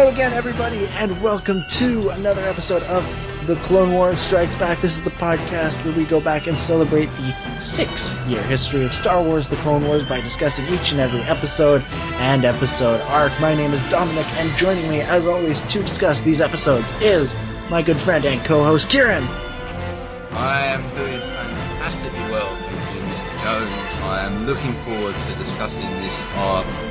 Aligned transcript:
Hello 0.00 0.10
again, 0.10 0.32
everybody, 0.32 0.86
and 0.96 1.12
welcome 1.22 1.62
to 1.76 2.08
another 2.08 2.40
episode 2.48 2.82
of 2.84 3.04
The 3.46 3.56
Clone 3.56 3.92
Wars 3.92 4.18
Strikes 4.18 4.54
Back. 4.54 4.80
This 4.80 4.96
is 4.96 5.04
the 5.04 5.10
podcast 5.10 5.84
where 5.84 5.94
we 5.94 6.06
go 6.06 6.22
back 6.22 6.46
and 6.46 6.58
celebrate 6.58 7.08
the 7.16 7.60
six 7.60 8.16
year 8.26 8.42
history 8.44 8.82
of 8.82 8.94
Star 8.94 9.22
Wars 9.22 9.50
The 9.50 9.56
Clone 9.56 9.86
Wars 9.86 10.02
by 10.02 10.22
discussing 10.22 10.64
each 10.68 10.90
and 10.92 11.00
every 11.00 11.20
episode 11.24 11.82
and 12.16 12.46
episode 12.46 13.02
arc. 13.12 13.38
My 13.42 13.54
name 13.54 13.74
is 13.74 13.86
Dominic, 13.90 14.24
and 14.38 14.50
joining 14.56 14.88
me, 14.88 15.02
as 15.02 15.26
always, 15.26 15.60
to 15.60 15.82
discuss 15.82 16.22
these 16.22 16.40
episodes 16.40 16.90
is 17.02 17.34
my 17.68 17.82
good 17.82 17.98
friend 17.98 18.24
and 18.24 18.42
co 18.46 18.64
host, 18.64 18.90
Ciaran. 18.90 19.22
I 20.32 20.64
am 20.64 20.80
doing 20.96 21.20
fantastically 21.20 22.32
well, 22.32 22.48
thank 22.56 22.96
you, 22.96 23.02
Mr. 23.02 23.42
Jones. 23.44 24.02
I 24.04 24.24
am 24.24 24.46
looking 24.46 24.72
forward 24.72 25.14
to 25.14 25.34
discussing 25.34 25.84
this 26.00 26.18
arc. 26.36 26.89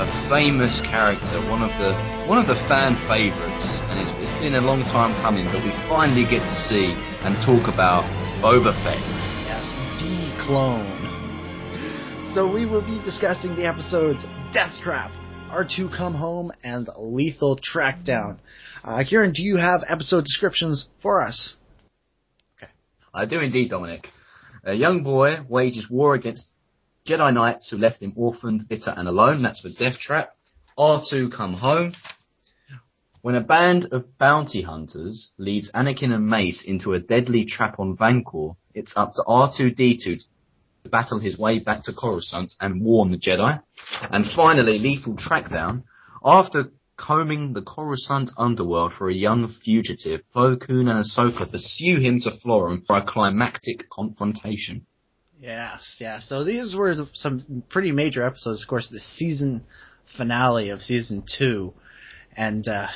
A 0.00 0.28
famous 0.30 0.80
character, 0.80 1.36
one 1.50 1.62
of 1.62 1.68
the 1.76 1.92
one 2.26 2.38
of 2.38 2.46
the 2.46 2.56
fan 2.72 2.96
favourites, 3.06 3.80
and 3.92 4.00
it's, 4.00 4.10
it's 4.16 4.32
been 4.40 4.54
a 4.54 4.60
long 4.62 4.82
time 4.84 5.12
coming, 5.20 5.44
but 5.52 5.62
we 5.62 5.70
finally 5.92 6.24
get 6.24 6.40
to 6.40 6.54
see 6.54 6.96
and 7.20 7.36
talk 7.44 7.68
about 7.68 8.08
Boba 8.40 8.72
Fett. 8.82 8.96
Yes, 9.44 9.76
D 10.00 10.32
Clone. 10.40 10.88
So 12.32 12.50
we 12.50 12.64
will 12.64 12.80
be 12.80 12.98
discussing 13.04 13.54
the 13.56 13.66
episodes 13.66 14.24
Death 14.54 14.78
Trap, 14.82 15.10
R2 15.50 15.94
Come 15.94 16.14
Home, 16.14 16.50
and 16.64 16.88
Lethal 16.96 17.58
Trackdown. 17.58 18.38
Uh, 18.82 19.04
Ciaran, 19.04 19.32
do 19.32 19.42
you 19.42 19.58
have 19.58 19.84
episode 19.86 20.24
descriptions 20.24 20.88
for 21.02 21.20
us? 21.20 21.56
Okay. 22.56 22.72
I 23.12 23.26
do 23.26 23.40
indeed, 23.40 23.68
Dominic. 23.68 24.08
A 24.64 24.72
young 24.72 25.02
boy 25.02 25.40
wages 25.46 25.90
war 25.90 26.14
against 26.14 26.46
Jedi 27.06 27.32
Knights 27.32 27.70
who 27.70 27.76
left 27.76 28.02
him 28.02 28.12
orphaned, 28.16 28.68
bitter, 28.68 28.92
and 28.96 29.08
alone. 29.08 29.42
That's 29.42 29.60
for 29.60 29.70
Death 29.70 29.98
Trap. 29.98 30.30
R2 30.78 31.32
come 31.32 31.54
home. 31.54 31.94
When 33.22 33.34
a 33.34 33.42
band 33.42 33.88
of 33.92 34.16
bounty 34.18 34.62
hunters 34.62 35.30
leads 35.36 35.70
Anakin 35.72 36.12
and 36.12 36.26
Mace 36.26 36.64
into 36.64 36.94
a 36.94 37.00
deadly 37.00 37.44
trap 37.44 37.78
on 37.78 37.96
Vanqor, 37.96 38.56
it's 38.74 38.94
up 38.96 39.12
to 39.14 39.22
R2D2 39.28 40.22
to 40.84 40.88
battle 40.88 41.18
his 41.18 41.38
way 41.38 41.58
back 41.58 41.82
to 41.84 41.92
Coruscant 41.92 42.54
and 42.60 42.82
warn 42.82 43.10
the 43.10 43.18
Jedi. 43.18 43.60
And 44.10 44.24
finally, 44.34 44.78
Lethal 44.78 45.16
Trackdown. 45.16 45.82
After 46.24 46.70
combing 46.96 47.52
the 47.52 47.62
Coruscant 47.62 48.30
underworld 48.38 48.92
for 48.94 49.10
a 49.10 49.14
young 49.14 49.48
fugitive, 49.48 50.22
Plo 50.34 50.58
Koon 50.58 50.88
and 50.88 51.04
Ahsoka 51.04 51.50
pursue 51.50 51.98
him 51.98 52.20
to 52.20 52.30
Florrum 52.30 52.86
for 52.86 52.96
a 52.96 53.04
climactic 53.04 53.88
confrontation. 53.90 54.86
Yes, 55.40 55.96
yeah. 55.98 56.18
So 56.18 56.44
these 56.44 56.74
were 56.76 56.94
some 57.14 57.62
pretty 57.70 57.92
major 57.92 58.22
episodes. 58.24 58.62
Of 58.62 58.68
course, 58.68 58.90
the 58.90 59.00
season 59.00 59.64
finale 60.16 60.68
of 60.68 60.82
season 60.82 61.24
two, 61.38 61.72
and 62.36 62.66
uh, 62.68 62.88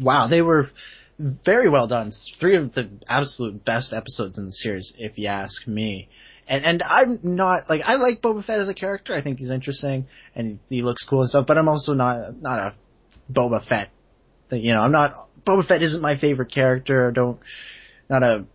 wow, 0.00 0.26
they 0.26 0.40
were 0.40 0.70
very 1.18 1.68
well 1.68 1.86
done. 1.86 2.12
Three 2.38 2.56
of 2.56 2.72
the 2.72 2.88
absolute 3.06 3.64
best 3.64 3.92
episodes 3.92 4.38
in 4.38 4.46
the 4.46 4.52
series, 4.52 4.94
if 4.96 5.18
you 5.18 5.28
ask 5.28 5.68
me. 5.68 6.08
And 6.48 6.64
and 6.64 6.82
I'm 6.82 7.20
not 7.22 7.68
like 7.68 7.82
I 7.84 7.96
like 7.96 8.22
Boba 8.22 8.44
Fett 8.44 8.60
as 8.60 8.68
a 8.70 8.74
character. 8.74 9.14
I 9.14 9.22
think 9.22 9.38
he's 9.38 9.50
interesting 9.50 10.06
and 10.34 10.58
he, 10.68 10.76
he 10.76 10.82
looks 10.82 11.06
cool 11.08 11.20
and 11.20 11.28
stuff. 11.28 11.46
But 11.46 11.58
I'm 11.58 11.68
also 11.68 11.92
not 11.92 12.40
not 12.40 12.58
a 12.58 12.74
Boba 13.30 13.64
Fett. 13.66 13.90
You 14.50 14.72
know, 14.72 14.80
I'm 14.80 14.90
not 14.90 15.14
Boba 15.46 15.66
Fett 15.66 15.82
isn't 15.82 16.00
my 16.00 16.18
favorite 16.18 16.50
character. 16.50 17.10
I 17.10 17.12
don't 17.12 17.38
not 18.08 18.22
a 18.22 18.46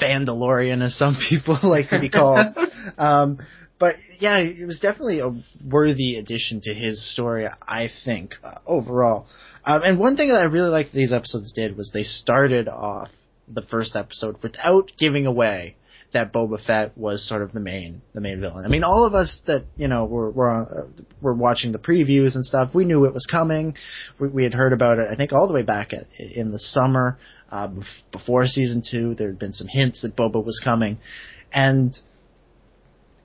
Vandalorian, 0.00 0.82
as 0.82 0.96
some 0.96 1.16
people 1.28 1.58
like 1.62 1.90
to 1.90 2.00
be 2.00 2.08
called. 2.08 2.46
um, 2.98 3.38
but 3.78 3.96
yeah, 4.18 4.38
it 4.38 4.66
was 4.66 4.78
definitely 4.78 5.20
a 5.20 5.30
worthy 5.64 6.16
addition 6.16 6.60
to 6.62 6.74
his 6.74 7.12
story, 7.12 7.48
I 7.66 7.88
think, 8.04 8.34
uh, 8.44 8.58
overall. 8.66 9.26
Um, 9.64 9.82
and 9.82 9.98
one 9.98 10.16
thing 10.16 10.28
that 10.28 10.40
I 10.40 10.44
really 10.44 10.68
liked 10.68 10.92
these 10.92 11.12
episodes 11.12 11.52
did 11.52 11.76
was 11.76 11.90
they 11.92 12.02
started 12.02 12.68
off 12.68 13.08
the 13.48 13.62
first 13.62 13.96
episode 13.96 14.42
without 14.42 14.92
giving 14.98 15.26
away 15.26 15.76
that 16.12 16.32
Boba 16.32 16.64
Fett 16.64 16.96
was 16.98 17.26
sort 17.26 17.42
of 17.42 17.52
the 17.52 17.60
main 17.60 18.02
the 18.14 18.20
main 18.20 18.40
villain. 18.40 18.64
I 18.64 18.68
mean, 18.68 18.82
all 18.82 19.04
of 19.04 19.14
us 19.14 19.40
that 19.46 19.64
you 19.76 19.88
know 19.88 20.04
were 20.04 20.30
were 20.30 20.50
uh, 20.50 21.02
were 21.20 21.34
watching 21.34 21.72
the 21.72 21.78
previews 21.78 22.34
and 22.34 22.44
stuff. 22.44 22.74
We 22.74 22.84
knew 22.84 23.04
it 23.04 23.14
was 23.14 23.26
coming. 23.30 23.74
We, 24.18 24.28
we 24.28 24.44
had 24.44 24.54
heard 24.54 24.72
about 24.72 24.98
it. 24.98 25.08
I 25.10 25.16
think 25.16 25.32
all 25.32 25.46
the 25.46 25.54
way 25.54 25.62
back 25.62 25.92
at, 25.92 26.04
in 26.18 26.50
the 26.50 26.58
summer 26.58 27.18
uh, 27.50 27.68
before 28.12 28.46
season 28.46 28.82
two. 28.88 29.14
There 29.14 29.28
had 29.28 29.38
been 29.38 29.52
some 29.52 29.68
hints 29.68 30.02
that 30.02 30.16
Boba 30.16 30.44
was 30.44 30.60
coming, 30.62 30.98
and 31.52 31.96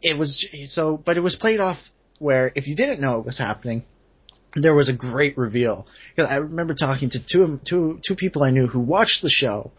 it 0.02 0.18
was 0.18 0.48
so. 0.66 0.98
But 0.98 1.18
it 1.18 1.22
was 1.22 1.36
played 1.36 1.60
off 1.60 1.78
where 2.20 2.52
if 2.56 2.68
you 2.68 2.76
didn't 2.76 3.02
know 3.02 3.20
it 3.20 3.26
was 3.26 3.38
happening, 3.38 3.84
there 4.56 4.74
was 4.74 4.90
a 4.90 4.94
great 4.94 5.38
reveal. 5.38 5.88
I 6.18 6.38
remember 6.38 6.74
talking 6.74 7.10
to 7.12 7.20
two 7.20 7.60
two 7.68 8.00
two 8.06 8.16
people 8.16 8.44
I 8.44 8.52
knew 8.52 8.68
who 8.68 8.80
watched 8.80 9.22
the 9.22 9.30
show, 9.30 9.72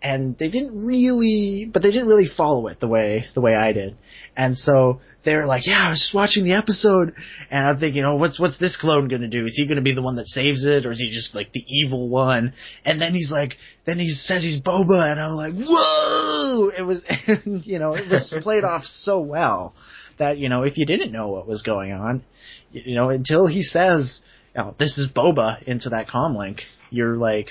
and 0.00 0.38
they 0.38 0.48
didn't 0.48 0.86
really, 0.86 1.68
but 1.72 1.82
they 1.82 1.90
didn't 1.90 2.06
really 2.06 2.28
follow 2.36 2.68
it 2.68 2.78
the 2.80 2.88
way 2.88 3.26
the 3.34 3.40
way 3.40 3.54
I 3.54 3.72
did. 3.72 3.96
And 4.36 4.56
so 4.56 5.00
they 5.24 5.34
were 5.34 5.46
like, 5.46 5.66
"Yeah, 5.66 5.86
I 5.86 5.90
was 5.90 5.98
just 6.00 6.14
watching 6.14 6.44
the 6.44 6.52
episode, 6.52 7.14
and 7.50 7.66
I'm 7.66 7.78
thinking, 7.78 8.04
oh, 8.04 8.16
what's 8.16 8.38
what's 8.38 8.58
this 8.58 8.76
clone 8.76 9.08
gonna 9.08 9.28
do? 9.28 9.44
Is 9.44 9.56
he 9.56 9.66
gonna 9.66 9.82
be 9.82 9.94
the 9.94 10.02
one 10.02 10.16
that 10.16 10.26
saves 10.26 10.64
it, 10.64 10.86
or 10.86 10.92
is 10.92 11.00
he 11.00 11.10
just 11.10 11.34
like 11.34 11.52
the 11.52 11.64
evil 11.66 12.08
one?" 12.08 12.52
And 12.84 13.00
then 13.00 13.12
he's 13.12 13.30
like, 13.30 13.56
then 13.86 13.98
he 13.98 14.10
says 14.10 14.44
he's 14.44 14.62
Boba, 14.62 15.10
and 15.10 15.20
I'm 15.20 15.32
like, 15.32 15.54
"Whoa!" 15.54 16.70
It 16.76 16.82
was, 16.82 17.04
you 17.66 17.78
know, 17.78 17.94
it 17.94 18.08
was 18.08 18.36
played 18.42 18.64
off 18.64 18.84
so 18.84 19.20
well 19.20 19.74
that 20.18 20.38
you 20.38 20.48
know, 20.48 20.62
if 20.62 20.76
you 20.76 20.86
didn't 20.86 21.12
know 21.12 21.28
what 21.28 21.48
was 21.48 21.62
going 21.62 21.92
on, 21.92 22.22
you 22.70 22.94
know, 22.94 23.10
until 23.10 23.48
he 23.48 23.64
says, 23.64 24.20
oh, 24.56 24.74
"This 24.78 24.96
is 24.98 25.10
Boba" 25.10 25.60
into 25.64 25.88
that 25.90 26.06
comlink, 26.06 26.60
you're 26.90 27.16
like, 27.16 27.48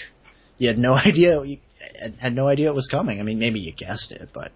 you 0.58 0.70
had 0.70 0.78
no 0.78 0.94
idea. 1.06 1.42
Had 2.20 2.36
no 2.36 2.48
idea 2.48 2.70
it 2.70 2.76
was 2.76 2.88
coming. 2.88 3.20
I 3.20 3.24
mean, 3.24 3.40
maybe 3.40 3.60
you 3.60 3.74
guessed 3.74 4.12
it, 4.12 4.30
but 4.34 4.52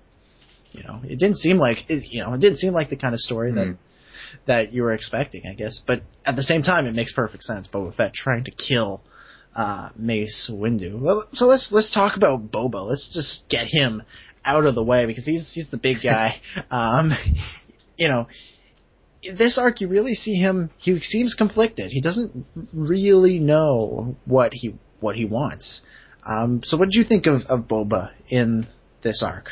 you 0.71 0.83
know, 0.83 1.01
it 1.03 1.19
didn't 1.19 1.37
seem 1.37 1.57
like 1.57 1.89
it, 1.89 2.03
you 2.11 2.21
know, 2.21 2.33
it 2.33 2.39
didn't 2.39 2.57
seem 2.57 2.73
like 2.73 2.89
the 2.89 2.97
kind 2.97 3.13
of 3.13 3.19
story 3.19 3.51
mm. 3.51 3.55
that 3.55 3.77
that 4.47 4.73
you 4.73 4.83
were 4.83 4.93
expecting, 4.93 5.45
I 5.45 5.53
guess. 5.53 5.81
But 5.85 6.03
at 6.25 6.35
the 6.35 6.43
same 6.43 6.63
time, 6.63 6.87
it 6.87 6.93
makes 6.93 7.13
perfect 7.13 7.43
sense. 7.43 7.67
Boba 7.67 7.93
Fett 7.93 8.13
trying 8.13 8.45
to 8.45 8.51
kill 8.51 9.01
uh, 9.55 9.89
Mace 9.95 10.49
Windu. 10.53 10.99
Well, 10.99 11.27
so 11.33 11.45
let's 11.45 11.69
let's 11.71 11.93
talk 11.93 12.17
about 12.17 12.51
Boba. 12.51 12.87
Let's 12.87 13.13
just 13.13 13.49
get 13.49 13.67
him 13.67 14.03
out 14.43 14.65
of 14.65 14.75
the 14.75 14.83
way 14.83 15.05
because 15.05 15.25
he's 15.25 15.51
he's 15.53 15.69
the 15.69 15.77
big 15.77 15.97
guy. 16.03 16.41
um, 16.71 17.11
you 17.97 18.07
know, 18.07 18.27
this 19.23 19.57
arc 19.57 19.81
you 19.81 19.87
really 19.87 20.15
see 20.15 20.35
him. 20.35 20.69
He 20.77 20.99
seems 20.99 21.35
conflicted. 21.35 21.91
He 21.91 22.01
doesn't 22.01 22.45
really 22.73 23.39
know 23.39 24.15
what 24.25 24.53
he 24.53 24.75
what 24.99 25.15
he 25.15 25.25
wants. 25.25 25.81
Um, 26.25 26.61
so 26.63 26.77
what 26.77 26.85
did 26.85 26.95
you 26.97 27.03
think 27.03 27.25
of, 27.25 27.41
of 27.47 27.67
Boba 27.67 28.11
in 28.29 28.67
this 29.03 29.23
arc? 29.25 29.49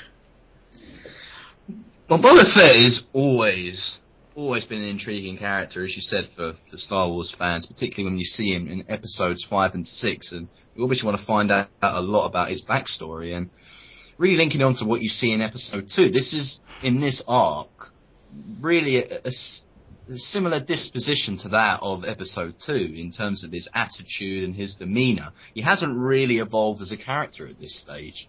Well, 2.09 2.19
Boba 2.19 2.51
Fett 2.53 2.75
is 2.75 3.03
always, 3.13 3.97
always 4.35 4.65
been 4.65 4.81
an 4.81 4.87
intriguing 4.87 5.37
character, 5.37 5.83
as 5.83 5.95
you 5.95 6.01
said, 6.01 6.25
for, 6.35 6.53
for 6.69 6.77
Star 6.77 7.07
Wars 7.07 7.33
fans, 7.37 7.65
particularly 7.65 8.11
when 8.11 8.17
you 8.17 8.25
see 8.25 8.53
him 8.53 8.67
in 8.67 8.83
episodes 8.89 9.45
five 9.47 9.71
and 9.73 9.85
six, 9.85 10.31
and 10.31 10.47
you 10.75 10.83
obviously 10.83 11.07
want 11.07 11.19
to 11.19 11.25
find 11.25 11.51
out 11.51 11.69
a 11.81 12.01
lot 12.01 12.27
about 12.27 12.49
his 12.49 12.63
backstory, 12.63 13.35
and 13.35 13.49
really 14.17 14.35
linking 14.35 14.61
on 14.61 14.75
to 14.75 14.85
what 14.85 15.01
you 15.01 15.07
see 15.07 15.31
in 15.33 15.41
episode 15.41 15.87
two. 15.95 16.09
This 16.09 16.33
is, 16.33 16.59
in 16.83 16.99
this 16.99 17.21
arc, 17.27 17.69
really 18.59 18.97
a, 18.97 19.21
a, 19.25 19.29
a 19.29 19.31
similar 20.17 20.59
disposition 20.59 21.37
to 21.39 21.49
that 21.49 21.79
of 21.81 22.03
episode 22.03 22.55
two 22.65 22.93
in 22.95 23.11
terms 23.11 23.43
of 23.43 23.51
his 23.51 23.69
attitude 23.73 24.43
and 24.43 24.55
his 24.55 24.75
demeanor. 24.75 25.29
He 25.53 25.61
hasn't 25.61 25.97
really 25.97 26.39
evolved 26.39 26.81
as 26.81 26.91
a 26.91 26.97
character 26.97 27.47
at 27.47 27.59
this 27.59 27.79
stage. 27.79 28.27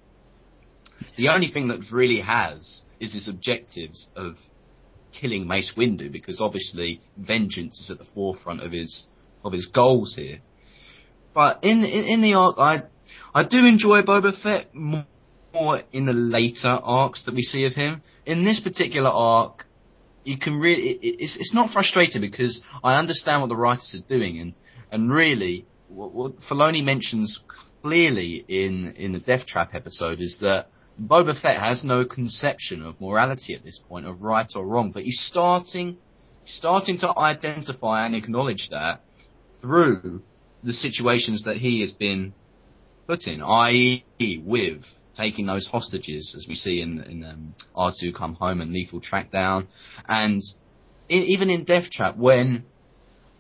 The 1.17 1.29
only 1.29 1.49
thing 1.49 1.69
that 1.69 1.91
really 1.91 2.21
has 2.21 2.83
is 3.01 3.15
his 3.15 3.29
objectives 3.29 4.09
of 4.15 4.37
killing 5.13 5.47
Mace 5.47 5.73
Windu, 5.77 6.13
because 6.13 6.41
obviously 6.41 7.01
vengeance 7.17 7.81
is 7.81 7.91
at 7.91 7.99
the 7.99 8.05
forefront 8.15 8.63
of 8.63 8.73
his 8.73 9.07
of 9.43 9.53
his 9.53 9.67
goals 9.67 10.15
here. 10.15 10.41
But 11.35 11.65
in 11.65 11.85
in, 11.85 12.05
in 12.05 12.23
the 12.23 12.35
arc, 12.35 12.59
I 12.59 12.83
I 13.35 13.45
do 13.45 13.65
enjoy 13.65 14.03
Boba 14.03 14.39
Fett 14.41 14.75
more, 14.75 15.07
more 15.55 15.83
in 15.93 16.07
the 16.07 16.13
later 16.13 16.69
arcs 16.69 17.25
that 17.25 17.35
we 17.35 17.43
see 17.43 17.65
of 17.65 17.75
him. 17.75 18.03
In 18.27 18.45
this 18.45 18.61
particular 18.61 19.11
arc, 19.11 19.65
you 20.25 20.39
can 20.39 20.59
really 20.59 20.91
it, 20.91 21.17
it's 21.21 21.37
it's 21.37 21.55
not 21.55 21.71
frustrating 21.71 22.21
because 22.21 22.63
I 22.85 22.99
understand 22.99 23.41
what 23.41 23.49
the 23.49 23.57
writers 23.57 23.95
are 23.99 24.09
doing 24.09 24.39
and 24.41 24.55
and 24.91 25.13
really 25.13 25.67
what, 25.89 26.13
what 26.13 26.41
Filoni 26.41 26.85
mentions 26.85 27.41
clearly 27.83 28.45
in 28.49 28.95
in 28.97 29.13
the 29.13 29.21
Death 29.21 29.47
Trap 29.47 29.71
episode 29.75 30.21
is 30.21 30.39
that 30.41 30.67
Boba 31.01 31.41
Fett 31.41 31.59
has 31.59 31.83
no 31.83 32.05
conception 32.05 32.83
of 32.85 33.01
morality 33.01 33.55
at 33.55 33.65
this 33.65 33.81
point 33.89 34.07
of 34.07 34.21
right 34.21 34.47
or 34.55 34.67
wrong, 34.67 34.91
but 34.93 35.03
he's 35.03 35.21
starting 35.21 35.97
starting 36.45 36.99
to 36.99 37.19
identify 37.19 38.05
and 38.05 38.15
acknowledge 38.15 38.69
that 38.71 39.01
through 39.61 40.23
the 40.63 40.73
situations 40.73 41.45
that 41.45 41.57
he 41.57 41.81
has 41.81 41.93
been 41.93 42.35
put 43.07 43.27
in, 43.27 43.43
i.e., 43.43 44.05
with 44.45 44.85
taking 45.21 45.47
those 45.47 45.67
hostages, 45.67 46.35
as 46.37 46.47
we 46.49 46.55
see 46.55 46.81
in, 46.81 47.01
in 47.03 47.25
um, 47.25 47.55
R2 47.77 48.15
Come 48.15 48.35
Home 48.35 48.61
and 48.61 48.73
Lethal 48.73 49.01
Trackdown, 49.01 49.67
and 50.09 50.43
in, 51.09 51.23
even 51.25 51.51
in 51.51 51.65
Death 51.65 51.91
Trap, 51.91 52.17
when 52.17 52.65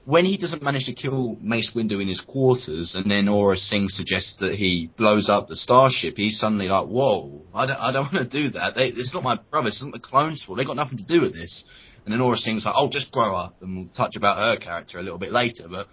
when 0.04 0.24
he 0.24 0.36
doesn't 0.36 0.62
manage 0.62 0.86
to 0.86 0.94
kill 0.94 1.36
Mace 1.40 1.72
Windu 1.74 2.00
in 2.00 2.08
his 2.08 2.20
quarters, 2.20 2.94
and 2.96 3.10
then 3.10 3.26
Aurra 3.26 3.56
Sing 3.56 3.86
suggests 3.88 4.38
that 4.40 4.54
he 4.54 4.90
blows 4.96 5.28
up 5.28 5.48
the 5.48 5.56
starship, 5.56 6.16
he's 6.16 6.38
suddenly 6.38 6.68
like, 6.68 6.86
"Whoa, 6.86 7.42
I 7.54 7.66
don't, 7.66 7.76
I 7.76 7.92
don't 7.92 8.12
want 8.12 8.30
to 8.30 8.42
do 8.42 8.50
that. 8.50 8.74
They, 8.74 8.88
it's 8.88 9.14
not 9.14 9.22
my 9.22 9.38
brother. 9.50 9.68
It's 9.68 9.82
not 9.82 9.92
the 9.92 10.00
clones' 10.00 10.42
fault. 10.44 10.58
They 10.58 10.64
got 10.64 10.76
nothing 10.76 10.98
to 10.98 11.04
do 11.04 11.20
with 11.22 11.32
this." 11.32 11.64
And 12.04 12.12
then 12.12 12.20
Aurra 12.20 12.36
Sing's 12.36 12.64
like, 12.64 12.74
"Oh, 12.76 12.88
just 12.90 13.12
grow 13.12 13.34
up," 13.34 13.62
and 13.62 13.76
we'll 13.76 13.94
touch 13.94 14.16
about 14.16 14.38
her 14.38 14.58
character 14.58 14.98
a 14.98 15.02
little 15.02 15.18
bit 15.18 15.32
later. 15.32 15.68
But 15.68 15.86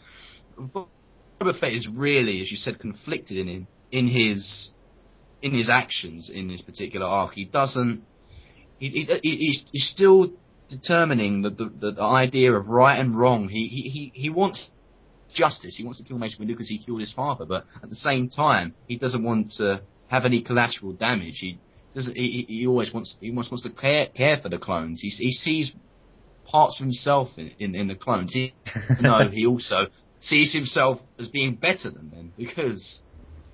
Boba 0.58 1.60
Fett 1.60 1.74
is 1.74 1.88
really, 1.88 2.42
as 2.42 2.50
you 2.50 2.58
said, 2.58 2.80
conflicted 2.80 3.38
in 3.38 3.68
in 3.92 4.08
his 4.08 4.72
in 5.42 5.54
his 5.54 5.70
actions 5.70 6.30
in 6.34 6.48
this 6.48 6.62
particular 6.62 7.06
arc. 7.06 7.34
He 7.34 7.46
doesn't. 7.46 8.04
He, 8.80 8.90
he, 8.90 9.20
he's, 9.22 9.66
he's 9.72 9.88
still 9.88 10.32
determining 10.70 11.42
the, 11.42 11.50
the, 11.50 11.92
the 11.92 12.02
idea 12.02 12.54
of 12.54 12.68
right 12.68 13.00
and 13.00 13.16
wrong. 13.16 13.50
He, 13.50 13.68
he, 13.68 13.90
he, 13.90 14.12
he 14.14 14.30
wants 14.30 14.70
justice. 15.30 15.76
He 15.76 15.84
wants 15.84 16.00
to 16.00 16.08
kill 16.08 16.18
Mace 16.18 16.38
Windu 16.40 16.50
because 16.50 16.70
he 16.70 16.78
killed 16.78 17.00
his 17.00 17.14
father, 17.14 17.46
but 17.46 17.66
at 17.82 17.90
the 17.90 17.96
same 17.96 18.30
time, 18.30 18.76
he 18.88 18.98
doesn't 18.98 19.24
want 19.24 19.52
to 19.58 19.82
have 20.08 20.26
any 20.26 20.42
collateral 20.42 20.94
damage. 20.94 21.40
He 21.40 21.60
doesn't. 21.96 22.16
He, 22.16 22.46
he 22.48 22.68
always 22.68 22.94
wants. 22.94 23.18
He 23.20 23.30
almost 23.30 23.52
wants 23.52 23.64
to 23.64 23.70
care 23.70 24.08
care 24.08 24.38
for 24.42 24.50
the 24.50 24.58
clones. 24.58 25.02
He, 25.02 25.10
he 25.10 25.32
sees 25.32 25.74
parts 26.46 26.80
of 26.80 26.86
himself 26.86 27.30
in, 27.38 27.52
in, 27.60 27.76
in 27.76 27.88
the 27.88 27.96
clones. 27.96 28.34
He, 28.34 28.54
no, 29.02 29.30
he 29.30 29.46
also 29.46 29.88
sees 30.20 30.54
himself 30.54 31.00
as 31.20 31.28
being 31.30 31.56
better 31.56 31.90
than 31.90 32.10
them 32.10 32.34
because 32.38 33.02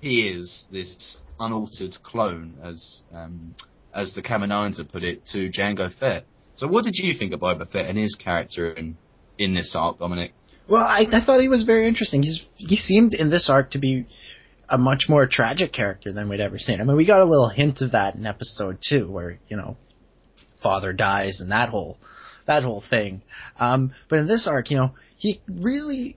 is 0.04 0.66
this 0.70 1.18
unaltered 1.40 1.96
clone, 2.02 2.54
as 2.62 3.02
um, 3.12 3.54
as 3.94 4.14
the 4.14 4.22
Kaminoans 4.22 4.78
have 4.78 4.90
put 4.90 5.02
it, 5.02 5.24
to 5.26 5.50
Jango 5.50 5.92
Fett. 5.92 6.24
So, 6.56 6.66
what 6.66 6.84
did 6.84 6.94
you 6.96 7.14
think 7.18 7.32
of 7.32 7.40
Boba 7.40 7.68
Fett 7.68 7.86
and 7.86 7.98
his 7.98 8.14
character 8.14 8.72
in 8.72 8.96
in 9.38 9.54
this 9.54 9.74
arc, 9.76 9.98
Dominic? 9.98 10.32
Well, 10.68 10.84
I, 10.84 11.04
I 11.12 11.24
thought 11.24 11.40
he 11.40 11.48
was 11.48 11.64
very 11.64 11.88
interesting. 11.88 12.22
He's 12.22 12.44
he 12.56 12.76
seemed 12.76 13.14
in 13.14 13.30
this 13.30 13.50
arc 13.50 13.70
to 13.72 13.78
be 13.78 14.06
a 14.68 14.78
much 14.78 15.04
more 15.08 15.26
tragic 15.26 15.72
character 15.72 16.12
than 16.12 16.28
we'd 16.28 16.40
ever 16.40 16.58
seen. 16.58 16.80
I 16.80 16.84
mean, 16.84 16.96
we 16.96 17.06
got 17.06 17.20
a 17.20 17.26
little 17.26 17.50
hint 17.50 17.82
of 17.82 17.92
that 17.92 18.14
in 18.14 18.26
episode 18.26 18.78
two, 18.86 19.10
where 19.10 19.38
you 19.48 19.56
know, 19.56 19.76
father 20.62 20.92
dies 20.92 21.40
and 21.40 21.50
that 21.50 21.68
whole 21.68 21.98
that 22.46 22.62
whole 22.62 22.82
thing. 22.88 23.22
Um, 23.58 23.92
but 24.08 24.18
in 24.20 24.26
this 24.26 24.46
arc, 24.48 24.70
you 24.70 24.76
know, 24.76 24.94
he 25.16 25.40
really 25.48 26.16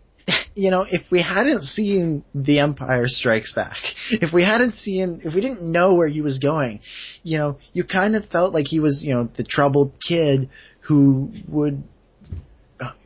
you 0.56 0.72
know, 0.72 0.86
if 0.90 1.04
we 1.12 1.22
hadn't 1.22 1.64
seen 1.64 2.24
The 2.34 2.60
Empire 2.60 3.06
Strikes 3.06 3.54
Back, 3.54 3.78
if 4.12 4.34
we 4.34 4.44
hadn't 4.44 4.76
seen, 4.76 5.22
if 5.24 5.34
we 5.34 5.42
didn't 5.42 5.62
know 5.62 5.94
where 5.94 6.08
he 6.08 6.22
was 6.22 6.40
going, 6.40 6.80
you 7.24 7.38
know, 7.38 7.58
you 7.74 7.84
kind 7.84 8.16
of 8.16 8.26
felt 8.30 8.54
like 8.54 8.66
he 8.68 8.80
was, 8.80 9.04
you 9.06 9.14
know, 9.14 9.30
the 9.38 9.44
troubled 9.44 9.94
kid 10.06 10.50
who 10.82 11.32
would, 11.48 11.84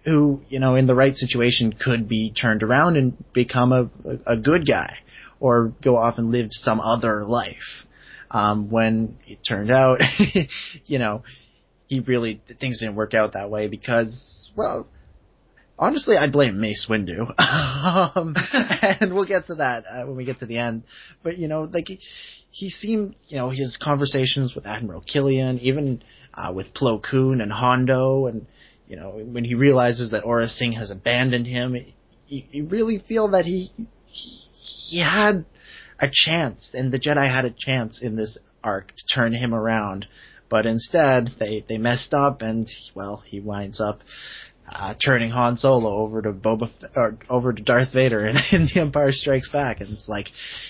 who, 0.06 0.42
you 0.50 0.60
know, 0.60 0.76
in 0.76 0.88
the 0.88 0.96
right 0.96 1.16
situation 1.16 1.74
could 1.74 2.08
be 2.08 2.34
turned 2.34 2.64
around 2.64 2.98
and 2.98 3.16
become 3.34 3.72
a, 3.72 3.90
a 4.26 4.38
good 4.38 4.66
guy 4.68 4.98
or 5.40 5.74
go 5.84 5.98
off 5.98 6.18
and 6.18 6.32
live 6.32 6.48
some 6.52 6.80
other 6.80 7.26
life. 7.26 7.86
Um, 8.30 8.70
when 8.70 9.18
it 9.28 9.40
turned 9.48 9.72
out, 9.72 10.00
you 10.86 11.00
know, 11.00 11.24
he 11.88 12.00
really, 12.00 12.42
things 12.62 12.80
didn't 12.80 12.96
work 12.96 13.14
out 13.14 13.34
that 13.34 13.50
way 13.50 13.68
because, 13.68 14.52
well, 14.56 14.88
honestly, 15.82 16.16
I 16.16 16.30
blame 16.30 16.62
Mace 16.62 16.88
Windu. 16.90 17.34
um, 18.16 18.36
and 18.54 19.14
we'll 19.14 19.26
get 19.26 19.48
to 19.48 19.56
that 19.56 19.84
uh, 19.90 20.06
when 20.06 20.16
we 20.16 20.24
get 20.24 20.38
to 20.40 20.46
the 20.46 20.60
end. 20.60 20.84
But 21.24 21.38
you 21.38 21.48
know, 21.48 21.64
like 21.64 21.88
he, 21.88 22.00
he 22.52 22.70
seemed, 22.70 23.16
you 23.28 23.38
know, 23.38 23.50
his 23.50 23.78
conversations 23.82 24.54
with 24.56 24.68
Admiral 24.68 25.02
Killian, 25.02 25.58
even 25.60 26.04
uh, 26.34 26.54
with 26.56 26.74
Plo 26.74 27.02
Koon 27.04 27.42
and 27.42 27.52
Hondo, 27.52 28.28
and 28.28 28.46
you 28.88 28.96
know, 28.96 29.10
when 29.10 29.44
he 29.44 29.56
realizes 29.56 30.12
that 30.12 30.24
Aurra 30.24 30.48
Sing 30.48 30.74
has 30.74 30.92
abandoned 30.92 31.48
him, 31.48 31.76
you, 32.28 32.44
you 32.52 32.66
really 32.68 33.00
feel 33.00 33.30
that 33.30 33.46
he, 33.46 33.72
he 34.06 34.38
he 34.92 35.00
had 35.02 35.46
a 36.00 36.10
chance, 36.12 36.70
and 36.74 36.92
the 36.92 37.00
Jedi 37.00 37.28
had 37.30 37.46
a 37.46 37.56
chance 37.58 38.02
in 38.02 38.16
this 38.16 38.38
arc 38.64 38.88
to 38.90 39.16
turn 39.16 39.34
him 39.34 39.54
around. 39.54 40.08
But 40.50 40.66
instead, 40.66 41.30
they, 41.40 41.66
they 41.68 41.78
messed 41.78 42.14
up, 42.14 42.42
and 42.42 42.70
well, 42.94 43.24
he 43.26 43.40
winds 43.40 43.80
up 43.80 44.02
uh, 44.72 44.94
turning 45.04 45.32
Han 45.32 45.58
Solo 45.58 45.98
over 45.98 46.22
to 46.22 46.32
Boba 46.32 46.70
or 46.96 47.18
over 47.30 47.54
to 47.54 47.62
Darth 47.62 47.94
Vader 47.94 48.26
in, 48.26 48.38
in 48.52 48.70
The 48.74 48.82
Empire 48.82 49.12
Strikes 49.12 49.50
Back, 49.50 49.82
and 49.82 49.92
it's 49.92 50.08
like 50.08 50.28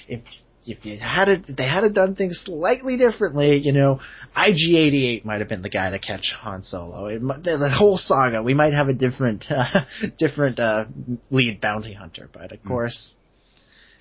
if 0.08 0.22
if 0.66 0.86
you 0.86 0.98
had 1.00 1.28
it, 1.30 1.46
if 1.48 1.58
they 1.58 1.68
had 1.68 1.84
it 1.84 1.94
done 1.94 2.16
things 2.16 2.42
slightly 2.44 2.98
differently, 2.98 3.58
you 3.58 3.72
know, 3.72 4.00
IG88 4.38 5.26
might 5.26 5.40
have 5.40 5.50
been 5.50 5.64
the 5.64 5.70
guy 5.70 5.90
to 5.90 6.00
catch 6.00 6.36
Han 6.40 6.64
Solo. 6.64 7.08
It, 7.08 7.20
the, 7.20 7.58
the 7.58 7.70
whole 7.70 7.98
saga, 7.98 8.44
we 8.44 8.54
might 8.54 8.74
have 8.74 8.88
a 8.88 8.94
different 8.94 9.46
uh, 9.50 9.82
different 10.18 10.60
uh, 10.60 10.86
lead 11.30 11.62
bounty 11.62 11.94
hunter, 11.94 12.30
but 12.32 12.52
of 12.52 12.60
mm. 12.60 12.68
course. 12.68 13.16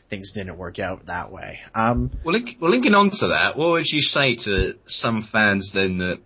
Things 0.08 0.32
didn't 0.34 0.58
work 0.58 0.80
out 0.80 1.06
that 1.06 1.30
way. 1.30 1.60
Um, 1.72 2.10
well, 2.24 2.34
link, 2.34 2.56
well, 2.60 2.72
linking 2.72 2.94
on 2.94 3.10
to 3.10 3.28
that, 3.28 3.56
what 3.56 3.70
would 3.70 3.86
you 3.86 4.00
say 4.00 4.34
to 4.44 4.72
some 4.88 5.28
fans 5.30 5.70
then 5.72 5.98
that 5.98 6.18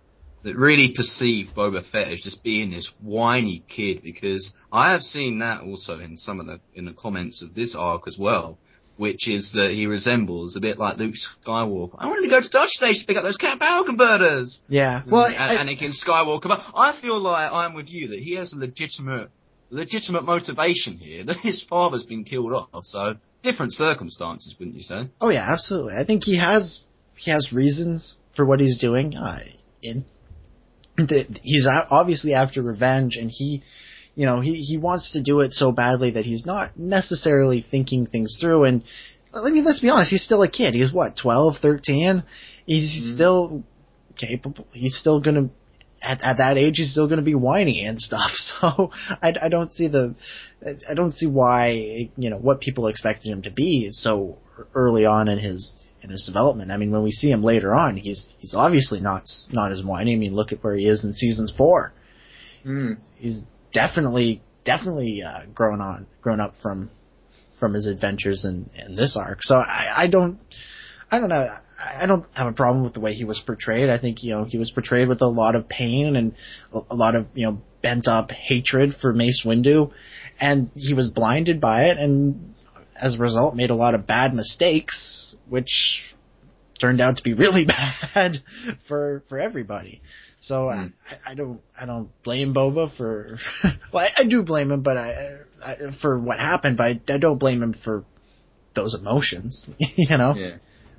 that 0.45 0.55
really 0.55 0.93
perceive 0.95 1.47
Boba 1.57 1.83
Fett 1.91 2.07
as 2.07 2.21
just 2.21 2.43
being 2.43 2.69
this 2.69 2.91
whiny 3.01 3.63
kid 3.67 4.03
because 4.03 4.53
I 4.71 4.91
have 4.91 5.01
seen 5.01 5.39
that 5.39 5.61
also 5.61 5.99
in 5.99 6.17
some 6.17 6.39
of 6.39 6.45
the 6.45 6.59
in 6.75 6.85
the 6.85 6.93
comments 6.93 7.41
of 7.41 7.55
this 7.55 7.73
arc 7.75 8.03
as 8.07 8.17
well, 8.19 8.59
which 8.97 9.27
is 9.27 9.53
that 9.55 9.71
he 9.71 9.87
resembles 9.87 10.55
a 10.55 10.59
bit 10.59 10.77
like 10.77 10.97
Luke 10.97 11.15
Skywalker. 11.15 11.95
I 11.97 12.07
wanted 12.07 12.29
to 12.29 12.29
go 12.29 12.41
to 12.41 12.47
Tosche 12.47 12.69
Station 12.69 13.01
to 13.01 13.07
pick 13.07 13.17
up 13.17 13.23
those 13.23 13.37
cat 13.37 13.59
power 13.59 13.83
converters. 13.85 14.61
Yeah, 14.69 15.01
well, 15.09 15.25
and, 15.25 15.35
I, 15.35 15.55
Anakin 15.55 15.91
Skywalker. 15.91 16.43
But 16.43 16.61
I 16.75 16.95
feel 17.01 17.19
like 17.19 17.51
I'm 17.51 17.73
with 17.73 17.89
you 17.89 18.09
that 18.09 18.19
he 18.19 18.35
has 18.35 18.53
a 18.53 18.57
legitimate 18.57 19.31
legitimate 19.71 20.25
motivation 20.25 20.97
here. 20.97 21.25
That 21.25 21.37
his 21.37 21.63
father's 21.63 22.03
been 22.03 22.23
killed 22.23 22.53
off, 22.53 22.85
so 22.85 23.15
different 23.41 23.73
circumstances, 23.73 24.55
wouldn't 24.59 24.77
you 24.77 24.83
say? 24.83 25.09
Oh 25.19 25.29
yeah, 25.29 25.51
absolutely. 25.51 25.95
I 25.99 26.05
think 26.05 26.23
he 26.23 26.37
has 26.37 26.83
he 27.15 27.31
has 27.31 27.51
reasons 27.51 28.17
for 28.35 28.45
what 28.45 28.59
he's 28.59 28.77
doing. 28.77 29.15
Uh, 29.17 29.39
in 29.81 30.05
he's 31.41 31.67
obviously 31.67 32.33
after 32.33 32.61
revenge 32.61 33.17
and 33.17 33.29
he 33.29 33.63
you 34.15 34.25
know 34.25 34.39
he 34.39 34.61
he 34.61 34.77
wants 34.77 35.11
to 35.11 35.21
do 35.21 35.41
it 35.41 35.53
so 35.53 35.71
badly 35.71 36.11
that 36.11 36.25
he's 36.25 36.45
not 36.45 36.77
necessarily 36.77 37.65
thinking 37.69 38.05
things 38.05 38.37
through. 38.39 38.63
And 38.63 38.83
I 39.33 39.49
mean 39.49 39.65
let's 39.65 39.81
be 39.81 39.89
honest 39.89 40.11
he's 40.11 40.23
still 40.23 40.43
a 40.43 40.49
kid. 40.49 40.73
He's 40.73 40.93
what 40.93 41.17
12 41.17 41.55
13 41.61 42.23
he's 42.65 42.91
mm-hmm. 42.91 43.15
still 43.15 43.63
capable. 44.17 44.67
He's 44.71 44.97
still 44.97 45.21
going 45.21 45.35
to 45.35 45.49
at, 46.01 46.23
at 46.23 46.37
that 46.37 46.57
age 46.57 46.77
he's 46.77 46.91
still 46.91 47.07
going 47.07 47.19
to 47.19 47.25
be 47.25 47.35
whiny 47.35 47.83
and 47.85 47.99
stuff. 47.99 48.31
So 48.61 48.91
I, 49.21 49.33
I 49.43 49.49
don't 49.49 49.71
see 49.71 49.87
the 49.87 50.15
I 50.89 50.93
don't 50.93 51.13
see 51.13 51.27
why 51.27 52.09
you 52.15 52.29
know 52.29 52.37
what 52.37 52.61
people 52.61 52.87
expected 52.87 53.29
him 53.29 53.41
to 53.43 53.51
be 53.51 53.89
so 53.91 54.37
early 54.73 55.05
on 55.05 55.27
in 55.27 55.39
his 55.39 55.89
in 56.01 56.09
his 56.09 56.25
development. 56.25 56.71
I 56.71 56.77
mean, 56.77 56.91
when 56.91 57.03
we 57.03 57.11
see 57.11 57.29
him 57.29 57.43
later 57.43 57.73
on, 57.73 57.97
he's 57.97 58.33
he's 58.39 58.53
obviously 58.55 58.99
not 58.99 59.23
not 59.51 59.71
as 59.71 59.83
whiny. 59.83 60.13
I 60.13 60.17
mean, 60.17 60.35
look 60.35 60.51
at 60.51 60.63
where 60.63 60.75
he 60.75 60.87
is 60.87 61.03
in 61.03 61.13
seasons 61.13 61.53
four. 61.55 61.93
Mm. 62.65 62.97
He's 63.15 63.43
definitely 63.73 64.41
definitely 64.63 65.23
uh, 65.23 65.45
grown 65.53 65.81
on 65.81 66.07
grown 66.21 66.39
up 66.39 66.53
from 66.61 66.89
from 67.59 67.73
his 67.73 67.87
adventures 67.87 68.45
in 68.45 68.69
in 68.75 68.95
this 68.95 69.17
arc. 69.19 69.39
So 69.41 69.55
I, 69.55 70.03
I 70.03 70.07
don't 70.07 70.39
I 71.11 71.19
don't 71.19 71.29
know. 71.29 71.47
I 71.77 72.05
don't 72.05 72.25
have 72.33 72.47
a 72.47 72.53
problem 72.53 72.83
with 72.83 72.93
the 72.93 73.01
way 73.01 73.13
he 73.13 73.25
was 73.25 73.41
portrayed. 73.45 73.89
I 73.89 73.99
think 73.99 74.23
you 74.23 74.31
know 74.31 74.45
he 74.45 74.57
was 74.57 74.71
portrayed 74.71 75.07
with 75.07 75.21
a 75.21 75.27
lot 75.27 75.55
of 75.55 75.67
pain 75.67 76.15
and 76.15 76.33
a 76.89 76.95
lot 76.95 77.15
of 77.15 77.27
you 77.33 77.45
know 77.47 77.61
bent 77.81 78.07
up 78.07 78.31
hatred 78.31 78.95
for 78.99 79.13
Mace 79.13 79.43
Windu, 79.45 79.91
and 80.39 80.71
he 80.73 80.93
was 80.93 81.09
blinded 81.09 81.61
by 81.61 81.85
it. 81.85 81.97
And 81.97 82.54
as 82.95 83.15
a 83.15 83.19
result, 83.19 83.55
made 83.55 83.69
a 83.69 83.75
lot 83.75 83.95
of 83.95 84.07
bad 84.07 84.33
mistakes, 84.33 85.35
which 85.49 86.03
turned 86.79 87.01
out 87.01 87.17
to 87.17 87.23
be 87.23 87.33
really 87.33 87.65
bad 88.13 88.37
for 88.87 89.23
for 89.29 89.39
everybody. 89.39 90.01
So 90.39 90.69
hmm. 90.69 90.87
I, 91.09 91.31
I 91.31 91.35
don't 91.35 91.61
I 91.79 91.85
don't 91.85 92.09
blame 92.23 92.53
Boba 92.53 92.95
for 92.95 93.37
well 93.93 94.05
I, 94.05 94.21
I 94.21 94.25
do 94.25 94.43
blame 94.43 94.71
him, 94.71 94.81
but 94.81 94.97
I, 94.97 95.37
I 95.63 95.75
for 96.01 96.19
what 96.19 96.39
happened, 96.39 96.77
but 96.77 96.83
I, 96.83 97.01
I 97.07 97.17
don't 97.17 97.37
blame 97.37 97.61
him 97.61 97.73
for 97.83 98.05
those 98.75 98.93
emotions. 98.93 99.69
you 99.79 100.17
know. 100.17 100.35
Yeah. 100.35 100.57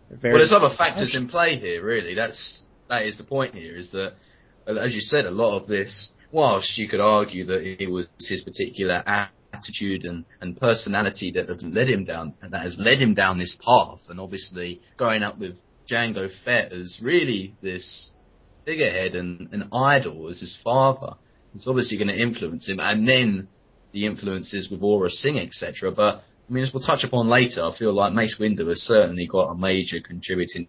Very 0.09 0.35
Well, 0.35 0.39
there's 0.39 0.53
other 0.53 0.75
factors 0.77 1.17
in 1.17 1.29
play 1.29 1.59
here. 1.59 1.85
Really, 1.85 2.15
that's 2.15 2.63
that 2.89 3.05
is 3.07 3.19
the 3.19 3.25
point 3.25 3.55
here. 3.55 3.77
Is 3.77 3.91
that, 3.91 4.15
as 4.67 4.95
you 4.95 5.01
said, 5.01 5.27
a 5.27 5.31
lot 5.31 5.61
of 5.61 5.67
this. 5.67 6.13
Whilst 6.33 6.77
you 6.77 6.89
could 6.89 7.01
argue 7.01 7.47
that 7.47 7.63
it 7.83 7.91
was 7.91 8.09
his 8.19 8.43
particular 8.43 9.03
attitude 9.57 10.05
and, 10.05 10.25
and 10.41 10.57
personality 10.57 11.33
that 11.33 11.49
had 11.49 11.63
led 11.63 11.89
him 11.89 12.05
down, 12.05 12.35
and 12.43 12.53
that 12.53 12.63
has 12.63 12.77
led 12.79 12.99
him 12.99 13.15
down 13.15 13.39
this 13.39 13.57
path, 13.65 14.01
and 14.09 14.21
obviously 14.21 14.81
growing 14.97 15.23
up 15.23 15.39
with 15.39 15.57
Jango 15.91 16.29
Fett 16.45 16.73
as 16.73 17.01
really 17.03 17.55
this 17.63 18.11
figurehead 18.65 19.15
and 19.15 19.49
an 19.53 19.69
idol 19.73 20.29
as 20.29 20.41
his 20.41 20.59
father, 20.63 21.15
it's 21.55 21.69
obviously 21.69 21.97
going 21.97 22.09
to 22.09 22.21
influence 22.21 22.69
him, 22.69 22.79
and 22.81 23.09
then 23.09 23.49
the 23.93 24.07
influences 24.07 24.71
with 24.71 24.81
Aurra 24.81 25.11
Sing, 25.11 25.39
etc. 25.39 25.91
But 25.91 26.23
I 26.49 26.53
mean, 26.53 26.63
as 26.63 26.73
we'll 26.73 26.83
touch 26.83 27.05
upon 27.05 27.29
later, 27.29 27.63
I 27.63 27.77
feel 27.77 27.95
like 27.95 28.13
Mace 28.13 28.37
Windu 28.39 28.69
has 28.69 28.83
certainly 28.83 29.27
got 29.27 29.51
a 29.51 29.55
major 29.57 30.01
contributing 30.01 30.69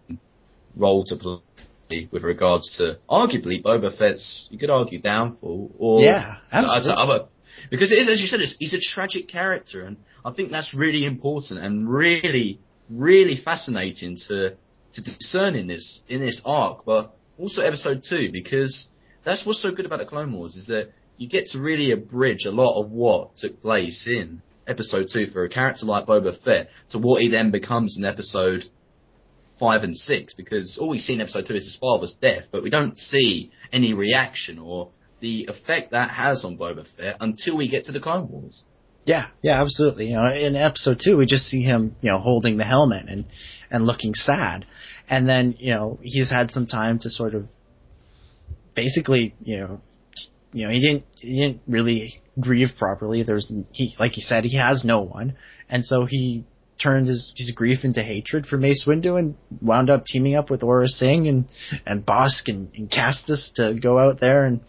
role 0.75 1.03
to 1.06 1.15
play 1.15 2.08
with 2.12 2.24
regards 2.24 2.77
to 2.77 3.00
arguably 3.10 3.62
Boba 3.62 3.96
Fett's, 3.98 4.48
you 4.50 4.58
could 4.58 4.70
argue, 4.70 5.00
downfall, 5.01 5.72
or 5.77 6.01
Yeah, 6.01 6.38
absolutely. 6.51 6.94
to 6.94 7.00
other 7.00 7.27
because 7.70 7.92
it 7.92 8.00
is, 8.00 8.10
as 8.10 8.22
you 8.22 8.28
said, 8.28 8.40
it's, 8.40 8.56
he's 8.60 8.74
a 8.74 8.80
tragic 8.80 9.28
character, 9.28 9.84
and 9.84 9.98
I 10.26 10.32
think 10.32 10.52
that's 10.52 10.74
really 10.74 11.06
important 11.06 11.60
and 11.60 11.90
really, 11.90 12.60
really 12.90 13.40
fascinating 13.44 14.18
to 14.28 14.56
to 14.94 15.04
discern 15.04 15.56
in 15.56 15.68
this 15.68 16.02
in 16.08 16.22
this 16.22 16.42
arc, 16.46 16.86
but 16.86 17.16
also 17.38 17.62
episode 17.62 18.02
two 18.08 18.30
because 18.32 18.88
that's 19.24 19.46
what's 19.46 19.62
so 19.62 19.72
good 19.72 19.86
about 19.86 20.00
the 20.00 20.06
Clone 20.06 20.34
Wars 20.34 20.56
is 20.56 20.68
that 20.68 20.92
you 21.18 21.28
get 21.28 21.48
to 21.48 21.60
really 21.60 21.92
abridge 21.92 22.46
a 22.46 22.52
lot 22.52 22.82
of 22.82 22.92
what 22.92 23.36
took 23.36 23.62
place 23.62 24.08
in 24.08 24.42
episode 24.68 25.08
two 25.12 25.28
for 25.28 25.44
a 25.44 25.50
character 25.50 25.86
like 25.86 26.06
Boba 26.06 26.42
Fett 26.42 26.70
to 26.90 27.00
what 27.00 27.22
he 27.22 27.30
then 27.30 27.52
becomes 27.52 27.98
in 27.98 28.06
episode 28.06 28.64
five 29.60 29.84
and 29.84 29.98
six 29.98 30.34
because 30.34 30.78
all 30.80 30.90
we 30.90 31.00
see 31.00 31.14
in 31.14 31.22
episode 31.22 31.46
two 31.48 31.56
is 31.56 31.64
his 31.64 31.78
father's 31.78 32.16
death, 32.22 32.46
but 32.52 32.64
we 32.64 32.70
don't 32.70 32.98
see 32.98 33.52
any 33.72 33.94
reaction 33.94 34.60
or 34.60 34.90
the 35.20 35.48
effect 35.50 35.92
that 35.92 36.10
has 36.12 36.46
on 36.46 36.58
Boba 36.58 36.86
Fett 36.96 37.18
until 37.20 37.58
we 37.58 37.70
get 37.70 37.86
to 37.86 37.92
the 37.92 38.00
Clone 38.00 38.30
Wars. 38.30 38.64
Yeah, 39.06 39.28
yeah, 39.42 39.62
absolutely. 39.62 40.08
You 40.08 40.16
know, 40.16 40.28
in 40.28 40.56
episode 40.58 41.00
two, 41.04 41.16
we 41.18 41.26
just 41.26 41.46
see 41.46 41.62
him, 41.62 41.96
you 42.02 42.12
know, 42.12 42.20
holding 42.20 42.58
the 42.58 42.66
helmet 42.66 43.08
and 43.08 43.26
and 43.72 43.86
looking 43.86 44.14
sad, 44.14 44.66
and 45.10 45.28
then 45.28 45.56
you 45.60 45.74
know 45.74 45.98
he's 46.02 46.30
had 46.30 46.52
some 46.52 46.68
time 46.68 47.00
to 47.00 47.10
sort 47.10 47.34
of, 47.34 47.48
basically, 48.76 49.34
you 49.42 49.60
know, 49.60 49.82
you 50.52 50.66
know 50.66 50.74
he 50.74 50.82
didn't 50.82 51.06
he 51.16 51.42
didn't 51.42 51.62
really 51.68 52.22
grieve 52.38 52.72
properly. 52.78 53.24
There's 53.24 53.50
he 53.72 53.96
like 53.98 54.12
he 54.12 54.22
said 54.22 54.44
he 54.44 54.58
has 54.58 54.84
no 54.84 55.02
one, 55.02 55.38
and 55.70 55.86
so 55.86 56.06
he 56.06 56.44
turned 56.82 57.08
his 57.08 57.32
his 57.36 57.52
grief 57.56 57.86
into 57.86 58.04
hatred 58.04 58.46
for 58.46 58.58
Mace 58.58 58.86
Windu 58.86 59.18
and 59.18 59.36
wound 59.62 59.90
up 59.90 60.06
teaming 60.06 60.36
up 60.36 60.50
with 60.50 60.62
Aurra 60.62 60.88
Sing 60.88 61.28
and 61.28 61.46
and 61.86 62.06
Bossk 62.06 62.48
and, 62.50 62.74
and 62.76 62.92
Castus 62.92 63.52
to 63.56 63.74
go 63.82 63.98
out 63.98 64.20
there 64.20 64.44
and 64.44 64.60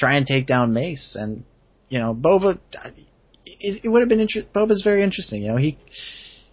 try 0.00 0.14
and 0.16 0.26
take 0.26 0.46
down 0.46 0.72
Mace 0.72 1.16
and 1.18 1.44
you 1.88 1.98
know 2.00 2.12
Boba 2.14 2.58
it, 3.60 3.84
it 3.84 3.88
would 3.88 4.00
have 4.00 4.08
been 4.08 4.20
interesting. 4.20 4.50
Boba's 4.54 4.82
very 4.82 5.02
interesting. 5.02 5.42
You 5.42 5.52
know, 5.52 5.56
he, 5.56 5.78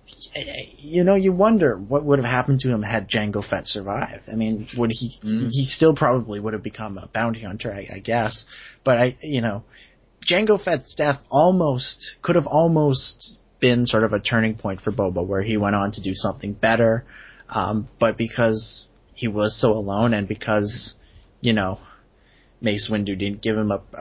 he- 0.06 0.76
you 0.78 1.04
know, 1.04 1.16
you 1.16 1.32
wonder 1.34 1.78
what 1.78 2.04
would 2.04 2.20
have 2.20 2.26
happened 2.30 2.60
to 2.62 2.70
him 2.70 2.82
had 2.84 3.10
Jango 3.10 3.48
Fett 3.48 3.66
survived. 3.66 4.24
I 4.32 4.36
mean, 4.36 4.68
would 4.78 4.92
he? 4.94 5.18
Mm. 5.24 5.50
He 5.52 5.66
still 5.66 5.96
probably 5.96 6.40
would 6.40 6.54
have 6.54 6.64
become 6.64 6.98
a 6.98 7.08
bounty 7.08 7.42
hunter, 7.44 7.74
I, 7.74 7.88
I 7.96 8.00
guess. 8.00 8.46
But 8.84 8.98
I, 8.98 9.18
you 9.22 9.42
know, 9.42 9.64
Jango 10.30 10.62
Fett's 10.62 10.96
death 10.96 11.22
almost 11.30 12.18
could 12.22 12.36
have 12.36 12.48
almost 12.48 13.38
been 13.60 13.86
sort 13.86 14.04
of 14.04 14.14
a 14.14 14.20
turning 14.20 14.56
point 14.56 14.82
for 14.82 14.92
Boba, 14.92 15.26
where 15.26 15.42
he 15.42 15.58
went 15.58 15.76
on 15.76 15.92
to 15.94 16.02
do 16.02 16.12
something 16.14 16.54
better. 16.54 17.06
Um, 17.50 17.88
but 18.00 18.18
because 18.18 18.86
he 19.14 19.28
was 19.28 19.60
so 19.60 19.72
alone, 19.72 20.14
and 20.14 20.28
because 20.28 20.94
you 21.42 21.54
know 21.54 21.80
Mace 22.60 22.90
Windu 22.92 23.18
didn't 23.18 23.42
give 23.42 23.58
him 23.58 23.72
up 23.72 23.94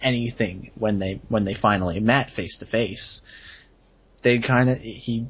anything 0.00 0.70
when 0.76 0.98
they 0.98 1.20
when 1.28 1.44
they 1.44 1.54
finally 1.54 2.00
met 2.00 2.30
face 2.30 2.58
to 2.58 2.66
face. 2.66 3.20
They 4.22 4.38
kind 4.38 4.70
of 4.70 4.78
he 4.78 5.26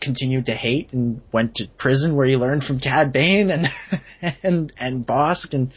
continued 0.00 0.46
to 0.46 0.54
hate 0.54 0.92
and 0.92 1.22
went 1.32 1.54
to 1.56 1.66
prison 1.78 2.14
where 2.14 2.26
he 2.26 2.36
learned 2.36 2.64
from 2.64 2.80
Cad 2.80 3.12
Bane 3.12 3.50
and 3.50 3.68
and 4.42 4.72
and 4.78 5.06
Bossk 5.06 5.52
and 5.52 5.72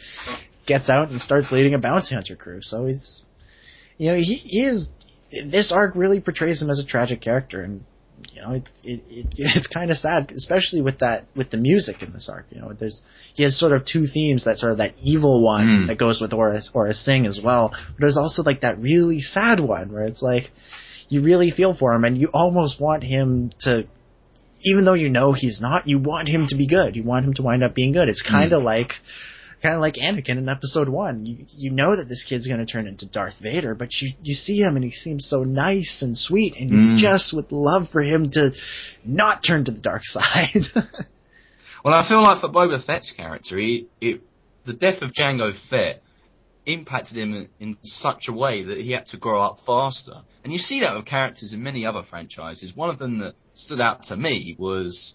gets 0.66 0.90
out 0.90 1.10
and 1.10 1.20
starts 1.20 1.50
leading 1.50 1.74
a 1.74 1.78
bounty 1.78 2.14
hunter 2.14 2.36
crew. 2.36 2.60
So 2.60 2.86
he's 2.86 3.22
you 3.96 4.10
know 4.10 4.16
he, 4.16 4.34
he 4.34 4.64
is 4.64 4.88
this 5.46 5.72
arc 5.72 5.94
really 5.94 6.20
portrays 6.20 6.60
him 6.60 6.70
as 6.70 6.78
a 6.78 6.86
tragic 6.86 7.20
character 7.20 7.62
and 7.62 7.84
you 8.32 8.42
know, 8.42 8.52
it, 8.52 8.64
it, 8.84 9.00
it 9.10 9.26
it's 9.36 9.66
kind 9.66 9.90
of 9.90 9.96
sad, 9.96 10.32
especially 10.32 10.82
with 10.82 10.98
that 11.00 11.24
with 11.36 11.50
the 11.50 11.56
music 11.56 12.02
in 12.02 12.12
this 12.12 12.28
arc. 12.32 12.46
You 12.50 12.60
know, 12.60 12.72
there's 12.72 13.02
he 13.34 13.42
has 13.42 13.58
sort 13.58 13.72
of 13.72 13.84
two 13.84 14.06
themes 14.06 14.44
that 14.44 14.58
sort 14.58 14.72
of 14.72 14.78
that 14.78 14.94
evil 15.02 15.42
one 15.44 15.66
Mm. 15.68 15.86
that 15.88 15.98
goes 15.98 16.20
with 16.20 16.30
Aurra 16.32 16.60
Aurra 16.74 16.94
Sing 16.94 17.26
as 17.26 17.40
well, 17.42 17.70
but 17.70 18.00
there's 18.00 18.16
also 18.16 18.42
like 18.42 18.60
that 18.62 18.78
really 18.78 19.20
sad 19.20 19.60
one 19.60 19.92
where 19.92 20.04
it's 20.04 20.22
like 20.22 20.50
you 21.08 21.22
really 21.22 21.50
feel 21.50 21.74
for 21.74 21.92
him 21.92 22.04
and 22.04 22.16
you 22.18 22.28
almost 22.32 22.80
want 22.80 23.02
him 23.02 23.50
to, 23.60 23.84
even 24.62 24.84
though 24.84 24.94
you 24.94 25.08
know 25.08 25.32
he's 25.32 25.60
not, 25.60 25.88
you 25.88 25.98
want 25.98 26.28
him 26.28 26.46
to 26.48 26.56
be 26.56 26.66
good. 26.68 26.94
You 26.96 27.02
want 27.02 27.24
him 27.26 27.34
to 27.34 27.42
wind 27.42 27.64
up 27.64 27.74
being 27.74 27.92
good. 27.92 28.08
It's 28.08 28.22
kind 28.22 28.52
of 28.52 28.62
like. 28.62 28.92
Kind 29.62 29.74
of 29.74 29.80
like 29.82 29.94
Anakin 29.96 30.38
in 30.38 30.48
Episode 30.48 30.88
One, 30.88 31.26
you 31.26 31.44
you 31.50 31.70
know 31.70 31.94
that 31.96 32.06
this 32.08 32.24
kid's 32.26 32.46
going 32.46 32.64
to 32.64 32.72
turn 32.72 32.86
into 32.86 33.06
Darth 33.06 33.34
Vader, 33.42 33.74
but 33.74 33.90
you 34.00 34.12
you 34.22 34.34
see 34.34 34.58
him 34.58 34.74
and 34.76 34.84
he 34.84 34.90
seems 34.90 35.26
so 35.28 35.44
nice 35.44 36.00
and 36.00 36.16
sweet, 36.16 36.54
and 36.58 36.70
you 36.70 36.76
Mm. 36.76 36.98
just 36.98 37.34
would 37.34 37.52
love 37.52 37.88
for 37.90 38.00
him 38.02 38.30
to 38.30 38.52
not 39.04 39.44
turn 39.44 39.66
to 39.66 39.70
the 39.72 39.80
dark 39.82 40.02
side. 40.16 40.64
Well, 41.84 41.94
I 41.94 42.08
feel 42.08 42.22
like 42.22 42.40
for 42.40 42.48
Boba 42.48 42.82
Fett's 42.84 43.10
character, 43.14 43.58
he, 43.58 43.86
it, 44.00 44.22
the 44.64 44.72
death 44.72 45.02
of 45.02 45.12
Jango 45.12 45.52
Fett 45.68 46.02
impacted 46.66 47.16
him 47.16 47.34
in, 47.34 47.48
in 47.58 47.76
such 47.82 48.28
a 48.28 48.32
way 48.32 48.62
that 48.64 48.78
he 48.78 48.92
had 48.92 49.06
to 49.08 49.16
grow 49.18 49.42
up 49.42 49.58
faster. 49.66 50.22
And 50.44 50.52
you 50.52 50.58
see 50.58 50.80
that 50.80 50.94
with 50.94 51.06
characters 51.06 51.52
in 51.52 51.62
many 51.62 51.84
other 51.86 52.02
franchises. 52.02 52.74
One 52.76 52.90
of 52.90 52.98
them 52.98 53.18
that 53.20 53.34
stood 53.54 53.80
out 53.80 54.04
to 54.04 54.16
me 54.16 54.56
was, 54.58 55.14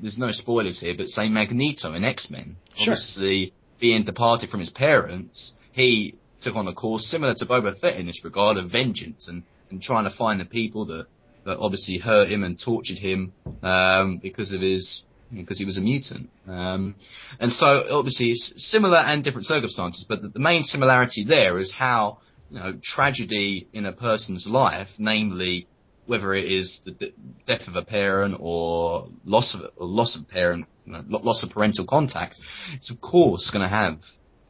there's 0.00 0.18
no 0.18 0.30
spoilers 0.30 0.80
here, 0.80 0.94
but 0.96 1.08
say 1.08 1.28
Magneto 1.28 1.94
in 1.94 2.04
X-Men. 2.04 2.56
Sure. 2.76 2.92
Obviously, 2.94 3.52
being 3.84 4.02
departed 4.02 4.48
from 4.48 4.60
his 4.60 4.70
parents, 4.70 5.52
he 5.72 6.14
took 6.40 6.56
on 6.56 6.66
a 6.66 6.72
course 6.72 7.04
similar 7.10 7.34
to 7.34 7.44
Boba 7.44 7.78
Fett 7.78 8.00
in 8.00 8.06
this 8.06 8.24
regard 8.24 8.56
of 8.56 8.72
vengeance 8.72 9.28
and, 9.28 9.42
and 9.70 9.82
trying 9.82 10.04
to 10.04 10.16
find 10.16 10.40
the 10.40 10.46
people 10.46 10.86
that, 10.86 11.04
that 11.44 11.58
obviously 11.58 11.98
hurt 11.98 12.30
him 12.30 12.44
and 12.44 12.58
tortured 12.58 12.96
him 12.96 13.34
um, 13.62 14.16
because 14.22 14.54
of 14.54 14.62
his 14.62 15.02
because 15.34 15.58
he 15.58 15.66
was 15.66 15.76
a 15.76 15.82
mutant. 15.82 16.30
Um, 16.48 16.94
and 17.38 17.52
so 17.52 17.66
obviously 17.90 18.30
it's 18.30 18.54
similar 18.56 18.96
and 18.96 19.22
different 19.22 19.46
circumstances, 19.46 20.06
but 20.08 20.22
the, 20.22 20.28
the 20.28 20.40
main 20.40 20.62
similarity 20.62 21.26
there 21.28 21.58
is 21.58 21.70
how 21.70 22.20
you 22.50 22.60
know 22.60 22.78
tragedy 22.82 23.68
in 23.74 23.84
a 23.84 23.92
person's 23.92 24.46
life, 24.46 24.88
namely 24.98 25.66
whether 26.06 26.34
it 26.34 26.50
is 26.50 26.80
the 26.84 27.12
death 27.46 27.66
of 27.66 27.76
a 27.76 27.82
parent 27.82 28.36
or 28.38 29.08
loss 29.24 29.54
of 29.54 29.70
or 29.76 29.86
loss 29.86 30.16
of 30.16 30.28
parent, 30.28 30.66
loss 30.86 31.42
of 31.42 31.50
parental 31.50 31.86
contact, 31.86 32.36
it's 32.74 32.90
of 32.90 33.00
course 33.00 33.50
going 33.50 33.62
to 33.62 33.74
have 33.74 33.98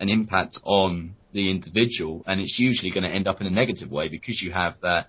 an 0.01 0.09
impact 0.09 0.59
on 0.65 1.15
the 1.33 1.51
individual, 1.51 2.23
and 2.27 2.41
it's 2.41 2.59
usually 2.59 2.91
going 2.91 3.05
to 3.05 3.11
end 3.11 3.27
up 3.27 3.41
in 3.41 3.47
a 3.47 3.51
negative 3.51 3.91
way 3.91 4.09
because 4.09 4.41
you 4.43 4.53
have 4.53 4.75
that. 4.83 5.09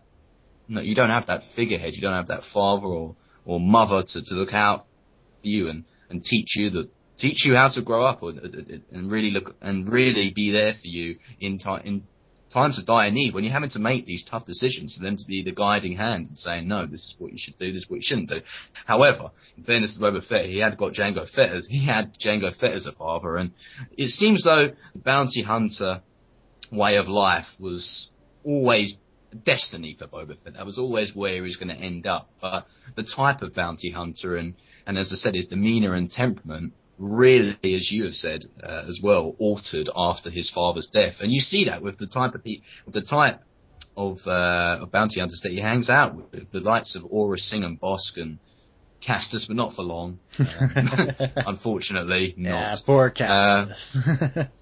You, 0.67 0.75
know, 0.75 0.81
you 0.81 0.95
don't 0.95 1.11
have 1.11 1.27
that 1.27 1.43
figurehead, 1.55 1.93
you 1.93 2.01
don't 2.01 2.15
have 2.15 2.29
that 2.29 2.41
father 2.51 2.87
or 2.87 3.15
or 3.45 3.59
mother 3.59 4.03
to, 4.03 4.23
to 4.23 4.33
look 4.33 4.53
out 4.53 4.85
for 5.41 5.47
you 5.47 5.69
and, 5.69 5.85
and 6.09 6.23
teach 6.23 6.55
you 6.55 6.69
the 6.69 6.89
teach 7.17 7.45
you 7.45 7.55
how 7.55 7.69
to 7.69 7.81
grow 7.81 8.03
up 8.03 8.21
or, 8.23 8.31
and 8.91 9.11
really 9.11 9.31
look 9.31 9.55
and 9.61 9.89
really 9.89 10.33
be 10.35 10.51
there 10.51 10.73
for 10.73 10.87
you 10.87 11.17
in 11.39 11.57
time 11.57 11.81
in 11.85 12.03
times 12.55 12.79
of 12.79 12.85
dire 12.85 13.12
need 13.12 13.33
when 13.33 13.43
you're 13.43 13.53
having 13.53 13.69
to 13.69 13.79
make 13.79 14.05
these 14.05 14.24
tough 14.24 14.45
decisions 14.45 14.95
for 14.95 15.03
them 15.03 15.17
to 15.17 15.25
be 15.25 15.43
the 15.43 15.51
guiding 15.51 15.97
hand 15.97 16.27
and 16.27 16.38
saying 16.38 16.67
no 16.67 16.85
this 16.85 17.01
is 17.01 17.15
what 17.19 17.31
you 17.31 17.38
should 17.38 17.57
do 17.59 17.74
this 17.74 17.83
is 17.83 17.89
what 17.89 17.97
you 17.97 18.01
shouldn't 18.01 18.29
do 18.29 18.39
however 18.85 19.29
in 19.57 19.63
fairness 19.63 19.93
to 19.93 20.00
Boba 20.00 20.25
Fett 20.25 20.45
he 20.45 20.59
had 20.59 20.77
got 20.77 20.93
Jango 20.93 21.29
Fett 21.29 21.50
as 21.50 21.67
he 21.67 21.85
had 21.85 22.17
Jango 22.17 22.55
Fett 22.55 22.74
as 22.74 22.85
a 22.85 22.93
father 22.93 23.35
and 23.35 23.51
it 23.97 24.09
seems 24.09 24.45
though 24.45 24.69
the 24.93 25.00
bounty 25.00 25.43
hunter 25.43 26.01
way 26.71 26.95
of 26.95 27.07
life 27.07 27.47
was 27.59 28.09
always 28.45 28.97
destiny 29.43 29.95
for 29.97 30.07
Boba 30.07 30.38
Fett. 30.41 30.53
That 30.53 30.65
was 30.65 30.79
always 30.79 31.15
where 31.15 31.35
he 31.35 31.41
was 31.41 31.57
going 31.57 31.75
to 31.75 31.75
end 31.75 32.07
up. 32.07 32.29
But 32.41 32.65
the 32.95 33.03
type 33.03 33.41
of 33.41 33.53
bounty 33.53 33.91
hunter 33.91 34.38
and, 34.38 34.55
and 34.88 34.97
as 34.97 35.12
I 35.12 35.15
said, 35.15 35.35
his 35.35 35.47
demeanor 35.47 35.93
and 35.93 36.09
temperament 36.09 36.74
really, 36.97 37.57
as 37.63 37.91
you 37.91 38.05
have 38.05 38.13
said 38.13 38.45
uh, 38.63 38.83
as 38.87 38.99
well, 39.01 39.35
altered 39.39 39.89
after 39.95 40.29
his 40.29 40.49
father's 40.49 40.87
death. 40.91 41.15
And 41.19 41.31
you 41.31 41.39
see 41.41 41.65
that 41.65 41.81
with 41.81 41.97
the 41.97 42.07
type 42.07 42.35
of 42.35 42.43
pe- 42.43 42.61
with 42.85 42.95
the 42.95 43.01
type 43.01 43.41
of, 43.97 44.19
uh, 44.25 44.79
of 44.81 44.91
bounty 44.91 45.19
hunters 45.19 45.41
that 45.43 45.51
he 45.51 45.59
hangs 45.59 45.89
out 45.89 46.15
with, 46.15 46.51
the 46.51 46.59
likes 46.59 46.95
of 46.95 47.03
Aurra 47.03 47.37
Sing 47.37 47.63
and 47.63 47.79
Bossk 47.79 48.17
and 48.17 48.39
Castus, 49.05 49.45
but 49.47 49.55
not 49.55 49.73
for 49.73 49.83
long. 49.83 50.19
Um, 50.39 51.11
unfortunately, 51.35 52.33
yeah, 52.37 52.51
not. 52.51 52.77
poor 52.85 53.07
Uh, 53.07 53.67
Castus. 53.67 54.47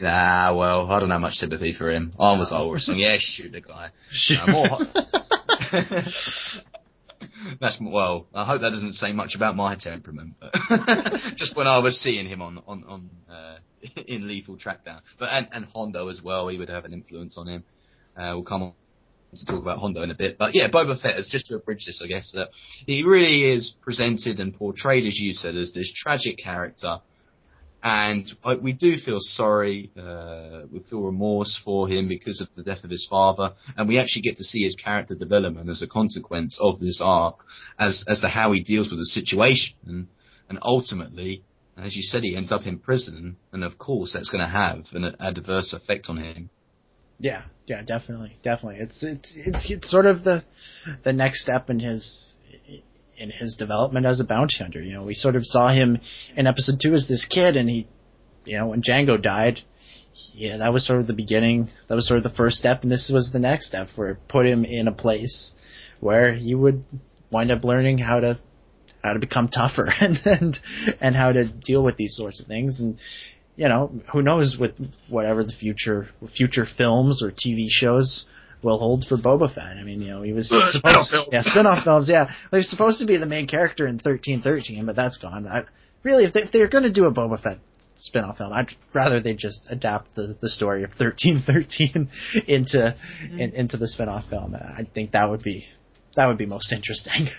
Nah, 0.00 0.54
well, 0.56 0.90
I 0.90 0.98
don't 0.98 1.10
have 1.10 1.20
much 1.20 1.34
sympathy 1.34 1.74
for 1.74 1.90
him. 1.90 2.12
I 2.18 2.38
was 2.38 2.86
saying, 2.86 2.98
yeah, 2.98 3.16
shoot 3.18 3.52
the 3.52 3.60
guy. 3.60 3.90
Uh, 4.40 4.50
more, 4.50 4.78
that's 7.60 7.80
well. 7.80 8.26
I 8.34 8.44
hope 8.44 8.60
that 8.60 8.70
doesn't 8.70 8.94
say 8.94 9.12
much 9.12 9.34
about 9.34 9.56
my 9.56 9.74
temperament, 9.74 10.34
but 10.40 10.52
just 11.36 11.56
when 11.56 11.66
I 11.66 11.78
was 11.78 12.00
seeing 12.00 12.28
him 12.28 12.42
on 12.42 12.62
on 12.66 12.84
on 12.84 13.10
uh, 13.30 13.58
in 14.06 14.28
Lethal 14.28 14.56
Trackdown, 14.56 15.00
but 15.18 15.28
and 15.30 15.48
and 15.52 15.64
Hondo 15.66 16.08
as 16.08 16.20
well, 16.22 16.48
he 16.48 16.58
would 16.58 16.68
have 16.68 16.84
an 16.84 16.92
influence 16.92 17.36
on 17.38 17.48
him. 17.48 17.64
Uh, 18.16 18.32
we'll 18.34 18.44
come 18.44 18.62
on 18.62 18.72
to 19.34 19.46
talk 19.46 19.62
about 19.62 19.78
Hondo 19.78 20.02
in 20.02 20.10
a 20.10 20.14
bit, 20.14 20.36
but 20.38 20.54
yeah, 20.54 20.68
Boba 20.68 21.00
Fett 21.00 21.16
is 21.16 21.28
just 21.28 21.46
to 21.46 21.56
abridge 21.56 21.86
this, 21.86 22.02
I 22.04 22.08
guess 22.08 22.32
that 22.32 22.48
he 22.86 23.04
really 23.04 23.52
is 23.52 23.74
presented 23.80 24.40
and 24.40 24.52
portrayed, 24.52 25.06
as 25.06 25.18
you 25.20 25.32
said, 25.32 25.54
as 25.54 25.72
this 25.72 25.92
tragic 25.94 26.38
character 26.38 26.98
and 27.82 28.30
uh, 28.44 28.56
we 28.60 28.72
do 28.72 28.96
feel 28.98 29.18
sorry, 29.20 29.90
uh, 29.98 30.62
we 30.70 30.80
feel 30.80 31.00
remorse 31.00 31.60
for 31.64 31.88
him 31.88 32.08
because 32.08 32.40
of 32.40 32.48
the 32.54 32.62
death 32.62 32.84
of 32.84 32.90
his 32.90 33.06
father, 33.08 33.54
and 33.76 33.88
we 33.88 33.98
actually 33.98 34.22
get 34.22 34.36
to 34.36 34.44
see 34.44 34.62
his 34.62 34.76
character 34.76 35.14
development 35.14 35.70
as 35.70 35.82
a 35.82 35.86
consequence 35.86 36.58
of 36.60 36.78
this 36.80 37.00
arc, 37.02 37.44
as 37.78 38.04
as 38.06 38.20
to 38.20 38.28
how 38.28 38.52
he 38.52 38.62
deals 38.62 38.90
with 38.90 38.98
the 38.98 39.06
situation, 39.06 39.76
and, 39.86 40.06
and 40.48 40.58
ultimately, 40.62 41.42
as 41.76 41.96
you 41.96 42.02
said, 42.02 42.22
he 42.22 42.36
ends 42.36 42.52
up 42.52 42.66
in 42.66 42.78
prison, 42.78 43.36
and 43.52 43.64
of 43.64 43.78
course 43.78 44.12
that's 44.12 44.28
going 44.28 44.44
to 44.44 44.50
have 44.50 44.84
an 44.92 45.16
adverse 45.18 45.72
effect 45.72 46.06
on 46.08 46.18
him. 46.18 46.50
Yeah, 47.18 47.44
yeah, 47.66 47.82
definitely, 47.82 48.36
definitely. 48.42 48.80
It's 48.80 49.02
it's 49.02 49.32
it's 49.36 49.70
it's 49.70 49.90
sort 49.90 50.06
of 50.06 50.24
the 50.24 50.42
the 51.04 51.12
next 51.12 51.42
step 51.42 51.70
in 51.70 51.78
his 51.78 52.36
in 53.20 53.30
his 53.30 53.54
development 53.56 54.06
as 54.06 54.18
a 54.18 54.24
bounty 54.24 54.56
hunter. 54.58 54.82
You 54.82 54.94
know, 54.94 55.04
we 55.04 55.14
sort 55.14 55.36
of 55.36 55.44
saw 55.44 55.68
him 55.68 55.98
in 56.34 56.46
episode 56.46 56.80
two 56.82 56.94
as 56.94 57.06
this 57.06 57.26
kid, 57.26 57.56
and 57.56 57.68
he, 57.68 57.86
you 58.46 58.56
know, 58.56 58.68
when 58.68 58.82
Jango 58.82 59.22
died, 59.22 59.60
yeah, 60.34 60.56
that 60.56 60.72
was 60.72 60.86
sort 60.86 61.00
of 61.00 61.06
the 61.06 61.12
beginning. 61.12 61.68
That 61.88 61.94
was 61.94 62.08
sort 62.08 62.18
of 62.18 62.24
the 62.24 62.36
first 62.36 62.56
step, 62.56 62.82
and 62.82 62.90
this 62.90 63.10
was 63.12 63.30
the 63.30 63.38
next 63.38 63.66
step, 63.66 63.88
where 63.94 64.12
it 64.12 64.28
put 64.28 64.46
him 64.46 64.64
in 64.64 64.88
a 64.88 64.92
place 64.92 65.52
where 66.00 66.34
he 66.34 66.54
would 66.54 66.82
wind 67.30 67.52
up 67.52 67.62
learning 67.62 67.98
how 67.98 68.20
to 68.20 68.40
how 69.04 69.12
to 69.12 69.18
become 69.18 69.48
tougher 69.48 69.86
and 70.00 70.18
and 70.24 70.58
and 71.00 71.14
how 71.14 71.30
to 71.30 71.46
deal 71.46 71.84
with 71.84 71.96
these 71.96 72.16
sorts 72.16 72.40
of 72.40 72.46
things 72.46 72.80
and 72.80 72.98
you 73.56 73.68
know 73.68 73.92
who 74.12 74.20
knows 74.20 74.56
with 74.58 74.72
whatever 75.08 75.44
the 75.44 75.52
future 75.58 76.08
future 76.36 76.66
films 76.76 77.22
or 77.22 77.30
TV 77.30 77.66
shows 77.68 78.26
will 78.62 78.78
hold 78.78 79.04
for 79.08 79.16
Boba 79.16 79.52
Fett. 79.52 79.76
I 79.78 79.82
mean, 79.82 80.02
you 80.02 80.10
know, 80.10 80.22
he 80.22 80.32
was 80.32 80.50
Uh, 80.52 80.70
supposed, 80.70 81.08
spin-off 81.08 81.28
yeah, 81.32 81.42
spin-off 81.42 81.84
films, 81.84 82.08
yeah. 82.08 82.24
Well, 82.24 82.34
he 82.52 82.56
was 82.58 82.70
supposed 82.70 83.00
to 83.00 83.06
be 83.06 83.16
the 83.16 83.26
main 83.26 83.46
character 83.46 83.86
in 83.86 83.98
thirteen 83.98 84.42
thirteen, 84.42 84.86
but 84.86 84.96
that's 84.96 85.18
gone. 85.18 85.46
I, 85.46 85.64
really, 86.02 86.24
if, 86.24 86.32
they, 86.32 86.42
if 86.42 86.52
they're 86.52 86.68
going 86.68 86.84
to 86.84 86.92
do 86.92 87.04
a 87.04 87.12
Boba 87.12 87.40
Fett 87.40 87.58
spin-off 87.96 88.38
film, 88.38 88.52
I'd 88.52 88.70
rather 88.94 89.20
they 89.20 89.34
just 89.34 89.66
adapt 89.70 90.14
the, 90.14 90.36
the 90.40 90.48
story 90.48 90.84
of 90.84 90.92
thirteen 90.92 91.42
thirteen 91.46 92.10
into 92.46 92.94
in, 93.30 93.54
into 93.54 93.76
the 93.76 93.88
spin-off 93.88 94.28
film. 94.28 94.54
I 94.54 94.86
think 94.94 95.12
that 95.12 95.30
would 95.30 95.42
be 95.42 95.66
that 96.16 96.26
would 96.26 96.38
be 96.38 96.46
most 96.46 96.72
interesting. 96.72 97.28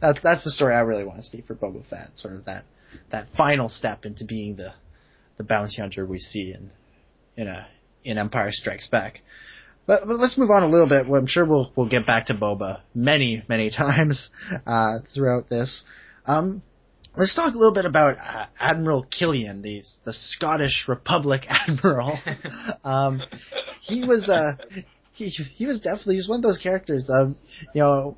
that's 0.00 0.20
that's 0.22 0.44
the 0.44 0.50
story 0.50 0.74
I 0.74 0.80
really 0.80 1.04
want 1.04 1.18
to 1.18 1.22
see 1.22 1.42
for 1.42 1.54
Boba 1.54 1.86
Fett, 1.88 2.10
sort 2.14 2.34
of 2.34 2.44
that 2.44 2.64
that 3.10 3.28
final 3.36 3.68
step 3.68 4.04
into 4.04 4.24
being 4.24 4.56
the 4.56 4.72
the 5.38 5.44
bounty 5.44 5.80
hunter 5.80 6.04
we 6.04 6.18
see 6.18 6.52
in 6.52 6.72
in 7.36 7.48
a 7.48 7.66
in 8.04 8.18
Empire 8.18 8.50
Strikes 8.50 8.88
Back. 8.88 9.20
But, 9.90 10.06
but 10.06 10.20
let's 10.20 10.38
move 10.38 10.52
on 10.52 10.62
a 10.62 10.68
little 10.68 10.88
bit. 10.88 11.08
I'm 11.08 11.26
sure 11.26 11.44
we'll 11.44 11.72
we'll 11.74 11.88
get 11.88 12.06
back 12.06 12.26
to 12.26 12.34
Boba 12.34 12.82
many 12.94 13.42
many 13.48 13.70
times 13.76 14.30
uh, 14.64 14.98
throughout 15.12 15.48
this. 15.48 15.82
Um, 16.26 16.62
let's 17.16 17.34
talk 17.34 17.54
a 17.54 17.58
little 17.58 17.74
bit 17.74 17.86
about 17.86 18.16
uh, 18.18 18.46
Admiral 18.60 19.04
Killian, 19.10 19.62
the 19.62 19.82
the 20.04 20.12
Scottish 20.12 20.84
Republic 20.86 21.42
admiral. 21.48 22.16
um, 22.84 23.20
he 23.82 24.04
was 24.04 24.28
uh, 24.28 24.52
he 25.12 25.26
he 25.26 25.66
was 25.66 25.80
definitely 25.80 26.14
he's 26.14 26.28
one 26.28 26.38
of 26.38 26.44
those 26.44 26.58
characters. 26.58 27.10
Um, 27.12 27.36
you 27.74 27.80
know. 27.82 28.16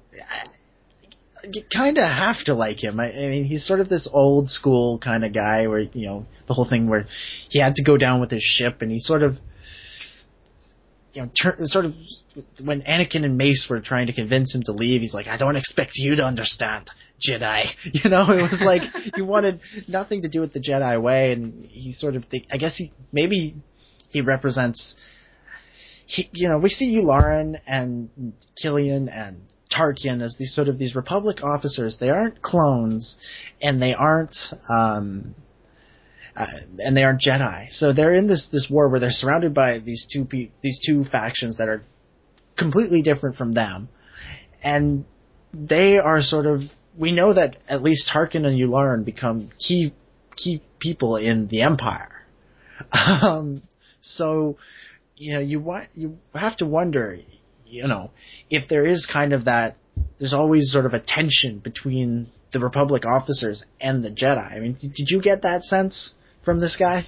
You 1.45 1.65
kind 1.75 1.99
of 1.99 2.05
have 2.05 2.45
to 2.45 2.55
like 2.55 2.85
him. 2.85 3.01
I, 3.01 3.11
I 3.11 3.29
mean, 3.29 3.45
he's 3.45 3.67
sort 3.67 3.81
of 3.81 3.89
this 3.89 4.09
old 4.13 4.49
school 4.49 5.01
kind 5.01 5.25
of 5.25 5.35
guy 5.35 5.67
where, 5.67 5.81
you 5.81 6.07
know, 6.07 6.27
the 6.47 6.55
whole 6.55 6.69
thing 6.69 6.89
where 6.89 7.07
he 7.49 7.59
had 7.59 7.75
to 7.75 7.83
go 7.83 7.97
down 7.97 8.21
with 8.21 8.31
his 8.31 8.45
ship 8.45 8.81
and 8.81 8.93
he 8.93 9.01
sort 9.01 9.25
of, 9.25 9.39
you 11.13 11.23
know, 11.23 11.31
tur- 11.35 11.57
sort 11.61 11.85
of 11.85 11.95
when 12.65 12.83
Anakin 12.83 13.25
and 13.25 13.37
Mace 13.37 13.67
were 13.69 13.81
trying 13.81 14.07
to 14.07 14.13
convince 14.13 14.55
him 14.55 14.63
to 14.65 14.73
leave, 14.73 15.03
he's 15.03 15.15
like, 15.15 15.27
"I 15.27 15.37
don't 15.37 15.57
expect 15.57 15.93
you 15.95 16.17
to 16.17 16.25
understand, 16.25 16.91
Jedi." 17.27 17.67
You 17.93 18.11
know, 18.11 18.31
it 18.31 18.43
was 18.43 18.63
like 18.65 18.83
he 19.15 19.23
wanted 19.23 19.61
nothing 19.89 20.23
to 20.23 20.29
do 20.29 20.41
with 20.41 20.53
the 20.53 20.61
Jedi 20.61 21.01
way, 21.01 21.33
and 21.33 21.65
he 21.65 21.93
sort 21.93 22.17
of, 22.17 22.25
think, 22.27 22.47
I 22.51 22.57
guess 22.57 22.77
he 22.77 22.93
maybe 23.13 23.55
he 24.11 24.21
represents. 24.23 24.97
He, 26.07 26.29
you 26.33 26.49
know, 26.49 26.59
we 26.59 26.69
see 26.69 26.97
Yularen 26.97 27.61
and 27.67 28.11
Killian 28.61 29.09
and 29.09 29.43
Tarkin 29.75 30.23
as 30.23 30.37
these 30.39 30.55
sort 30.55 30.69
of 30.69 30.79
these 30.79 30.95
Republic 30.95 31.39
officers. 31.43 31.99
They 31.99 32.11
aren't 32.11 32.43
clones, 32.43 33.17
and 33.61 33.81
they 33.83 33.95
aren't. 33.95 34.37
Um, 34.69 35.35
uh, 36.35 36.47
and 36.79 36.97
they 36.97 37.03
aren't 37.03 37.21
Jedi. 37.21 37.71
So 37.71 37.93
they're 37.93 38.15
in 38.15 38.27
this 38.27 38.49
this 38.51 38.69
war 38.71 38.89
where 38.89 39.01
they're 39.01 39.11
surrounded 39.11 39.53
by 39.55 39.79
these 39.79 40.07
two 40.11 40.25
pe- 40.25 40.51
these 40.63 40.81
two 40.85 41.05
factions 41.05 41.59
that 41.59 41.69
are 41.69 41.83
completely 42.57 43.03
different 43.03 43.37
from 43.37 43.53
them, 43.53 43.89
and 44.63 45.05
they 45.53 45.99
are 45.99 46.23
sort 46.23 46.47
of. 46.47 46.61
We 46.97 47.13
know 47.13 47.33
that 47.35 47.57
at 47.69 47.83
least 47.83 48.11
Tarkin 48.13 48.47
and 48.47 48.59
Yularen 48.59 49.05
become 49.05 49.51
key 49.59 49.93
key 50.37 50.63
people 50.79 51.17
in 51.17 51.49
the 51.49 51.63
Empire. 51.63 52.09
Um, 52.93 53.63
so 54.01 54.57
you 55.17 55.35
know 55.35 55.41
you 55.41 55.61
wa- 55.61 55.87
you 55.95 56.19
have 56.35 56.57
to 56.57 56.67
wonder, 56.67 57.17
you 57.65 57.87
know, 57.87 58.11
if 58.51 58.69
there 58.69 58.85
is 58.85 59.09
kind 59.11 59.33
of 59.33 59.45
that. 59.45 59.77
There's 60.19 60.33
always 60.33 60.73
sort 60.73 60.87
of 60.87 60.95
a 60.95 61.01
tension 61.01 61.59
between 61.59 62.29
the 62.53 62.59
Republic 62.61 63.05
officers 63.05 63.65
and 63.81 64.03
the 64.03 64.11
Jedi. 64.11 64.53
I 64.53 64.59
mean, 64.59 64.73
did 64.81 65.11
you 65.11 65.21
get 65.21 65.43
that 65.43 65.65
sense 65.65 66.15
from 66.45 66.61
this 66.61 66.77
guy? 66.77 67.07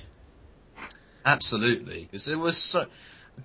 Absolutely, 1.25 2.05
because 2.05 2.27
there 2.27 2.39
was 2.39 2.63
so 2.73 2.87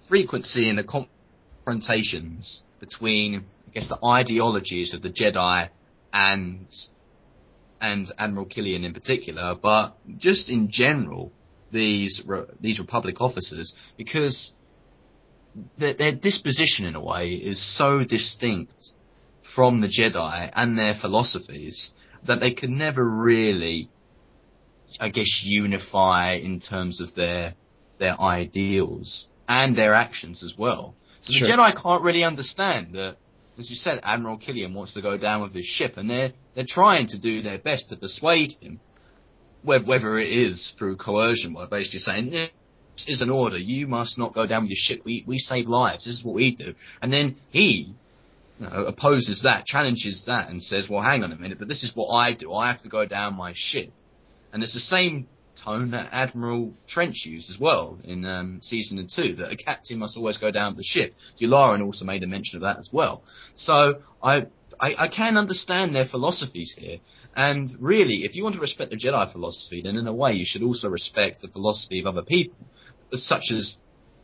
frequency 0.08 0.70
in 0.70 0.76
the 0.76 0.84
confrontations 0.84 2.64
between, 2.80 3.46
I 3.68 3.72
guess, 3.72 3.88
the 3.88 4.00
ideologies 4.06 4.94
of 4.94 5.02
the 5.02 5.10
Jedi 5.10 5.70
and 6.12 6.68
and 7.82 8.12
Admiral 8.18 8.46
Killian 8.46 8.84
in 8.84 8.94
particular, 8.94 9.56
but 9.56 9.96
just 10.18 10.50
in 10.50 10.70
general, 10.70 11.32
these 11.72 12.22
these 12.60 12.80
Republic 12.80 13.22
officers, 13.22 13.74
because 13.98 14.52
their, 15.78 15.94
their 15.94 16.12
disposition 16.12 16.86
in 16.86 16.96
a 16.96 17.02
way 17.02 17.30
is 17.30 17.78
so 17.78 18.04
distinct 18.04 18.76
from 19.56 19.82
the 19.82 19.88
Jedi 19.88 20.52
and 20.54 20.78
their 20.78 20.94
philosophies 20.94 21.92
that 22.28 22.40
they 22.40 22.54
could 22.54 22.70
never 22.70 23.04
really, 23.04 23.90
I 25.00 25.10
guess, 25.10 25.42
unify 25.44 26.34
in 26.36 26.60
terms 26.60 27.02
of 27.02 27.16
their 27.16 27.54
their 28.00 28.20
ideals 28.22 29.28
and 29.48 29.78
their 29.78 29.94
actions 29.94 30.42
as 30.44 30.54
well. 30.58 30.96
So 31.22 31.34
Sure. 31.34 31.48
the 31.48 31.54
Jedi 31.54 31.82
can't 31.82 32.02
really 32.02 32.24
understand 32.24 32.94
that, 32.94 33.18
as 33.58 33.70
you 33.70 33.76
said, 33.76 34.00
Admiral 34.04 34.38
Killian 34.38 34.74
wants 34.74 34.94
to 34.94 35.02
go 35.02 35.18
down 35.18 35.42
with 35.42 35.54
his 35.54 35.66
ship, 35.66 35.98
and 35.98 36.10
they're 36.10 36.32
they're 36.56 36.66
trying 36.68 37.08
to 37.08 37.20
do 37.20 37.42
their 37.42 37.58
best 37.58 37.90
to 37.90 37.96
persuade 37.98 38.56
him, 38.62 38.80
whether, 39.64 40.18
it 40.18 40.30
is 40.32 40.74
through 40.78 40.96
coercion, 40.98 41.54
by 41.54 41.66
basically 41.66 42.00
saying. 42.00 42.30
"This 42.32 42.50
is 43.08 43.22
an 43.22 43.30
order. 43.30 43.58
You 43.58 43.88
must 43.88 44.18
not 44.18 44.34
go 44.34 44.46
down 44.46 44.64
with 44.64 44.72
your 44.72 44.78
ship. 44.78 45.02
We 45.06 45.24
we 45.26 45.38
save 45.40 45.68
lives. 45.68 46.06
This 46.06 46.16
is 46.16 46.24
what 46.24 46.36
we 46.36 46.56
do. 46.56 46.76
And 47.02 47.12
then 47.14 47.38
he 47.50 47.94
you 48.60 48.66
know, 48.66 48.86
opposes 48.86 49.44
that, 49.44 49.66
challenges 49.66 50.24
that, 50.26 50.50
and 50.50 50.62
says, 50.62 50.90
"Well, 50.90 51.02
hang 51.02 51.24
on 51.24 51.32
a 51.32 51.38
minute, 51.38 51.60
but 51.60 51.68
this 51.70 51.84
is 51.84 51.96
what 51.96 52.10
I 52.14 52.34
do. 52.34 52.54
I 52.54 52.68
have 52.72 52.82
to 52.82 52.90
go 52.90 53.06
down 53.06 53.36
my 53.36 53.54
ship." 53.56 53.92
And 54.52 54.64
it's 54.64 54.74
the 54.74 54.80
same 54.80 55.28
tone 55.64 55.92
that 55.92 56.10
Admiral 56.12 56.74
Trench 56.88 57.26
used 57.26 57.50
as 57.50 57.60
well 57.60 58.00
in 58.04 58.26
um, 58.26 58.60
season 58.62 58.98
two, 59.14 59.36
that 59.36 59.52
a 59.52 59.58
captain 59.58 60.00
must 60.00 60.18
always 60.18 60.38
go 60.38 60.52
down 60.52 60.76
the 60.76 60.84
ship. 60.84 61.16
Yularen 61.42 61.84
also 61.84 62.06
made 62.06 62.24
a 62.24 62.28
mention 62.28 62.58
of 62.58 62.62
that 62.62 62.80
as 62.80 62.90
well. 62.92 63.24
So 63.56 64.02
I, 64.24 64.48
I, 64.80 64.96
I 64.98 65.08
can 65.08 65.38
understand 65.38 65.94
their 65.94 66.06
philosophies 66.06 66.74
here. 66.78 67.00
And 67.36 67.70
really, 67.80 68.24
if 68.24 68.36
you 68.36 68.44
want 68.44 68.56
to 68.56 68.62
respect 68.62 68.92
the 68.92 68.98
Jedi 68.98 69.32
philosophy, 69.32 69.82
then 69.84 69.98
in 69.98 70.08
a 70.08 70.14
way 70.14 70.34
you 70.34 70.46
should 70.46 70.64
also 70.64 70.90
respect 70.90 71.42
the 71.42 71.48
philosophy 71.48 72.00
of 72.00 72.08
other 72.08 72.24
people, 72.24 72.58
such 73.14 73.52
as 73.52 73.78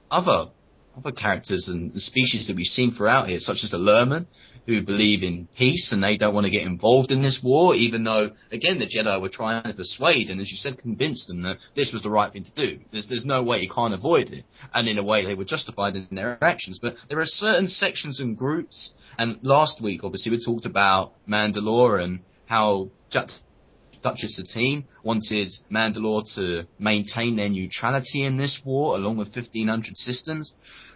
other 0.09 0.51
other 0.97 1.11
characters 1.11 1.67
and 1.67 2.01
species 2.01 2.47
that 2.47 2.55
we've 2.55 2.65
seen 2.65 2.91
throughout 2.91 3.27
here, 3.27 3.39
such 3.39 3.63
as 3.63 3.71
the 3.71 3.77
Lerman, 3.77 4.27
who 4.65 4.81
believe 4.81 5.23
in 5.23 5.47
peace 5.57 5.91
and 5.91 6.03
they 6.03 6.17
don't 6.17 6.33
want 6.33 6.45
to 6.45 6.51
get 6.51 6.63
involved 6.63 7.11
in 7.11 7.21
this 7.21 7.39
war, 7.43 7.75
even 7.75 8.03
though, 8.03 8.31
again, 8.51 8.79
the 8.79 8.85
Jedi 8.85 9.21
were 9.21 9.29
trying 9.29 9.63
to 9.63 9.73
persuade 9.73 10.29
and, 10.29 10.41
as 10.41 10.49
you 10.49 10.57
said, 10.57 10.77
convince 10.77 11.25
them 11.27 11.43
that 11.43 11.57
this 11.75 11.91
was 11.93 12.01
the 12.01 12.09
right 12.09 12.31
thing 12.31 12.45
to 12.45 12.53
do. 12.53 12.79
There's, 12.91 13.07
there's 13.07 13.25
no 13.25 13.43
way 13.43 13.59
you 13.59 13.69
can't 13.69 13.93
avoid 13.93 14.29
it. 14.29 14.45
And 14.73 14.87
in 14.87 14.97
a 14.97 15.03
way, 15.03 15.25
they 15.25 15.35
were 15.35 15.45
justified 15.45 15.95
in 15.95 16.07
their 16.11 16.43
actions. 16.43 16.79
But 16.81 16.95
there 17.09 17.19
are 17.19 17.25
certain 17.25 17.67
sections 17.67 18.19
and 18.19 18.37
groups, 18.37 18.93
and 19.17 19.39
last 19.43 19.81
week, 19.81 20.03
obviously, 20.03 20.31
we 20.31 20.43
talked 20.43 20.65
about 20.65 21.13
Mandalore 21.27 22.03
and 22.03 22.21
how 22.45 22.89
Duchess 23.11 24.35
Satine 24.35 24.85
wanted 25.03 25.51
Mandalore 25.71 26.23
to 26.35 26.67
maintain 26.77 27.35
their 27.35 27.49
neutrality 27.49 28.23
in 28.23 28.37
this 28.37 28.61
war, 28.63 28.95
along 28.95 29.17
with 29.17 29.29
1500 29.29 29.97
systems. 29.97 30.53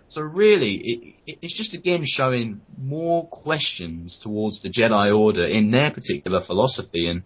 So 0.09 0.21
really, 0.23 0.75
it, 0.75 1.15
it, 1.25 1.39
it's 1.43 1.57
just 1.57 1.75
again 1.75 2.03
showing 2.05 2.61
more 2.77 3.27
questions 3.27 4.19
towards 4.21 4.61
the 4.61 4.69
Jedi 4.69 5.17
Order 5.17 5.45
in 5.45 5.71
their 5.71 5.91
particular 5.91 6.41
philosophy, 6.45 7.07
and 7.07 7.23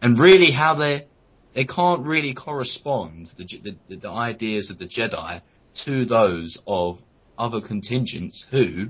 and 0.00 0.18
really 0.18 0.52
how 0.52 0.76
they 0.76 1.06
they 1.54 1.64
can't 1.64 2.06
really 2.06 2.32
correspond 2.32 3.28
the, 3.36 3.76
the, 3.88 3.96
the 3.96 4.08
ideas 4.08 4.70
of 4.70 4.78
the 4.78 4.86
Jedi 4.86 5.42
to 5.84 6.04
those 6.04 6.58
of 6.66 6.98
other 7.36 7.60
contingents 7.60 8.46
who 8.50 8.86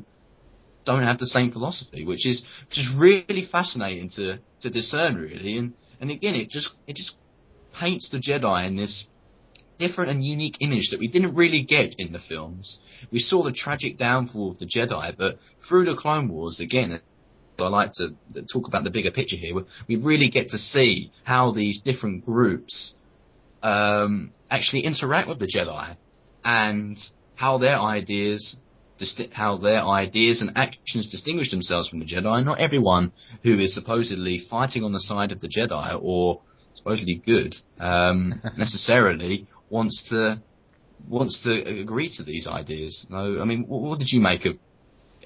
don't 0.85 1.03
have 1.03 1.18
the 1.18 1.27
same 1.27 1.53
philosophy, 1.53 2.05
which 2.05 2.27
is 2.27 2.45
just 2.71 2.88
really 2.99 3.49
fascinating 3.51 4.11
to 4.11 4.38
to 4.61 4.71
discern, 4.71 5.16
really. 5.16 5.57
And 5.57 5.73
and 6.01 6.11
again, 6.11 6.35
it 6.35 6.51
just 6.51 6.71
it 6.87 6.97
just 6.97 7.14
paints 7.81 8.11
the 8.11 8.18
Jedi 8.18 8.66
in 8.66 8.77
this 8.77 9.07
different 9.78 10.11
and 10.11 10.24
unique 10.24 10.56
image 10.61 10.90
that 10.90 11.00
we 11.00 11.08
didn't 11.08 11.35
really 11.35 11.62
get 11.62 11.94
in 11.98 12.12
the 12.12 12.18
films. 12.18 12.80
We 13.11 13.18
saw 13.18 13.42
the 13.42 13.52
tragic 13.52 13.98
downfall 13.98 14.52
of 14.52 14.58
the 14.58 14.66
Jedi, 14.66 15.16
but 15.16 15.38
through 15.68 15.87
the 15.87 15.94
Clone 15.94 16.28
Wars, 16.28 16.61
again, 16.61 17.00
I 17.58 17.68
like 17.68 17.92
to 17.94 18.11
talk 18.52 18.66
about 18.66 18.85
the 18.85 18.90
bigger 18.90 19.11
picture 19.11 19.37
here. 19.37 19.54
We 19.88 19.96
really 19.96 20.30
get 20.30 20.50
to 20.50 20.58
see 20.58 21.12
how 21.24 21.52
these 21.52 21.80
different 21.80 22.24
groups 22.24 22.94
um, 23.62 24.32
actually 24.50 24.85
interact 24.85 25.28
with 25.28 25.38
the 25.38 25.46
Jedi 25.46 25.96
and 26.44 26.98
how 27.35 27.58
their 27.58 27.78
ideas 27.78 28.56
how 29.32 29.56
their 29.56 29.82
ideas 29.82 30.42
and 30.42 30.52
actions 30.54 31.11
distinguish 31.11 31.50
themselves 31.50 31.88
from 31.88 31.98
the 31.98 32.04
Jedi. 32.04 32.44
Not 32.44 32.61
everyone 32.61 33.12
who 33.42 33.58
is 33.58 33.74
supposedly 33.74 34.38
fighting 34.48 34.85
on 34.85 34.92
the 34.92 35.00
side 35.00 35.32
of 35.32 35.40
the 35.40 35.48
Jedi 35.48 35.98
or 36.00 36.40
supposedly 36.74 37.16
good 37.16 37.56
um, 37.80 38.40
necessarily 38.56 39.48
wants 39.72 40.08
to 40.11 40.40
wants 41.08 41.42
to 41.42 41.80
agree 41.80 42.12
to 42.16 42.22
these 42.22 42.46
ideas. 42.46 43.06
No, 43.11 43.40
I 43.40 43.44
mean, 43.44 43.64
what, 43.66 43.82
what 43.82 43.98
did 43.98 44.12
you 44.12 44.20
make 44.20 44.44
of 44.44 44.56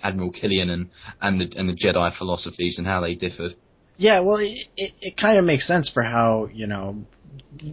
Admiral 0.02 0.30
Killian 0.30 0.70
and 0.70 0.90
and 1.20 1.40
the 1.40 1.59
and 1.59 1.68
the 1.68 1.74
Jedi 1.74 2.16
philosophies 2.16 2.78
and 2.78 2.87
how 2.87 3.00
they 3.00 3.14
differed? 3.14 3.54
Yeah, 3.98 4.20
well, 4.20 4.37
it 4.37 4.68
it, 4.76 4.92
it 5.00 5.16
kind 5.16 5.38
of 5.38 5.44
makes 5.44 5.66
sense 5.66 5.90
for 5.92 6.02
how 6.02 6.48
you 6.52 6.66
know 6.66 7.04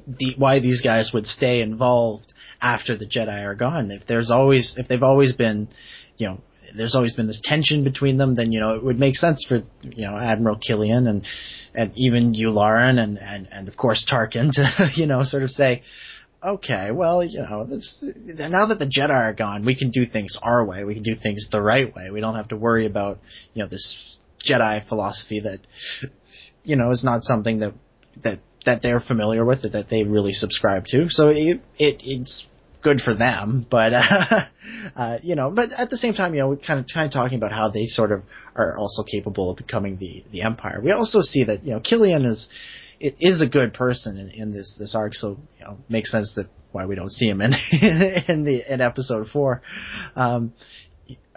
the, 0.07 0.33
why 0.37 0.59
these 0.59 0.81
guys 0.81 1.11
would 1.13 1.27
stay 1.27 1.61
involved 1.61 2.33
after 2.61 2.97
the 2.97 3.05
Jedi 3.05 3.43
are 3.45 3.55
gone. 3.55 3.91
If 3.91 4.07
there's 4.07 4.31
always 4.31 4.75
if 4.77 4.87
they've 4.87 5.03
always 5.03 5.35
been, 5.35 5.69
you 6.17 6.27
know, 6.27 6.41
there's 6.75 6.95
always 6.95 7.13
been 7.15 7.27
this 7.27 7.41
tension 7.43 7.83
between 7.83 8.17
them, 8.17 8.35
then 8.35 8.51
you 8.51 8.59
know 8.59 8.75
it 8.75 8.83
would 8.83 8.99
make 8.99 9.15
sense 9.15 9.45
for 9.47 9.57
you 9.83 10.07
know 10.07 10.17
Admiral 10.17 10.57
Killian 10.57 11.07
and 11.07 11.25
and 11.75 11.91
even 11.95 12.33
Yularen 12.33 12.99
and 12.99 13.19
and 13.19 13.47
and 13.51 13.67
of 13.67 13.77
course 13.77 14.05
Tarkin 14.09 14.51
to 14.53 14.89
you 14.95 15.05
know 15.05 15.23
sort 15.23 15.43
of 15.43 15.49
say, 15.49 15.83
okay, 16.45 16.91
well, 16.91 17.23
you 17.23 17.41
know, 17.41 17.65
this, 17.65 17.97
now 18.01 18.65
that 18.67 18.79
the 18.79 18.85
Jedi 18.85 19.09
are 19.09 19.33
gone, 19.33 19.65
we 19.65 19.75
can 19.75 19.91
do 19.91 20.05
things 20.05 20.37
our 20.41 20.65
way. 20.65 20.83
We 20.83 20.93
can 20.93 21.03
do 21.03 21.15
things 21.15 21.47
the 21.51 21.61
right 21.61 21.93
way. 21.95 22.09
We 22.11 22.21
don't 22.21 22.35
have 22.35 22.49
to 22.49 22.57
worry 22.57 22.85
about, 22.85 23.19
you 23.53 23.63
know, 23.63 23.69
this 23.69 24.17
Jedi 24.45 24.87
philosophy 24.87 25.39
that, 25.41 25.59
you 26.63 26.75
know, 26.75 26.91
is 26.91 27.03
not 27.03 27.23
something 27.23 27.59
that, 27.59 27.73
that, 28.23 28.39
that 28.65 28.81
they're 28.81 28.99
familiar 28.99 29.45
with, 29.45 29.65
or 29.65 29.69
that 29.69 29.89
they 29.89 30.03
really 30.03 30.33
subscribe 30.33 30.85
to. 30.87 31.09
So 31.09 31.29
it, 31.29 31.61
it 31.77 32.01
it's 32.03 32.45
good 32.81 32.99
for 32.99 33.15
them, 33.15 33.65
but, 33.69 33.93
uh, 33.93 34.01
uh, 34.95 35.17
you 35.23 35.35
know, 35.35 35.49
but 35.49 35.71
at 35.71 35.89
the 35.89 35.97
same 35.97 36.13
time, 36.13 36.33
you 36.33 36.41
know, 36.41 36.49
we're 36.49 36.57
kind 36.57 36.79
of, 36.79 36.85
kind 36.93 37.05
of 37.05 37.13
talking 37.13 37.37
about 37.37 37.51
how 37.51 37.69
they 37.69 37.85
sort 37.85 38.11
of 38.11 38.23
are 38.55 38.77
also 38.77 39.03
capable 39.03 39.51
of 39.51 39.57
becoming 39.57 39.97
the, 39.97 40.23
the 40.31 40.41
Empire. 40.41 40.81
We 40.83 40.91
also 40.91 41.21
see 41.21 41.45
that, 41.45 41.63
you 41.63 41.71
know, 41.71 41.79
Killian 41.79 42.25
is, 42.25 42.49
it 42.99 43.15
is 43.19 43.41
a 43.41 43.47
good 43.47 43.73
person 43.73 44.17
in, 44.17 44.29
in 44.31 44.53
this 44.53 44.75
this 44.77 44.95
arc, 44.95 45.13
so 45.13 45.37
you 45.59 45.65
know, 45.65 45.77
makes 45.89 46.11
sense 46.11 46.33
that 46.35 46.47
why 46.71 46.85
we 46.85 46.95
don't 46.95 47.11
see 47.11 47.27
him 47.27 47.41
in 47.41 47.53
in 48.27 48.43
the 48.43 48.61
in 48.67 48.81
episode 48.81 49.27
four. 49.27 49.61
Um, 50.15 50.53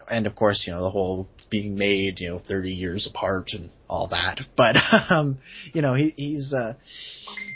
and 0.09 0.27
of 0.27 0.35
course, 0.35 0.65
you 0.67 0.73
know, 0.73 0.83
the 0.83 0.91
whole 0.91 1.29
being 1.51 1.77
made, 1.77 2.21
you 2.21 2.31
know, 2.31 2.39
30 2.39 2.73
years 2.73 3.09
apart 3.11 3.51
and 3.53 3.71
all 3.89 4.09
that. 4.09 4.41
But, 4.57 4.77
um, 5.11 5.39
you 5.73 5.83
know, 5.83 5.95
he, 5.95 6.11
he's, 6.17 6.53
uh, 6.53 6.75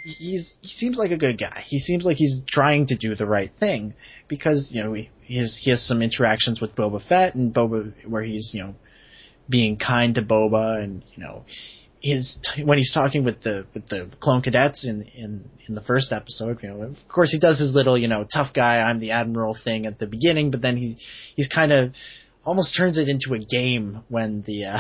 he's, 0.05 0.57
he 0.61 0.69
seems 0.69 0.99
like 0.99 1.11
a 1.11 1.17
good 1.17 1.39
guy. 1.39 1.65
He 1.67 1.79
seems 1.79 2.05
like 2.05 2.17
he's 2.17 2.43
trying 2.47 2.87
to 2.87 2.97
do 2.97 3.15
the 3.15 3.27
right 3.27 3.51
thing 3.59 3.95
because, 4.29 4.71
you 4.73 4.83
know, 4.83 4.93
he, 4.93 5.11
he 5.23 5.39
has, 5.39 5.59
he 5.61 5.71
has 5.71 5.87
some 5.87 6.03
interactions 6.03 6.61
with 6.61 6.75
Boba 6.77 7.07
Fett 7.07 7.35
and 7.35 7.55
Boba, 7.55 7.93
where 8.07 8.23
he's, 8.23 8.51
you 8.53 8.63
know, 8.63 8.75
being 9.49 9.77
kind 9.77 10.15
to 10.15 10.23
Boba 10.23 10.83
and, 10.83 11.03
you 11.15 11.23
know, 11.23 11.45
his 12.01 12.41
when 12.65 12.79
he's 12.79 12.93
talking 12.93 13.25
with 13.25 13.43
the 13.43 13.67
with 13.75 13.87
the 13.89 14.11
clone 14.21 14.43
cadets 14.43 14.87
in 14.87 15.03
in 15.15 15.45
in 15.69 15.75
the 15.75 15.83
first 15.83 16.13
episode, 16.13 16.63
you 16.63 16.69
know, 16.69 16.83
of 16.83 16.97
course 17.09 17.31
he 17.31 17.39
does 17.39 17.59
his 17.59 17.75
little 17.75 17.97
you 17.97 18.09
know 18.09 18.27
tough 18.33 18.53
guy 18.55 18.79
I'm 18.79 18.99
the 18.99 19.13
admiral 19.13 19.57
thing 19.63 19.87
at 19.87 19.99
the 19.99 20.07
beginning, 20.07 20.51
but 20.51 20.63
then 20.63 20.77
he 20.77 20.97
he's 21.37 21.49
kind 21.49 21.73
of 21.73 21.93
almost 22.45 22.77
turns 22.77 22.99
it 22.99 23.09
into 23.09 23.35
a 23.35 23.39
game 23.39 24.03
when 24.09 24.43
the 24.47 24.65
uh, 24.65 24.79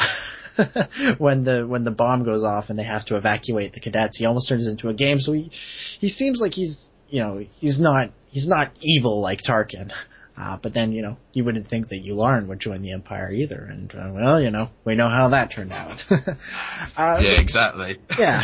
when 1.19 1.45
the 1.45 1.67
when 1.67 1.85
the 1.85 1.91
bomb 1.91 2.25
goes 2.25 2.43
off 2.43 2.67
and 2.69 2.79
they 2.79 2.85
have 2.85 3.05
to 3.07 3.17
evacuate 3.17 3.73
the 3.73 3.81
cadets. 3.81 4.19
He 4.19 4.25
almost 4.25 4.49
turns 4.49 4.67
it 4.67 4.71
into 4.71 4.89
a 4.89 4.95
game. 4.95 5.19
So 5.19 5.33
he 5.33 5.51
he 5.99 6.09
seems 6.09 6.41
like 6.41 6.53
he's 6.53 6.89
you 7.09 7.21
know 7.21 7.45
he's 7.59 7.79
not 7.79 8.11
he's 8.31 8.49
not 8.49 8.73
evil 8.81 9.21
like 9.21 9.41
Tarkin. 9.47 9.93
Uh, 10.41 10.57
but 10.63 10.73
then, 10.73 10.93
you 10.93 11.03
know, 11.03 11.19
you 11.35 11.45
wouldn't 11.45 11.69
think 11.69 11.89
that 11.89 12.03
Yularen 12.03 12.47
would 12.47 12.59
join 12.59 12.81
the 12.81 12.93
Empire 12.93 13.31
either. 13.31 13.63
And, 13.63 13.93
uh, 13.95 14.11
well, 14.11 14.41
you 14.41 14.51
know, 14.51 14.71
we 14.87 14.95
know 14.95 15.11
how 15.11 15.29
that 15.31 15.53
turned 15.55 15.71
out. 15.71 16.01
uh, 16.11 17.19
yeah, 17.21 17.39
exactly. 17.39 17.99
yeah. 18.19 18.41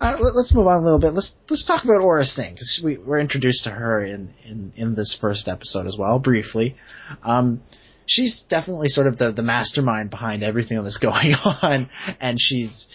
Uh, 0.00 0.16
let, 0.20 0.34
us 0.34 0.52
move 0.52 0.66
on 0.66 0.80
a 0.80 0.84
little 0.84 0.98
bit. 0.98 1.12
Let's, 1.12 1.36
let's 1.48 1.64
talk 1.64 1.84
about 1.84 2.00
Aurra 2.00 2.24
Sing, 2.24 2.54
because 2.54 2.80
we 2.82 2.98
were 2.98 3.20
introduced 3.20 3.62
to 3.64 3.70
her 3.70 4.04
in, 4.04 4.34
in, 4.44 4.72
in 4.74 4.94
this 4.96 5.16
first 5.20 5.46
episode 5.46 5.86
as 5.86 5.96
well, 5.96 6.18
briefly. 6.18 6.74
Um, 7.22 7.62
she's 8.06 8.42
definitely 8.48 8.88
sort 8.88 9.06
of 9.06 9.16
the, 9.16 9.30
the 9.30 9.42
mastermind 9.42 10.10
behind 10.10 10.42
everything 10.42 10.82
that's 10.82 10.98
going 11.02 11.34
on, 11.34 11.90
and 12.20 12.40
she's 12.40 12.88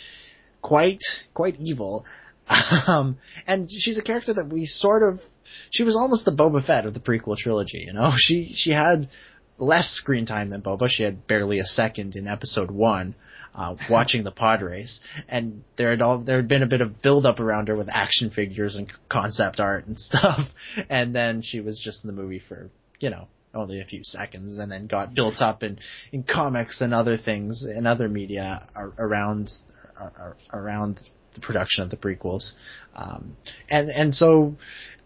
quite, 0.62 1.04
quite 1.34 1.56
evil. 1.62 2.06
Um, 2.50 3.18
and 3.48 3.70
she's 3.72 3.98
a 3.98 4.02
character 4.02 4.34
that 4.34 4.50
we 4.50 4.66
sort 4.66 5.04
of 5.04 5.20
she 5.72 5.84
was 5.84 5.96
almost 5.96 6.26
the 6.26 6.32
Boba 6.32 6.66
Fett 6.66 6.86
of 6.86 6.94
the 6.94 7.00
prequel 7.00 7.38
trilogy. 7.38 7.84
You 7.86 7.94
know, 7.94 8.12
she 8.18 8.52
she 8.54 8.72
had 8.72 9.10
less 9.58 9.90
screen 9.92 10.26
time 10.26 10.50
than 10.50 10.62
Boba. 10.62 10.88
She 10.90 11.04
had 11.04 11.28
barely 11.28 11.60
a 11.60 11.66
second 11.66 12.16
in 12.16 12.28
Episode 12.28 12.72
One. 12.72 13.16
Uh, 13.54 13.76
watching 13.90 14.24
the 14.24 14.32
pod 14.32 14.62
race, 14.62 15.00
and 15.28 15.64
there 15.76 15.90
had 15.90 16.04
all 16.04 16.20
there 16.20 16.38
had 16.38 16.48
been 16.48 16.62
a 16.62 16.68
bit 16.68 16.82
of 16.82 17.02
build 17.02 17.26
up 17.26 17.40
around 17.40 17.68
her 17.68 17.76
with 17.76 17.90
action 17.90 18.30
figures 18.30 18.76
and 18.76 18.92
concept 19.10 19.60
art 19.60 19.88
and 19.88 20.00
stuff, 20.00 20.48
and 20.88 21.16
then 21.16 21.42
she 21.42 21.60
was 21.60 21.82
just 21.84 22.04
in 22.06 22.08
the 22.16 22.22
movie 22.22 22.40
for 22.48 22.70
you 23.00 23.10
know 23.10 23.28
only 23.56 23.82
a 23.82 23.86
few 23.86 24.04
seconds, 24.04 24.60
and 24.60 24.72
then 24.72 24.86
got 24.86 25.16
built 25.16 25.42
up 25.42 25.64
in 25.64 25.80
in 26.12 26.22
comics 26.22 26.80
and 26.80 26.94
other 26.94 27.18
things 27.18 27.64
and 27.64 27.88
other 27.88 28.08
media 28.08 28.68
around 29.00 29.52
around 30.54 31.00
the 31.34 31.42
production 31.42 31.84
of 31.84 31.90
the 31.90 31.98
prequels, 31.98 32.54
um, 32.96 33.36
and 33.70 33.90
and 33.90 34.14
so 34.14 34.56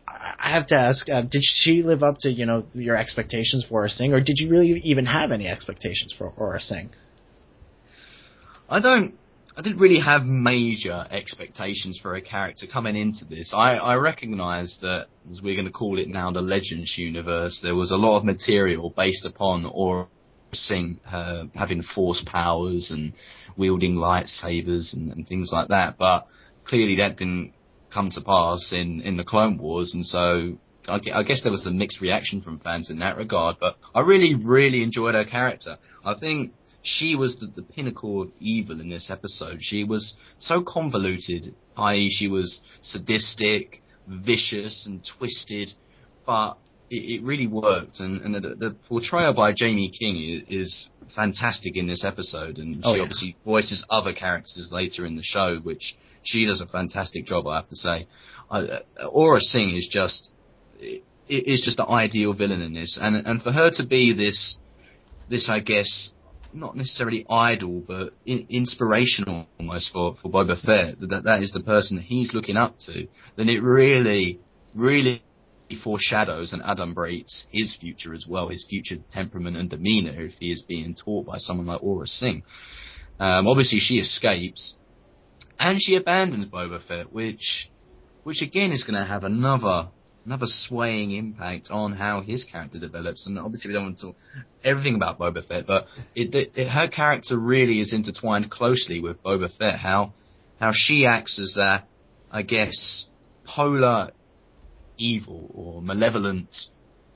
I 0.07 0.51
have 0.51 0.67
to 0.67 0.75
ask, 0.75 1.09
uh, 1.09 1.21
did 1.21 1.43
she 1.43 1.81
live 1.81 2.03
up 2.03 2.17
to 2.19 2.29
you 2.29 2.45
know 2.45 2.65
your 2.73 2.95
expectations 2.95 3.65
for 3.67 3.83
Aurra 3.83 3.89
Sing, 3.89 4.13
or 4.13 4.19
did 4.19 4.37
you 4.39 4.49
really 4.49 4.79
even 4.83 5.05
have 5.05 5.31
any 5.31 5.47
expectations 5.47 6.13
for 6.17 6.31
Aurra 6.31 6.61
Sing? 6.61 6.89
I 8.69 8.79
don't. 8.81 9.15
I 9.55 9.61
didn't 9.61 9.77
really 9.77 9.99
have 9.99 10.23
major 10.23 11.05
expectations 11.11 11.99
for 12.01 12.15
a 12.15 12.21
character 12.21 12.65
coming 12.65 12.95
into 12.95 13.23
this. 13.23 13.53
I, 13.55 13.75
I 13.75 13.95
recognise 13.95 14.79
that, 14.81 15.07
as 15.29 15.43
we're 15.43 15.53
going 15.53 15.67
to 15.67 15.71
call 15.71 15.99
it 15.99 16.07
now, 16.07 16.31
the 16.31 16.41
Legends 16.41 16.97
universe, 16.97 17.59
there 17.61 17.75
was 17.75 17.91
a 17.91 17.95
lot 17.95 18.17
of 18.17 18.25
material 18.25 18.89
based 18.89 19.27
upon 19.27 19.65
Sing 20.53 20.99
uh, 21.11 21.45
having 21.55 21.83
force 21.83 22.23
powers 22.25 22.89
and 22.91 23.13
wielding 23.55 23.95
lightsabers 23.95 24.93
and, 24.93 25.11
and 25.11 25.27
things 25.27 25.51
like 25.53 25.67
that. 25.67 25.97
But 25.97 26.25
clearly, 26.63 26.95
that 26.97 27.17
didn't 27.17 27.53
come 27.93 28.10
to 28.12 28.21
pass 28.21 28.73
in, 28.73 29.01
in 29.01 29.17
the 29.17 29.23
Clone 29.23 29.58
Wars, 29.58 29.93
and 29.93 30.06
so 30.06 30.58
I, 30.88 30.99
I 31.13 31.23
guess 31.23 31.43
there 31.43 31.51
was 31.51 31.65
a 31.65 31.71
mixed 31.71 32.01
reaction 32.01 32.41
from 32.41 32.60
fans 32.60 32.89
in 32.89 32.99
that 32.99 33.17
regard. 33.17 33.58
But 33.60 33.77
I 33.93 34.01
really, 34.01 34.36
really 34.36 34.84
enjoyed 34.84 35.15
her 35.15 35.25
character. 35.25 35.77
I 36.03 36.15
think 36.19 36.53
she 36.82 37.15
was 37.15 37.38
the, 37.38 37.47
the 37.47 37.62
pinnacle 37.62 38.23
of 38.23 38.32
evil 38.39 38.79
in 38.79 38.89
this 38.89 39.10
episode. 39.10 39.60
She 39.62 39.84
was 39.84 40.15
so 40.38 40.62
convoluted, 40.62 41.56
i.e., 41.77 42.10
she 42.12 42.27
was 42.27 42.62
sadistic, 42.82 43.82
vicious, 44.08 44.86
and 44.86 45.01
twisted, 45.17 45.71
but 46.25 46.58
it, 46.89 47.19
it 47.19 47.23
really 47.23 47.47
worked. 47.47 48.01
And, 48.01 48.21
and 48.21 48.36
the, 48.36 48.56
the, 48.56 48.75
portrayal 48.89 49.34
by 49.34 49.53
Jaime 49.58 49.91
King 49.97 50.17
is, 50.17 50.43
is 50.49 50.89
fantastic 51.15 51.77
in 51.77 51.88
this 51.88 52.03
episode, 52.03 52.58
and 52.58 52.82
oh, 52.84 52.93
she 52.93 52.97
yeah. 52.97 53.03
obviously 53.03 53.36
voices 53.45 53.86
other 53.89 54.13
characters 54.13 54.69
later 54.71 55.06
in 55.06 55.15
the 55.15 55.23
show, 55.23 55.60
which 55.63 55.95
she 56.23 56.45
does 56.45 56.62
a 56.62 56.67
fantastic 56.67 57.25
job, 57.25 57.47
I 57.47 57.57
have 57.57 57.67
to 57.67 57.75
say. 57.75 58.07
Uh, 58.49 58.79
Aurra 59.03 59.39
Sing 59.39 59.71
is 59.71 59.88
just 59.91 60.31
is 61.29 61.62
just 61.62 61.77
the 61.77 61.88
ideal 61.88 62.33
villain 62.33 62.62
in 62.62 62.73
this, 62.73 62.97
and 63.01 63.15
and 63.25 63.41
for 63.41 63.51
her 63.51 63.71
to 63.71 63.86
be 63.86 64.13
this 64.13 64.57
this 65.29 65.49
I 65.49 65.59
guess 65.59 66.12
not 66.53 66.75
necessarily 66.75 67.25
idol, 67.29 67.83
but 67.86 68.13
in, 68.25 68.45
inspirational 68.49 69.47
almost 69.59 69.91
for, 69.91 70.15
for 70.21 70.29
Boba 70.29 70.59
Fett, 70.59 70.99
that 70.99 71.23
that 71.25 71.41
is 71.41 71.51
the 71.51 71.62
person 71.62 71.97
he's 71.97 72.33
looking 72.33 72.57
up 72.57 72.77
to, 72.86 73.07
then 73.36 73.49
it 73.49 73.62
really, 73.63 74.39
really 74.75 75.23
foreshadows 75.83 76.53
and 76.53 76.62
adumbrates 76.62 77.45
his 77.49 77.75
future 77.75 78.13
as 78.13 78.25
well, 78.29 78.49
his 78.49 78.65
future 78.69 78.97
temperament 79.09 79.57
and 79.57 79.69
demeanor 79.69 80.21
if 80.21 80.33
he 80.39 80.51
is 80.51 80.62
being 80.62 80.93
taught 80.93 81.25
by 81.25 81.38
someone 81.38 81.65
like 81.65 81.81
Aurra 81.81 82.07
Sing. 82.07 82.43
Um, 83.19 83.47
obviously 83.47 83.79
she 83.79 83.95
escapes, 83.95 84.75
and 85.63 85.82
she 85.82 85.95
abandons 85.95 86.47
Boba 86.47 86.86
Fett, 86.86 87.13
which, 87.13 87.69
which 88.23 88.41
again 88.41 88.73
is 88.73 88.84
going 88.84 88.99
to 88.99 89.06
have 89.06 89.23
another 89.23 89.88
another 90.26 90.45
swaying 90.45 91.12
impact 91.12 91.69
on 91.69 91.93
how 91.93 92.21
his 92.21 92.45
character 92.45 92.80
develops. 92.80 93.26
And 93.26 93.38
obviously, 93.38 93.69
we 93.69 93.73
don't 93.73 93.84
want 93.84 93.99
to 93.99 94.06
talk 94.08 94.15
everything 94.63 94.95
about 94.95 95.19
Boba 95.19 95.45
Fett, 95.45 95.65
but 95.65 95.88
it, 96.15 96.34
it, 96.34 96.52
it, 96.56 96.69
her 96.69 96.88
character 96.88 97.38
really 97.38 97.80
is 97.80 97.93
intertwined 97.93 98.49
closely 98.52 98.99
with 98.99 99.23
Boba 99.23 99.56
Fett. 99.58 99.76
How 99.76 100.13
how 100.60 100.71
she 100.73 101.06
acts 101.06 101.39
as 101.39 101.56
that, 101.56 101.88
I 102.30 102.41
guess, 102.41 103.08
polar 103.45 104.12
evil 104.97 105.49
or 105.54 105.82
malevolent 105.82 106.54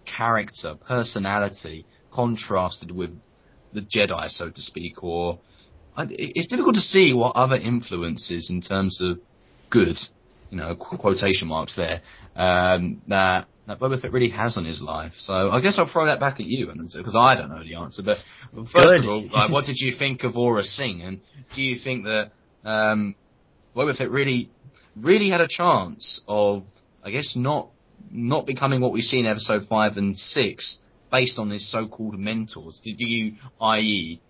character, 0.05 0.75
personality, 0.87 1.85
contrasted 2.13 2.91
with 2.91 3.11
the 3.73 3.81
Jedi, 3.81 4.29
so 4.29 4.49
to 4.49 4.61
speak, 4.61 5.03
or 5.03 5.39
it's 5.97 6.47
difficult 6.47 6.75
to 6.75 6.81
see 6.81 7.13
what 7.13 7.35
other 7.35 7.55
influences 7.55 8.49
in 8.49 8.61
terms 8.61 9.01
of 9.01 9.19
good 9.69 9.97
you 10.49 10.57
know, 10.57 10.75
quotation 10.75 11.47
marks 11.47 11.75
there, 11.75 12.01
um, 12.35 13.01
that, 13.07 13.47
that 13.67 13.79
Boba 13.79 13.99
Fett 13.99 14.11
really 14.11 14.29
has 14.29 14.57
on 14.57 14.65
his 14.65 14.81
life. 14.81 15.13
So 15.17 15.51
I 15.51 15.61
guess 15.61 15.77
I'll 15.77 15.91
throw 15.91 16.05
that 16.05 16.19
back 16.19 16.39
at 16.39 16.45
you, 16.45 16.67
because 16.67 17.15
I 17.15 17.35
don't 17.35 17.49
know 17.49 17.63
the 17.63 17.75
answer. 17.75 18.01
But 18.03 18.17
first 18.53 18.73
Good. 18.73 19.03
of 19.03 19.09
all, 19.09 19.29
like, 19.29 19.51
what 19.51 19.65
did 19.65 19.77
you 19.77 19.93
think 19.97 20.23
of 20.23 20.33
Aurra 20.33 20.63
Sing? 20.63 21.01
And 21.01 21.21
do 21.55 21.61
you 21.61 21.77
think 21.83 22.05
that 22.05 22.31
um, 22.63 23.15
Boba 23.75 23.97
Fett 23.97 24.09
really, 24.09 24.49
really 24.95 25.29
had 25.29 25.41
a 25.41 25.47
chance 25.47 26.21
of, 26.27 26.63
I 27.03 27.11
guess, 27.11 27.35
not 27.35 27.69
not 28.09 28.45
becoming 28.45 28.79
what 28.79 28.93
we 28.93 29.01
see 29.01 29.19
in 29.19 29.25
episode 29.25 29.65
five 29.67 29.97
and 29.97 30.17
six, 30.17 30.79
based 31.11 31.39
on 31.39 31.49
his 31.49 31.69
so-called 31.69 32.17
mentors? 32.17 32.79
Did 32.81 32.99
you, 32.99 33.33
i.e., 33.59 34.21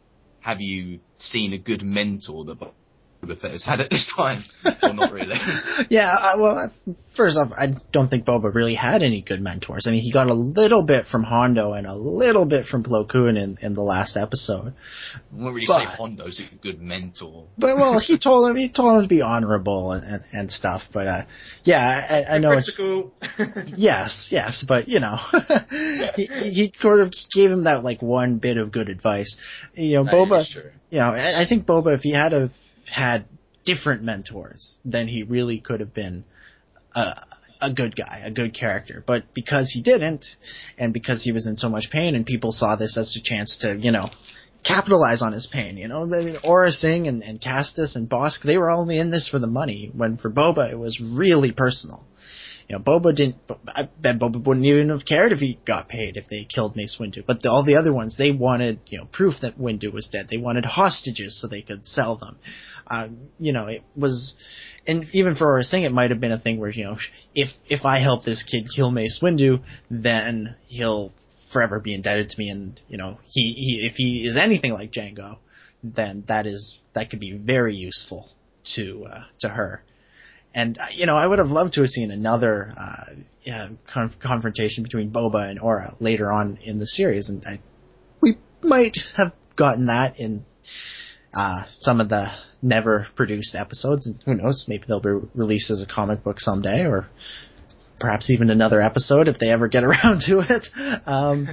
have 0.47 0.61
you 0.61 1.01
seen 1.17 1.51
a 1.51 1.57
good 1.57 1.83
mentor 1.83 2.45
that 2.45 2.57
Boba 3.27 3.39
Fett 3.39 3.51
has 3.51 3.63
had 3.63 3.81
at 3.81 3.89
this 3.89 4.11
time, 4.15 4.43
or 4.83 4.93
not 4.93 5.11
really. 5.11 5.35
yeah, 5.89 6.13
uh, 6.13 6.37
well, 6.37 6.73
first 7.15 7.37
off, 7.37 7.51
I 7.57 7.75
don't 7.91 8.09
think 8.09 8.25
Boba 8.25 8.53
really 8.53 8.75
had 8.75 9.03
any 9.03 9.21
good 9.21 9.41
mentors. 9.41 9.85
I 9.87 9.91
mean, 9.91 10.01
he 10.01 10.11
got 10.11 10.27
a 10.27 10.33
little 10.33 10.83
bit 10.83 11.07
from 11.07 11.23
Hondo 11.23 11.73
and 11.73 11.87
a 11.87 11.95
little 11.95 12.45
bit 12.45 12.65
from 12.65 12.83
Plo 12.83 13.09
Koon 13.09 13.37
in, 13.37 13.57
in 13.61 13.73
the 13.73 13.81
last 13.81 14.17
episode. 14.17 14.73
I 15.15 15.19
wouldn't 15.31 15.55
really 15.55 15.67
but, 15.67 15.79
say 15.79 15.85
Hondo's 15.85 16.39
a 16.39 16.55
good 16.57 16.81
mentor. 16.81 17.47
But 17.57 17.77
well, 17.77 17.99
he 17.99 18.17
told 18.23 18.49
him 18.49 18.55
he 18.55 18.71
told 18.71 18.97
him 18.97 19.01
to 19.03 19.07
be 19.07 19.21
honorable 19.21 19.91
and 19.91 20.03
and, 20.03 20.23
and 20.31 20.51
stuff. 20.51 20.83
But 20.93 21.07
uh, 21.07 21.21
yeah, 21.63 22.25
I, 22.29 22.35
I 22.35 22.37
know 22.39 22.53
critical. 22.53 23.13
it's 23.21 23.73
yes, 23.77 24.27
yes, 24.31 24.65
but 24.67 24.87
you 24.87 24.99
know, 24.99 25.17
he 26.15 26.25
he 26.25 26.73
sort 26.79 26.99
of 26.99 27.13
gave 27.33 27.51
him 27.51 27.65
that 27.65 27.83
like 27.83 28.01
one 28.01 28.37
bit 28.37 28.57
of 28.57 28.71
good 28.71 28.89
advice. 28.89 29.37
You 29.73 29.97
know, 29.97 30.03
that 30.05 30.13
Boba. 30.13 30.45
You 30.89 30.99
know, 30.99 31.09
I, 31.09 31.43
I 31.43 31.45
think 31.47 31.65
Boba, 31.65 31.95
if 31.95 32.01
he 32.01 32.13
had 32.13 32.31
a 32.31 32.49
had 32.91 33.25
different 33.65 34.03
mentors, 34.03 34.79
then 34.85 35.07
he 35.07 35.23
really 35.23 35.59
could 35.59 35.79
have 35.79 35.93
been 35.93 36.23
a, 36.95 37.25
a 37.61 37.73
good 37.73 37.95
guy, 37.95 38.21
a 38.23 38.31
good 38.31 38.53
character. 38.53 39.03
But 39.05 39.33
because 39.33 39.71
he 39.71 39.81
didn't, 39.81 40.25
and 40.77 40.93
because 40.93 41.23
he 41.23 41.31
was 41.31 41.47
in 41.47 41.57
so 41.57 41.69
much 41.69 41.89
pain, 41.91 42.15
and 42.15 42.25
people 42.25 42.51
saw 42.51 42.75
this 42.75 42.97
as 42.97 43.15
a 43.15 43.23
chance 43.23 43.57
to, 43.61 43.75
you 43.77 43.91
know, 43.91 44.09
capitalize 44.63 45.21
on 45.21 45.33
his 45.33 45.47
pain. 45.51 45.77
You 45.77 45.87
know, 45.87 46.03
I 46.03 46.23
mean, 46.23 46.37
Aurra 46.43 46.71
Sing 46.71 47.07
and, 47.07 47.21
and 47.21 47.41
Castus 47.41 47.95
and 47.95 48.09
Bossk, 48.09 48.43
they 48.43 48.57
were 48.57 48.71
only 48.71 48.97
in 48.97 49.11
this 49.11 49.27
for 49.27 49.39
the 49.39 49.47
money. 49.47 49.91
When 49.93 50.17
for 50.17 50.29
Boba, 50.29 50.71
it 50.71 50.79
was 50.79 50.99
really 51.01 51.51
personal. 51.51 52.06
You 52.67 52.77
know, 52.77 52.83
Boba 52.83 53.15
didn't. 53.15 53.37
I 53.67 53.87
bet 53.99 54.19
Boba 54.19 54.43
wouldn't 54.43 54.65
even 54.65 54.89
have 54.89 55.05
cared 55.05 55.31
if 55.31 55.39
he 55.39 55.57
got 55.65 55.87
paid 55.87 56.17
if 56.17 56.27
they 56.27 56.43
killed 56.43 56.75
Mace 56.75 56.97
Windu. 56.99 57.25
But 57.25 57.41
the, 57.41 57.49
all 57.49 57.63
the 57.63 57.75
other 57.75 57.93
ones, 57.93 58.17
they 58.17 58.31
wanted 58.31 58.81
you 58.87 58.99
know 58.99 59.05
proof 59.05 59.35
that 59.41 59.57
Windu 59.57 59.93
was 59.93 60.09
dead. 60.11 60.27
They 60.29 60.37
wanted 60.37 60.65
hostages 60.65 61.39
so 61.39 61.47
they 61.47 61.61
could 61.61 61.85
sell 61.85 62.17
them. 62.17 62.37
Uh, 62.85 63.07
you 63.39 63.53
know, 63.53 63.67
it 63.67 63.83
was, 63.95 64.35
and 64.85 65.05
even 65.13 65.35
for 65.35 65.45
Aurra 65.47 65.63
Sing, 65.63 65.83
it 65.83 65.91
might 65.93 66.09
have 66.09 66.19
been 66.19 66.31
a 66.31 66.39
thing 66.39 66.59
where 66.59 66.69
you 66.69 66.83
know, 66.83 66.97
if 67.33 67.49
if 67.69 67.85
I 67.85 67.99
help 68.01 68.25
this 68.25 68.43
kid 68.43 68.67
kill 68.75 68.91
Mace 68.91 69.19
Windu, 69.23 69.61
then 69.89 70.55
he'll 70.65 71.13
forever 71.53 71.79
be 71.79 71.93
indebted 71.93 72.29
to 72.29 72.35
me, 72.37 72.49
and 72.49 72.79
you 72.89 72.97
know, 72.97 73.19
he, 73.25 73.53
he 73.53 73.87
if 73.89 73.95
he 73.95 74.27
is 74.27 74.35
anything 74.35 74.73
like 74.73 74.91
Jango, 74.91 75.37
then 75.83 76.25
that 76.27 76.45
is 76.45 76.79
that 76.95 77.09
could 77.09 77.21
be 77.21 77.31
very 77.31 77.75
useful 77.75 78.29
to 78.75 79.05
uh, 79.09 79.23
to 79.39 79.49
her. 79.49 79.83
And 80.57 80.79
uh, 80.79 80.87
you 80.91 81.05
know, 81.05 81.15
I 81.15 81.27
would 81.27 81.37
have 81.37 81.49
loved 81.49 81.73
to 81.73 81.81
have 81.81 81.89
seen 81.91 82.09
another 82.09 82.73
uh, 82.75 83.13
yeah, 83.43 83.69
conf- 83.93 84.19
confrontation 84.19 84.81
between 84.81 85.11
Boba 85.11 85.47
and 85.47 85.59
Aurra 85.59 85.95
later 85.99 86.31
on 86.31 86.57
in 86.63 86.79
the 86.79 86.87
series, 86.87 87.29
and 87.29 87.43
I, 87.45 87.61
we 88.21 88.37
might 88.63 88.97
have 89.15 89.33
gotten 89.55 89.85
that 89.85 90.19
in 90.19 90.45
uh, 91.31 91.65
some 91.73 92.01
of 92.01 92.09
the 92.09 92.31
never 92.59 93.05
produced 93.15 93.53
episodes. 93.53 94.07
And 94.07 94.19
who 94.25 94.33
knows, 94.33 94.65
maybe 94.67 94.85
they'll 94.87 94.99
be 94.99 95.27
released 95.35 95.69
as 95.69 95.83
a 95.83 95.93
comic 95.93 96.23
book 96.23 96.39
someday, 96.39 96.87
or 96.87 97.07
perhaps 97.99 98.29
even 98.29 98.49
another 98.49 98.81
episode 98.81 99.27
if 99.27 99.39
they 99.39 99.51
ever 99.51 99.67
get 99.67 99.83
around 99.83 100.21
to 100.27 100.39
it. 100.39 100.67
Um, 101.05 101.47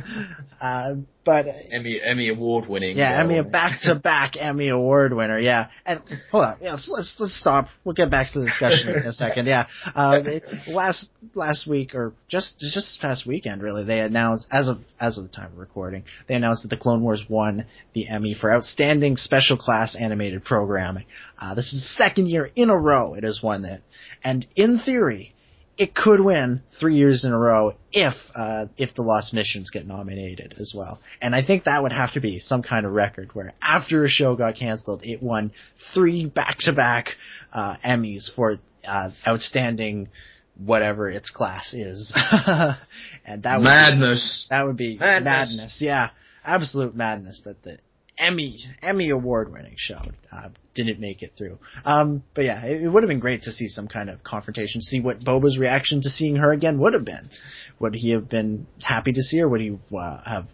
uh, 0.61 0.95
but 1.25 1.47
Emmy 1.71 2.01
Emmy 2.05 2.29
award 2.29 2.69
winning. 2.69 2.97
Yeah, 2.99 3.21
Emmy 3.21 3.43
back 3.43 3.81
to 3.83 3.95
back 3.95 4.37
Emmy 4.41 4.69
award 4.69 5.13
winner. 5.15 5.39
Yeah, 5.39 5.69
and 5.87 6.03
hold 6.31 6.45
on. 6.45 6.57
Yeah, 6.61 6.77
so 6.77 6.93
let's 6.93 7.17
let's 7.19 7.39
stop. 7.39 7.69
We'll 7.85 7.95
get 7.95 8.11
back 8.11 8.33
to 8.33 8.41
the 8.41 8.47
discussion 8.47 8.91
in 8.91 9.07
a 9.07 9.13
second. 9.13 9.47
Yeah, 9.47 9.67
uh, 9.95 10.21
last 10.69 11.09
last 11.35 11.67
week 11.67 11.95
or 11.95 12.13
just 12.29 12.59
just 12.59 12.75
this 12.75 12.99
past 13.01 13.27
weekend, 13.27 13.63
really, 13.63 13.85
they 13.85 14.01
announced 14.01 14.47
as 14.51 14.69
of 14.69 14.79
as 15.01 15.17
of 15.19 15.25
the 15.25 15.31
time 15.31 15.53
of 15.53 15.59
recording, 15.59 16.05
they 16.29 16.35
announced 16.35 16.63
that 16.63 16.69
the 16.69 16.77
Clone 16.77 17.03
Wars 17.03 17.25
won 17.29 17.67
the 17.95 18.09
Emmy 18.09 18.35
for 18.39 18.53
outstanding 18.53 19.17
special 19.17 19.57
class 19.57 19.97
animated 19.97 20.45
programming. 20.45 21.07
Uh, 21.41 21.55
this 21.55 21.73
is 21.73 21.83
the 21.83 22.05
second 22.05 22.29
year 22.29 22.51
in 22.55 22.71
a 22.71 22.79
row 22.79 23.15
it 23.15 23.25
has 23.25 23.43
won 23.43 23.63
that, 23.63 23.81
and 24.23 24.47
in 24.57 24.79
theory 24.79 25.34
it 25.77 25.95
could 25.95 26.21
win 26.21 26.63
three 26.79 26.97
years 26.97 27.25
in 27.25 27.33
a 27.33 27.39
row 27.39 27.75
if 27.93 28.15
uh, 28.35 28.67
if 28.77 28.95
the 28.95 29.03
Lost 29.03 29.35
Missions 29.35 29.71
get 29.71 29.87
nominated 29.87 30.55
as 30.59 30.73
well. 30.77 31.01
And 31.21 31.35
I 31.35 31.45
think 31.45 31.65
that 31.65 31.83
would 31.83 31.93
have 31.93 32.13
to 32.13 32.21
be 32.21 32.39
some 32.39 32.63
kind 32.63 32.87
of 32.87 32.93
record 32.93 33.35
where 33.35 33.53
after 33.61 34.05
a 34.05 34.09
show 34.09 34.37
got 34.37 34.57
canceled, 34.57 35.03
it 35.05 35.23
won 35.23 35.53
three 35.93 36.27
back 36.27 36.59
to 36.61 36.73
back 36.73 37.11
Emmys 37.55 38.33
for 38.35 38.57
uh, 38.87 39.11
outstanding 39.27 40.09
whatever 40.57 41.09
its 41.09 41.31
class 41.31 41.75
is. 41.75 42.13
and 43.25 43.43
that 43.43 43.59
would 43.59 43.65
madness. 43.65 44.47
Be, 44.49 44.55
that 44.55 44.67
would 44.67 44.77
be 44.77 44.97
madness. 44.97 45.57
madness. 45.57 45.79
Yeah, 45.81 46.11
absolute 46.45 46.95
madness 46.95 47.43
that 47.45 47.63
the 47.63 47.79
Emmy 48.17 48.59
Emmy 48.81 49.11
award 49.11 49.53
winning 49.53 49.75
show 49.77 50.01
uh, 50.33 50.51
didn't 50.75 51.01
make 51.01 51.23
it 51.23 51.33
through. 51.37 51.59
Um, 51.85 52.23
but 52.35 52.45
yeah, 52.45 52.65
it, 52.65 52.83
it 52.83 52.89
would 52.89 53.03
have 53.03 53.09
been 53.09 53.21
great 53.21 53.43
to 53.43 53.53
see 53.53 53.69
some 53.69 53.89
kind 53.89 54.11
of 54.11 54.23
confrontation, 54.23 54.83
see 54.83 55.01
what 55.01 55.21
Boba's 55.21 55.59
reaction 55.59 56.01
to 56.03 56.11
seeing 56.11 56.37
her 56.37 56.53
again 56.53 56.79
would 56.79 56.95
have 56.95 57.05
been. 57.05 57.31
Would 57.79 57.95
he 57.95 58.11
have 58.11 58.29
been 58.29 58.67
happy 58.83 59.13
to 59.13 59.23
see 59.23 59.39
her? 59.39 59.49
Would 59.49 59.61
he 59.61 59.79
uh, 59.97 60.19
have 60.25 60.47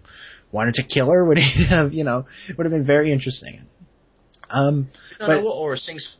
wanted 0.52 0.74
to 0.74 0.82
kill 0.82 1.10
her? 1.10 1.24
Would 1.28 1.38
he 1.38 1.66
have, 1.68 1.92
you 1.92 2.04
know, 2.04 2.26
it 2.48 2.56
would 2.56 2.66
have 2.66 2.72
been 2.72 2.86
very 2.86 3.12
interesting. 3.12 3.62
Um, 4.48 4.88
don't 5.18 5.28
but, 5.28 5.36
know 5.36 5.44
what 5.44 5.56
Aurra 5.56 5.78
Sing's 5.78 6.16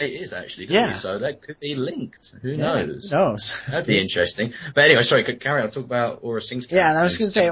it 0.00 0.12
is 0.12 0.32
actually, 0.32 0.66
yeah. 0.68 1.00
So 1.00 1.18
that 1.18 1.42
could 1.42 1.58
be 1.58 1.74
linked. 1.74 2.20
Who 2.42 2.50
yeah, 2.50 2.84
knows? 2.84 3.10
knows? 3.10 3.52
That'd 3.68 3.86
be 3.86 4.00
interesting. 4.00 4.52
But 4.72 4.84
anyway, 4.84 5.02
sorry, 5.02 5.24
could 5.24 5.40
carry 5.40 5.62
on. 5.62 5.72
Talk 5.72 5.84
about 5.84 6.22
Aurra 6.22 6.40
Sing's. 6.40 6.68
Yeah, 6.70 6.92
I 6.92 7.02
was 7.02 7.18
going 7.18 7.28
to 7.28 7.32
say. 7.32 7.46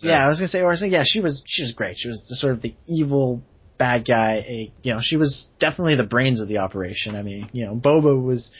Yeah, 0.00 0.24
I 0.24 0.28
was 0.28 0.38
going 0.38 0.46
to 0.46 0.52
say 0.52 0.60
Aurra 0.60 0.76
Sing. 0.76 0.92
Yeah, 0.92 1.02
she 1.04 1.20
was 1.20 1.42
she 1.46 1.62
was 1.62 1.72
great. 1.72 1.96
She 1.98 2.08
was 2.08 2.24
the, 2.28 2.36
sort 2.36 2.52
of 2.52 2.62
the 2.62 2.74
evil 2.86 3.42
bad 3.78 4.06
guy. 4.06 4.44
A, 4.46 4.72
you 4.82 4.92
know, 4.92 5.00
she 5.02 5.16
was 5.16 5.48
definitely 5.58 5.96
the 5.96 6.06
brains 6.06 6.40
of 6.40 6.48
the 6.48 6.58
operation. 6.58 7.14
I 7.14 7.22
mean, 7.22 7.48
you 7.52 7.66
know, 7.66 7.74
Boba 7.74 8.20
was 8.20 8.50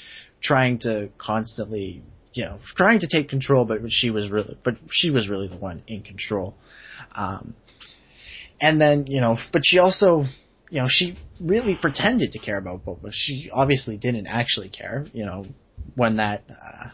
trying 0.40 0.78
to 0.80 1.10
constantly, 1.18 2.02
you 2.32 2.44
know, 2.44 2.58
trying 2.76 3.00
to 3.00 3.08
take 3.10 3.28
control, 3.28 3.64
but 3.64 3.80
she 3.88 4.10
was 4.10 4.30
really, 4.30 4.56
but 4.64 4.76
she 4.90 5.10
was 5.10 5.28
really 5.28 5.48
the 5.48 5.56
one 5.56 5.82
in 5.86 6.02
control. 6.02 6.54
Um, 7.14 7.54
and 8.60 8.80
then 8.80 9.06
you 9.06 9.20
know, 9.20 9.36
but 9.52 9.62
she 9.64 9.78
also 9.78 10.24
you 10.70 10.80
know, 10.80 10.86
she 10.88 11.16
really 11.40 11.76
pretended 11.80 12.32
to 12.32 12.38
care 12.38 12.58
about 12.58 12.84
Boba. 12.84 13.10
She 13.10 13.50
obviously 13.52 13.96
didn't 13.96 14.26
actually 14.26 14.68
care. 14.68 15.06
You 15.12 15.24
know, 15.24 15.46
when 15.94 16.16
that 16.16 16.42
uh, 16.50 16.88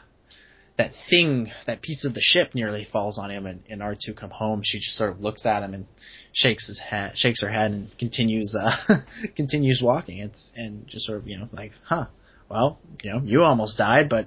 that 0.77 0.93
thing, 1.09 1.51
that 1.67 1.83
piece 1.83 2.05
of 2.05 2.15
the 2.15 2.21
ship 2.21 2.55
nearly 2.55 2.85
falls 2.91 3.19
on 3.19 3.31
him, 3.31 3.47
and, 3.47 3.63
and 3.71 3.81
R2 3.81 4.17
come 4.17 4.31
home, 4.31 4.63
she 4.65 4.79
just 4.79 4.97
sort 4.97 5.11
of 5.11 5.21
looks 5.21 5.47
at 5.47 5.63
him 5.63 5.73
and 5.75 5.87
shakes 6.33 6.67
his 6.67 6.81
head, 6.81 7.17
shakes 7.17 7.43
her 7.43 7.51
head, 7.51 7.71
and 7.71 7.91
continues 7.99 8.55
uh, 8.59 8.73
continues 9.37 9.81
walking. 9.83 10.19
It's 10.19 10.51
and 10.57 10.87
just 10.89 11.07
sort 11.07 11.19
of 11.19 11.29
you 11.29 11.39
know 11.39 11.49
like, 11.53 11.73
huh, 11.85 12.07
well, 12.49 12.81
you 13.03 13.13
know, 13.13 13.21
you 13.25 13.43
almost 13.43 13.79
died, 13.79 14.09
but 14.09 14.27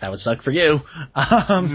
that 0.00 0.10
would 0.10 0.20
suck 0.20 0.42
for 0.42 0.50
you. 0.52 0.80
Um, 1.14 1.68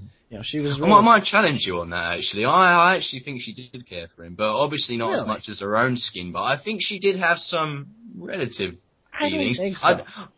mm. 0.00 0.08
You 0.30 0.38
know, 0.38 0.42
she 0.44 0.58
was. 0.58 0.72
I 0.72 0.76
Really, 0.78 0.90
might, 0.90 0.98
I 0.98 1.02
might 1.02 1.24
challenge 1.24 1.60
you 1.66 1.78
on 1.80 1.90
that 1.90 2.16
actually. 2.18 2.44
I, 2.44 2.92
I 2.92 2.96
actually 2.96 3.20
think 3.20 3.40
she 3.40 3.52
did 3.52 3.86
care 3.88 4.08
for 4.16 4.24
him, 4.24 4.34
but 4.34 4.48
obviously 4.48 4.96
not 4.96 5.14
as 5.20 5.26
much 5.26 5.48
as 5.48 5.60
her 5.60 5.76
own 5.76 5.96
skin. 5.96 6.32
But 6.32 6.42
I 6.42 6.56
think 6.62 6.80
she 6.82 6.98
did 6.98 7.18
have 7.20 7.38
some 7.38 7.88
relative 8.16 8.74
I 9.12 9.28
don't 9.28 9.30
feelings. 9.38 9.58
think 9.58 9.76
so. 9.76 9.86
I- 9.88 10.28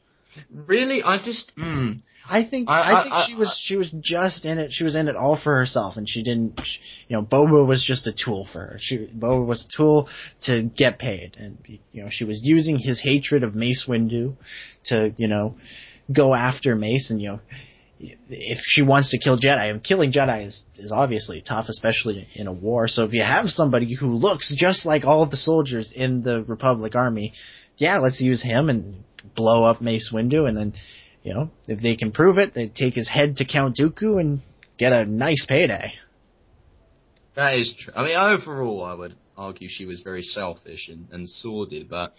really, 0.51 1.03
I 1.03 1.19
just. 1.19 1.53
Mm, 1.57 2.03
I 2.29 2.45
think 2.45 2.69
I- 2.69 2.81
I, 2.81 3.01
I- 3.01 3.03
think 3.03 3.15
I- 3.15 3.27
she 3.27 3.35
was 3.35 3.61
she 3.63 3.77
was 3.77 3.91
just 4.01 4.45
in 4.45 4.59
it. 4.59 4.73
She 4.73 4.85
was 4.85 4.97
in 4.97 5.09
it 5.09 5.17
all 5.17 5.37
for 5.37 5.57
herself, 5.57 5.97
and 5.97 6.09
she 6.09 6.23
didn't. 6.23 6.61
She, 6.65 6.79
you 7.09 7.17
know, 7.17 7.23
Boba 7.23 7.67
was 7.67 7.85
just 7.85 8.07
a 8.07 8.13
tool 8.13 8.47
for 8.53 8.61
her. 8.61 8.77
She 8.81 8.99
Boba 8.99 9.47
was 9.47 9.65
a 9.67 9.77
tool 9.77 10.09
to 10.43 10.63
get 10.63 10.99
paid, 10.99 11.37
and 11.39 11.59
you 11.93 12.03
know 12.03 12.09
she 12.11 12.25
was 12.25 12.41
using 12.43 12.79
his 12.79 13.01
hatred 13.01 13.43
of 13.43 13.55
Mace 13.55 13.87
Windu 13.89 14.35
to 14.87 15.15
you 15.17 15.29
know 15.29 15.57
go 16.13 16.35
after 16.35 16.75
Mace, 16.75 17.11
and 17.11 17.21
you 17.21 17.29
know 17.31 17.41
if 18.29 18.59
she 18.63 18.83
wants 18.83 19.11
to 19.11 19.19
kill 19.19 19.39
Jedi, 19.39 19.71
and 19.71 19.83
killing 19.83 20.13
Jedi 20.13 20.47
is 20.47 20.65
is 20.77 20.93
obviously 20.93 21.41
tough, 21.41 21.67
especially 21.69 22.27
in 22.35 22.47
a 22.47 22.53
war. 22.53 22.89
So 22.89 23.05
if 23.05 23.13
you 23.13 23.23
have 23.23 23.49
somebody 23.49 23.95
who 23.95 24.13
looks 24.15 24.53
just 24.57 24.85
like 24.85 25.05
all 25.05 25.23
of 25.23 25.31
the 25.31 25.37
soldiers 25.37 25.93
in 25.95 26.23
the 26.23 26.43
Republic 26.43 26.95
Army, 26.95 27.33
yeah, 27.77 27.99
let's 27.99 28.21
use 28.21 28.43
him 28.43 28.69
and 28.69 29.05
blow 29.35 29.65
up 29.65 29.81
Mace 29.81 30.11
Windu, 30.15 30.47
and 30.49 30.57
then 30.57 30.73
you 31.27 31.35
know, 31.35 31.51
if 31.67 31.81
they 31.81 31.97
can 31.97 32.13
prove 32.13 32.39
it, 32.39 32.55
they 32.55 32.69
take 32.69 32.95
his 32.95 33.09
head 33.09 33.39
to 33.39 33.45
Count 33.45 33.77
Dooku 33.77 34.21
and 34.21 34.43
get 34.79 34.93
a 34.93 35.05
nice 35.05 35.45
payday. 35.45 35.93
that 37.35 37.55
is 37.57 37.75
true. 37.79 37.93
I 37.97 38.05
mean, 38.05 38.17
overall, 38.17 38.85
I 38.85 38.95
would 38.95 39.17
argue 39.37 39.69
she 39.69 39.87
was 39.87 40.03
very 40.03 40.23
selfish 40.23 40.89
and, 40.89 41.09
and 41.11 41.29
sordid, 41.29 41.89
but 41.89 42.15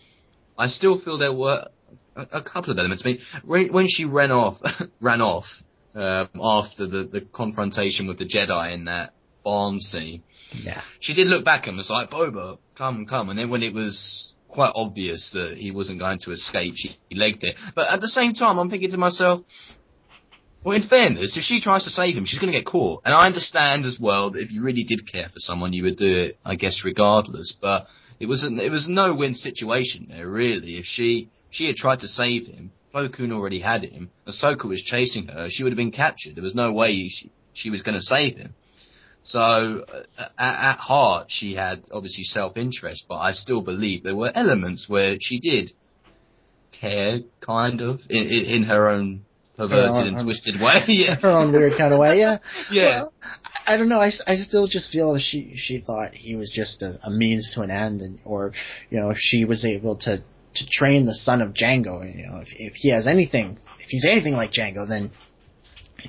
I 0.57 0.67
still 0.67 0.99
feel 0.99 1.17
there 1.17 1.31
were 1.33 1.67
a, 2.17 2.21
a 2.33 2.43
couple 2.43 2.71
of 2.71 2.77
elements. 2.77 3.03
I 3.05 3.09
mean, 3.11 3.19
when, 3.45 3.71
when 3.73 3.85
she 3.87 4.03
ran 4.03 4.31
off, 4.31 4.57
ran 5.01 5.21
off 5.21 5.45
um, 5.95 6.29
after 6.41 6.85
the, 6.85 7.09
the 7.09 7.21
confrontation 7.31 8.07
with 8.07 8.19
the 8.19 8.25
Jedi 8.27 8.73
in 8.73 8.85
that 8.85 9.13
barn 9.43 9.79
scene, 9.79 10.21
Yeah. 10.51 10.81
she 10.99 11.13
did 11.13 11.27
look 11.27 11.45
back 11.45 11.67
and 11.67 11.77
was 11.77 11.89
like, 11.89 12.09
Boba, 12.11 12.57
come, 12.77 13.05
come. 13.05 13.29
And 13.29 13.39
then 13.39 13.49
when 13.49 13.63
it 13.63 13.73
was 13.73 14.33
quite 14.47 14.71
obvious 14.75 15.31
that 15.33 15.57
he 15.57 15.71
wasn't 15.71 15.99
going 15.99 16.19
to 16.23 16.31
escape, 16.31 16.73
she 16.75 16.97
legged 17.11 17.43
it. 17.43 17.55
But 17.75 17.89
at 17.89 18.01
the 18.01 18.07
same 18.07 18.33
time, 18.33 18.57
I'm 18.57 18.69
thinking 18.69 18.91
to 18.91 18.97
myself, 18.97 19.41
well, 20.63 20.75
in 20.75 20.87
fairness, 20.87 21.37
if 21.37 21.43
she 21.43 21.61
tries 21.61 21.83
to 21.85 21.89
save 21.89 22.15
him, 22.15 22.25
she's 22.25 22.39
going 22.39 22.51
to 22.51 22.57
get 22.57 22.65
caught. 22.65 23.03
And 23.05 23.13
I 23.13 23.25
understand 23.25 23.85
as 23.85 23.97
well 23.99 24.31
that 24.31 24.39
if 24.39 24.51
you 24.51 24.61
really 24.61 24.83
did 24.83 25.09
care 25.09 25.29
for 25.29 25.39
someone, 25.39 25.73
you 25.73 25.83
would 25.83 25.97
do 25.97 26.13
it, 26.17 26.39
I 26.43 26.55
guess, 26.55 26.81
regardless. 26.83 27.55
But 27.61 27.87
it 28.19 28.25
was 28.25 28.43
a, 28.43 28.47
it 28.47 28.69
was 28.69 28.87
a 28.87 28.91
no-win 28.91 29.33
situation 29.33 30.07
there, 30.09 30.27
really. 30.27 30.77
If 30.77 30.85
she 30.85 31.29
she 31.49 31.67
had 31.67 31.75
tried 31.75 31.99
to 32.01 32.07
save 32.07 32.47
him, 32.47 32.71
Plo 32.93 33.31
already 33.31 33.59
had 33.59 33.83
him. 33.83 34.09
Ahsoka 34.27 34.65
was 34.65 34.81
chasing 34.81 35.27
her. 35.27 35.47
She 35.49 35.63
would 35.63 35.71
have 35.71 35.77
been 35.77 35.91
captured. 35.91 36.35
There 36.35 36.43
was 36.43 36.55
no 36.55 36.73
way 36.73 37.07
she 37.07 37.31
she 37.53 37.69
was 37.69 37.81
going 37.81 37.95
to 37.95 38.01
save 38.01 38.37
him. 38.37 38.55
So 39.27 39.39
uh, 39.39 40.03
at, 40.37 40.71
at 40.71 40.77
heart, 40.79 41.27
she 41.29 41.53
had 41.55 41.83
obviously 41.91 42.23
self-interest, 42.23 43.05
but 43.09 43.15
I 43.17 43.33
still 43.33 43.61
believe 43.61 44.03
there 44.03 44.15
were 44.15 44.31
elements 44.33 44.87
where 44.87 45.17
she 45.19 45.39
did 45.39 45.73
care, 46.71 47.19
kind 47.41 47.81
of, 47.81 47.99
in, 48.09 48.23
in, 48.23 48.45
in 48.55 48.63
her 48.63 48.89
own 48.89 49.25
perverted 49.57 49.89
Her 49.89 50.01
own- 50.01 50.07
and 50.07 50.23
twisted 50.23 50.61
way. 50.61 50.83
yeah, 50.87 51.15
Her 51.21 51.29
own 51.29 51.51
weird 51.51 51.77
kind 51.77 51.93
of 51.93 51.99
way, 51.99 52.19
yeah. 52.19 52.37
yeah. 52.71 53.01
Well, 53.03 53.13
I 53.65 53.75
don't 53.75 53.89
know. 53.89 53.99
I, 53.99 54.11
I 54.25 54.35
still 54.35 54.67
just 54.67 54.91
feel 54.91 55.13
that 55.13 55.19
she 55.21 55.55
she 55.57 55.81
thought 55.81 56.13
he 56.13 56.35
was 56.37 56.49
just 56.53 56.81
a, 56.83 56.97
a 57.03 57.09
means 57.11 57.51
to 57.55 57.61
an 57.63 57.71
end, 57.71 58.01
and 58.01 58.19
or 58.23 58.53
you 58.89 58.97
know 58.99 59.09
if 59.09 59.17
she 59.19 59.43
was 59.43 59.65
able 59.65 59.97
to 59.97 60.19
to 60.19 60.65
train 60.71 61.05
the 61.05 61.13
son 61.13 61.41
of 61.41 61.49
Jango, 61.53 62.01
you 62.15 62.27
know 62.27 62.37
if 62.37 62.47
if 62.55 62.73
he 62.75 62.91
has 62.91 63.07
anything, 63.07 63.57
if 63.81 63.89
he's 63.89 64.05
anything 64.05 64.33
like 64.35 64.51
Jango, 64.53 64.87
then 64.87 65.11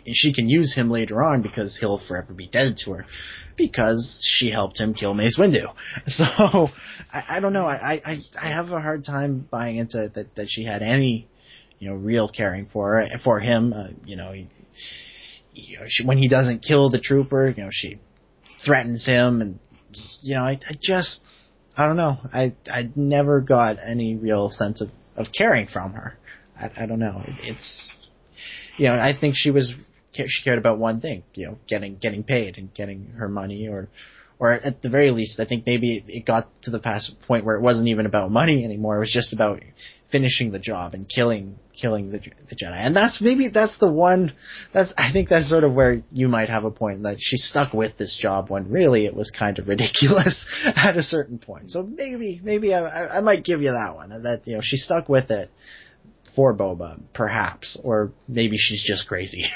she 0.06 0.32
can 0.32 0.48
use 0.48 0.74
him 0.74 0.90
later 0.90 1.22
on 1.22 1.42
because 1.42 1.76
he'll 1.78 2.00
forever 2.06 2.32
be 2.32 2.46
dead 2.46 2.76
to 2.84 2.92
her 2.92 3.06
because 3.56 4.18
she 4.22 4.50
helped 4.50 4.78
him 4.78 4.94
kill 4.94 5.14
Mace 5.14 5.38
Windu. 5.38 5.72
So 6.06 6.68
I, 7.12 7.24
I 7.28 7.40
don't 7.40 7.52
know. 7.52 7.66
I, 7.66 8.00
I 8.04 8.18
I 8.40 8.48
have 8.50 8.70
a 8.70 8.80
hard 8.80 9.04
time 9.04 9.46
buying 9.50 9.76
into 9.76 10.10
that 10.14 10.34
that 10.36 10.46
she 10.48 10.64
had 10.64 10.82
any 10.82 11.28
you 11.78 11.88
know 11.88 11.96
real 11.96 12.28
caring 12.28 12.66
for 12.66 13.00
her, 13.00 13.18
for 13.24 13.40
him. 13.40 13.72
Uh, 13.72 13.88
you 14.04 14.16
know. 14.16 14.32
He, 14.32 14.48
you 15.54 15.76
know, 15.78 15.86
she, 15.88 16.06
when 16.06 16.18
he 16.18 16.28
doesn't 16.28 16.60
kill 16.60 16.88
the 16.88 17.00
trooper, 17.00 17.48
you 17.48 17.64
know, 17.64 17.70
she 17.72 17.98
threatens 18.64 19.04
him, 19.04 19.40
and 19.40 19.58
you 20.20 20.36
know, 20.36 20.42
I, 20.42 20.52
I 20.52 20.78
just, 20.80 21.22
I 21.76 21.86
don't 21.86 21.96
know, 21.96 22.18
I, 22.32 22.54
I 22.70 22.90
never 22.94 23.40
got 23.40 23.78
any 23.84 24.14
real 24.14 24.50
sense 24.50 24.80
of 24.80 24.90
of 25.18 25.26
caring 25.36 25.66
from 25.66 25.92
her. 25.92 26.16
I, 26.58 26.84
I 26.84 26.86
don't 26.86 27.00
know. 27.00 27.20
It, 27.26 27.34
it's, 27.42 27.92
you 28.76 28.86
know, 28.86 28.94
I 28.94 29.12
think 29.18 29.34
she 29.36 29.50
was, 29.50 29.74
she 30.12 30.42
cared 30.42 30.58
about 30.58 30.78
one 30.78 31.00
thing, 31.00 31.22
you 31.34 31.46
know, 31.46 31.58
getting 31.68 31.96
getting 31.96 32.22
paid 32.22 32.58
and 32.58 32.72
getting 32.74 33.12
her 33.18 33.28
money, 33.28 33.68
or, 33.68 33.88
or 34.38 34.52
at 34.52 34.82
the 34.82 34.88
very 34.88 35.10
least, 35.10 35.40
I 35.40 35.44
think 35.44 35.66
maybe 35.66 36.04
it, 36.06 36.24
got 36.24 36.48
to 36.62 36.70
the 36.70 36.78
past 36.78 37.14
point 37.26 37.44
where 37.44 37.56
it 37.56 37.60
wasn't 37.60 37.88
even 37.88 38.06
about 38.06 38.30
money 38.30 38.64
anymore. 38.64 38.96
It 38.96 39.00
was 39.00 39.12
just 39.12 39.32
about 39.32 39.62
finishing 40.10 40.52
the 40.52 40.58
job 40.58 40.94
and 40.94 41.08
killing 41.08 41.58
killing 41.78 42.10
the 42.10 42.18
the 42.48 42.56
Jedi. 42.56 42.72
And 42.72 42.96
that's 42.96 43.20
maybe 43.20 43.48
that's 43.52 43.78
the 43.78 43.90
one 43.90 44.32
that's 44.72 44.92
I 44.96 45.12
think 45.12 45.28
that's 45.28 45.50
sort 45.50 45.64
of 45.64 45.74
where 45.74 46.02
you 46.10 46.28
might 46.28 46.48
have 46.48 46.64
a 46.64 46.70
point 46.70 47.02
that 47.02 47.16
she 47.18 47.36
stuck 47.36 47.72
with 47.72 47.96
this 47.98 48.16
job 48.20 48.50
when 48.50 48.70
really 48.70 49.06
it 49.06 49.14
was 49.14 49.30
kind 49.30 49.58
of 49.58 49.68
ridiculous 49.68 50.46
at 50.64 50.96
a 50.96 51.02
certain 51.02 51.38
point. 51.38 51.70
So 51.70 51.82
maybe 51.82 52.40
maybe 52.42 52.74
I 52.74 53.18
I 53.18 53.20
might 53.20 53.44
give 53.44 53.60
you 53.60 53.72
that 53.72 53.94
one 53.94 54.10
that 54.22 54.42
you 54.46 54.54
know 54.54 54.60
she 54.62 54.76
stuck 54.76 55.08
with 55.08 55.30
it 55.30 55.50
for 56.38 56.54
Boba 56.54 57.00
perhaps 57.12 57.76
or 57.82 58.12
maybe 58.28 58.56
she's 58.56 58.84
just 58.84 59.08
crazy. 59.08 59.44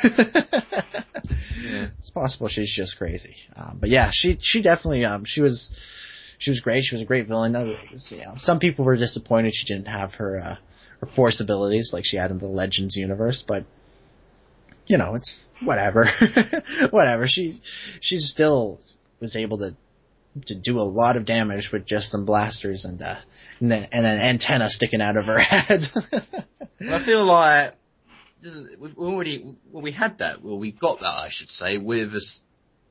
It's 1.99 2.11
possible 2.11 2.49
she's 2.49 2.75
just 2.75 2.99
crazy. 2.99 3.37
Um, 3.55 3.79
but 3.81 3.89
yeah, 3.89 4.11
she 4.13 4.37
she 4.41 4.63
definitely 4.63 5.05
um 5.05 5.25
she 5.25 5.41
was 5.41 5.71
she 6.39 6.51
was 6.51 6.59
great. 6.61 6.83
She 6.83 6.97
was 6.97 7.03
a 7.03 7.07
great 7.07 7.29
villain. 7.29 7.55
Uh, 7.55 7.75
You 8.11 8.25
know, 8.25 8.35
some 8.37 8.59
people 8.59 8.85
were 8.85 8.97
disappointed 8.97 9.55
she 9.55 9.73
didn't 9.73 9.87
have 9.87 10.15
her 10.15 10.41
uh, 10.41 10.57
her 11.01 11.07
force 11.15 11.41
abilities 11.41 11.91
like 11.93 12.05
she 12.05 12.17
had 12.17 12.33
in 12.33 12.39
the 12.39 12.49
Legends 12.49 12.97
universe, 12.97 13.45
but 13.47 13.65
you 14.87 14.99
know, 14.99 15.15
it's 15.15 15.33
whatever. 15.65 16.07
whatever. 16.91 17.29
She 17.29 17.61
she 18.01 18.19
still 18.19 18.81
was 19.21 19.37
able 19.37 19.59
to 19.59 19.77
to 20.47 20.59
do 20.59 20.79
a 20.79 20.83
lot 20.83 21.17
of 21.17 21.27
damage 21.27 21.71
with 21.73 21.85
just 21.87 22.11
some 22.11 22.25
blasters 22.25 22.85
and 22.85 23.01
uh 23.03 23.17
and, 23.61 23.71
then, 23.71 23.89
and 23.93 24.07
an 24.07 24.19
antenna 24.19 24.69
sticking 24.69 25.01
out 25.01 25.17
of 25.17 25.27
her 25.27 25.39
head. 25.53 25.81
Well, 26.81 26.95
I 26.95 27.05
feel 27.05 27.25
like 27.27 27.75
this 28.43 28.55
is, 28.55 28.77
we've 28.81 28.97
already 28.99 29.55
well 29.71 29.83
we 29.83 29.93
had 29.93 30.19
that 30.19 30.43
well 30.43 30.59
we 30.59 30.73
got 30.73 31.01
that 31.01 31.07
I 31.07 31.29
should 31.31 31.49
say 31.49 31.79
with 31.79 32.09
a 32.15 32.21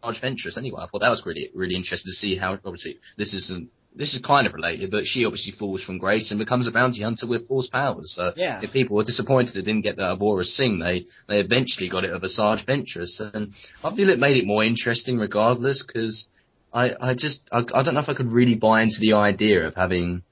Sarge 0.02 0.22
Ventress 0.22 0.58
anyway. 0.58 0.80
I 0.82 0.88
thought 0.88 1.02
that 1.02 1.10
was 1.10 1.24
really 1.26 1.50
really 1.54 1.76
interesting 1.76 2.10
to 2.10 2.16
see 2.16 2.38
how 2.38 2.54
obviously 2.54 3.00
this 3.18 3.34
isn't 3.34 3.70
this 3.94 4.14
is 4.14 4.22
kind 4.26 4.48
of 4.48 4.54
related, 4.54 4.90
but 4.90 5.04
she 5.06 5.26
obviously 5.26 5.52
falls 5.52 5.84
from 5.84 5.98
grace 5.98 6.32
and 6.32 6.40
becomes 6.40 6.66
a 6.66 6.72
bounty 6.72 7.04
hunter 7.04 7.28
with 7.28 7.46
force 7.50 7.68
powers. 7.68 8.14
So 8.16 8.32
Yeah. 8.38 8.62
if 8.64 8.72
people 8.72 8.96
were 8.96 9.04
disappointed 9.04 9.54
they 9.54 9.62
didn't 9.62 9.82
get 9.82 9.98
that 9.98 10.12
of 10.12 10.20
Aurra 10.20 10.46
Sing, 10.46 10.80
they 10.80 11.06
they 11.28 11.40
eventually 11.42 11.90
got 11.90 12.06
it 12.06 12.14
of 12.14 12.22
Asajj 12.22 12.66
Ventress, 12.66 13.20
and 13.34 13.52
I 13.84 13.94
feel 13.94 14.10
it 14.10 14.20
made 14.20 14.38
it 14.38 14.46
more 14.46 14.64
interesting 14.64 15.18
regardless 15.18 15.84
because. 15.86 16.28
I, 16.74 16.92
I 17.00 17.14
just 17.14 17.42
I, 17.52 17.60
I 17.74 17.84
don't 17.84 17.94
know 17.94 18.00
if 18.00 18.10
I 18.10 18.14
could 18.14 18.32
really 18.32 18.56
buy 18.56 18.82
into 18.82 18.98
the 19.00 19.14
idea 19.14 19.68
of 19.68 19.76
having 19.76 20.24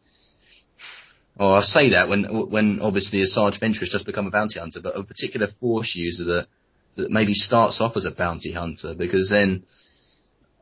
or 1.37 1.57
I 1.57 1.61
say 1.61 1.89
that 1.91 2.09
when 2.09 2.23
when 2.49 2.79
obviously 2.81 3.19
Asajj 3.19 3.61
Ventress 3.61 3.89
just 3.89 4.05
become 4.05 4.27
a 4.27 4.31
bounty 4.31 4.59
hunter, 4.59 4.79
but 4.81 4.97
a 4.97 5.03
particular 5.03 5.47
force 5.59 5.93
user 5.95 6.23
that 6.25 6.47
that 6.95 7.11
maybe 7.11 7.33
starts 7.33 7.81
off 7.81 7.95
as 7.95 8.05
a 8.05 8.11
bounty 8.11 8.53
hunter 8.53 8.93
because 8.93 9.29
then 9.29 9.63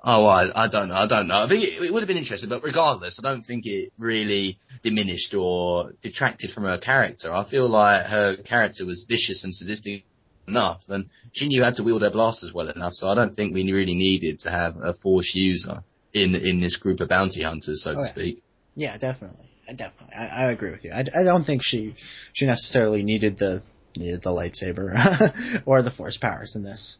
oh 0.03 0.25
I, 0.25 0.65
I 0.65 0.67
don't 0.67 0.89
know 0.89 0.95
I 0.95 1.07
don't 1.07 1.27
know 1.27 1.43
I 1.43 1.47
think 1.47 1.63
it, 1.63 1.81
it 1.81 1.93
would 1.93 2.01
have 2.01 2.07
been 2.07 2.17
interesting, 2.17 2.49
but 2.49 2.63
regardless, 2.63 3.19
I 3.19 3.27
don't 3.27 3.43
think 3.43 3.65
it 3.65 3.91
really 3.97 4.59
diminished 4.83 5.33
or 5.33 5.93
detracted 6.01 6.51
from 6.51 6.63
her 6.63 6.77
character. 6.77 7.33
I 7.33 7.47
feel 7.47 7.69
like 7.69 8.05
her 8.05 8.37
character 8.37 8.85
was 8.85 9.05
vicious 9.07 9.43
and 9.43 9.53
sadistic 9.53 10.05
enough, 10.47 10.81
and 10.89 11.09
she 11.33 11.47
knew 11.47 11.63
how 11.63 11.71
to 11.71 11.83
wield 11.83 12.01
her 12.01 12.09
blasters 12.11 12.51
well 12.53 12.69
enough. 12.69 12.93
So 12.93 13.09
I 13.09 13.15
don't 13.15 13.33
think 13.33 13.53
we 13.53 13.69
really 13.71 13.95
needed 13.95 14.39
to 14.39 14.49
have 14.49 14.75
a 14.77 14.93
force 14.93 15.33
user 15.35 15.83
in 16.13 16.35
in 16.35 16.61
this 16.61 16.75
group 16.77 16.99
of 16.99 17.09
bounty 17.09 17.43
hunters, 17.43 17.83
so 17.83 17.91
Oh, 17.91 17.93
to 17.95 17.99
yeah. 18.01 18.05
speak. 18.11 18.43
Yeah, 18.75 18.97
definitely. 18.97 19.45
I 19.69 19.73
definitely. 19.73 20.13
I, 20.15 20.25
I 20.45 20.51
agree 20.51 20.71
with 20.71 20.83
you. 20.85 20.91
I, 20.91 21.01
I 21.13 21.23
don't 21.23 21.43
think 21.45 21.61
she 21.63 21.95
she 22.33 22.45
necessarily 22.45 23.03
needed 23.03 23.37
the 23.37 23.61
the, 23.95 24.19
the 24.23 24.29
lightsaber 24.29 25.63
or 25.65 25.81
the 25.81 25.91
force 25.91 26.17
powers 26.17 26.53
in 26.55 26.63
this. 26.63 26.97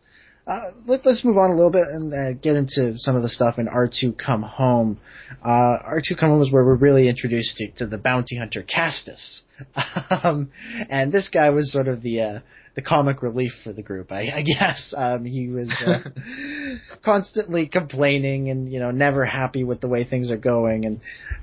Uh, 0.47 0.72
let, 0.86 1.05
let's 1.05 1.26
move 1.26 1.38
on 1.38 1.51
a 1.51 1.55
little 1.55 1.72
bit 1.72 1.86
and 1.89 2.13
uh, 2.13 2.32
get 2.41 2.55
into 2.55 2.97
some 2.97 3.17
of 3.17 3.22
the 3.22 3.28
stuff 3.28 3.59
in 3.59 3.67
R2 3.67 4.17
Come 4.17 4.43
Home. 4.43 4.97
Uh, 5.43 5.76
R2 5.86 6.17
Come 6.17 6.30
Home 6.30 6.41
is 6.41 6.49
where 6.51 6.63
we're 6.63 6.76
really 6.78 7.09
introduced 7.09 7.57
to, 7.57 7.69
to 7.72 7.86
the 7.86 7.97
bounty 7.97 8.38
hunter 8.38 8.63
Castus. 8.63 9.41
um, 10.24 10.49
and 10.89 11.11
this 11.11 11.28
guy 11.28 11.49
was 11.49 11.69
sort 11.72 11.89
of 11.89 12.01
the 12.01 12.22
uh, 12.22 12.39
the 12.78 12.84
comic 12.84 13.23
relief 13.23 13.53
for 13.63 13.73
the 13.73 13.82
group, 13.82 14.11
I, 14.11 14.30
I 14.30 14.43
guess. 14.59 14.93
Um, 14.95 15.25
he 15.25 15.47
was 15.49 15.73
uh, 15.86 16.09
constantly 17.03 17.67
complaining 17.67 18.49
and 18.51 18.71
you 18.71 18.80
know 18.80 18.91
never 18.91 19.25
happy 19.25 19.63
with 19.65 19.82
the 19.82 19.88
way 19.89 20.05
things 20.05 20.32
are 20.32 20.38
going, 20.38 20.86
and 20.86 21.01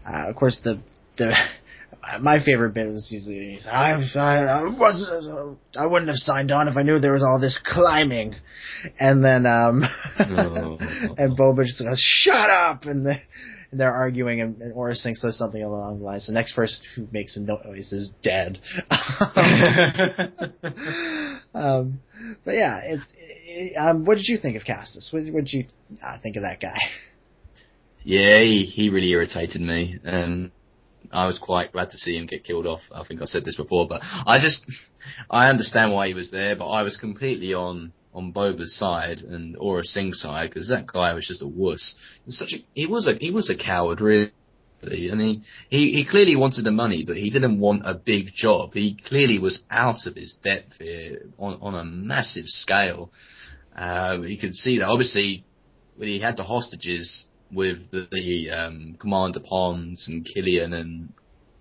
uh, 0.09 0.31
of 0.31 0.37
course 0.37 0.61
the 0.63 0.81
the 1.19 1.35
my 2.21 2.39
favorite 2.43 2.73
bit 2.73 2.87
was 2.87 3.09
he's, 3.11 3.27
he's 3.27 3.67
I, 3.67 3.95
I, 4.15 4.37
I 4.45 4.63
was 4.65 5.11
I 5.77 5.87
wouldn't 5.87 6.09
have 6.09 6.19
signed 6.19 6.53
on 6.53 6.69
if 6.69 6.77
I 6.77 6.83
knew 6.83 7.01
there 7.01 7.13
was 7.13 7.25
all 7.25 7.41
this 7.41 7.61
climbing, 7.67 8.37
and 9.01 9.25
then 9.25 9.45
um, 9.45 9.83
Oh. 10.21 10.79
and 11.19 11.37
Boba 11.37 11.65
just 11.65 11.83
goes 11.83 11.99
shut 11.99 12.49
up, 12.49 12.85
and 12.85 13.05
and 13.09 13.21
they're 13.77 13.93
arguing, 13.93 14.41
and, 14.41 14.61
and 14.61 14.97
Sing 14.97 15.15
says 15.15 15.37
something 15.39 15.63
along 15.63 15.99
the 15.99 16.05
lines, 16.05 16.27
the 16.27 16.33
next 16.33 16.55
person 16.55 16.85
who 16.95 17.09
makes 17.13 17.37
a 17.37 17.41
noise 17.41 17.93
is 17.93 18.13
dead. 18.23 18.61
um, 21.55 22.01
but 22.45 22.55
yeah, 22.55 22.81
it's 22.85 23.13
it, 23.17 23.77
um, 23.77 24.05
what 24.05 24.17
did 24.17 24.29
you 24.29 24.39
think 24.39 24.57
of 24.57 24.65
Castus? 24.65 25.11
What, 25.13 25.25
what 25.33 25.45
did 25.45 25.53
you 25.53 25.65
uh, 26.03 26.19
think 26.23 26.37
of 26.37 26.43
that 26.43 26.61
guy? 26.61 26.79
Yeah, 28.03 28.41
he, 28.41 28.65
he 28.65 28.91
really 28.91 29.11
irritated 29.11 29.61
me. 29.61 29.99
Um, 30.05 30.53
I 31.13 31.27
was 31.27 31.39
quite 31.39 31.73
glad 31.73 31.91
to 31.91 31.99
see 31.99 32.17
him 32.17 32.27
get 32.27 32.45
killed 32.45 32.67
off. 32.67 32.81
I 32.93 33.05
think 33.05 33.23
I 33.23 33.25
said 33.25 33.45
this 33.45 33.57
before, 33.57 33.87
but 33.89 34.03
I 34.03 34.39
just, 34.41 34.65
I 35.31 35.49
understand 35.49 35.93
why 35.93 36.09
he 36.09 36.15
was 36.15 36.31
there, 36.31 36.57
but 36.57 36.69
I 36.69 36.83
was 36.83 36.97
completely 36.97 37.55
on, 37.55 37.93
on 38.15 38.33
Boba's 38.33 38.77
side 38.77 39.19
and 39.19 39.57
Aurra 39.57 39.85
Sing's 39.85 40.21
side, 40.21 40.51
because 40.51 40.69
that 40.69 40.87
guy 40.87 41.15
was 41.15 41.27
just 41.27 41.43
a 41.43 41.47
wuss. 41.47 41.97
He 42.25 42.29
was 42.29 42.39
such 42.39 42.53
a, 42.55 42.65
he 42.75 42.87
was 42.87 43.07
a, 43.09 43.15
he 43.15 43.31
was 43.31 43.51
a 43.51 43.57
coward, 43.57 44.01
really. 44.01 44.31
I 44.83 45.15
mean, 45.15 45.45
he, 45.71 45.93
he 45.93 46.07
clearly 46.09 46.37
wanted 46.37 46.65
the 46.65 46.71
money, 46.71 47.05
but 47.07 47.17
he 47.17 47.31
didn't 47.31 47.59
want 47.59 47.87
a 47.87 47.95
big 47.95 48.27
job. 48.35 48.75
He 48.75 48.99
clearly 49.07 49.39
was 49.39 49.63
out 49.71 50.07
of 50.07 50.15
his 50.15 50.35
depth 50.45 50.75
here 50.79 51.23
on, 51.39 51.59
on 51.63 51.75
a 51.75 51.85
massive 51.85 52.47
scale. 52.47 53.11
Uh, 53.75 54.19
you 54.23 54.39
could 54.39 54.55
see 54.55 54.79
that 54.79 54.87
obviously 54.87 55.45
when 55.97 56.09
he 56.09 56.21
had 56.21 56.37
the 56.37 56.45
hostages 56.45 57.27
with 57.51 57.91
the, 57.91 58.07
the 58.11 58.51
um, 58.51 58.97
Commander 58.99 59.41
Ponds 59.41 60.07
and 60.09 60.27
Kilian 60.27 60.73
and 60.75 61.13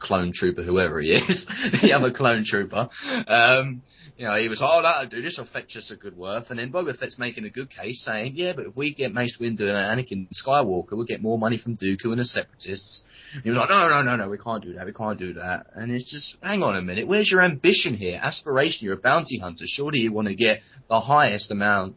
clone 0.04 0.32
trooper, 0.34 0.64
whoever 0.64 1.00
he 1.02 1.12
is, 1.12 1.46
the 1.82 1.94
other 1.94 2.12
clone 2.12 2.44
trooper. 2.46 2.90
Um, 3.28 3.82
you 4.18 4.28
know, 4.28 4.36
he 4.36 4.48
was, 4.48 4.62
oh, 4.64 4.82
that'll 4.84 5.10
do. 5.10 5.22
This 5.22 5.40
I'll 5.40 5.46
fetch 5.46 5.76
us 5.76 5.90
a 5.92 5.96
good 5.96 6.16
worth. 6.16 6.52
And 6.52 6.60
then 6.60 6.72
Boba 6.72 6.96
Fett's 6.96 7.18
making 7.18 7.46
a 7.46 7.50
good 7.50 7.70
case, 7.70 8.04
saying, 8.06 8.34
yeah, 8.36 8.54
but 8.56 8.68
if 8.68 8.76
we 8.76 8.94
get 8.94 9.12
Mace 9.12 9.38
Windu 9.42 9.62
and 9.62 9.72
Anakin 9.72 10.28
Skywalker, 10.32 10.92
we'll 10.92 11.06
get 11.06 11.22
more 11.22 11.40
money 11.40 11.58
from 11.58 11.76
Dooku 11.76 12.06
and 12.06 12.20
the 12.20 12.26
Separatists. 12.26 13.04
And 13.34 13.44
he 13.44 13.50
was 13.50 13.58
like, 13.58 13.70
no, 13.70 13.90
no, 13.90 14.04
no, 14.04 14.16
no, 14.16 14.30
we 14.30 14.38
can't 14.38 14.64
do 14.64 14.74
that. 14.74 14.86
We 14.86 14.94
can't 14.94 15.18
do 15.18 15.34
that. 15.34 15.68
And 15.74 15.92
it's 15.92 16.12
just, 16.12 16.38
hang 16.44 16.62
on 16.62 16.76
a 16.76 16.82
minute. 16.82 17.08
Where's 17.08 17.32
your 17.32 17.44
ambition 17.44 17.96
here? 17.96 18.20
Aspiration. 18.22 18.86
You're 18.86 18.98
a 18.98 19.02
bounty 19.02 19.40
hunter. 19.40 19.66
Surely 19.66 20.00
you 20.00 20.14
want 20.14 20.28
to 20.28 20.36
get 20.36 20.60
the 20.90 21.00
highest 21.00 21.50
amount. 21.50 21.96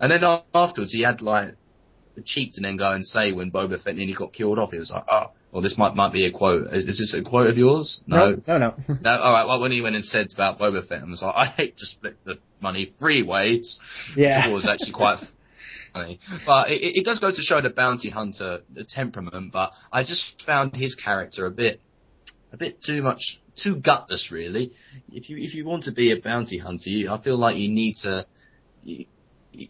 And 0.00 0.12
then 0.12 0.22
afterwards, 0.54 0.92
he 0.92 1.02
had 1.02 1.22
like 1.22 1.54
the 2.14 2.22
cheek 2.22 2.52
to 2.54 2.60
then 2.60 2.76
go 2.76 2.92
and 2.92 3.04
say 3.04 3.32
when 3.32 3.50
Boba 3.50 3.82
Fett 3.82 3.96
nearly 3.96 4.14
got 4.14 4.32
killed 4.32 4.58
off, 4.58 4.70
he 4.70 4.78
was 4.78 4.90
like, 4.90 5.04
oh, 5.10 5.32
well, 5.52 5.62
this 5.62 5.78
might 5.78 5.94
might 5.94 6.12
be 6.12 6.26
a 6.26 6.32
quote. 6.32 6.68
Is, 6.72 6.84
is 6.84 6.98
this 6.98 7.16
a 7.18 7.28
quote 7.28 7.48
of 7.48 7.56
yours? 7.56 8.02
No. 8.06 8.36
no, 8.46 8.58
no. 8.58 8.74
No, 9.00 9.10
all 9.10 9.32
right. 9.32 9.46
Well, 9.46 9.60
when 9.60 9.70
he 9.70 9.80
went 9.80 9.96
and 9.96 10.04
said 10.04 10.26
about 10.34 10.58
Boba 10.58 10.86
Fett, 10.86 11.00
and 11.00 11.10
was 11.10 11.22
like, 11.22 11.34
I 11.34 11.46
hate 11.46 11.78
to 11.78 11.86
split 11.86 12.16
the 12.24 12.38
money 12.60 12.92
three 12.98 13.22
ways. 13.22 13.80
Yeah. 14.14 14.48
It 14.48 14.52
was 14.52 14.68
actually 14.68 14.92
quite 14.92 15.18
funny, 15.94 16.20
but 16.44 16.70
it, 16.70 16.98
it 16.98 17.04
does 17.04 17.18
go 17.18 17.30
to 17.30 17.40
show 17.40 17.62
the 17.62 17.70
bounty 17.70 18.10
hunter 18.10 18.60
the 18.74 18.84
temperament. 18.84 19.52
But 19.52 19.72
I 19.90 20.02
just 20.02 20.42
found 20.44 20.76
his 20.76 20.94
character 20.94 21.46
a 21.46 21.50
bit, 21.50 21.80
a 22.52 22.58
bit 22.58 22.82
too 22.82 23.02
much, 23.02 23.40
too 23.56 23.76
gutless, 23.76 24.30
really. 24.30 24.72
If 25.10 25.30
you 25.30 25.38
if 25.38 25.54
you 25.54 25.64
want 25.64 25.84
to 25.84 25.92
be 25.92 26.12
a 26.12 26.20
bounty 26.20 26.58
hunter, 26.58 26.90
you, 26.90 27.10
I 27.10 27.22
feel 27.22 27.38
like 27.38 27.56
you 27.56 27.70
need 27.70 27.96
to. 28.02 28.26
You, 28.82 29.06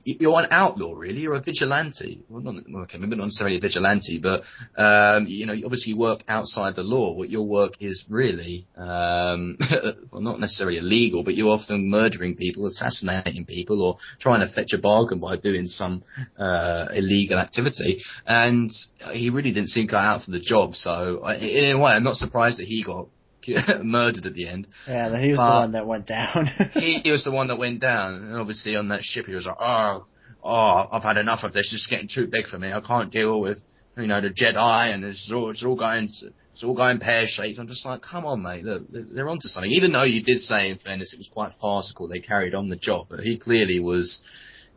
you're 0.05 0.39
an 0.39 0.49
outlaw, 0.51 0.95
really. 0.95 1.21
You're 1.21 1.37
a 1.37 1.41
vigilante. 1.41 2.23
Well, 2.29 2.43
not, 2.43 2.83
okay, 2.83 2.99
maybe 2.99 3.17
not 3.17 3.25
necessarily 3.25 3.57
a 3.57 3.61
vigilante, 3.61 4.21
but 4.23 4.43
um, 4.81 5.27
you 5.27 5.47
know, 5.47 5.55
obviously 5.65 5.93
you 5.93 5.99
work 5.99 6.21
outside 6.29 6.77
the 6.77 6.83
law. 6.83 7.13
What 7.13 7.31
your 7.31 7.47
work 7.47 7.75
is 7.81 8.05
really, 8.09 8.67
um, 8.77 9.57
well, 10.11 10.21
not 10.21 10.41
necessarily 10.41 10.79
illegal, 10.79 11.23
but 11.23 11.35
you're 11.35 11.49
often 11.51 11.91
murdering 11.91 12.37
people, 12.37 12.67
assassinating 12.67 13.47
people, 13.47 13.83
or 13.83 13.99
trying 14.21 14.47
to 14.47 14.53
fetch 14.53 14.73
a 14.75 14.79
bargain 14.79 15.21
by 15.21 15.37
doing 15.37 15.67
some 15.67 16.03
uh, 16.39 16.87
illegal 16.93 17.39
activity. 17.39 18.03
And 18.27 18.71
he 19.13 19.31
really 19.31 19.53
didn't 19.53 19.71
seem 19.71 19.89
cut 19.89 20.01
out 20.01 20.23
for 20.23 20.31
the 20.31 20.41
job. 20.41 20.75
So, 20.75 21.27
in 21.29 21.77
a 21.77 21.79
way, 21.79 21.93
I'm 21.93 22.05
not 22.05 22.17
surprised 22.17 22.59
that 22.59 22.67
he 22.67 22.85
got 22.85 23.09
murdered 23.83 24.27
at 24.27 24.35
the 24.35 24.49
end. 24.49 24.67
Yeah, 24.87 25.21
he 25.21 25.31
was 25.31 25.39
But- 25.39 25.51
the 25.51 25.61
one 25.61 25.73
that 25.73 25.87
went 25.87 26.07
down. 26.07 26.47
he, 26.75 27.01
he 27.05 27.11
was 27.11 27.25
the 27.25 27.33
one 27.33 27.49
that 27.49 27.59
went 27.59 27.81
down, 27.81 28.15
and 28.15 28.37
obviously 28.37 28.77
on 28.77 28.89
that 28.89 29.03
ship 29.05 29.27
he 29.27 29.35
was 29.35 29.47
like, 29.47 29.57
oh, 29.61 30.07
oh, 30.43 30.87
I've 30.93 31.03
had 31.03 31.17
enough 31.17 31.45
of 31.45 31.53
this. 31.53 31.73
It's 31.73 31.87
getting 31.87 32.09
too 32.13 32.27
big 32.31 32.47
for 32.47 32.59
me. 32.59 32.73
I 32.73 32.81
can't 32.81 33.11
deal 33.11 33.41
with, 33.41 33.59
you 33.97 34.07
know, 34.07 34.21
the 34.21 34.31
Jedi, 34.31 34.95
and 34.95 35.05
it's 35.05 35.31
all, 35.35 35.51
it's 35.51 35.65
all 35.65 35.77
going, 35.77 36.05
it's 36.05 36.65
all 36.65 36.75
going 36.75 36.99
pear 36.99 37.25
shaped. 37.27 37.59
I'm 37.59 37.69
just 37.69 37.85
like, 37.87 38.03
come 38.03 38.25
on, 38.25 38.43
mate, 38.43 38.65
look, 38.65 38.91
they're 38.91 39.07
they're 39.11 39.29
onto 39.29 39.49
something. 39.49 39.71
Even 39.71 39.93
though 39.93 40.05
you 40.05 40.23
did 40.23 40.41
say, 40.41 40.71
in 40.71 40.79
fairness, 40.79 41.13
it 41.13 41.19
was 41.19 41.29
quite 41.33 41.53
farcical. 41.61 42.09
They 42.09 42.21
carried 42.21 42.55
on 42.55 42.69
the 42.69 42.77
job, 42.77 43.07
but 43.11 43.21
he 43.21 43.39
clearly 43.39 43.81
was. 43.81 44.23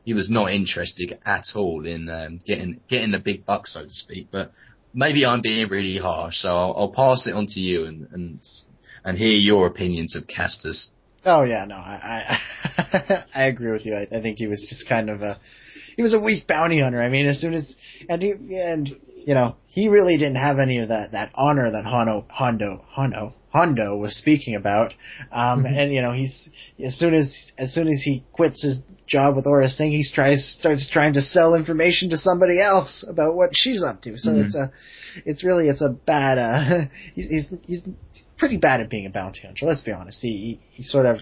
He 0.04 0.16
was 0.16 0.32
not 0.32 0.52
interested 0.52 1.16
at 1.28 1.44
all 1.54 1.86
in 1.86 2.10
um, 2.10 2.40
getting 2.44 2.80
getting 2.90 3.12
the 3.12 3.20
big 3.20 3.46
buck, 3.46 3.68
so 3.68 3.84
to 3.84 3.90
speak. 3.90 4.30
But 4.32 4.52
maybe 4.94 5.26
I'm 5.26 5.42
being 5.42 5.68
really 5.70 5.98
harsh, 5.98 6.38
so 6.38 6.50
I'll, 6.50 6.74
I'll 6.78 6.92
pass 6.92 7.28
it 7.28 7.34
on 7.34 7.48
to 7.48 7.60
you 7.60 7.86
and 7.86 8.08
and 8.12 8.40
and 9.04 9.18
hear 9.18 9.32
your 9.32 9.68
opinions 9.68 10.16
of 10.16 10.28
Castus. 10.28 10.90
Oh 11.26 11.44
yeah, 11.44 11.66
no, 11.66 11.76
I 11.76 12.38
I, 12.64 13.24
I 13.34 13.44
agree 13.46 13.72
with 13.72 13.86
you. 13.86 13.96
I, 13.96 14.18
I 14.18 14.22
think 14.22 14.38
he 14.38 14.48
was 14.48 14.66
just 14.70 14.88
kind 14.90 15.10
of 15.10 15.22
a 15.22 15.40
he 15.96 16.02
was 16.02 16.14
a 16.14 16.20
weak 16.20 16.48
bounty 16.48 16.82
hunter. 16.82 17.02
I 17.02 17.10
mean, 17.10 17.26
as 17.26 17.40
soon 17.40 17.54
as 17.54 17.76
and 18.10 18.22
he 18.22 18.32
and 18.32 18.90
you 19.16 19.34
know 19.34 19.56
he 19.68 19.88
really 19.88 20.18
didn't 20.18 20.38
have 20.38 20.58
any 20.60 20.80
of 20.80 20.90
that 20.90 21.12
that 21.12 21.32
honor 21.36 21.72
that 21.72 21.86
Hondo 21.86 22.26
Hondo 22.30 22.84
Hondo 22.88 23.34
Hondo 23.50 23.98
was 23.98 24.18
speaking 24.18 24.56
about. 24.56 24.94
Um, 25.32 25.66
and 25.66 25.94
you 25.94 26.02
know 26.02 26.14
he's 26.14 26.50
as 26.84 26.98
soon 26.98 27.14
as 27.14 27.52
as 27.58 27.74
soon 27.74 27.88
as 27.88 28.02
he 28.04 28.24
quits 28.34 28.64
his 28.64 28.82
job 29.12 29.36
with 29.36 29.46
Aurra 29.46 29.68
Sing, 29.68 29.92
he 29.92 30.06
tries 30.12 30.56
starts 30.60 30.90
trying 30.90 31.14
to 31.14 31.22
sell 31.22 31.54
information 31.54 32.10
to 32.12 32.18
somebody 32.18 32.62
else 32.62 33.04
about 33.08 33.36
what 33.36 33.50
she's 33.54 33.84
up 33.84 34.02
to. 34.04 34.18
So 34.18 34.32
Mhm. 34.32 34.46
it's 34.46 34.56
a 34.56 34.72
it's 35.26 35.44
really 35.44 35.68
it's 35.68 35.82
a 35.82 35.90
bad 35.90 36.38
uh 36.38 36.86
he's, 37.16 37.30
he's 37.30 37.50
he's 37.68 37.84
pretty 38.38 38.58
bad 38.58 38.82
at 38.82 38.90
being 38.90 39.06
a 39.06 39.10
bounty 39.10 39.42
hunter. 39.42 39.66
Let's 39.66 39.82
be 39.82 39.92
honest. 39.92 40.20
He 40.22 40.30
he, 40.30 40.60
he 40.78 40.84
sort 40.84 41.06
of 41.06 41.18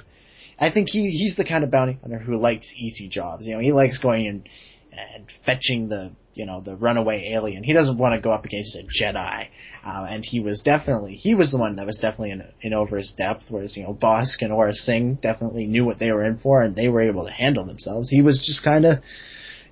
I 0.59 0.71
think 0.71 0.89
he 0.89 1.09
he's 1.09 1.35
the 1.35 1.45
kind 1.45 1.63
of 1.63 1.71
bounty 1.71 1.97
hunter 2.01 2.19
who 2.19 2.37
likes 2.37 2.71
easy 2.75 3.09
jobs. 3.09 3.47
You 3.47 3.53
know, 3.55 3.59
he 3.59 3.71
likes 3.71 3.97
going 3.97 4.27
and 4.27 4.47
and 4.91 5.25
fetching 5.45 5.89
the 5.89 6.11
you 6.39 6.45
know 6.45 6.61
the 6.61 6.75
runaway 6.77 7.29
alien. 7.33 7.63
He 7.63 7.73
doesn't 7.73 7.97
want 7.97 8.15
to 8.15 8.21
go 8.21 8.31
up 8.31 8.45
against 8.45 8.75
a 8.75 8.83
Jedi. 8.83 9.47
Uh, 9.85 10.05
and 10.09 10.23
he 10.25 10.39
was 10.39 10.61
definitely 10.61 11.15
he 11.15 11.35
was 11.35 11.51
the 11.51 11.57
one 11.57 11.75
that 11.77 11.85
was 11.85 11.99
definitely 12.01 12.31
in, 12.31 12.43
in 12.61 12.73
over 12.73 12.97
his 12.97 13.13
depth. 13.17 13.43
Whereas 13.49 13.75
you 13.77 13.83
know 13.83 13.93
Bossk 13.93 14.41
and 14.41 14.51
Aurra 14.51 14.73
Sing 14.73 15.15
definitely 15.21 15.65
knew 15.67 15.85
what 15.85 15.99
they 15.99 16.11
were 16.11 16.25
in 16.25 16.37
for, 16.39 16.61
and 16.61 16.75
they 16.75 16.87
were 16.87 17.01
able 17.01 17.25
to 17.25 17.31
handle 17.31 17.65
themselves. 17.65 18.09
He 18.09 18.21
was 18.21 18.37
just 18.45 18.63
kind 18.63 18.85
of 18.85 19.03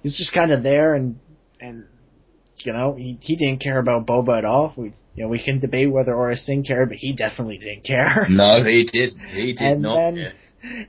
he's 0.04 0.18
just 0.18 0.34
kind 0.34 0.52
of 0.52 0.62
there, 0.64 0.94
and 0.94 1.20
and 1.60 1.86
you 2.60 2.74
know 2.74 2.96
he 2.96 3.18
he 3.22 3.36
didn't 3.38 3.62
care 3.62 3.80
about 3.80 4.06
Boba 4.08 4.38
at 4.38 4.46
all. 4.46 4.74
We 4.78 4.94
you 5.16 5.24
know 5.24 5.30
we 5.30 5.44
can 5.44 5.60
debate 5.60 5.92
whether 5.92 6.14
Aurra 6.14 6.38
Sing 6.38 6.64
cared, 6.64 6.90
but 6.90 6.98
he 6.98 7.14
definitely 7.14 7.58
didn't 7.58 7.84
care. 7.86 8.28
No, 8.30 8.64
he 8.64 8.86
did. 8.86 9.12
He 9.32 9.54
did 9.54 9.62
And 9.62 9.82
not. 9.82 9.96
then-. 9.96 10.34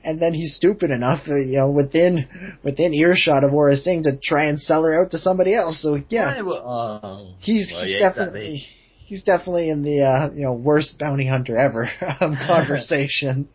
And 0.03 0.19
then 0.19 0.33
he's 0.33 0.55
stupid 0.55 0.91
enough, 0.91 1.21
uh, 1.27 1.35
you 1.35 1.57
know, 1.57 1.69
within 1.69 2.27
within 2.63 2.93
earshot 2.93 3.43
of 3.43 3.51
Aurra 3.51 3.75
Sing 3.77 4.03
to 4.03 4.17
try 4.21 4.45
and 4.45 4.59
sell 4.61 4.83
her 4.83 4.99
out 5.01 5.11
to 5.11 5.17
somebody 5.17 5.53
else. 5.53 5.81
So 5.81 6.01
yeah, 6.09 6.35
Why 6.35 6.41
would- 6.41 6.57
oh. 6.63 7.33
he's 7.39 7.71
Well, 7.71 7.83
he's 7.85 7.93
yeah, 7.93 7.99
definitely 8.09 8.39
exactly. 8.55 8.67
he's 9.05 9.23
definitely 9.23 9.69
in 9.69 9.81
the 9.83 10.01
uh, 10.03 10.31
you 10.33 10.43
know 10.45 10.53
worst 10.53 10.97
bounty 10.99 11.27
hunter 11.27 11.57
ever 11.57 11.87
conversation. 12.47 13.47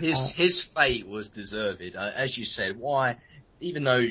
His 0.00 0.16
Uh, 0.16 0.28
his 0.36 0.66
fate 0.74 1.06
was 1.06 1.28
deserved. 1.28 1.82
Uh, 1.96 2.10
as 2.16 2.36
you 2.38 2.44
said, 2.44 2.78
why? 2.78 3.16
Even 3.60 3.84
though 3.84 4.04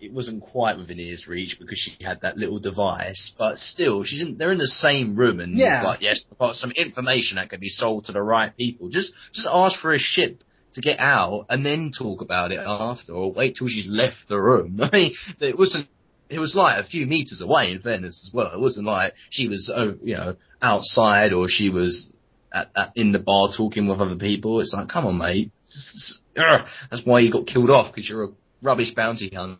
it 0.00 0.12
wasn't 0.12 0.40
quite 0.42 0.78
within 0.78 0.98
his 0.98 1.26
reach 1.26 1.56
because 1.58 1.78
she 1.78 2.04
had 2.04 2.20
that 2.22 2.36
little 2.36 2.60
device, 2.60 3.32
but 3.36 3.58
still, 3.58 4.04
she's 4.04 4.20
in, 4.22 4.38
they're 4.38 4.52
in 4.52 4.58
the 4.58 4.66
same 4.66 5.16
room, 5.16 5.40
and 5.40 5.56
Yeah. 5.58 5.82
like, 5.82 6.02
yes, 6.02 6.24
I've 6.30 6.38
got 6.38 6.54
some 6.56 6.70
information 6.72 7.36
that 7.36 7.50
can 7.50 7.58
be 7.58 7.68
sold 7.68 8.04
to 8.04 8.12
the 8.12 8.22
right 8.22 8.56
people. 8.56 8.88
Just 8.90 9.12
just 9.32 9.48
ask 9.50 9.78
for 9.80 9.92
a 9.92 9.98
ship 9.98 10.42
to 10.74 10.80
get 10.80 10.98
out, 10.98 11.46
and 11.48 11.64
then 11.64 11.92
talk 11.96 12.20
about 12.20 12.52
it 12.52 12.60
after, 12.64 13.12
or 13.12 13.32
wait 13.32 13.56
till 13.56 13.68
she's 13.68 13.86
left 13.88 14.28
the 14.28 14.40
room. 14.40 14.78
I 14.82 14.90
mean, 14.92 15.14
it 15.40 15.58
wasn't. 15.58 15.88
It 16.28 16.38
was 16.38 16.54
like 16.54 16.84
a 16.84 16.86
few 16.86 17.06
meters 17.06 17.40
away, 17.40 17.72
in 17.72 17.80
fairness 17.80 18.28
as 18.28 18.34
well. 18.34 18.52
It 18.52 18.60
wasn't 18.60 18.86
like 18.86 19.14
she 19.30 19.48
was, 19.48 19.72
oh, 19.74 19.94
you 20.02 20.14
know, 20.14 20.36
outside 20.60 21.32
or 21.32 21.46
she 21.48 21.70
was 21.70 22.12
at, 22.52 22.70
at, 22.76 22.92
in 22.96 23.12
the 23.12 23.18
bar 23.18 23.48
talking 23.56 23.88
with 23.88 23.98
other 24.00 24.16
people. 24.16 24.60
It's 24.60 24.74
like, 24.76 24.88
come 24.88 25.06
on, 25.06 25.16
mate. 25.18 25.50
Just-. 25.64 26.20
That's 26.36 27.04
why 27.04 27.20
you 27.20 27.32
got 27.32 27.46
killed 27.46 27.70
off 27.70 27.94
because 27.94 28.08
you're 28.08 28.24
a 28.24 28.28
rubbish 28.62 28.94
bounty 28.94 29.30
hunter. 29.34 29.58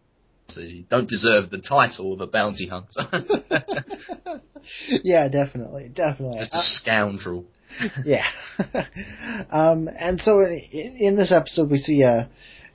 You 0.56 0.84
don't 0.88 1.08
deserve 1.08 1.50
the 1.50 1.58
title 1.58 2.12
of 2.12 2.20
a 2.20 2.26
bounty 2.26 2.68
hunter. 2.68 3.02
yeah, 5.02 5.28
definitely, 5.28 5.90
definitely. 5.92 6.38
Just 6.38 6.54
a 6.54 6.56
Uh, 6.58 6.60
scoundrel. 6.62 7.44
yeah. 8.04 8.24
um, 9.50 9.88
and 9.98 10.20
so 10.20 10.40
in, 10.40 10.60
in 10.72 11.16
this 11.16 11.32
episode, 11.32 11.70
we 11.70 11.78
see 11.78 12.02
uh, 12.04 12.24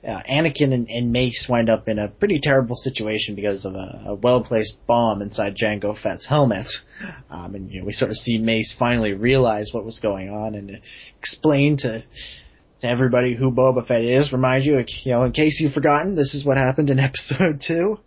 uh, 0.06 0.22
Anakin 0.30 0.72
and, 0.72 0.88
and 0.88 1.12
Mace 1.12 1.46
wind 1.48 1.70
up 1.70 1.88
in 1.88 1.98
a 1.98 2.08
pretty 2.08 2.38
terrible 2.42 2.76
situation 2.76 3.34
because 3.34 3.64
of 3.64 3.74
a, 3.74 4.02
a 4.06 4.14
well 4.14 4.44
placed 4.44 4.76
bomb 4.86 5.22
inside 5.22 5.56
Jango 5.56 5.98
Fett's 6.00 6.26
helmet. 6.28 6.66
Um, 7.30 7.54
and 7.54 7.70
you 7.70 7.80
know, 7.80 7.86
we 7.86 7.92
sort 7.92 8.10
of 8.10 8.16
see 8.16 8.38
Mace 8.38 8.74
finally 8.78 9.12
realize 9.12 9.70
what 9.72 9.84
was 9.84 9.98
going 10.00 10.30
on 10.30 10.54
and 10.54 10.80
explain 11.18 11.76
to 11.78 12.02
to 12.80 12.86
everybody 12.86 13.34
who 13.34 13.50
Boba 13.50 13.86
Fett 13.86 14.04
is. 14.04 14.32
Remind 14.32 14.64
you, 14.64 14.78
you 15.04 15.12
know, 15.12 15.24
in 15.24 15.32
case 15.32 15.60
you've 15.60 15.72
forgotten, 15.72 16.14
this 16.14 16.34
is 16.34 16.44
what 16.44 16.56
happened 16.56 16.90
in 16.90 16.98
Episode 17.00 17.60
Two. 17.66 17.98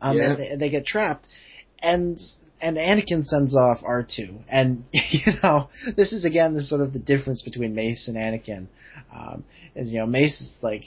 Um, 0.00 0.16
Yeah. 0.16 0.30
and 0.30 0.38
they, 0.40 0.56
they 0.56 0.70
get 0.70 0.84
trapped, 0.84 1.28
and 1.80 2.18
and 2.60 2.76
Anakin 2.76 3.24
sends 3.24 3.54
off 3.54 3.80
R 3.84 4.06
two, 4.08 4.40
and 4.48 4.84
you 4.92 5.32
know, 5.42 5.68
this 5.96 6.12
is 6.12 6.24
again 6.24 6.54
the 6.54 6.62
sort 6.62 6.80
of 6.80 6.92
the 6.92 6.98
difference 6.98 7.42
between 7.42 7.74
Mace 7.74 8.08
and 8.08 8.16
Anakin. 8.16 8.66
Um, 9.14 9.44
is 9.74 9.92
you 9.92 9.98
know, 10.00 10.06
Mace 10.06 10.40
is 10.40 10.58
like 10.62 10.84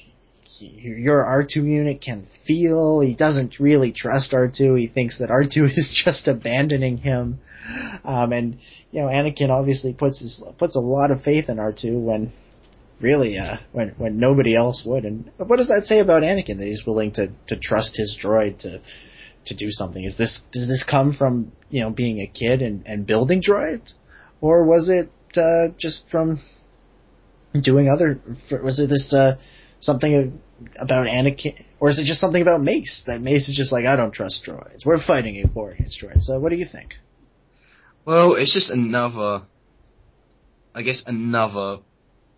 your 0.59 1.23
R2 1.23 1.55
unit 1.57 2.01
can 2.01 2.27
feel. 2.45 3.01
He 3.01 3.13
doesn't 3.13 3.59
really 3.59 3.91
trust 3.91 4.31
R2. 4.31 4.79
He 4.79 4.87
thinks 4.87 5.19
that 5.19 5.29
R2 5.29 5.65
is 5.77 6.01
just 6.03 6.27
abandoning 6.27 6.97
him. 6.97 7.39
Um, 8.03 8.31
and 8.33 8.57
you 8.91 9.01
know, 9.01 9.07
Anakin 9.07 9.49
obviously 9.49 9.93
puts 9.93 10.19
his 10.19 10.43
puts 10.57 10.75
a 10.75 10.79
lot 10.79 11.11
of 11.11 11.21
faith 11.21 11.49
in 11.49 11.57
R2 11.57 12.01
when 12.01 12.33
really 12.99 13.37
uh, 13.37 13.57
when 13.71 13.89
when 13.97 14.19
nobody 14.19 14.55
else 14.55 14.83
would. 14.85 15.05
And 15.05 15.31
what 15.37 15.57
does 15.57 15.67
that 15.67 15.85
say 15.85 15.99
about 15.99 16.23
Anakin 16.23 16.57
that 16.57 16.65
he's 16.65 16.85
willing 16.85 17.11
to 17.13 17.31
to 17.47 17.59
trust 17.59 17.97
his 17.97 18.17
droid 18.21 18.59
to 18.59 18.81
to 19.45 19.55
do 19.55 19.67
something? 19.69 20.03
Is 20.03 20.17
this 20.17 20.41
does 20.51 20.67
this 20.67 20.83
come 20.83 21.13
from 21.13 21.51
you 21.69 21.81
know 21.81 21.89
being 21.89 22.19
a 22.19 22.27
kid 22.27 22.61
and 22.61 22.85
and 22.85 23.05
building 23.05 23.41
droids, 23.41 23.93
or 24.41 24.63
was 24.63 24.89
it 24.89 25.09
uh, 25.37 25.73
just 25.77 26.09
from 26.09 26.41
doing 27.61 27.89
other? 27.89 28.19
Was 28.63 28.79
it 28.79 28.89
this 28.89 29.13
uh, 29.13 29.37
something 29.79 30.39
about 30.77 31.07
Anakin, 31.07 31.63
or 31.79 31.89
is 31.89 31.99
it 31.99 32.05
just 32.05 32.19
something 32.19 32.41
about 32.41 32.61
Mace 32.61 33.03
that 33.07 33.21
Mace 33.21 33.49
is 33.49 33.55
just 33.55 33.71
like 33.71 33.85
I 33.85 33.95
don't 33.95 34.13
trust 34.13 34.45
droids. 34.45 34.85
We're 34.85 35.01
fighting 35.01 35.43
a 35.43 35.47
war 35.47 35.71
against 35.71 36.01
droids. 36.01 36.23
So 36.23 36.39
what 36.39 36.49
do 36.49 36.57
you 36.57 36.67
think? 36.69 36.95
Well, 38.05 38.35
it's 38.35 38.53
just 38.53 38.71
another, 38.71 39.43
I 40.73 40.81
guess, 40.81 41.03
another 41.05 41.79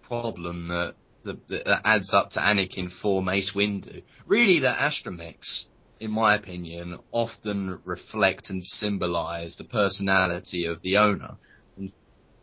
problem 0.03 0.67
that 0.67 0.95
that, 1.23 1.47
that 1.49 1.81
adds 1.85 2.13
up 2.13 2.31
to 2.31 2.39
Anakin 2.39 2.91
for 2.91 3.21
Mace 3.21 3.53
Windu. 3.55 4.03
Really, 4.25 4.59
the 4.59 4.67
astromechs, 4.67 5.65
in 6.01 6.09
my 6.09 6.33
opinion, 6.33 6.97
often 7.11 7.79
reflect 7.85 8.49
and 8.49 8.65
symbolize 8.65 9.55
the 9.55 9.63
personality 9.63 10.65
of 10.65 10.81
the 10.81 10.97
owner. 10.97 11.35
And 11.77 11.93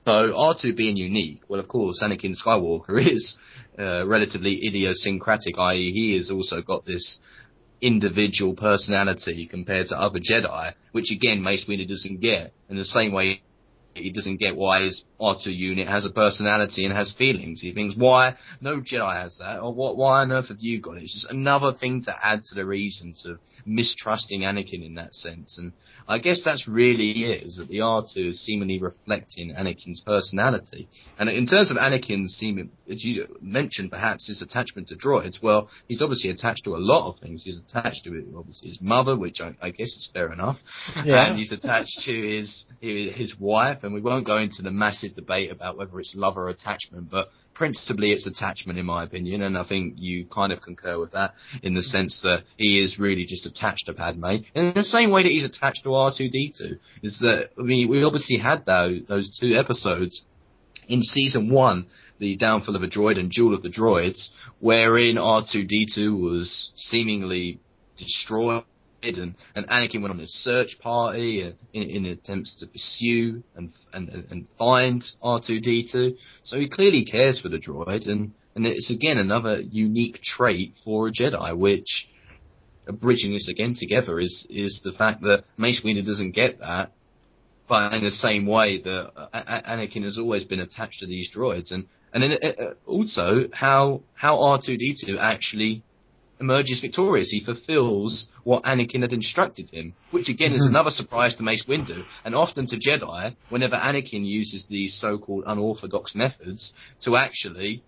so 0.06 0.32
R2 0.32 0.76
being 0.76 0.96
unique, 0.96 1.42
well, 1.48 1.59
of 1.59 1.66
course, 1.66 2.00
Anakin 2.00 2.36
Skywalker 2.40 3.04
is 3.12 3.36
uh, 3.76 4.06
relatively 4.06 4.61
idiosyncratic, 4.64 5.59
i.e., 5.59 5.90
he 5.90 6.16
has 6.16 6.30
also 6.30 6.62
got 6.62 6.86
this 6.86 7.18
individual 7.80 8.54
personality 8.54 9.48
compared 9.50 9.88
to 9.88 9.98
other 9.98 10.20
Jedi, 10.20 10.74
which 10.92 11.11
again 11.11 11.42
Mace 11.42 11.66
Windu 11.68 11.88
doesn't 11.88 12.20
get. 12.20 12.52
In 12.68 12.76
the 12.76 12.84
same 12.84 13.12
way, 13.12 13.42
he 13.99 14.11
doesn't 14.11 14.38
get 14.38 14.57
why 14.57 14.82
his 14.82 15.05
R2 15.20 15.46
unit 15.46 15.88
has 15.88 16.05
a 16.05 16.11
personality 16.11 16.84
and 16.84 16.94
has 16.94 17.12
feelings. 17.12 17.61
He 17.61 17.72
thinks, 17.72 17.96
why 17.96 18.36
no 18.61 18.80
Jedi 18.80 19.14
has 19.14 19.38
that, 19.38 19.61
or 19.61 19.72
what? 19.72 19.96
Why 19.96 20.20
on 20.20 20.32
earth 20.32 20.49
have 20.49 20.61
you 20.61 20.80
got 20.80 20.96
it? 20.96 21.03
It's 21.03 21.14
just 21.14 21.30
another 21.30 21.72
thing 21.72 22.03
to 22.05 22.14
add 22.22 22.42
to 22.44 22.55
the 22.55 22.64
reasons 22.64 23.26
of 23.26 23.38
mistrusting 23.66 24.40
Anakin 24.40 24.84
in 24.84 24.94
that 24.94 25.14
sense. 25.14 25.59
And 25.59 25.72
I 26.09 26.18
guess 26.18 26.40
that's 26.42 26.66
really 26.66 27.11
it, 27.24 27.42
is 27.42 27.56
that 27.59 27.68
the 27.68 27.78
R2 27.78 28.30
is 28.30 28.40
seemingly 28.44 28.80
reflecting 28.80 29.54
Anakin's 29.54 30.00
personality. 30.00 30.88
And 31.18 31.28
in 31.28 31.46
terms 31.46 31.70
of 31.70 31.76
Anakin's 31.76 32.34
seeming, 32.34 32.70
as 32.90 33.04
you 33.04 33.26
mentioned, 33.42 33.90
perhaps 33.90 34.26
his 34.26 34.40
attachment 34.40 34.88
to 34.88 34.96
droids, 34.96 35.42
well, 35.42 35.68
he's 35.86 36.00
obviously 36.00 36.30
attached 36.30 36.64
to 36.64 36.76
a 36.76 36.78
lot 36.78 37.09
of 37.11 37.16
things. 37.20 37.44
He's 37.44 37.61
attached 37.68 38.04
to 38.04 38.34
obviously 38.38 38.68
his 38.70 38.80
mother, 38.80 39.16
which 39.18 39.42
I, 39.42 39.54
I 39.61 39.68
guess 39.70 39.88
is 39.88 40.09
fair 40.12 40.32
enough, 40.32 40.56
Yeah. 41.04 41.28
and 41.28 41.38
he's 41.38 41.52
attached 41.52 42.00
to 42.06 42.12
his 42.12 42.64
his 42.80 43.38
wife. 43.38 43.84
And 43.84 43.92
we 43.92 44.00
won't 44.00 44.26
go 44.26 44.38
into 44.38 44.62
the 44.62 44.70
massive 44.70 45.14
debate 45.14 45.50
about 45.52 45.76
whether 45.76 46.00
it's 46.00 46.14
love 46.16 46.38
or 46.38 46.48
attachment, 46.48 47.11
but 47.11 47.28
principally 47.59 48.12
it's 48.12 48.26
attachment 48.26 48.78
in 48.78 48.86
my 48.86 49.02
opinion, 49.02 49.42
and 49.42 49.59
I 49.59 49.64
think 49.64 49.94
you 49.96 50.26
kind 50.26 50.52
of 50.52 50.62
concur 50.62 50.98
with 50.98 51.11
that 51.12 51.34
in 51.62 51.74
the 51.74 51.82
sense 51.82 52.22
that 52.22 52.44
he 52.56 52.80
is 52.80 53.00
really 53.00 53.24
just 53.24 53.46
attached 53.46 53.86
to 53.86 53.94
Padme. 53.94 54.44
In 54.54 54.72
the 54.74 54.84
same 54.84 55.11
way 55.11 55.24
that 55.24 55.28
he's 55.28 55.44
attached 55.44 55.82
to 55.82 55.88
R2D2, 55.88 56.78
is 57.02 57.18
that 57.18 57.50
I 57.59 57.62
mean 57.62 57.88
we 57.88 58.04
obviously 58.04 58.38
had 58.38 58.64
those 58.64 59.02
those 59.09 59.38
two 59.38 59.56
episodes 59.56 60.24
in 60.86 61.02
season 61.02 61.52
one, 61.52 61.86
the 62.20 62.36
downfall 62.36 62.76
of 62.76 62.82
a 62.82 62.86
droid 62.86 63.18
and 63.18 63.30
Duel 63.30 63.54
of 63.54 63.62
the 63.62 63.68
Droids, 63.68 64.30
wherein 64.61 65.16
R2D2 65.16 66.18
was 66.18 66.70
seemingly 66.76 67.59
destroyed 67.98 68.64
and, 69.03 69.34
and 69.55 69.68
Anakin 69.68 70.03
went 70.03 70.14
on 70.14 70.20
a 70.20 70.26
search 70.26 70.78
party 70.80 71.44
uh, 71.44 71.53
in, 71.72 71.82
in 71.82 72.07
attempts 72.07 72.57
to 72.61 72.66
pursue 72.66 73.42
and, 73.55 73.70
and 73.92 74.09
and 74.30 74.46
find 74.59 75.05
R2D2. 75.22 76.16
So 76.42 76.59
he 76.59 76.68
clearly 76.68 77.05
cares 77.05 77.40
for 77.40 77.49
the 77.49 77.59
droid, 77.59 78.09
and 78.09 78.32
and 78.55 78.66
it's 78.66 78.90
again 78.90 79.18
another 79.18 79.61
unique 79.61 80.20
trait 80.22 80.74
for 80.84 81.09
a 81.09 81.12
Jedi, 81.12 81.57
which 81.57 82.09
uh, 82.88 82.92
bridging 82.92 83.32
this 83.32 83.49
again 83.49 83.74
together 83.74 84.18
is 84.18 84.46
is 84.51 84.80
the 84.84 84.92
fact 84.92 85.22
that 85.22 85.44
Mace 85.57 85.82
Windu 85.84 86.05
doesn't 86.05 86.32
get 86.32 86.59
that, 86.61 86.92
but 87.68 87.94
in 87.94 88.03
the 88.03 88.11
same 88.11 88.46
way 88.46 88.80
that 88.82 89.12
uh, 89.16 89.62
Anakin 89.68 90.05
has 90.05 90.18
always 90.18 90.44
been 90.44 90.61
attached 90.61 91.01
to 91.01 91.07
these 91.07 91.30
droids, 91.34 91.70
and 91.72 91.86
and 92.12 92.22
then 92.22 92.38
also 92.86 93.44
how 93.53 94.03
how 94.14 94.38
R2D2 94.38 95.18
actually 95.20 95.84
emerges 96.41 96.80
victorious. 96.80 97.30
He 97.30 97.45
fulfills 97.45 98.28
what 98.45 98.64
Anakin 98.64 99.03
had 99.03 99.12
instructed 99.12 99.70
him, 99.70 99.95
which 100.11 100.28
again 100.28 100.53
is 100.53 100.62
mm-hmm. 100.62 100.74
another 100.74 100.91
surprise 100.91 101.34
to 101.36 101.43
Mace 101.43 101.64
Windu, 101.66 102.05
and 102.24 102.34
often 102.34 102.66
to 102.66 102.76
Jedi, 102.76 103.34
whenever 103.49 103.76
Anakin 103.76 104.24
uses 104.24 104.66
these 104.66 104.99
so-called 104.99 105.45
unorthodox 105.47 106.14
methods 106.14 106.72
to 107.03 107.16
actually 107.16 107.82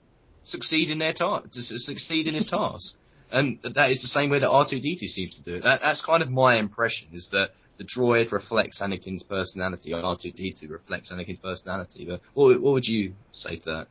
succeed 0.45 0.91
in 0.91 0.99
their 0.99 1.13
task, 1.13 1.51
to 1.53 1.63
succeed 1.63 2.27
in 2.27 2.35
his 2.35 2.47
task. 2.51 2.95
And 3.33 3.61
that 3.63 3.91
is 3.91 4.03
the 4.03 4.09
same 4.09 4.31
way 4.31 4.41
that 4.41 4.49
R2D2 4.49 5.09
seems 5.09 5.37
to 5.37 5.43
do 5.45 5.55
it. 5.57 5.63
That, 5.63 5.81
that's 5.83 6.05
kind 6.05 6.23
of 6.23 6.31
my 6.31 6.57
impression, 6.57 7.09
is 7.13 7.29
that 7.31 7.51
the 7.79 7.85
droid 7.85 8.33
reflects 8.33 8.83
Anakin's 8.83 9.23
personality, 9.23 9.95
or 9.95 10.03
R2D2 10.03 10.69
reflects 10.69 11.13
Anakin's 11.13 11.39
personality. 11.39 12.07
But 12.07 12.21
what, 12.35 12.61
what 12.61 12.73
would 12.75 12.87
you 12.87 13.15
say 13.33 13.57
to 13.57 13.65
that? 13.65 13.87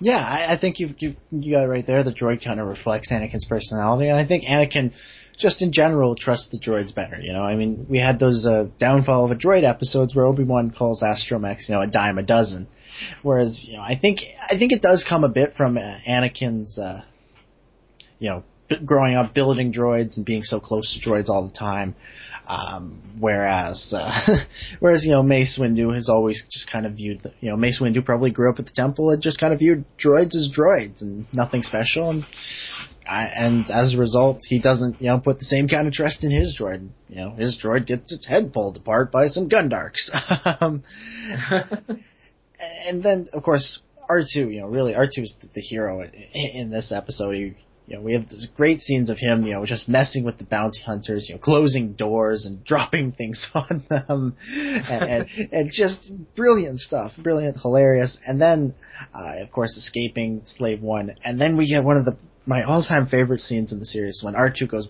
Yeah, 0.00 0.18
I, 0.18 0.54
I 0.54 0.58
think 0.58 0.78
you 0.78 0.94
you 0.98 1.16
you 1.30 1.52
got 1.54 1.64
it 1.64 1.68
right 1.68 1.86
there. 1.86 2.02
The 2.02 2.12
droid 2.12 2.42
kind 2.42 2.58
of 2.58 2.66
reflects 2.66 3.12
Anakin's 3.12 3.44
personality, 3.44 4.08
and 4.08 4.18
I 4.18 4.26
think 4.26 4.44
Anakin, 4.44 4.92
just 5.38 5.60
in 5.62 5.72
general, 5.72 6.16
trusts 6.16 6.48
the 6.50 6.58
droids 6.58 6.94
better. 6.94 7.18
You 7.20 7.34
know, 7.34 7.42
I 7.42 7.54
mean, 7.54 7.86
we 7.88 7.98
had 7.98 8.18
those 8.18 8.46
uh, 8.46 8.66
downfall 8.78 9.26
of 9.26 9.30
a 9.30 9.34
droid 9.34 9.68
episodes 9.68 10.14
where 10.14 10.24
Obi 10.24 10.44
Wan 10.44 10.70
calls 10.70 11.02
astromechs, 11.02 11.68
you 11.68 11.74
know, 11.74 11.82
a 11.82 11.86
dime 11.86 12.18
a 12.18 12.22
dozen. 12.22 12.66
Whereas, 13.22 13.64
you 13.66 13.76
know, 13.76 13.82
I 13.82 13.98
think 13.98 14.20
I 14.48 14.58
think 14.58 14.72
it 14.72 14.82
does 14.82 15.04
come 15.06 15.22
a 15.24 15.28
bit 15.28 15.54
from 15.54 15.76
uh, 15.76 15.98
Anakin's, 16.08 16.78
uh, 16.78 17.02
you 18.18 18.30
know, 18.30 18.44
b- 18.68 18.78
growing 18.84 19.16
up 19.16 19.34
building 19.34 19.72
droids 19.72 20.16
and 20.16 20.24
being 20.24 20.42
so 20.42 20.60
close 20.60 20.98
to 20.98 21.08
droids 21.08 21.28
all 21.28 21.46
the 21.46 21.54
time. 21.54 21.94
Um, 22.50 23.00
whereas, 23.20 23.92
uh, 23.96 24.10
whereas 24.80 25.04
you 25.04 25.12
know 25.12 25.22
Mace 25.22 25.56
Windu 25.60 25.94
has 25.94 26.08
always 26.08 26.42
just 26.50 26.68
kind 26.68 26.84
of 26.84 26.94
viewed, 26.94 27.22
the, 27.22 27.32
you 27.40 27.48
know, 27.48 27.56
Mace 27.56 27.80
Windu 27.80 28.04
probably 28.04 28.30
grew 28.30 28.50
up 28.50 28.58
at 28.58 28.66
the 28.66 28.72
temple 28.74 29.10
and 29.10 29.22
just 29.22 29.38
kind 29.38 29.52
of 29.52 29.60
viewed 29.60 29.84
droids 30.04 30.34
as 30.34 30.50
droids 30.52 31.00
and 31.00 31.26
nothing 31.32 31.62
special, 31.62 32.10
and 32.10 32.24
I, 33.06 33.26
and 33.26 33.70
as 33.70 33.94
a 33.94 33.98
result, 33.98 34.40
he 34.42 34.60
doesn't, 34.60 35.00
you 35.00 35.08
know, 35.08 35.18
put 35.18 35.38
the 35.38 35.44
same 35.44 35.68
kind 35.68 35.86
of 35.86 35.92
trust 35.92 36.24
in 36.24 36.32
his 36.32 36.58
droid. 36.60 36.88
You 37.08 37.16
know, 37.16 37.30
his 37.36 37.56
droid 37.62 37.86
gets 37.86 38.12
its 38.12 38.26
head 38.26 38.52
pulled 38.52 38.78
apart 38.78 39.12
by 39.12 39.28
some 39.28 39.48
Gundarks. 39.48 40.10
um, 40.60 40.82
and 42.86 43.02
then, 43.02 43.28
of 43.32 43.44
course, 43.44 43.80
R2, 44.08 44.34
you 44.34 44.60
know, 44.60 44.66
really, 44.66 44.94
R2 44.94 45.22
is 45.22 45.36
the, 45.40 45.48
the 45.54 45.60
hero 45.60 46.02
in, 46.02 46.10
in 46.34 46.70
this 46.70 46.90
episode. 46.90 47.34
He, 47.36 47.54
you 47.90 47.96
know, 47.96 48.02
we 48.02 48.12
have 48.12 48.28
these 48.28 48.46
great 48.56 48.80
scenes 48.80 49.10
of 49.10 49.18
him, 49.18 49.42
you 49.42 49.52
know, 49.52 49.66
just 49.66 49.88
messing 49.88 50.24
with 50.24 50.38
the 50.38 50.44
bounty 50.44 50.80
hunters, 50.86 51.28
you 51.28 51.34
know, 51.34 51.40
closing 51.40 51.94
doors 51.94 52.46
and 52.46 52.64
dropping 52.64 53.10
things 53.10 53.50
on 53.54 53.84
them, 53.90 54.36
and, 54.48 55.02
and, 55.02 55.52
and 55.52 55.70
just 55.72 56.08
brilliant 56.36 56.78
stuff, 56.78 57.10
brilliant, 57.18 57.60
hilarious. 57.60 58.16
And 58.24 58.40
then, 58.40 58.74
uh, 59.12 59.42
of 59.42 59.50
course, 59.50 59.76
escaping 59.76 60.42
Slave 60.44 60.80
One, 60.80 61.16
and 61.24 61.40
then 61.40 61.56
we 61.56 61.68
get 61.68 61.82
one 61.82 61.96
of 61.96 62.04
the 62.04 62.16
my 62.46 62.62
all-time 62.62 63.06
favorite 63.06 63.40
scenes 63.40 63.70
in 63.70 63.78
the 63.78 63.84
series 63.84 64.22
when 64.24 64.34
R2 64.34 64.68
goes 64.68 64.88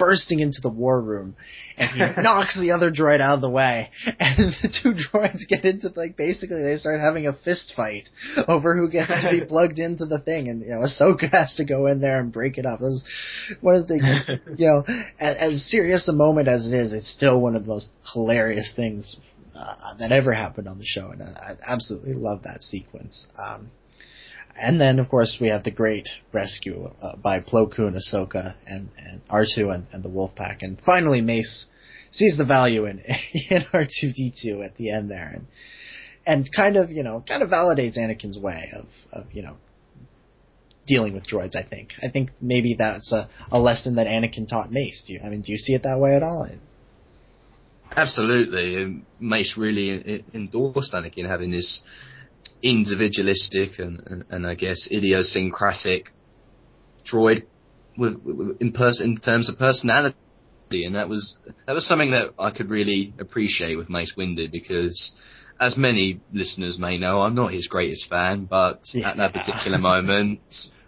bursting 0.00 0.40
into 0.40 0.60
the 0.62 0.70
war 0.70 1.00
room. 1.00 1.36
And 1.76 1.90
he 1.90 1.98
knocks 2.22 2.58
the 2.58 2.72
other 2.72 2.90
droid 2.90 3.20
out 3.20 3.36
of 3.36 3.40
the 3.42 3.50
way. 3.50 3.90
And 4.18 4.52
the 4.62 4.80
two 4.82 4.94
droids 4.94 5.46
get 5.46 5.64
into 5.64 5.92
like 5.94 6.16
basically 6.16 6.62
they 6.62 6.78
start 6.78 7.00
having 7.00 7.28
a 7.28 7.32
fist 7.32 7.74
fight 7.76 8.08
over 8.48 8.76
who 8.76 8.90
gets 8.90 9.08
to 9.08 9.30
be 9.30 9.44
plugged 9.48 9.78
into 9.78 10.06
the 10.06 10.18
thing. 10.18 10.48
And 10.48 10.62
you 10.62 10.70
know 10.70 10.80
Ahsoka 10.80 11.30
has 11.30 11.54
to 11.56 11.64
go 11.64 11.86
in 11.86 12.00
there 12.00 12.18
and 12.18 12.32
break 12.32 12.58
it 12.58 12.66
up. 12.66 12.80
This 12.80 13.04
is 13.50 13.56
one 13.60 13.76
of 13.76 13.86
the 13.86 14.40
you 14.56 14.66
know 14.66 14.84
as, 15.20 15.36
as 15.36 15.70
serious 15.70 16.08
a 16.08 16.12
moment 16.12 16.48
as 16.48 16.66
it 16.66 16.74
is, 16.74 16.92
it's 16.92 17.10
still 17.10 17.40
one 17.40 17.54
of 17.54 17.64
the 17.64 17.68
most 17.68 17.90
hilarious 18.12 18.72
things 18.74 19.20
uh, 19.54 19.96
that 19.98 20.12
ever 20.12 20.32
happened 20.32 20.66
on 20.66 20.78
the 20.78 20.86
show. 20.86 21.10
And 21.10 21.22
I, 21.22 21.26
I 21.26 21.72
absolutely 21.72 22.14
love 22.14 22.44
that 22.44 22.62
sequence. 22.62 23.28
Um, 23.38 23.70
and 24.60 24.80
then 24.80 24.98
of 24.98 25.08
course 25.08 25.38
we 25.40 25.48
have 25.48 25.64
the 25.64 25.70
great 25.70 26.08
rescue 26.32 26.90
uh, 27.02 27.16
by 27.16 27.40
Plo 27.40 27.74
Koon, 27.74 27.94
Ahsoka, 27.94 28.54
and, 28.66 28.90
and 28.98 29.26
R2 29.28 29.74
and, 29.74 29.86
and 29.92 30.02
the 30.02 30.10
Wolf 30.10 30.34
Pack, 30.34 30.62
and 30.62 30.80
finally 30.84 31.20
Mace 31.20 31.66
sees 32.10 32.36
the 32.36 32.44
value 32.44 32.84
in 32.84 32.98
in 33.50 33.62
R2D2 33.62 34.64
at 34.64 34.76
the 34.76 34.90
end 34.90 35.10
there, 35.10 35.32
and 35.34 35.46
and 36.26 36.48
kind 36.54 36.76
of 36.76 36.90
you 36.90 37.02
know 37.02 37.24
kind 37.26 37.42
of 37.42 37.48
validates 37.48 37.96
Anakin's 37.98 38.38
way 38.38 38.70
of 38.74 38.86
of 39.12 39.32
you 39.32 39.42
know 39.42 39.56
dealing 40.86 41.14
with 41.14 41.26
droids. 41.26 41.56
I 41.56 41.62
think 41.62 41.90
I 42.02 42.10
think 42.10 42.30
maybe 42.40 42.76
that's 42.78 43.12
a, 43.12 43.28
a 43.50 43.58
lesson 43.58 43.96
that 43.96 44.06
Anakin 44.06 44.48
taught 44.48 44.70
Mace. 44.70 45.04
Do 45.06 45.14
you 45.14 45.20
I 45.24 45.30
mean 45.30 45.40
do 45.40 45.52
you 45.52 45.58
see 45.58 45.74
it 45.74 45.82
that 45.84 45.98
way 45.98 46.14
at 46.14 46.22
all? 46.22 46.48
Absolutely, 47.96 49.02
Mace 49.18 49.54
really 49.56 50.24
endorsed 50.32 50.92
Anakin 50.92 51.28
having 51.28 51.50
this 51.50 51.82
individualistic 52.62 53.78
and, 53.78 54.02
and, 54.06 54.24
and 54.30 54.46
I 54.46 54.54
guess 54.54 54.88
idiosyncratic 54.90 56.06
droid 57.10 57.44
with, 57.96 58.20
with, 58.22 58.60
in 58.60 58.72
person 58.72 59.12
in 59.12 59.16
terms 59.18 59.48
of 59.48 59.58
personality, 59.58 60.16
and 60.72 60.94
that 60.94 61.08
was 61.08 61.36
that 61.66 61.72
was 61.72 61.86
something 61.86 62.12
that 62.12 62.34
I 62.38 62.50
could 62.50 62.70
really 62.70 63.12
appreciate 63.18 63.76
with 63.76 63.88
Mace 63.88 64.14
Windu 64.16 64.50
because. 64.50 65.14
As 65.62 65.76
many 65.76 66.22
listeners 66.32 66.78
may 66.78 66.96
know, 66.96 67.20
I'm 67.20 67.34
not 67.34 67.52
his 67.52 67.68
greatest 67.68 68.08
fan, 68.08 68.46
but 68.46 68.80
yeah. 68.94 69.10
at 69.10 69.18
that 69.18 69.34
particular 69.34 69.76
moment, 69.76 70.40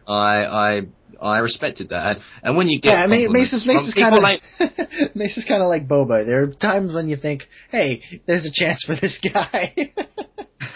I 0.09 0.45
I 0.47 0.81
I 1.23 1.39
respected 1.39 1.91
that. 1.91 2.19
And 2.43 2.57
when 2.57 2.69
you 2.69 2.81
get 2.81 2.91
yeah, 2.91 3.05
I 3.05 3.07
mean, 3.07 3.33
Mace 3.33 3.53
is, 3.53 3.67
Mace 3.67 3.87
is 3.87 3.95
kind 3.95 4.15
of 4.15 4.23
like 4.23 4.41
Mace 5.15 5.37
is 5.37 5.45
kind 5.45 5.63
of 5.63 5.69
like 5.69 5.87
Boba. 5.87 6.27
There 6.27 6.43
are 6.43 6.47
times 6.49 6.93
when 6.93 7.09
you 7.09 7.17
think, 7.17 7.43
hey, 7.71 8.03
there's 8.27 8.47
a 8.47 8.51
chance 8.53 8.85
for 8.85 8.95
this 8.95 9.21
guy. 9.23 9.73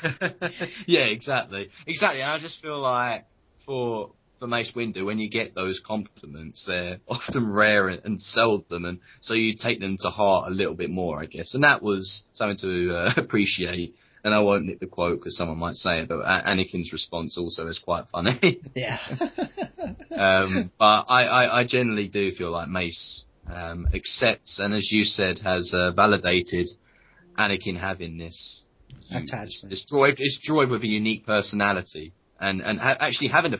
yeah, 0.86 1.06
exactly, 1.06 1.70
exactly. 1.86 2.20
And 2.22 2.30
I 2.30 2.38
just 2.38 2.60
feel 2.62 2.80
like 2.80 3.26
for 3.64 4.12
for 4.38 4.46
Mace 4.46 4.72
Windu, 4.76 5.04
when 5.04 5.18
you 5.18 5.30
get 5.30 5.54
those 5.54 5.80
compliments, 5.84 6.64
they're 6.66 6.98
often 7.08 7.50
rare 7.50 7.88
and, 7.88 8.20
seldom, 8.20 8.84
and 8.84 9.00
so 9.20 9.34
you 9.34 9.54
take 9.56 9.80
them 9.80 9.96
to 10.00 10.10
heart 10.10 10.50
a 10.50 10.54
little 10.54 10.74
bit 10.74 10.90
more, 10.90 11.20
I 11.20 11.26
guess. 11.26 11.54
And 11.54 11.64
that 11.64 11.82
was 11.82 12.24
something 12.32 12.58
to 12.58 12.94
uh, 12.94 13.12
appreciate. 13.16 13.94
And 14.24 14.34
I 14.34 14.40
won't 14.40 14.64
nick 14.64 14.80
the 14.80 14.86
quote 14.86 15.20
because 15.20 15.36
someone 15.36 15.58
might 15.58 15.76
say 15.76 16.00
it, 16.00 16.08
but 16.08 16.24
Anakin's 16.24 16.92
response 16.92 17.38
also 17.38 17.68
is 17.68 17.78
quite 17.78 18.06
funny. 18.08 18.58
yeah. 18.74 18.98
um, 20.16 20.72
but 20.78 21.04
I, 21.08 21.24
I, 21.24 21.60
I, 21.60 21.66
generally 21.66 22.08
do 22.08 22.32
feel 22.32 22.50
like 22.50 22.66
Mace 22.66 23.24
um, 23.48 23.86
accepts 23.94 24.58
and, 24.58 24.74
as 24.74 24.90
you 24.90 25.04
said, 25.04 25.38
has 25.44 25.72
uh, 25.72 25.92
validated 25.92 26.66
Anakin 27.38 27.78
having 27.78 28.18
this 28.18 28.65
This 29.68 29.86
droid, 29.90 30.18
this 30.18 30.38
droid 30.48 30.70
with 30.70 30.82
a 30.82 30.86
unique 30.86 31.26
personality, 31.26 32.12
and 32.40 32.60
and 32.60 32.78
ha- 32.80 32.96
actually 33.00 33.28
having 33.28 33.54
a 33.54 33.58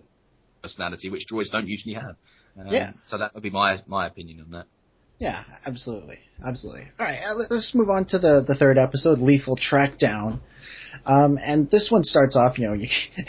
personality 0.62 1.10
which 1.10 1.26
droids 1.30 1.50
don't 1.50 1.68
usually 1.68 1.94
have. 1.94 2.16
Um, 2.58 2.68
yeah. 2.68 2.92
So 3.06 3.18
that 3.18 3.34
would 3.34 3.42
be 3.42 3.50
my 3.50 3.78
my 3.86 4.06
opinion 4.06 4.40
on 4.40 4.50
that. 4.50 4.66
Yeah, 5.18 5.44
absolutely, 5.64 6.18
absolutely. 6.46 6.88
All 7.00 7.06
right, 7.06 7.20
uh, 7.26 7.34
let's 7.50 7.74
move 7.74 7.88
on 7.88 8.04
to 8.06 8.18
the 8.18 8.44
the 8.46 8.54
third 8.54 8.76
episode, 8.76 9.18
Lethal 9.18 9.56
Trackdown. 9.56 10.40
Um, 11.04 11.38
and 11.42 11.70
this 11.70 11.88
one 11.90 12.04
starts 12.04 12.36
off, 12.36 12.58
you 12.58 12.66
know, 12.66 12.72
you 12.74 12.88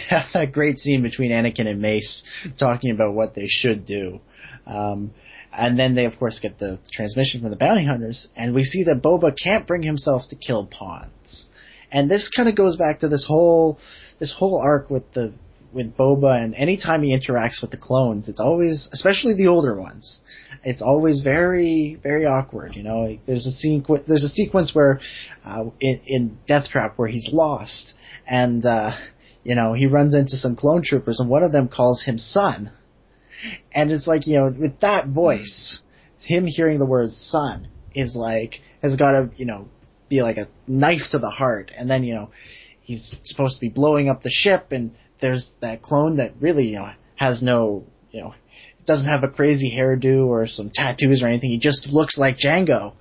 have 0.09 0.25
a 0.33 0.47
great 0.47 0.79
scene 0.79 1.01
between 1.01 1.31
Anakin 1.31 1.67
and 1.67 1.81
Mace 1.81 2.23
talking 2.57 2.91
about 2.91 3.13
what 3.13 3.35
they 3.35 3.47
should 3.47 3.85
do. 3.85 4.19
Um, 4.65 5.11
and 5.51 5.77
then 5.79 5.95
they, 5.95 6.05
of 6.05 6.17
course, 6.19 6.39
get 6.41 6.59
the 6.59 6.77
transmission 6.91 7.41
from 7.41 7.51
the 7.51 7.57
bounty 7.57 7.85
hunters, 7.85 8.27
and 8.35 8.53
we 8.53 8.63
see 8.63 8.83
that 8.83 9.01
Boba 9.01 9.33
can't 9.41 9.65
bring 9.65 9.81
himself 9.81 10.23
to 10.29 10.35
kill 10.35 10.65
Ponds. 10.65 11.49
And 11.91 12.09
this 12.09 12.29
kind 12.29 12.49
of 12.49 12.55
goes 12.55 12.75
back 12.75 12.99
to 12.99 13.07
this 13.07 13.25
whole 13.27 13.79
this 14.19 14.33
whole 14.37 14.59
arc 14.61 14.89
with 14.89 15.11
the 15.13 15.33
with 15.73 15.95
Boba, 15.95 16.41
and 16.43 16.55
anytime 16.55 17.03
he 17.03 17.15
interacts 17.15 17.61
with 17.61 17.71
the 17.71 17.77
clones, 17.77 18.29
it's 18.29 18.39
always, 18.39 18.89
especially 18.93 19.35
the 19.35 19.47
older 19.47 19.75
ones, 19.75 20.21
it's 20.63 20.81
always 20.81 21.19
very, 21.19 21.99
very 22.01 22.25
awkward. 22.25 22.75
You 22.75 22.83
know, 22.83 23.01
like 23.01 23.25
there's 23.25 23.45
a 23.45 23.51
scene, 23.51 23.85
there's 24.07 24.23
a 24.23 24.29
sequence 24.29 24.73
where, 24.73 24.99
uh, 25.45 25.65
in, 25.79 26.01
in 26.05 26.37
Death 26.47 26.69
Trap 26.69 26.93
where 26.97 27.07
he's 27.07 27.29
lost, 27.31 27.93
and 28.25 28.65
uh, 28.65 28.91
you 29.43 29.55
know 29.55 29.73
he 29.73 29.87
runs 29.87 30.15
into 30.15 30.35
some 30.35 30.55
clone 30.55 30.81
troopers, 30.83 31.19
and 31.19 31.29
one 31.29 31.43
of 31.43 31.51
them 31.51 31.67
calls 31.67 32.03
him 32.03 32.17
son, 32.17 32.71
and 33.71 33.91
it's 33.91 34.07
like 34.07 34.25
you 34.25 34.37
know 34.37 34.51
with 34.57 34.79
that 34.79 35.07
voice, 35.07 35.81
him 36.21 36.45
hearing 36.45 36.79
the 36.79 36.85
word 36.85 37.11
son 37.11 37.67
is 37.93 38.15
like 38.15 38.55
has 38.81 38.95
got 38.95 39.11
to 39.11 39.29
you 39.35 39.45
know 39.45 39.67
be 40.09 40.21
like 40.21 40.37
a 40.37 40.47
knife 40.67 41.01
to 41.11 41.19
the 41.19 41.29
heart, 41.29 41.71
and 41.75 41.89
then 41.89 42.03
you 42.03 42.13
know 42.13 42.29
he's 42.81 43.15
supposed 43.23 43.55
to 43.55 43.61
be 43.61 43.69
blowing 43.69 44.09
up 44.09 44.21
the 44.21 44.29
ship, 44.31 44.71
and 44.71 44.91
there's 45.21 45.53
that 45.61 45.81
clone 45.81 46.17
that 46.17 46.33
really 46.39 46.67
you 46.67 46.79
know 46.79 46.91
has 47.15 47.41
no 47.41 47.83
you 48.11 48.21
know 48.21 48.33
doesn't 48.85 49.07
have 49.07 49.23
a 49.23 49.27
crazy 49.27 49.75
hairdo 49.75 50.25
or 50.25 50.47
some 50.47 50.71
tattoos 50.73 51.21
or 51.21 51.27
anything. 51.27 51.51
He 51.51 51.59
just 51.59 51.87
looks 51.87 52.17
like 52.17 52.37
Jango, 52.37 52.93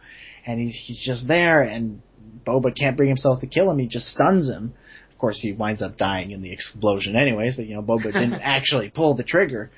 and 0.44 0.60
he's 0.60 0.80
he's 0.84 1.04
just 1.06 1.28
there, 1.28 1.62
and 1.62 2.02
Boba 2.44 2.76
can't 2.76 2.96
bring 2.96 3.08
himself 3.08 3.40
to 3.40 3.46
kill 3.46 3.70
him. 3.70 3.78
He 3.78 3.86
just 3.86 4.06
stuns 4.06 4.50
him. 4.50 4.74
Of 5.12 5.18
course, 5.18 5.40
he 5.40 5.52
winds 5.52 5.80
up 5.80 5.96
dying 5.96 6.32
in 6.32 6.42
the 6.42 6.52
explosion, 6.52 7.16
anyways. 7.16 7.56
But 7.56 7.66
you 7.66 7.76
know, 7.76 7.82
Boba 7.82 8.12
didn't 8.12 8.34
actually 8.42 8.90
pull 8.90 9.14
the 9.14 9.24
trigger. 9.24 9.70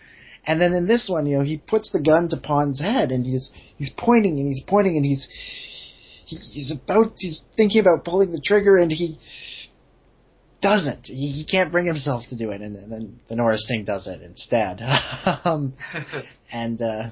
And 0.46 0.60
then 0.60 0.72
in 0.72 0.86
this 0.86 1.08
one, 1.10 1.26
you 1.26 1.36
know, 1.36 1.44
he 1.44 1.58
puts 1.58 1.92
the 1.92 2.00
gun 2.00 2.30
to 2.30 2.38
Pon's 2.38 2.80
head, 2.80 3.12
and 3.12 3.24
he's 3.24 3.52
he's 3.76 3.90
pointing 3.90 4.38
and 4.40 4.48
he's 4.48 4.62
pointing 4.66 4.96
and 4.96 5.04
he's 5.04 5.28
he, 6.28 6.36
he's 6.36 6.72
about 6.72 7.12
he's 7.16 7.42
thinking 7.56 7.80
about 7.80 8.04
pulling 8.04 8.32
the 8.32 8.40
trigger 8.44 8.76
and 8.76 8.92
he 8.92 9.18
doesn't. 10.60 11.06
He, 11.06 11.28
he 11.28 11.46
can't 11.50 11.72
bring 11.72 11.86
himself 11.86 12.24
to 12.30 12.36
do 12.36 12.50
it, 12.50 12.60
and, 12.60 12.76
and 12.76 12.92
then 12.92 13.20
the 13.28 13.36
Norris 13.36 13.64
thing 13.66 13.84
does 13.84 14.06
it 14.06 14.22
instead. 14.22 14.80
um, 15.44 15.74
and 16.52 16.80
uh, 16.82 17.10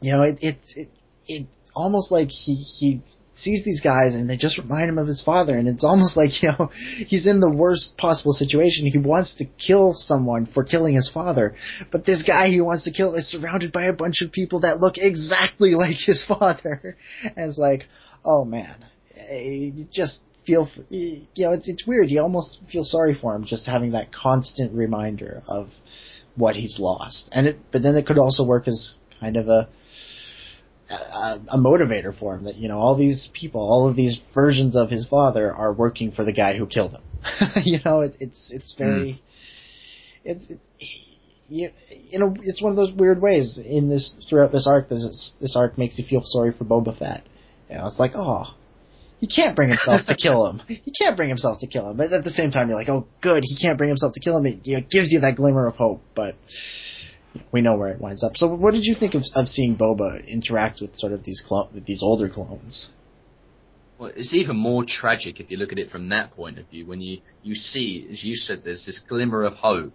you 0.00 0.12
know, 0.12 0.22
it 0.22 0.38
it 0.42 0.56
it 0.76 0.88
it's 1.26 1.70
almost 1.74 2.10
like 2.12 2.28
he 2.28 2.54
he 2.54 3.02
sees 3.38 3.64
these 3.64 3.80
guys 3.80 4.16
and 4.16 4.28
they 4.28 4.36
just 4.36 4.58
remind 4.58 4.88
him 4.88 4.98
of 4.98 5.06
his 5.06 5.22
father. 5.22 5.56
And 5.56 5.68
it's 5.68 5.84
almost 5.84 6.16
like 6.16 6.42
you 6.42 6.50
know 6.50 6.70
he's 7.06 7.26
in 7.26 7.40
the 7.40 7.50
worst 7.50 7.96
possible 7.96 8.32
situation. 8.32 8.86
He 8.86 8.98
wants 8.98 9.36
to 9.36 9.44
kill 9.44 9.92
someone 9.94 10.46
for 10.46 10.64
killing 10.64 10.94
his 10.94 11.10
father. 11.12 11.54
But 11.90 12.04
this 12.04 12.22
guy 12.22 12.48
he 12.48 12.60
wants 12.60 12.84
to 12.84 12.92
kill 12.92 13.14
is 13.14 13.30
surrounded 13.30 13.72
by 13.72 13.84
a 13.84 13.92
bunch 13.92 14.22
of 14.22 14.32
people 14.32 14.60
that 14.60 14.80
look 14.80 14.94
exactly 14.98 15.74
like 15.74 15.96
his 15.96 16.24
father. 16.26 16.96
And 17.24 17.48
it's 17.48 17.58
like 17.58 17.84
oh 18.24 18.44
man 18.44 18.84
you 19.30 19.86
just 19.92 20.20
feel 20.46 20.68
you 20.88 21.26
know 21.38 21.52
it's 21.52 21.68
it's 21.68 21.86
weird 21.86 22.10
you 22.10 22.20
almost 22.20 22.60
feel 22.70 22.84
sorry 22.84 23.14
for 23.14 23.34
him 23.34 23.44
just 23.44 23.66
having 23.66 23.92
that 23.92 24.12
constant 24.12 24.72
reminder 24.72 25.42
of 25.46 25.68
what 26.36 26.56
he's 26.56 26.78
lost 26.78 27.28
and 27.32 27.46
it 27.46 27.58
but 27.72 27.82
then 27.82 27.96
it 27.96 28.06
could 28.06 28.18
also 28.18 28.44
work 28.44 28.66
as 28.68 28.94
kind 29.20 29.36
of 29.36 29.48
a 29.48 29.68
a, 30.90 31.40
a 31.48 31.58
motivator 31.58 32.18
for 32.18 32.34
him 32.34 32.44
that 32.44 32.56
you 32.56 32.68
know 32.68 32.78
all 32.78 32.96
these 32.96 33.30
people, 33.34 33.60
all 33.60 33.88
of 33.88 33.96
these 33.96 34.20
versions 34.34 34.76
of 34.76 34.90
his 34.90 35.06
father 35.06 35.52
are 35.52 35.72
working 35.72 36.12
for 36.12 36.24
the 36.24 36.32
guy 36.32 36.56
who 36.56 36.66
killed 36.66 36.92
him. 36.92 37.02
you 37.64 37.78
know, 37.84 38.00
it, 38.00 38.16
it's 38.20 38.48
it's 38.50 38.74
very 38.76 39.12
mm. 39.12 39.20
it's 40.24 40.48
it, 40.48 40.58
you, 41.48 41.70
you 41.90 42.18
know 42.18 42.34
it's 42.40 42.62
one 42.62 42.70
of 42.70 42.76
those 42.76 42.92
weird 42.92 43.20
ways 43.20 43.58
in 43.58 43.88
this 43.88 44.16
throughout 44.28 44.52
this 44.52 44.66
arc. 44.66 44.88
This 44.88 45.34
this 45.40 45.56
arc 45.56 45.76
makes 45.76 45.98
you 45.98 46.04
feel 46.08 46.22
sorry 46.24 46.52
for 46.52 46.64
Boba 46.64 46.98
Fett. 46.98 47.22
You 47.70 47.76
know, 47.76 47.86
it's 47.86 47.98
like 47.98 48.12
oh. 48.14 48.54
He 49.20 49.26
can't 49.26 49.56
bring 49.56 49.68
himself 49.68 50.02
to 50.06 50.14
kill 50.14 50.46
him. 50.46 50.62
He 50.68 50.92
can't 50.96 51.16
bring 51.16 51.28
himself 51.28 51.58
to 51.60 51.66
kill 51.66 51.90
him. 51.90 51.96
But 51.96 52.12
at 52.12 52.22
the 52.22 52.30
same 52.30 52.52
time, 52.52 52.68
you're 52.68 52.78
like, 52.78 52.88
oh, 52.88 53.08
good. 53.20 53.42
He 53.44 53.56
can't 53.60 53.76
bring 53.76 53.88
himself 53.88 54.12
to 54.14 54.20
kill 54.20 54.36
him. 54.38 54.46
It 54.46 54.60
you 54.62 54.76
know, 54.76 54.86
gives 54.88 55.10
you 55.10 55.18
that 55.20 55.34
glimmer 55.34 55.66
of 55.66 55.74
hope. 55.74 56.02
But 56.14 56.36
we 57.52 57.60
know 57.60 57.76
where 57.76 57.88
it 57.88 58.00
winds 58.00 58.22
up. 58.22 58.36
So, 58.36 58.54
what 58.54 58.74
did 58.74 58.84
you 58.84 58.94
think 58.94 59.14
of, 59.14 59.22
of 59.34 59.48
seeing 59.48 59.76
Boba 59.76 60.26
interact 60.26 60.80
with 60.80 60.96
sort 60.96 61.12
of 61.12 61.24
these 61.24 61.42
clo- 61.46 61.68
these 61.72 62.02
older 62.02 62.28
clones? 62.28 62.90
Well, 63.98 64.12
it's 64.14 64.34
even 64.34 64.56
more 64.56 64.84
tragic 64.86 65.40
if 65.40 65.50
you 65.50 65.56
look 65.56 65.72
at 65.72 65.78
it 65.78 65.90
from 65.90 66.08
that 66.10 66.32
point 66.32 66.58
of 66.58 66.68
view. 66.68 66.86
When 66.86 67.00
you 67.00 67.20
you 67.42 67.54
see, 67.54 68.06
as 68.12 68.22
you 68.22 68.36
said, 68.36 68.62
there's 68.64 68.86
this 68.86 69.00
glimmer 69.00 69.44
of 69.44 69.54
hope, 69.54 69.92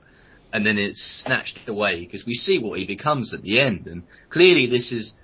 and 0.52 0.66
then 0.66 0.78
it's 0.78 1.24
snatched 1.24 1.68
away 1.68 2.02
because 2.02 2.26
we 2.26 2.34
see 2.34 2.60
what 2.60 2.80
he 2.80 2.86
becomes 2.86 3.34
at 3.34 3.42
the 3.42 3.62
end, 3.62 3.88
and 3.88 4.04
clearly 4.30 4.68
this 4.68 4.92
is 4.92 5.16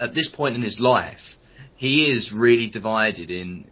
at 0.00 0.14
this 0.14 0.30
point 0.34 0.56
in 0.56 0.62
his 0.62 0.80
life, 0.80 1.36
he 1.82 2.04
is 2.04 2.32
really 2.32 2.70
divided 2.70 3.28
in 3.28 3.66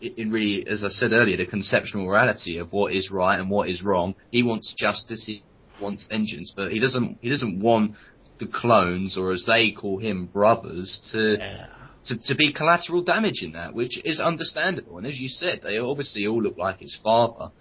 in 0.00 0.32
really, 0.32 0.66
as 0.66 0.82
I 0.82 0.88
said 0.88 1.12
earlier, 1.12 1.36
the 1.36 1.46
conceptual 1.46 2.04
morality 2.04 2.58
of 2.58 2.72
what 2.72 2.92
is 2.92 3.08
right 3.08 3.38
and 3.38 3.48
what 3.48 3.68
is 3.68 3.84
wrong. 3.84 4.16
He 4.32 4.42
wants 4.42 4.74
justice. 4.76 5.24
He 5.24 5.44
wants 5.80 6.04
vengeance, 6.10 6.52
but 6.56 6.72
he 6.72 6.80
doesn't. 6.80 7.18
He 7.20 7.30
doesn't 7.30 7.60
want 7.60 7.92
the 8.40 8.48
clones, 8.48 9.16
or 9.16 9.30
as 9.30 9.44
they 9.46 9.70
call 9.70 10.00
him, 10.00 10.26
brothers, 10.26 11.08
to 11.12 11.36
yeah. 11.38 11.66
to, 12.06 12.18
to 12.18 12.34
be 12.34 12.52
collateral 12.52 13.04
damage 13.04 13.44
in 13.44 13.52
that, 13.52 13.74
which 13.74 14.04
is 14.04 14.20
understandable. 14.20 14.98
And 14.98 15.06
as 15.06 15.16
you 15.20 15.28
said, 15.28 15.60
they 15.62 15.78
obviously 15.78 16.26
all 16.26 16.42
look 16.42 16.58
like 16.58 16.80
his 16.80 16.98
father, 17.00 17.52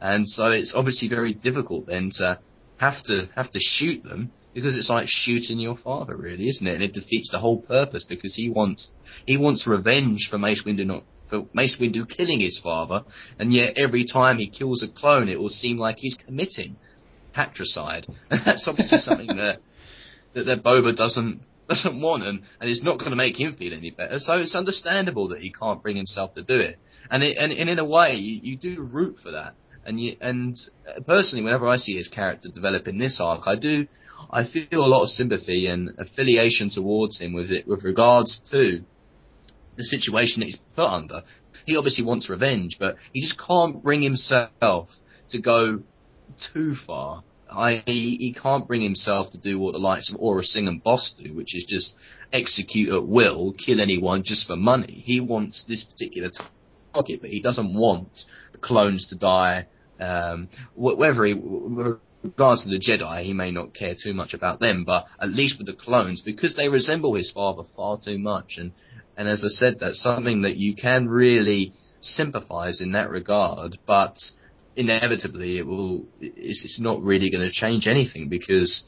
and 0.00 0.26
so 0.26 0.46
it's 0.46 0.72
obviously 0.74 1.08
very 1.08 1.34
difficult 1.34 1.84
then 1.84 2.08
to 2.14 2.38
have 2.78 3.02
to 3.04 3.28
have 3.36 3.50
to 3.50 3.60
shoot 3.60 4.02
them 4.04 4.32
because 4.54 4.76
it's 4.76 4.88
like 4.88 5.06
shooting 5.08 5.58
your 5.58 5.76
father, 5.76 6.16
really, 6.16 6.48
isn't 6.48 6.66
it? 6.66 6.74
And 6.74 6.82
it 6.82 6.94
defeats 6.94 7.30
the 7.30 7.40
whole 7.40 7.60
purpose 7.60 8.04
because 8.08 8.34
he 8.34 8.48
wants 8.48 8.92
he 9.26 9.36
wants 9.36 9.66
revenge 9.66 10.28
for 10.30 10.38
Mace 10.38 10.62
Windu 10.64 10.86
not 10.86 11.04
for 11.28 11.44
Mace 11.52 11.76
Windu 11.80 12.08
killing 12.08 12.40
his 12.40 12.60
father, 12.62 13.04
and 13.38 13.52
yet 13.52 13.76
every 13.76 14.04
time 14.04 14.38
he 14.38 14.48
kills 14.48 14.82
a 14.82 14.88
clone, 14.88 15.28
it 15.28 15.38
will 15.38 15.48
seem 15.48 15.76
like 15.76 15.98
he's 15.98 16.16
committing 16.16 16.76
patricide. 17.34 18.06
And 18.30 18.40
that's 18.46 18.66
obviously 18.66 18.98
something 18.98 19.26
that, 19.36 19.58
that, 20.34 20.44
that 20.44 20.64
Boba 20.64 20.96
doesn't, 20.96 21.42
doesn't 21.68 22.00
want 22.00 22.22
and, 22.22 22.42
and 22.60 22.70
it's 22.70 22.82
not 22.82 22.98
going 22.98 23.10
to 23.10 23.16
make 23.16 23.38
him 23.38 23.56
feel 23.56 23.74
any 23.74 23.90
better. 23.90 24.18
So 24.18 24.38
it's 24.38 24.54
understandable 24.54 25.28
that 25.28 25.40
he 25.40 25.52
can't 25.52 25.82
bring 25.82 25.96
himself 25.96 26.34
to 26.34 26.42
do 26.42 26.58
it. 26.58 26.78
And 27.10 27.22
it, 27.22 27.36
and, 27.36 27.52
and 27.52 27.68
in 27.68 27.78
a 27.78 27.84
way, 27.84 28.14
you, 28.14 28.40
you 28.42 28.56
do 28.56 28.82
root 28.82 29.18
for 29.22 29.32
that. 29.32 29.54
And 29.86 30.00
you, 30.00 30.16
and 30.20 30.56
personally, 31.06 31.44
whenever 31.44 31.68
I 31.68 31.76
see 31.76 31.94
his 31.94 32.08
character 32.08 32.48
develop 32.48 32.88
in 32.88 32.96
this 32.96 33.20
arc, 33.22 33.42
I 33.46 33.56
do, 33.56 33.86
I 34.30 34.44
feel 34.44 34.84
a 34.84 34.86
lot 34.86 35.02
of 35.02 35.10
sympathy 35.10 35.66
and 35.66 35.90
affiliation 35.98 36.70
towards 36.70 37.20
him 37.20 37.32
with 37.32 37.50
it, 37.50 37.66
with 37.66 37.84
regards 37.84 38.40
to 38.50 38.82
the 39.76 39.84
situation 39.84 40.40
that 40.40 40.46
he's 40.46 40.58
put 40.74 40.86
under. 40.86 41.22
He 41.66 41.76
obviously 41.76 42.04
wants 42.04 42.28
revenge, 42.28 42.76
but 42.78 42.96
he 43.12 43.20
just 43.20 43.40
can't 43.40 43.82
bring 43.82 44.02
himself 44.02 44.88
to 45.30 45.40
go 45.40 45.82
too 46.52 46.74
far. 46.86 47.22
I, 47.50 47.82
he, 47.86 48.16
he 48.18 48.34
can't 48.34 48.66
bring 48.66 48.82
himself 48.82 49.30
to 49.30 49.38
do 49.38 49.58
what 49.58 49.72
the 49.72 49.78
likes 49.78 50.12
of 50.12 50.18
Aurra 50.20 50.42
Sing 50.44 50.66
and 50.66 50.82
Bossk 50.82 51.22
do, 51.22 51.34
which 51.34 51.54
is 51.54 51.64
just 51.68 51.94
execute 52.32 52.92
at 52.92 53.06
will, 53.06 53.52
kill 53.52 53.80
anyone 53.80 54.22
just 54.24 54.46
for 54.46 54.56
money. 54.56 55.02
He 55.06 55.20
wants 55.20 55.64
this 55.68 55.84
particular 55.84 56.30
target, 56.92 57.20
but 57.20 57.30
he 57.30 57.40
doesn't 57.40 57.74
want 57.74 58.18
the 58.52 58.58
clones 58.58 59.08
to 59.08 59.16
die. 59.16 59.66
Um, 60.00 60.48
whether 60.74 61.24
he, 61.24 61.34
regards 62.24 62.64
to 62.64 62.70
the 62.70 62.80
Jedi, 62.80 63.22
he 63.22 63.32
may 63.32 63.50
not 63.50 63.74
care 63.74 63.94
too 63.94 64.14
much 64.14 64.34
about 64.34 64.58
them, 64.58 64.84
but 64.84 65.04
at 65.20 65.28
least 65.28 65.58
with 65.58 65.66
the 65.66 65.74
clones, 65.74 66.22
because 66.22 66.56
they 66.56 66.68
resemble 66.68 67.14
his 67.14 67.30
father 67.30 67.62
far 67.76 67.98
too 68.02 68.18
much, 68.18 68.54
and 68.56 68.72
and 69.16 69.28
as 69.28 69.44
I 69.44 69.48
said, 69.48 69.78
that's 69.78 70.02
something 70.02 70.42
that 70.42 70.56
you 70.56 70.74
can 70.74 71.08
really 71.08 71.72
sympathise 72.00 72.80
in 72.80 72.92
that 72.92 73.10
regard, 73.10 73.78
but 73.86 74.16
inevitably 74.76 75.58
it 75.58 75.66
will, 75.66 76.04
it's, 76.20 76.64
it's 76.64 76.80
not 76.80 77.00
really 77.00 77.30
going 77.30 77.46
to 77.46 77.52
change 77.52 77.86
anything 77.86 78.28
because, 78.28 78.84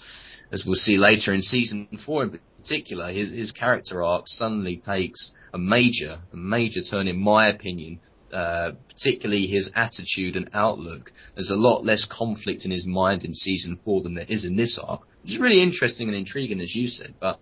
as 0.51 0.65
we'll 0.67 0.75
see 0.75 0.97
later 0.97 1.33
in 1.33 1.43
season 1.43 1.87
four 2.05 2.25
in 2.25 2.41
particular, 2.61 3.13
his, 3.13 3.31
his 3.31 3.53
character 3.53 4.03
arc 4.03 4.25
suddenly 4.27 4.83
takes 4.85 5.33
a 5.55 5.59
major, 5.59 6.19
a 6.33 6.37
major 6.37 6.81
turn 6.83 7.07
in 7.07 7.19
my 7.19 7.49
opinion, 7.49 8.01
uh, 8.33 8.73
particularly 8.89 9.47
his 9.47 9.71
attitude 9.75 10.37
and 10.37 10.51
outlook. 10.53 11.13
There's 11.35 11.51
a 11.51 11.57
lot 11.57 11.85
less 11.85 12.07
conflict 12.11 12.65
in 12.65 12.71
his 12.71 12.87
mind 12.87 13.25
in 13.25 13.35
season 13.35 13.79
four 13.85 14.03
than 14.03 14.15
there 14.15 14.27
is 14.29 14.45
in 14.45 14.57
this 14.57 14.79
arc, 14.83 15.03
which 15.23 15.33
is 15.33 15.41
really 15.41 15.63
interesting 15.63 16.09
and 16.09 16.17
intriguing, 16.17 16.61
as 16.61 16.75
you 16.75 16.89
said. 16.89 17.15
But 17.21 17.39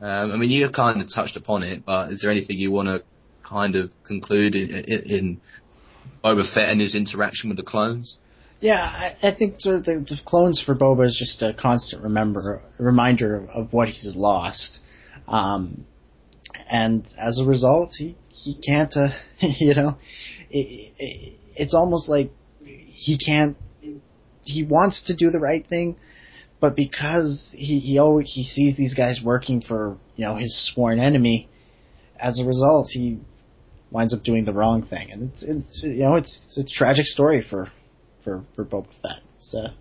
um, 0.00 0.32
I 0.32 0.36
mean, 0.36 0.50
you 0.50 0.68
kind 0.70 1.00
of 1.00 1.08
touched 1.12 1.36
upon 1.36 1.62
it, 1.62 1.84
but 1.86 2.12
is 2.12 2.20
there 2.20 2.30
anything 2.30 2.58
you 2.58 2.70
want 2.70 2.88
to 2.88 3.02
kind 3.48 3.76
of 3.76 3.90
conclude 4.04 4.54
in, 4.54 4.70
in, 4.70 5.40
Boba 6.22 6.52
Fett 6.52 6.68
and 6.68 6.80
his 6.80 6.94
interaction 6.94 7.50
with 7.50 7.56
the 7.56 7.62
clones? 7.62 8.18
Yeah, 8.60 8.80
I, 8.80 9.16
I 9.22 9.34
think 9.34 9.60
sort 9.60 9.76
of 9.76 9.84
the, 9.84 9.94
the, 9.94 10.18
clones 10.24 10.62
for 10.64 10.74
Boba 10.74 11.06
is 11.06 11.16
just 11.18 11.42
a 11.42 11.54
constant 11.54 12.02
remember 12.02 12.62
reminder 12.78 13.36
of, 13.36 13.48
of 13.50 13.72
what 13.72 13.88
he's 13.88 14.14
lost, 14.16 14.80
um, 15.28 15.86
and 16.68 17.06
as 17.18 17.38
a 17.38 17.44
result, 17.44 17.94
he 17.96 18.16
he 18.28 18.58
can't, 18.66 18.94
uh, 18.96 19.08
you 19.40 19.74
know, 19.74 19.96
it, 20.50 20.92
it, 20.98 21.38
it's 21.54 21.74
almost 21.74 22.08
like 22.08 22.30
he 22.64 23.18
can't. 23.18 23.56
He 24.42 24.64
wants 24.64 25.04
to 25.04 25.16
do 25.16 25.30
the 25.30 25.40
right 25.40 25.66
thing, 25.66 25.96
but 26.60 26.76
because 26.76 27.52
he 27.56 27.80
he 27.80 27.98
always 27.98 28.32
he 28.32 28.44
sees 28.44 28.76
these 28.76 28.94
guys 28.94 29.20
working 29.24 29.60
for 29.60 29.96
you 30.16 30.24
know 30.24 30.36
his 30.36 30.72
sworn 30.72 30.98
enemy, 31.00 31.48
as 32.18 32.40
a 32.40 32.46
result 32.46 32.88
he 32.90 33.18
winds 33.90 34.14
up 34.14 34.22
doing 34.22 34.44
the 34.44 34.52
wrong 34.52 34.86
thing, 34.86 35.10
and 35.10 35.30
it's, 35.32 35.42
it's 35.42 35.80
you 35.82 36.04
know 36.04 36.14
it's, 36.14 36.44
it's 36.46 36.58
a 36.58 36.74
tragic 36.74 37.06
story 37.06 37.42
for 37.48 37.70
for 38.24 38.44
for 38.54 38.64
Boba 38.64 38.88
Fett. 39.02 39.22
It's 39.36 39.54
uh, 39.54 39.72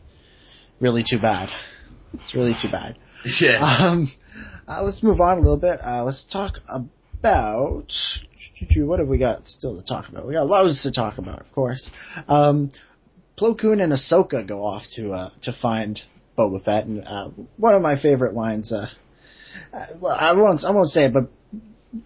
really 0.80 1.04
too 1.08 1.20
bad. 1.20 1.50
It's 2.14 2.34
really 2.36 2.56
too 2.62 2.70
bad. 2.72 2.98
Yeah. 3.42 3.58
Um, 3.58 4.12
uh, 4.68 4.84
let's 4.84 5.04
move 5.04 5.22
on 5.22 5.38
a 5.38 5.42
little 5.42 5.60
bit. 5.60 5.80
Uh, 5.84 6.04
let's 6.04 6.26
talk 6.32 6.60
about 6.68 7.92
what 8.78 9.00
have 9.00 9.08
we 9.08 9.18
got 9.18 9.46
still 9.46 9.80
to 9.80 9.86
talk 9.86 10.10
about? 10.10 10.28
We 10.28 10.34
got 10.34 10.48
loads 10.48 10.84
to 10.84 10.92
talk 10.92 11.18
about, 11.18 11.42
of 11.42 11.52
course. 11.52 11.92
Um, 12.28 12.72
Plo 13.38 13.60
Koon 13.60 13.82
and 13.82 13.92
Ahsoka 13.92 14.48
go 14.48 14.66
off 14.66 14.84
to 14.96 15.12
uh, 15.12 15.30
to 15.44 15.54
find 15.62 16.00
Boba 16.38 16.64
Fett, 16.64 16.86
and 16.86 17.04
uh, 17.06 17.30
one 17.58 17.76
of 17.76 17.82
my 17.82 18.00
favorite 18.00 18.34
lines. 18.34 18.72
Uh, 18.72 18.88
uh, 19.74 19.86
well, 20.00 20.16
I 20.18 20.34
won't 20.34 20.64
I 20.64 20.72
won't 20.72 20.90
say 20.90 21.06
it, 21.06 21.14
but 21.14 21.30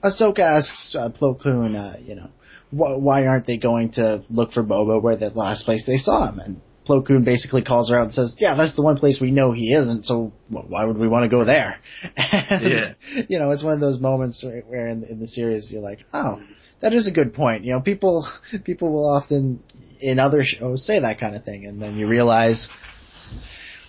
Ahsoka 0.03 0.39
asks 0.39 0.95
uh, 0.97 1.10
Plo 1.10 1.41
Koon, 1.41 1.76
uh, 1.76 1.97
you 2.01 2.16
know, 2.16 2.30
wh- 2.72 2.99
why 2.99 3.28
aren't 3.28 3.45
they 3.45 3.57
going 3.57 3.91
to 3.93 4.24
look 4.30 4.51
for 4.51 4.64
Boba 4.64 5.01
where 5.01 5.16
the 5.18 5.30
last 5.30 5.66
place 5.66 5.86
they 5.86 5.97
saw 5.97 6.30
him? 6.30 6.39
And 6.39 6.62
Plo 6.89 7.05
Koon 7.05 7.23
basically 7.23 7.61
calls 7.61 7.89
her 7.89 7.97
out 7.97 8.03
and 8.03 8.13
says, 8.13 8.35
"Yeah, 8.39 8.55
that's 8.55 8.75
the 8.75 8.81
one 8.81 8.97
place 8.97 9.19
we 9.21 9.31
know 9.31 9.51
he 9.51 9.73
isn't. 9.73 10.03
So 10.03 10.33
why 10.49 10.85
would 10.85 10.97
we 10.97 11.07
want 11.07 11.23
to 11.23 11.29
go 11.29 11.45
there?" 11.45 11.79
And, 12.17 12.63
yeah. 12.63 13.23
You 13.27 13.37
know, 13.39 13.51
it's 13.51 13.63
one 13.63 13.73
of 13.73 13.79
those 13.79 13.99
moments 13.99 14.43
where, 14.43 14.61
where 14.61 14.87
in, 14.87 15.03
in 15.03 15.19
the 15.19 15.27
series 15.27 15.71
you're 15.71 15.81
like, 15.81 15.99
"Oh, 16.13 16.41
that 16.81 16.93
is 16.93 17.07
a 17.07 17.11
good 17.11 17.33
point." 17.33 17.63
You 17.63 17.73
know, 17.73 17.81
people 17.81 18.27
people 18.63 18.91
will 18.91 19.09
often 19.09 19.61
in 19.99 20.17
other 20.17 20.41
shows 20.43 20.85
say 20.85 20.99
that 20.99 21.19
kind 21.19 21.35
of 21.35 21.43
thing, 21.43 21.65
and 21.65 21.81
then 21.81 21.95
you 21.97 22.07
realize 22.07 22.69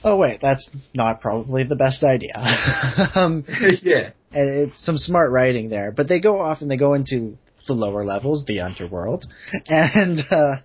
oh 0.05 0.17
wait, 0.17 0.41
that's 0.41 0.71
not 0.95 1.21
probably 1.21 1.65
the 1.65 1.77
best 1.77 2.03
idea. 2.03 2.33
um, 3.15 3.45
yeah. 3.83 4.11
And 4.33 4.69
it's 4.69 4.85
some 4.85 4.97
smart 4.97 5.31
writing 5.31 5.69
there, 5.69 5.93
but 5.93 6.09
they 6.09 6.21
go 6.21 6.41
off 6.41 6.61
and 6.61 6.71
they 6.71 6.77
go 6.77 6.95
into 6.95 7.37
the 7.67 7.75
lower 7.75 8.05
levels, 8.05 8.45
the 8.47 8.61
underworld, 8.61 9.27
and 9.67 10.21
uh, 10.31 10.57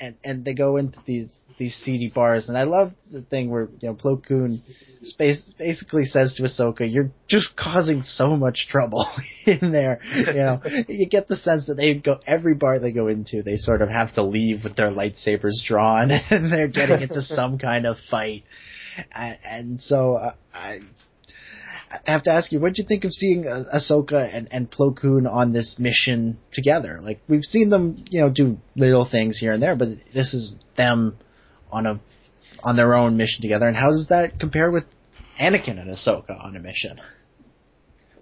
and 0.00 0.16
and 0.24 0.44
they 0.44 0.54
go 0.54 0.76
into 0.76 0.98
these 1.06 1.38
these 1.58 1.74
seedy 1.74 2.10
bars. 2.12 2.48
And 2.48 2.56
I 2.56 2.62
love 2.62 2.92
the 3.10 3.22
thing 3.22 3.50
where 3.50 3.68
you 3.80 3.88
know 3.88 3.94
Plo 3.94 4.24
Koon 4.24 4.62
space 5.02 5.54
basically 5.58 6.04
says 6.04 6.34
to 6.34 6.44
Ahsoka, 6.44 6.90
"You're 6.90 7.10
just 7.26 7.56
causing 7.56 8.02
so 8.02 8.36
much 8.36 8.68
trouble 8.68 9.06
in 9.46 9.72
there." 9.72 10.00
You 10.14 10.32
know, 10.34 10.62
you 10.88 11.06
get 11.08 11.28
the 11.28 11.36
sense 11.36 11.66
that 11.66 11.74
they 11.74 11.94
go 11.94 12.18
every 12.26 12.54
bar 12.54 12.78
they 12.78 12.92
go 12.92 13.08
into, 13.08 13.42
they 13.42 13.56
sort 13.56 13.82
of 13.82 13.88
have 13.88 14.14
to 14.14 14.22
leave 14.22 14.64
with 14.64 14.76
their 14.76 14.90
lightsabers 14.90 15.64
drawn, 15.66 16.10
and 16.30 16.52
they're 16.52 16.68
getting 16.68 17.02
into 17.02 17.22
some 17.22 17.58
kind 17.58 17.86
of 17.86 17.96
fight. 18.10 18.44
And, 19.12 19.38
and 19.44 19.80
so 19.80 20.14
uh, 20.14 20.34
I 20.54 20.80
I 21.90 22.12
have 22.12 22.24
to 22.24 22.32
ask 22.32 22.52
you, 22.52 22.60
what 22.60 22.74
did 22.74 22.78
you 22.78 22.84
think 22.86 23.04
of 23.04 23.12
seeing 23.12 23.46
uh, 23.46 23.64
Ahsoka 23.74 24.34
and, 24.34 24.48
and 24.50 24.70
Plo 24.70 24.96
Koon 24.96 25.26
on 25.26 25.52
this 25.52 25.76
mission 25.78 26.38
together? 26.52 26.98
Like 27.00 27.20
we've 27.28 27.44
seen 27.44 27.70
them, 27.70 28.04
you 28.10 28.20
know, 28.20 28.30
do 28.30 28.58
little 28.76 29.08
things 29.10 29.38
here 29.38 29.52
and 29.52 29.62
there, 29.62 29.74
but 29.74 29.88
this 30.14 30.34
is 30.34 30.56
them 30.76 31.16
on 31.70 31.86
a 31.86 32.00
on 32.62 32.76
their 32.76 32.94
own 32.94 33.16
mission 33.16 33.42
together. 33.42 33.66
And 33.66 33.76
how 33.76 33.90
does 33.90 34.08
that 34.08 34.38
compare 34.40 34.70
with 34.70 34.84
Anakin 35.40 35.80
and 35.80 35.90
Ahsoka 35.90 36.44
on 36.44 36.56
a 36.56 36.60
mission? 36.60 37.00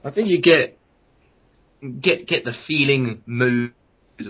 I 0.04 0.10
think 0.10 0.28
you 0.28 0.40
get 0.40 0.78
get 2.00 2.26
get 2.26 2.44
the 2.44 2.54
feeling, 2.66 3.22
mood, 3.26 3.72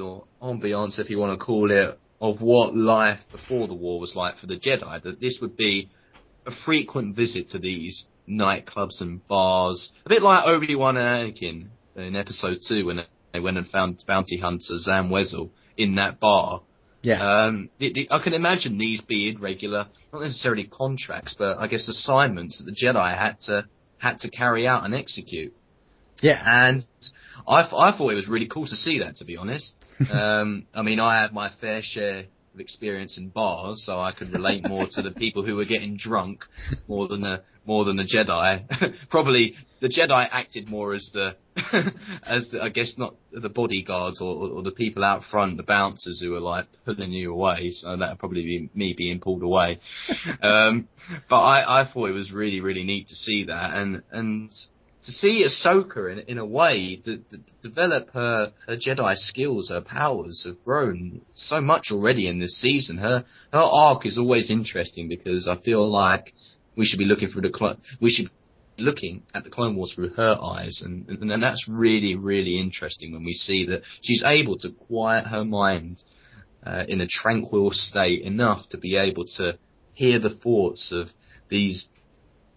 or 0.01 0.25
ambiance, 0.43 0.99
if 0.99 1.11
you 1.11 1.19
want 1.19 1.39
to 1.39 1.45
call 1.45 1.71
it, 1.71 1.99
of 2.21 2.41
what 2.41 2.75
life 2.75 3.21
before 3.31 3.69
the 3.69 3.75
war 3.75 4.01
was 4.01 4.15
like 4.17 4.37
for 4.37 4.47
the 4.47 4.57
Jedi. 4.57 5.03
That 5.03 5.21
this 5.21 5.39
would 5.41 5.57
be 5.57 5.91
a 6.47 6.51
frequent 6.65 7.17
visit 7.17 7.51
to 7.51 7.59
these 7.59 8.07
nightclubs 8.29 9.01
and 9.01 9.27
bars, 9.29 9.93
a 10.05 10.09
bit 10.09 10.23
like 10.23 10.47
Obi 10.47 10.75
Wan 10.75 10.97
and 10.97 11.35
Anakin 11.35 11.69
in 11.97 12.17
Episode 12.17 12.59
Two 12.67 12.87
when 12.87 13.01
they 13.33 13.41
went 13.41 13.59
and 13.59 13.67
found 13.67 14.03
bounty 14.07 14.39
hunter 14.39 14.79
Zam 14.79 15.11
Wesell 15.11 15.51
in 15.77 15.97
that 15.97 16.21
bar. 16.21 16.63
Yeah. 17.07 17.21
Um, 17.21 17.71
the, 17.79 17.93
the, 17.93 18.09
I 18.11 18.19
can 18.21 18.33
imagine 18.33 18.79
these 18.79 19.01
being 19.01 19.41
regular, 19.41 19.87
not 20.13 20.23
necessarily 20.23 20.65
contracts, 20.65 21.37
but 21.39 21.59
I 21.59 21.69
guess 21.69 21.87
assignments 21.87 22.59
that 22.59 22.65
the 22.65 22.73
Jedi 22.73 23.17
had 23.17 23.39
to 23.43 23.67
had 23.99 24.19
to 24.21 24.31
carry 24.31 24.67
out 24.67 24.85
and 24.85 24.93
execute. 24.93 25.55
Yeah. 26.21 26.43
And 26.45 26.85
I, 27.47 27.61
I 27.61 27.97
thought 27.97 28.11
it 28.11 28.17
was 28.17 28.29
really 28.29 28.49
cool 28.49 28.67
to 28.67 28.75
see 28.75 28.99
that, 28.99 29.17
to 29.19 29.25
be 29.25 29.37
honest. 29.37 29.73
um, 30.11 30.67
I 30.75 30.83
mean, 30.83 30.99
I 30.99 31.23
had 31.23 31.33
my 31.33 31.53
fair 31.61 31.81
share 31.81 32.25
of 32.53 32.59
experience 32.59 33.19
in 33.19 33.29
bars, 33.29 33.85
so 33.87 34.01
I 34.01 34.11
could 34.11 34.33
relate 34.33 34.67
more 34.69 34.89
to 34.91 35.03
the 35.03 35.13
people 35.13 35.45
who 35.45 35.55
were 35.55 35.65
getting 35.65 35.97
drunk 35.97 36.45
more 36.89 37.07
than 37.07 37.21
the 37.21 37.45
more 37.65 37.85
than 37.85 37.97
the 37.97 38.03
Jedi. 38.03 38.99
Probably 39.11 39.55
the 39.79 39.89
Jedi 39.89 40.27
acted 40.29 40.69
more 40.69 40.93
as 40.93 41.09
the 41.15 41.37
as 42.23 42.51
the, 42.51 42.63
I 42.63 42.69
guess 42.69 42.95
not 42.99 43.15
the 43.33 43.49
bodyguards 43.49 44.21
or, 44.21 44.49
or 44.51 44.63
the 44.63 44.73
people 44.73 45.05
out 45.05 45.25
front, 45.25 45.57
the 45.57 45.63
bouncers 45.63 46.21
who 46.21 46.35
are 46.35 46.41
like 46.41 46.67
pulling 46.85 47.13
you 47.13 47.33
away. 47.33 47.71
So 47.71 47.97
that 47.97 48.11
would 48.11 48.19
probably 48.19 48.43
be 48.43 48.71
me 48.75 48.95
being 48.97 49.21
pulled 49.21 49.43
away. 49.43 49.81
um, 50.43 50.89
but 51.31 51.41
I, 51.41 51.83
I 51.83 51.91
thought 51.91 52.11
it 52.11 52.15
was 52.15 52.33
really 52.33 52.61
really 52.61 52.85
neat 52.85 53.09
to 53.09 53.15
see 53.15 53.45
that 53.45 53.75
and 53.75 54.03
and 54.11 54.53
to 55.07 55.13
see 55.13 55.47
Ahsoka 55.47 56.13
in, 56.13 56.19
in 56.27 56.39
a 56.39 56.45
way 56.45 57.01
to, 57.05 57.19
to, 57.19 57.39
develop 57.63 58.11
her, 58.11 58.53
her 58.67 58.77
Jedi 58.77 59.15
skills, 59.17 59.71
her 59.71 59.81
powers 59.81 60.45
have 60.47 60.63
grown 60.65 61.21
so 61.35 61.61
much 61.61 61.89
already 61.93 62.27
in 62.29 62.41
this 62.41 62.61
season. 62.61 62.99
Her 62.99 63.25
her 63.53 63.59
arc 63.59 64.05
is 64.05 64.19
always 64.19 64.51
interesting 64.51 65.09
because 65.09 65.49
I 65.49 65.57
feel 65.63 65.89
like 65.89 66.33
we 66.77 66.85
should 66.85 66.99
be 66.99 67.05
looking 67.05 67.29
for 67.29 67.41
the 67.41 67.53
cl- 67.57 67.79
we 68.01 68.11
should 68.11 68.31
looking 68.79 69.23
at 69.35 69.45
the 69.45 69.51
Clone 69.51 69.77
Wars 69.77 69.93
through 69.95 70.11
her 70.11 70.39
eyes, 70.41 70.83
and, 70.85 71.09
and 71.09 71.31
and 71.31 71.43
that's 71.43 71.67
really 71.69 72.15
really 72.15 72.59
interesting 72.59 73.13
when 73.13 73.25
we 73.25 73.33
see 73.33 73.67
that 73.67 73.83
she's 74.03 74.23
able 74.25 74.57
to 74.59 74.71
quiet 74.71 75.27
her 75.27 75.45
mind 75.45 76.03
uh, 76.65 76.85
in 76.89 77.01
a 77.01 77.07
tranquil 77.07 77.71
state 77.71 78.23
enough 78.23 78.69
to 78.71 78.79
be 78.79 78.97
able 78.97 79.25
to 79.37 79.59
hear 79.93 80.19
the 80.19 80.35
thoughts 80.35 80.93
of 80.93 81.09
these 81.49 81.89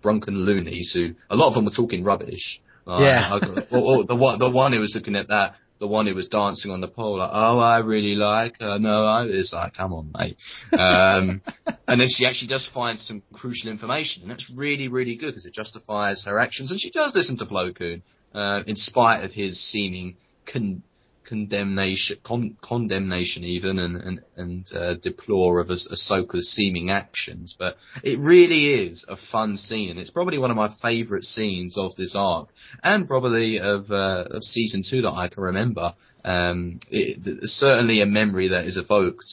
drunken 0.02 0.46
loonies 0.46 0.92
who 0.94 1.16
a 1.30 1.36
lot 1.36 1.50
of 1.50 1.54
them 1.54 1.66
were 1.66 1.72
talking 1.72 2.04
rubbish. 2.04 2.62
Like, 2.86 3.02
Yeah. 3.02 3.40
Or, 3.72 4.00
or 4.00 4.06
the 4.06 4.16
one 4.16 4.40
the 4.40 4.50
one 4.50 4.74
who 4.74 4.80
was 4.80 4.94
looking 4.96 5.16
at 5.16 5.28
that. 5.28 5.56
The 5.80 5.88
one 5.88 6.08
who 6.08 6.16
was 6.16 6.28
dancing 6.28 6.72
on 6.72 6.82
the 6.82 6.88
pole, 6.90 7.20
like, 7.20 7.30
oh, 7.32 7.58
I 7.58 7.80
really 7.80 8.16
like 8.16 8.60
her. 8.60 8.80
No, 8.80 9.06
I, 9.06 9.26
it's 9.26 9.54
like, 9.54 9.76
come 9.76 9.94
on, 9.94 10.12
mate. 10.18 10.38
Um, 10.74 11.42
and 11.88 12.02
then 12.02 12.08
she 12.10 12.26
actually 12.26 12.50
does 12.50 12.70
find 12.74 13.00
some 13.00 13.24
crucial 13.32 13.72
information, 13.72 14.24
and 14.24 14.32
that's 14.32 14.52
really, 14.54 14.90
really 14.90 15.16
good 15.16 15.32
because 15.32 15.46
it 15.46 15.54
justifies 15.54 16.26
her 16.26 16.38
actions. 16.38 16.72
And 16.72 16.80
she 16.80 16.92
does 16.92 17.14
listen 17.16 17.38
to 17.38 17.46
Plo 17.46 17.74
Koon, 17.74 18.04
uh, 18.34 18.64
in 18.68 18.76
spite 18.76 19.24
of 19.24 19.32
his 19.32 19.60
seeming 19.72 20.18
con- 20.46 20.84
condemnation, 21.30 22.18
con- 22.24 22.58
condemnation 22.62 23.44
even, 23.44 23.80
and 23.80 23.96
and 23.98 24.20
and 24.36 24.66
uh, 24.76 24.94
deplore 24.96 25.60
of 25.60 25.70
Ahs- 25.70 25.88
Ahsoka's 25.92 26.52
seeming 26.52 26.90
actions. 26.90 27.56
But 27.58 27.78
it 28.04 28.20
really 28.20 28.86
is 28.88 29.06
a 29.08 29.16
fun 29.32 29.56
scene, 29.58 29.90
and 29.92 30.00
it's 30.00 30.10
probably 30.12 30.38
one 30.38 30.52
of 30.52 30.58
my 30.58 30.70
favourite 30.82 31.24
scenes 31.24 31.78
of 31.78 31.96
this 31.96 32.16
arc, 32.16 32.50
and 32.84 33.08
probably 33.08 33.60
of 33.60 33.92
uh, 33.92 34.26
of 34.32 34.44
season 34.44 34.82
two 34.90 35.02
that 35.04 35.12
I 35.14 35.28
can 35.28 35.44
remember. 35.44 35.94
Um, 36.26 36.80
it, 36.90 37.20
certainly 37.44 38.02
a 38.02 38.06
memory 38.06 38.50
that 38.50 38.66
is 38.66 38.78
evoked 38.78 39.26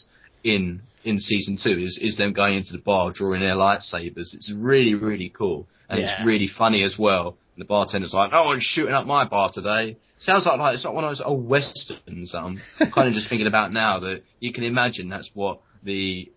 in 0.44 0.82
in 1.05 1.18
season 1.18 1.57
two 1.62 1.78
is 1.78 1.99
is 2.01 2.16
them 2.16 2.32
going 2.32 2.55
into 2.57 2.72
the 2.72 2.78
bar 2.82 3.11
drawing 3.12 3.40
their 3.40 3.55
lightsabers. 3.57 4.34
It's 4.34 4.53
really 4.57 4.94
really 4.94 5.28
cool, 5.28 5.66
and 5.88 6.01
Yeah. 6.01 6.16
it's 6.18 6.26
really 6.26 6.49
funny 6.49 6.82
as 6.84 6.97
well. 6.99 7.36
And 7.57 7.64
the 7.64 7.66
bartender's 7.66 8.12
like, 8.12 8.32
"No 8.32 8.44
one's 8.44 8.62
shooting 8.62 8.92
up 8.92 9.07
my 9.07 9.26
bar 9.26 9.50
today." 9.52 9.96
Sounds 10.18 10.44
like, 10.46 10.59
like 10.59 10.74
it's 10.74 10.84
not 10.84 10.94
one 10.94 11.04
of 11.04 11.11
those 11.11 11.22
old 11.24 11.48
westerns 11.48 12.32
that 12.32 12.40
I'm 12.40 12.61
kind 12.92 13.09
of 13.09 13.14
just 13.14 13.28
thinking 13.28 13.46
about 13.46 13.72
now. 13.72 14.00
That 14.00 14.22
you 14.40 14.52
can 14.52 14.64
imagine 14.64 15.09
that's 15.09 15.30
what 15.34 15.61
the, 15.82 16.30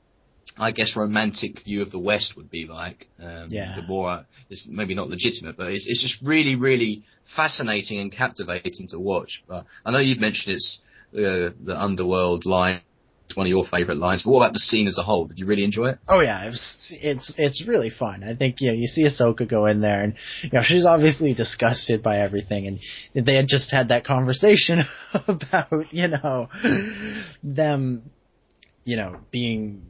I 0.58 0.72
guess, 0.72 0.96
romantic 0.96 1.64
view 1.64 1.82
of 1.82 1.92
the 1.92 2.00
West 2.00 2.36
would 2.38 2.50
be 2.50 2.68
like. 2.68 3.08
Um, 3.22 3.48
Yeah. 3.50 3.76
The 3.76 3.82
more 3.82 4.26
it's 4.50 4.66
maybe 4.70 4.96
not 4.96 5.10
legitimate, 5.10 5.58
but 5.58 5.72
it's 5.74 5.86
it's 5.88 6.02
just 6.02 6.26
really 6.26 6.56
really 6.56 7.04
fascinating 7.36 8.00
and 8.00 8.12
captivating 8.12 8.88
to 8.90 9.00
watch. 9.00 9.44
But 9.48 9.66
I 9.86 9.92
know 9.92 10.00
you've 10.00 10.20
mentioned 10.20 10.56
it's 10.56 10.80
uh, 11.14 11.52
the 11.64 11.76
underworld 11.78 12.46
line. 12.46 12.82
One 13.36 13.46
of 13.46 13.50
your 13.50 13.66
favourite 13.66 14.00
lines. 14.00 14.24
But 14.24 14.32
what 14.32 14.40
about 14.40 14.54
the 14.54 14.60
scene 14.60 14.88
as 14.88 14.98
a 14.98 15.04
whole? 15.04 15.26
Did 15.26 15.40
you 15.40 15.46
really 15.46 15.64
enjoy 15.64 15.90
it? 15.90 16.00
Oh 16.08 16.22
yeah, 16.22 16.46
it's 16.46 16.88
it's 16.92 17.34
it's 17.38 17.68
really 17.68 17.90
fun. 17.90 18.24
I 18.24 18.36
think 18.36 18.58
you 18.60 18.68
know 18.68 18.74
you 18.74 18.88
see 18.88 19.04
Ahsoka 19.04 19.48
go 19.48 19.66
in 19.66 19.82
there, 19.82 20.02
and 20.02 20.16
you 20.42 20.50
know 20.54 20.62
she's 20.64 20.86
obviously 20.86 21.34
disgusted 21.34 22.02
by 22.02 22.20
everything, 22.20 22.80
and 23.14 23.26
they 23.26 23.36
had 23.36 23.48
just 23.48 23.72
had 23.72 23.90
that 23.90 24.06
conversation 24.06 24.84
about 25.28 25.94
you 25.94 26.08
know 26.08 26.50
them, 27.44 28.10
you 28.84 28.98
know 28.98 29.18
being 29.32 29.84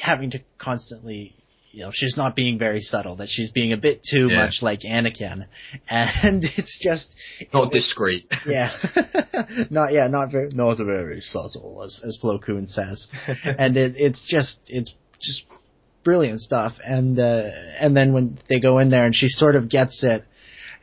having 0.00 0.30
to 0.30 0.40
constantly. 0.58 1.34
You 1.76 1.82
know, 1.82 1.90
she's 1.92 2.16
not 2.16 2.34
being 2.34 2.58
very 2.58 2.80
subtle. 2.80 3.16
That 3.16 3.28
she's 3.28 3.50
being 3.50 3.74
a 3.74 3.76
bit 3.76 4.00
too 4.02 4.28
Yeah. 4.30 4.44
much 4.44 4.62
like 4.62 4.80
Anakin, 4.80 5.44
and 5.90 6.42
it's 6.56 6.78
just 6.82 7.14
Not 7.52 7.70
discreet. 7.70 8.24
yeah, 8.46 8.70
not 9.70 9.92
yeah, 9.92 10.06
not 10.06 10.32
very, 10.32 10.48
not 10.54 10.78
very 10.78 11.20
subtle, 11.20 11.82
as 11.84 12.00
as 12.02 12.18
Plo 12.22 12.42
Koon 12.42 12.66
says, 12.68 13.06
and 13.44 13.76
it, 13.76 13.92
it's 13.98 14.22
just 14.26 14.58
it's 14.68 14.94
just 15.20 15.42
brilliant 16.02 16.40
stuff. 16.40 16.72
And 16.82 17.18
uh, 17.18 17.50
and 17.78 17.94
then 17.94 18.14
when 18.14 18.38
they 18.48 18.58
go 18.58 18.78
in 18.78 18.88
there 18.88 19.04
and 19.04 19.14
she 19.14 19.28
sort 19.28 19.54
of 19.54 19.68
gets 19.68 20.02
it, 20.02 20.24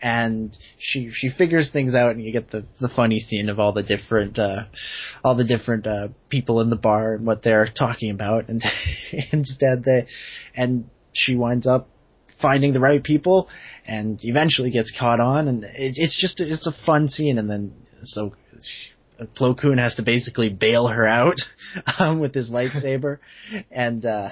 and 0.01 0.57
she 0.77 1.09
she 1.11 1.29
figures 1.29 1.71
things 1.71 1.95
out, 1.95 2.11
and 2.11 2.23
you 2.23 2.31
get 2.31 2.51
the 2.51 2.65
the 2.79 2.89
funny 2.89 3.19
scene 3.19 3.49
of 3.49 3.59
all 3.59 3.73
the 3.73 3.83
different 3.83 4.37
uh, 4.37 4.65
all 5.23 5.35
the 5.35 5.43
different 5.43 5.87
uh, 5.87 6.09
people 6.29 6.61
in 6.61 6.69
the 6.69 6.75
bar 6.75 7.15
and 7.15 7.25
what 7.25 7.43
they're 7.43 7.67
talking 7.67 8.11
about, 8.11 8.49
and 8.49 8.63
instead 9.31 9.83
they 9.83 10.07
and 10.55 10.89
she 11.13 11.35
winds 11.35 11.67
up 11.67 11.87
finding 12.43 12.73
the 12.73 12.79
right 12.79 13.03
people 13.03 13.47
and 13.87 14.19
eventually 14.23 14.69
gets 14.69 14.93
caught 14.97 15.19
on. 15.19 15.47
And 15.47 15.63
it, 15.63 15.93
it's 15.95 16.19
just 16.19 16.39
it's 16.39 16.67
a 16.67 16.85
fun 16.85 17.09
scene. 17.09 17.39
And 17.39 17.49
then 17.49 17.73
so 18.03 18.35
she, 18.61 18.91
Plo 19.39 19.59
Koon 19.59 19.79
has 19.79 19.95
to 19.95 20.03
basically 20.03 20.49
bail 20.49 20.87
her 20.87 21.07
out 21.07 21.37
um, 21.99 22.19
with 22.19 22.35
his 22.35 22.51
lightsaber. 22.51 23.19
And 23.71 24.05
uh 24.05 24.29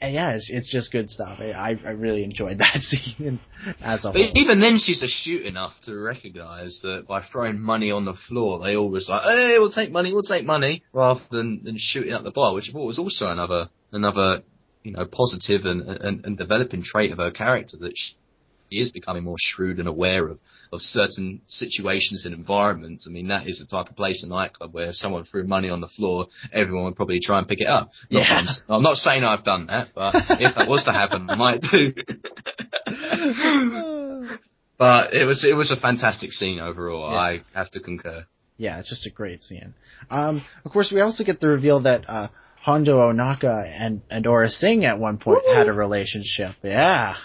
and 0.00 0.14
yeah 0.14 0.34
it's, 0.34 0.50
it's 0.50 0.70
just 0.70 0.92
good 0.92 1.10
stuff. 1.10 1.38
I, 1.40 1.78
I 1.84 1.90
really 1.90 2.24
enjoyed 2.24 2.58
that 2.64 2.80
scene 2.82 3.40
as 3.80 4.04
a 4.04 4.08
But 4.12 4.20
whole. 4.20 4.32
even 4.34 4.60
then, 4.60 4.78
she's 4.78 5.02
astute 5.02 5.46
enough 5.46 5.72
to 5.84 5.96
recognise 5.96 6.80
that 6.82 7.06
by 7.08 7.22
throwing 7.22 7.60
money 7.60 7.90
on 7.90 8.04
the 8.04 8.14
floor, 8.14 8.58
they 8.62 8.76
always 8.76 9.08
like, 9.08 9.22
"Hey, 9.22 9.56
we'll 9.58 9.70
take 9.70 9.90
money, 9.90 10.12
we'll 10.12 10.22
take 10.22 10.44
money," 10.44 10.82
rather 10.92 11.20
than, 11.30 11.62
than 11.64 11.76
shooting 11.78 12.12
at 12.12 12.24
the 12.24 12.30
bar, 12.30 12.54
which 12.54 12.68
I 12.68 12.72
thought 12.72 12.86
was 12.86 12.98
also 12.98 13.28
another 13.28 13.68
another 13.92 14.42
you 14.82 14.92
know 14.92 15.04
positive 15.04 15.64
and, 15.64 15.82
and, 15.82 16.24
and 16.24 16.38
developing 16.38 16.82
trait 16.82 17.10
of 17.12 17.18
her 17.18 17.30
character 17.30 17.76
that 17.78 17.92
she 17.96 18.14
is 18.70 18.90
becoming 18.90 19.24
more 19.24 19.36
shrewd 19.38 19.78
and 19.78 19.88
aware 19.88 20.28
of 20.28 20.40
of 20.72 20.80
certain 20.80 21.40
situations 21.46 22.24
and 22.26 22.34
environments. 22.34 23.06
I 23.08 23.10
mean, 23.12 23.28
that 23.28 23.46
is 23.46 23.58
the 23.58 23.66
type 23.66 23.88
of 23.88 23.96
place, 23.96 24.24
a 24.24 24.28
nightclub, 24.28 24.74
where 24.74 24.88
if 24.88 24.96
someone 24.96 25.24
threw 25.24 25.44
money 25.46 25.70
on 25.70 25.80
the 25.80 25.88
floor, 25.88 26.26
everyone 26.52 26.84
would 26.84 26.96
probably 26.96 27.20
try 27.20 27.38
and 27.38 27.46
pick 27.46 27.60
it 27.60 27.68
up. 27.68 27.90
Not 28.10 28.20
Yeah. 28.20 28.38
I'm, 28.38 28.46
I'm 28.68 28.82
not 28.82 28.96
saying 28.96 29.24
I've 29.24 29.44
done 29.44 29.66
that, 29.66 29.88
but 29.94 30.14
if 30.16 30.54
that 30.56 30.68
was 30.68 30.84
to 30.84 30.92
happen, 30.92 31.28
I 31.30 31.36
might 31.36 31.62
do. 31.62 31.92
But 34.78 35.14
it 35.14 35.24
was 35.24 35.44
it 35.44 35.54
was 35.54 35.70
a 35.70 35.76
fantastic 35.76 36.32
scene 36.32 36.60
overall. 36.60 37.10
Yeah. 37.10 37.18
I 37.18 37.42
have 37.54 37.70
to 37.70 37.80
concur. 37.80 38.26
Yeah, 38.58 38.78
it's 38.78 38.88
just 38.88 39.06
a 39.06 39.10
great 39.10 39.42
scene. 39.42 39.74
Um, 40.10 40.42
of 40.64 40.72
course, 40.72 40.90
we 40.92 41.00
also 41.00 41.24
get 41.24 41.40
the 41.40 41.48
reveal 41.48 41.82
that 41.82 42.08
uh, 42.08 42.28
Hondo 42.60 42.98
Ohnaka 42.98 43.64
and 43.66 44.02
and 44.10 44.24
Aurra 44.26 44.50
Sing 44.50 44.84
at 44.84 44.98
one 44.98 45.18
point 45.18 45.44
had 45.46 45.68
a 45.68 45.72
relationship. 45.72 46.56
Yeah. 46.62 47.16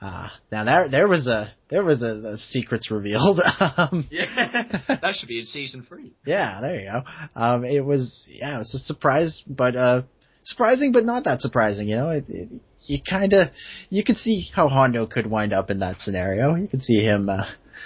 Uh, 0.00 0.28
now 0.52 0.64
there 0.64 0.90
there 0.90 1.08
was 1.08 1.26
a 1.26 1.52
there 1.70 1.82
was 1.82 2.02
a, 2.02 2.34
a 2.34 2.38
secrets 2.38 2.90
revealed. 2.90 3.40
um, 3.60 4.06
Yeah, 4.10 4.80
that 4.88 5.14
should 5.14 5.28
be 5.28 5.38
in 5.40 5.46
season 5.46 5.84
three. 5.88 6.12
yeah, 6.26 6.60
there 6.60 6.80
you 6.80 6.90
go. 6.90 7.02
Um, 7.34 7.64
it 7.64 7.84
was 7.84 8.26
yeah, 8.28 8.56
it 8.56 8.58
was 8.58 8.74
a 8.74 8.78
surprise, 8.78 9.42
but 9.46 9.74
uh, 9.74 10.02
surprising, 10.44 10.92
but 10.92 11.04
not 11.04 11.24
that 11.24 11.40
surprising. 11.40 11.88
You 11.88 11.96
know, 11.96 12.10
it, 12.10 12.24
it, 12.28 12.48
you 12.82 12.98
kind 13.08 13.32
of 13.32 13.48
you 13.88 14.04
could 14.04 14.18
see 14.18 14.48
how 14.54 14.68
Hondo 14.68 15.06
could 15.06 15.26
wind 15.26 15.52
up 15.52 15.70
in 15.70 15.78
that 15.80 16.00
scenario. 16.00 16.54
You 16.54 16.68
could 16.68 16.82
see 16.82 17.02
him 17.02 17.28
uh, 17.28 17.44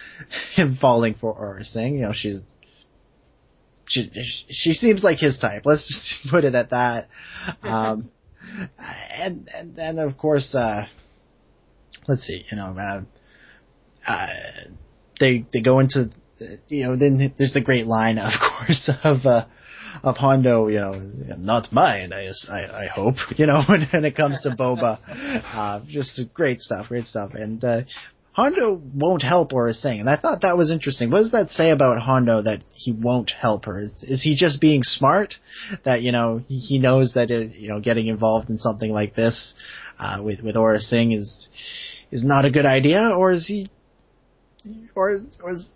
him 0.55 0.77
falling 0.81 1.15
for 1.15 1.35
Aurra 1.35 1.65
Sing. 1.65 1.95
You 1.95 2.03
know, 2.03 2.13
she's 2.13 2.41
she 3.87 4.11
she 4.49 4.73
seems 4.73 5.03
like 5.03 5.19
his 5.19 5.39
type. 5.39 5.63
Let's 5.65 5.87
just 5.87 6.31
put 6.31 6.45
it 6.45 6.55
at 6.55 6.71
that. 6.71 7.09
Um, 7.63 8.11
and 9.11 9.49
and 9.55 9.77
then 9.77 9.99
of 9.99 10.17
course, 10.17 10.55
uh, 10.55 10.87
let's 12.09 12.23
see. 12.23 12.45
You 12.51 12.57
know, 12.57 12.77
uh, 12.79 13.03
uh, 14.11 14.27
they 15.19 15.45
they 15.53 15.61
go 15.61 15.79
into 15.79 16.11
you 16.69 16.87
know 16.87 16.97
then 16.97 17.35
there's 17.39 17.53
the 17.53 17.61
great 17.61 17.87
line 17.87 18.19
of 18.19 18.33
course 18.59 18.91
of 19.05 19.27
uh, 19.27 19.47
of 20.03 20.17
Hondo. 20.17 20.69
You 20.69 20.81
know, 20.81 21.13
not 21.39 21.73
mine. 21.73 22.13
I 22.13 22.31
I, 22.51 22.85
I 22.85 22.87
hope. 22.87 23.17
You 23.37 23.47
know, 23.47 23.63
when, 23.67 23.87
when 23.93 24.05
it 24.05 24.17
comes 24.17 24.41
to 24.43 24.51
Boba, 24.51 24.99
uh, 25.55 25.81
just 25.87 26.21
great 26.35 26.61
stuff. 26.61 26.89
Great 26.89 27.07
stuff. 27.07 27.33
And 27.35 27.63
uh, 27.65 27.83
Hondo 28.33 28.81
won't 28.95 29.23
help 29.23 29.51
Aurra 29.51 29.75
Sing, 29.75 29.99
and 29.99 30.09
I 30.09 30.17
thought 30.17 30.43
that 30.43 30.57
was 30.57 30.71
interesting. 30.71 31.11
What 31.11 31.19
does 31.19 31.33
that 31.33 31.51
say 31.51 31.71
about 31.71 32.01
Hondo 32.01 32.43
that 32.43 32.63
he 32.73 32.93
won't 32.93 33.33
help 33.33 33.65
her? 33.65 33.79
Is, 33.79 34.05
is 34.07 34.23
he 34.23 34.37
just 34.37 34.61
being 34.61 34.83
smart? 34.85 35.35
That 35.85 36.03
you 36.03 36.13
know 36.13 36.43
he, 36.47 36.59
he 36.59 36.79
knows 36.79 37.15
that 37.15 37.31
it, 37.31 37.57
you 37.57 37.69
know 37.69 37.81
getting 37.81 38.07
involved 38.07 38.49
in 38.49 38.59
something 38.59 38.93
like 38.93 39.15
this 39.15 39.55
uh, 39.99 40.21
with 40.23 40.41
with 40.41 40.55
Aurra 40.55 40.79
Sing 40.79 41.13
is 41.13 41.49
is 42.13 42.25
not 42.25 42.45
a 42.45 42.51
good 42.51 42.67
idea, 42.67 43.11
or 43.11 43.33
is 43.33 43.49
he, 43.49 43.69
or 44.95 45.21
or 45.43 45.51
is 45.51 45.69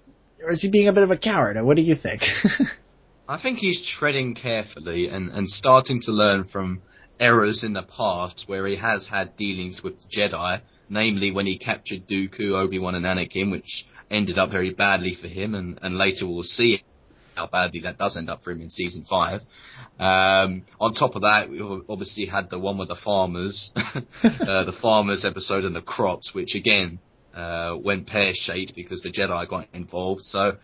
or 0.45 0.53
is 0.53 0.63
he 0.63 0.71
being 0.71 0.89
a 0.89 0.93
bit 0.93 1.03
of 1.03 1.11
a 1.11 1.19
coward? 1.19 1.61
What 1.61 1.77
do 1.77 1.83
you 1.83 1.97
think? 1.97 2.23
I 3.29 3.41
think 3.41 3.59
he's 3.59 3.81
treading 3.99 4.35
carefully 4.35 5.09
and, 5.09 5.31
and 5.31 5.49
starting 5.49 6.01
to 6.03 6.13
learn 6.13 6.45
from 6.45 6.83
errors 7.19 7.65
in 7.65 7.73
the 7.73 7.83
past 7.83 8.45
where 8.47 8.67
he 8.67 8.77
has 8.77 9.09
had 9.09 9.37
dealings 9.37 9.83
with 9.83 9.95
the 10.01 10.07
Jedi, 10.09 10.61
namely 10.89 11.31
when 11.31 11.47
he 11.47 11.59
captured 11.59 12.07
Dooku, 12.07 12.53
Obi-Wan 12.53 12.95
and 12.95 13.05
Anakin, 13.05 13.51
which 13.51 13.87
ended 14.11 14.39
up 14.39 14.51
very 14.51 14.71
badly 14.71 15.15
for 15.21 15.29
him 15.29 15.55
and, 15.55 15.79
and 15.83 15.97
later 15.97 16.27
we'll 16.27 16.43
see 16.43 16.83
how 17.35 17.47
badly 17.47 17.81
that 17.81 17.99
does 17.99 18.17
end 18.17 18.31
up 18.31 18.43
for 18.43 18.53
him 18.53 18.61
in 18.61 18.69
season 18.69 19.05
five. 19.09 19.41
Um, 19.99 20.65
on 20.81 20.93
top 20.95 21.17
of 21.17 21.23
that, 21.23 21.51
we 21.51 21.61
obviously 21.89 22.27
had 22.27 22.51
the 22.51 22.59
one 22.59 22.79
with 22.79 22.89
the 22.89 22.97
farmers, 23.03 23.73
uh, 23.77 24.65
the 24.65 24.77
farmers 24.81 25.25
episode 25.25 25.65
and 25.65 25.75
the 25.75 25.83
crops, 25.83 26.33
which 26.35 26.55
again, 26.55 27.01
uh, 27.35 27.77
went 27.77 28.07
pear-shaped 28.07 28.75
because 28.77 29.03
the 29.03 29.11
Jedi 29.11 29.49
got 29.49 29.67
involved. 29.73 30.23
So 30.23 30.57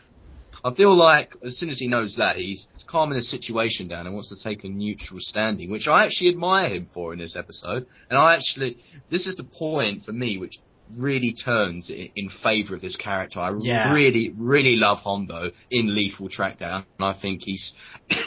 I 0.64 0.74
feel 0.74 0.94
like 0.96 1.32
as 1.44 1.58
soon 1.58 1.70
as 1.70 1.78
he 1.78 1.88
knows 1.88 2.16
that, 2.16 2.36
he's 2.36 2.66
calming 2.86 3.16
the 3.16 3.22
situation 3.22 3.88
down 3.88 4.06
and 4.06 4.14
wants 4.14 4.28
to 4.30 4.42
take 4.48 4.64
a 4.64 4.68
neutral 4.68 5.20
standing, 5.20 5.70
which 5.70 5.88
I 5.88 6.04
actually 6.04 6.30
admire 6.30 6.68
him 6.68 6.88
for 6.92 7.12
in 7.12 7.18
this 7.18 7.36
episode. 7.36 7.86
And 8.08 8.18
I 8.18 8.34
actually, 8.36 8.78
this 9.10 9.26
is 9.26 9.36
the 9.36 9.44
point 9.44 10.04
for 10.04 10.12
me 10.12 10.38
which 10.38 10.58
really 10.98 11.32
turns 11.32 11.88
in, 11.90 12.10
in 12.16 12.28
favour 12.42 12.74
of 12.74 12.80
this 12.82 12.96
character. 12.96 13.40
I 13.40 13.52
Yeah. 13.60 13.92
really, 13.94 14.34
really 14.36 14.76
love 14.76 14.98
Hondo 14.98 15.50
in 15.70 15.94
Lethal 15.94 16.28
Trackdown, 16.28 16.84
and 16.98 17.04
I 17.06 17.12
think 17.20 17.42
he's 17.44 17.72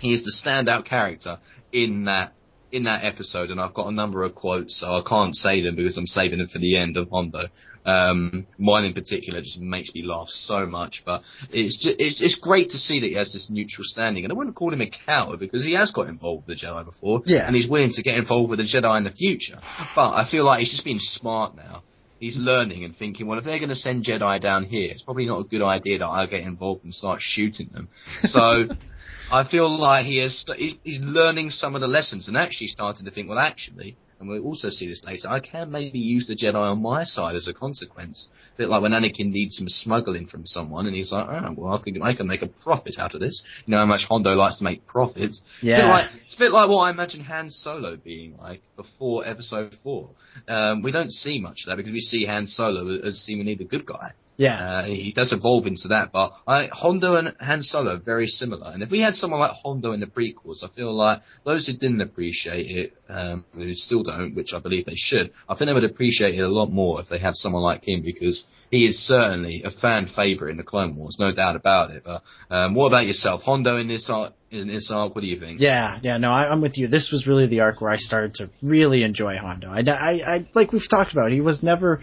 he 0.00 0.14
is 0.14 0.24
the 0.24 0.32
standout 0.44 0.84
character 0.86 1.38
in 1.72 2.04
that 2.06 2.32
in 2.72 2.84
that 2.84 3.04
episode, 3.04 3.50
and 3.50 3.60
I've 3.60 3.74
got 3.74 3.88
a 3.88 3.92
number 3.92 4.22
of 4.22 4.34
quotes, 4.34 4.78
so 4.80 4.86
I 4.94 5.02
can't 5.06 5.34
say 5.34 5.62
them 5.62 5.76
because 5.76 5.96
I'm 5.96 6.06
saving 6.06 6.38
them 6.38 6.48
for 6.48 6.58
the 6.58 6.76
end 6.76 6.96
of 6.96 7.08
Hondo. 7.10 7.48
Um, 7.84 8.46
one 8.58 8.84
in 8.84 8.92
particular 8.92 9.40
just 9.40 9.58
makes 9.60 9.92
me 9.94 10.02
laugh 10.04 10.28
so 10.28 10.66
much, 10.66 11.02
but 11.06 11.22
it's 11.50 11.82
just, 11.82 11.96
it's, 11.98 12.20
it's 12.20 12.38
great 12.38 12.70
to 12.70 12.78
see 12.78 13.00
that 13.00 13.06
he 13.06 13.14
has 13.14 13.32
this 13.32 13.48
neutral 13.50 13.84
standing, 13.84 14.24
and 14.24 14.32
I 14.32 14.36
wouldn't 14.36 14.54
call 14.54 14.72
him 14.72 14.82
a 14.82 14.90
coward 15.06 15.40
because 15.40 15.64
he 15.64 15.72
has 15.74 15.90
got 15.90 16.08
involved 16.08 16.46
with 16.46 16.58
the 16.60 16.66
Jedi 16.66 16.84
before, 16.84 17.22
Yeah. 17.26 17.46
and 17.46 17.56
he's 17.56 17.68
willing 17.68 17.90
to 17.92 18.02
get 18.02 18.16
involved 18.18 18.50
with 18.50 18.58
the 18.58 18.64
Jedi 18.64 18.98
in 18.98 19.04
the 19.04 19.10
future. 19.10 19.58
But 19.96 20.10
I 20.12 20.28
feel 20.30 20.44
like 20.44 20.60
he's 20.60 20.70
just 20.70 20.84
being 20.84 20.98
smart 21.00 21.56
now. 21.56 21.82
He's 22.18 22.36
learning 22.36 22.84
and 22.84 22.94
thinking, 22.94 23.26
well, 23.26 23.38
if 23.38 23.46
they're 23.46 23.58
going 23.58 23.70
to 23.70 23.74
send 23.74 24.04
Jedi 24.04 24.42
down 24.42 24.64
here, 24.66 24.90
it's 24.90 25.00
probably 25.00 25.24
not 25.24 25.40
a 25.40 25.44
good 25.44 25.62
idea 25.62 26.00
that 26.00 26.06
I 26.06 26.26
get 26.26 26.42
involved 26.42 26.84
and 26.84 26.94
start 26.94 27.20
shooting 27.22 27.70
them. 27.72 27.88
So 28.24 28.68
I 29.32 29.48
feel 29.48 29.68
like 29.78 30.06
he 30.06 30.18
has, 30.18 30.38
st- 30.38 30.58
he's- 30.58 31.00
learning 31.00 31.50
some 31.50 31.74
of 31.74 31.80
the 31.80 31.86
lessons 31.88 32.28
and 32.28 32.36
actually 32.36 32.66
starting 32.68 33.04
to 33.04 33.10
think, 33.10 33.28
well, 33.28 33.38
actually, 33.38 33.96
and 34.18 34.28
we'll 34.28 34.42
also 34.44 34.68
see 34.68 34.86
this 34.86 35.02
later, 35.04 35.28
I 35.30 35.40
can 35.40 35.70
maybe 35.70 35.98
use 35.98 36.26
the 36.26 36.34
Jedi 36.36 36.54
on 36.54 36.82
my 36.82 37.04
side 37.04 37.36
as 37.36 37.48
a 37.48 37.54
consequence. 37.54 38.28
A 38.54 38.58
bit 38.58 38.68
like 38.68 38.82
when 38.82 38.92
Anakin 38.92 39.30
needs 39.32 39.56
some 39.56 39.68
smuggling 39.68 40.26
from 40.26 40.44
someone 40.44 40.86
and 40.86 40.94
he's 40.94 41.10
like, 41.10 41.26
oh, 41.26 41.54
well, 41.56 41.72
I 41.74 41.78
can, 41.82 42.02
I 42.02 42.12
can 42.14 42.26
make 42.26 42.42
a 42.42 42.46
profit 42.48 42.96
out 42.98 43.14
of 43.14 43.20
this. 43.20 43.42
You 43.64 43.70
know 43.70 43.78
how 43.78 43.86
much 43.86 44.04
Hondo 44.06 44.34
likes 44.34 44.58
to 44.58 44.64
make 44.64 44.86
profits. 44.86 45.40
It's 45.40 45.62
a 45.62 45.64
bit 45.64 45.68
Yeah. 45.78 45.88
like, 45.90 46.10
it's 46.24 46.34
a 46.34 46.38
bit 46.38 46.52
like 46.52 46.68
what 46.68 46.80
I 46.80 46.90
imagine 46.90 47.20
Han 47.22 47.48
Solo 47.48 47.96
being 47.96 48.36
like 48.36 48.60
before 48.76 49.26
Episode 49.26 49.74
Four. 49.82 50.10
Um, 50.48 50.82
we 50.82 50.92
don't 50.92 51.12
see 51.12 51.40
much 51.40 51.62
of 51.64 51.70
that 51.70 51.76
because 51.76 51.92
we 51.92 52.00
see 52.00 52.26
Han 52.26 52.46
Solo 52.46 52.98
as 53.00 53.20
seemingly 53.22 53.54
the 53.54 53.64
good 53.64 53.86
guy. 53.86 54.12
Yeah. 54.40 54.56
Uh, 54.56 54.84
he 54.86 55.12
does 55.14 55.34
evolve 55.34 55.66
into 55.66 55.88
that, 55.88 56.12
but 56.12 56.32
I, 56.46 56.70
Hondo 56.72 57.16
and 57.16 57.34
Han 57.40 57.62
Solo 57.62 57.96
are 57.96 57.98
very 57.98 58.26
similar. 58.26 58.72
And 58.72 58.82
if 58.82 58.90
we 58.90 58.98
had 58.98 59.14
someone 59.14 59.38
like 59.38 59.50
Hondo 59.62 59.92
in 59.92 60.00
the 60.00 60.06
prequels, 60.06 60.64
I 60.64 60.74
feel 60.74 60.94
like 60.94 61.20
those 61.44 61.66
who 61.66 61.74
didn't 61.74 62.00
appreciate 62.00 62.66
it, 62.66 62.94
um, 63.10 63.44
who 63.52 63.74
still 63.74 64.02
don't, 64.02 64.34
which 64.34 64.54
I 64.54 64.58
believe 64.58 64.86
they 64.86 64.94
should, 64.96 65.30
I 65.46 65.54
think 65.54 65.68
they 65.68 65.74
would 65.74 65.84
appreciate 65.84 66.36
it 66.36 66.40
a 66.40 66.48
lot 66.48 66.72
more 66.72 67.02
if 67.02 67.10
they 67.10 67.18
have 67.18 67.34
someone 67.34 67.62
like 67.62 67.86
him 67.86 68.00
because 68.02 68.46
he 68.70 68.86
is 68.86 69.06
certainly 69.06 69.62
a 69.62 69.70
fan 69.70 70.06
favorite 70.06 70.52
in 70.52 70.56
the 70.56 70.62
Clone 70.62 70.96
Wars, 70.96 71.18
no 71.20 71.34
doubt 71.34 71.56
about 71.56 71.90
it. 71.90 72.02
But 72.02 72.22
um, 72.50 72.74
what 72.74 72.86
about 72.86 73.06
yourself, 73.06 73.42
Hondo 73.42 73.76
in 73.76 73.88
this 73.88 74.08
arc? 74.08 74.32
In 74.50 74.66
this 74.66 74.90
arc, 74.92 75.14
what 75.14 75.20
do 75.20 75.28
you 75.28 75.38
think? 75.38 75.60
Yeah, 75.60 76.00
yeah, 76.02 76.16
no, 76.16 76.32
I, 76.32 76.48
I'm 76.48 76.60
with 76.60 76.76
you. 76.76 76.88
This 76.88 77.10
was 77.12 77.24
really 77.24 77.46
the 77.46 77.60
arc 77.60 77.80
where 77.80 77.90
I 77.92 77.98
started 77.98 78.34
to 78.36 78.48
really 78.62 79.04
enjoy 79.04 79.36
Hondo. 79.36 79.68
I, 79.70 79.82
I, 79.88 80.34
I, 80.34 80.48
like 80.54 80.72
we've 80.72 80.88
talked 80.90 81.12
about, 81.12 81.30
he 81.30 81.40
was 81.40 81.62
never 81.62 82.00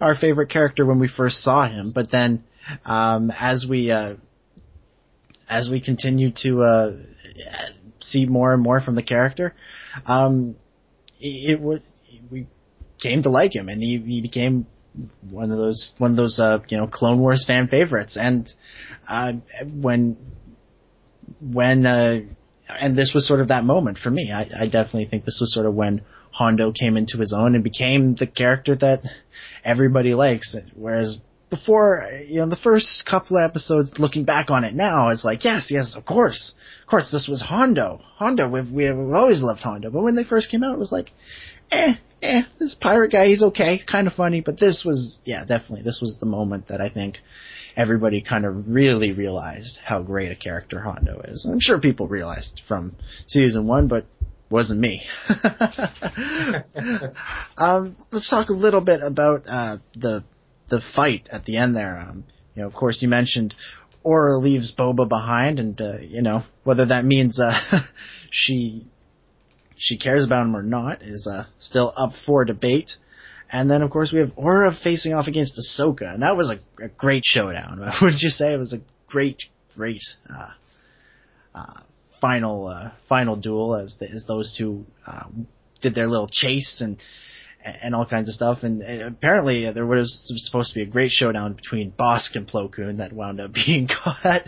our 0.00 0.14
favorite 0.14 0.50
character 0.50 0.84
when 0.84 0.98
we 0.98 1.08
first 1.08 1.42
saw 1.42 1.68
him, 1.68 1.92
but 1.94 2.10
then, 2.10 2.44
um, 2.84 3.30
as 3.30 3.66
we, 3.68 3.90
uh, 3.90 4.14
as 5.48 5.68
we 5.70 5.80
continue 5.80 6.30
to, 6.42 6.62
uh, 6.62 6.92
see 8.00 8.26
more 8.26 8.52
and 8.52 8.62
more 8.62 8.80
from 8.80 8.94
the 8.94 9.02
character, 9.02 9.54
um, 10.06 10.56
it, 11.20 11.52
it 11.52 11.60
would, 11.60 11.82
we 12.30 12.46
came 13.00 13.22
to 13.22 13.30
like 13.30 13.54
him 13.54 13.68
and 13.68 13.82
he, 13.82 13.98
he 13.98 14.20
became 14.20 14.66
one 15.30 15.50
of 15.50 15.58
those, 15.58 15.92
one 15.98 16.10
of 16.10 16.16
those, 16.16 16.38
uh, 16.40 16.58
you 16.68 16.76
know, 16.76 16.86
Clone 16.86 17.20
Wars 17.20 17.44
fan 17.46 17.68
favorites. 17.68 18.16
And, 18.20 18.52
uh, 19.08 19.32
when, 19.64 20.16
when 21.40 21.86
uh, 21.86 22.20
and 22.68 22.96
this 22.96 23.12
was 23.14 23.26
sort 23.26 23.40
of 23.40 23.48
that 23.48 23.64
moment 23.64 23.98
for 23.98 24.10
me. 24.10 24.32
I, 24.32 24.42
I 24.42 24.64
definitely 24.64 25.06
think 25.06 25.24
this 25.24 25.38
was 25.40 25.52
sort 25.52 25.66
of 25.66 25.74
when 25.74 26.02
Hondo 26.38 26.70
came 26.70 26.96
into 26.96 27.18
his 27.18 27.34
own 27.36 27.56
and 27.56 27.64
became 27.64 28.14
the 28.14 28.28
character 28.28 28.76
that 28.76 29.00
everybody 29.64 30.14
likes. 30.14 30.56
Whereas 30.76 31.18
before, 31.50 32.08
you 32.26 32.38
know, 32.38 32.48
the 32.48 32.56
first 32.56 33.04
couple 33.10 33.36
of 33.36 33.48
episodes, 33.48 33.94
looking 33.98 34.24
back 34.24 34.48
on 34.48 34.62
it 34.62 34.72
now, 34.72 35.08
it's 35.08 35.24
like, 35.24 35.44
yes, 35.44 35.66
yes, 35.68 35.96
of 35.96 36.04
course, 36.04 36.54
of 36.82 36.88
course, 36.88 37.10
this 37.10 37.26
was 37.28 37.42
Hondo. 37.42 38.00
Hondo, 38.16 38.48
we've 38.48 38.70
we've 38.70 38.96
always 38.96 39.42
loved 39.42 39.62
Hondo. 39.62 39.90
But 39.90 40.02
when 40.02 40.14
they 40.14 40.22
first 40.22 40.48
came 40.48 40.62
out, 40.62 40.74
it 40.74 40.78
was 40.78 40.92
like, 40.92 41.10
eh, 41.72 41.94
eh, 42.22 42.42
this 42.60 42.76
pirate 42.80 43.10
guy, 43.10 43.26
he's 43.26 43.42
okay, 43.42 43.80
kind 43.84 44.06
of 44.06 44.12
funny. 44.12 44.40
But 44.40 44.60
this 44.60 44.84
was, 44.86 45.20
yeah, 45.24 45.44
definitely, 45.44 45.82
this 45.82 45.98
was 46.00 46.18
the 46.20 46.26
moment 46.26 46.68
that 46.68 46.80
I 46.80 46.88
think 46.88 47.18
everybody 47.76 48.22
kind 48.22 48.44
of 48.44 48.68
really 48.68 49.10
realized 49.10 49.78
how 49.84 50.02
great 50.02 50.30
a 50.30 50.36
character 50.36 50.80
Hondo 50.80 51.20
is. 51.24 51.48
I'm 51.50 51.60
sure 51.60 51.80
people 51.80 52.06
realized 52.06 52.62
from 52.68 52.94
season 53.26 53.66
one, 53.66 53.88
but 53.88 54.04
wasn't 54.50 54.80
me. 54.80 55.02
um, 57.58 57.96
let's 58.10 58.30
talk 58.30 58.48
a 58.48 58.54
little 58.54 58.80
bit 58.80 59.00
about 59.02 59.44
uh, 59.46 59.78
the 59.94 60.24
the 60.68 60.80
fight 60.94 61.28
at 61.30 61.44
the 61.44 61.56
end 61.56 61.76
there. 61.76 61.98
Um, 61.98 62.24
you 62.54 62.62
know, 62.62 62.68
of 62.68 62.74
course, 62.74 63.02
you 63.02 63.08
mentioned 63.08 63.54
Aurra 64.04 64.40
leaves 64.40 64.74
Boba 64.76 65.08
behind, 65.08 65.58
and 65.60 65.80
uh, 65.80 65.98
you 66.00 66.22
know 66.22 66.44
whether 66.64 66.86
that 66.86 67.04
means 67.04 67.38
uh, 67.38 67.52
she 68.30 68.86
she 69.76 69.98
cares 69.98 70.24
about 70.24 70.46
him 70.46 70.56
or 70.56 70.62
not 70.62 71.02
is 71.02 71.28
uh, 71.30 71.44
still 71.58 71.92
up 71.96 72.12
for 72.26 72.44
debate. 72.44 72.92
And 73.50 73.70
then, 73.70 73.80
of 73.80 73.90
course, 73.90 74.12
we 74.12 74.18
have 74.20 74.30
Aurra 74.36 74.78
facing 74.78 75.14
off 75.14 75.26
against 75.26 75.58
Ahsoka, 75.58 76.12
and 76.12 76.22
that 76.22 76.36
was 76.36 76.50
a, 76.50 76.84
a 76.84 76.88
great 76.88 77.22
showdown. 77.24 77.80
Wouldn't 78.02 78.20
you 78.20 78.28
say 78.28 78.52
it 78.52 78.58
was 78.58 78.74
a 78.74 78.80
great, 79.06 79.44
great 79.74 80.02
uh, 80.28 80.50
uh, 81.54 81.80
final 82.20 82.66
uh, 82.68 82.90
final 83.08 83.36
duel 83.36 83.74
as 83.76 83.96
the, 83.98 84.10
as 84.10 84.24
those 84.26 84.54
two 84.56 84.84
uh, 85.06 85.24
did 85.80 85.94
their 85.94 86.06
little 86.06 86.28
chase 86.30 86.80
and 86.80 87.00
and 87.64 87.94
all 87.94 88.06
kinds 88.06 88.28
of 88.28 88.34
stuff. 88.34 88.58
And 88.62 88.82
uh, 88.82 89.08
apparently, 89.08 89.66
uh, 89.66 89.72
there 89.72 89.84
was 89.84 90.22
supposed 90.46 90.72
to 90.72 90.78
be 90.78 90.82
a 90.82 90.90
great 90.90 91.10
showdown 91.10 91.54
between 91.54 91.92
Bossk 91.92 92.34
and 92.36 92.46
Plo 92.46 92.72
Koon 92.72 92.98
that 92.98 93.12
wound 93.12 93.40
up 93.40 93.52
being 93.66 93.88
caught. 93.88 94.42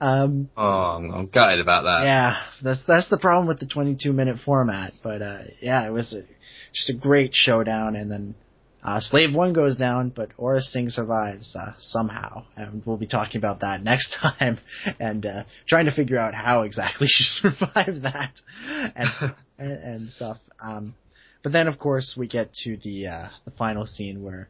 Um, 0.00 0.48
Oh, 0.56 0.62
I'm, 0.62 1.10
I'm 1.10 1.26
gutted 1.26 1.60
about 1.60 1.82
that. 1.82 2.04
yeah, 2.04 2.36
that's 2.62 2.84
that's 2.86 3.08
the 3.08 3.18
problem 3.18 3.48
with 3.48 3.58
the 3.60 3.66
22 3.66 4.12
minute 4.12 4.36
format. 4.44 4.92
But 5.02 5.20
uh, 5.22 5.40
yeah, 5.60 5.86
it 5.86 5.90
was 5.90 6.14
a, 6.14 6.22
just 6.72 6.90
a 6.90 6.94
great 6.94 7.34
showdown, 7.34 7.96
and 7.96 8.10
then 8.10 8.34
uh, 8.84 9.00
Slave 9.00 9.34
One 9.34 9.54
goes 9.54 9.78
down, 9.78 10.10
but 10.10 10.36
Aurra 10.36 10.60
Sing 10.60 10.90
survives 10.90 11.56
uh, 11.56 11.72
somehow, 11.78 12.44
and 12.54 12.84
we'll 12.84 12.98
be 12.98 13.06
talking 13.06 13.38
about 13.38 13.60
that 13.60 13.82
next 13.82 14.14
time, 14.20 14.58
and 15.00 15.24
uh, 15.24 15.44
trying 15.66 15.86
to 15.86 15.94
figure 15.94 16.18
out 16.18 16.34
how 16.34 16.62
exactly 16.62 17.06
she 17.10 17.24
survived 17.24 18.02
that, 18.02 18.32
and 18.68 19.08
and, 19.58 19.84
and 19.84 20.08
stuff. 20.10 20.36
Um, 20.60 20.94
but 21.42 21.52
then, 21.52 21.66
of 21.66 21.78
course, 21.78 22.14
we 22.18 22.26
get 22.26 22.52
to 22.64 22.76
the 22.76 23.06
uh, 23.08 23.28
the 23.46 23.52
final 23.52 23.86
scene 23.86 24.22
where. 24.22 24.48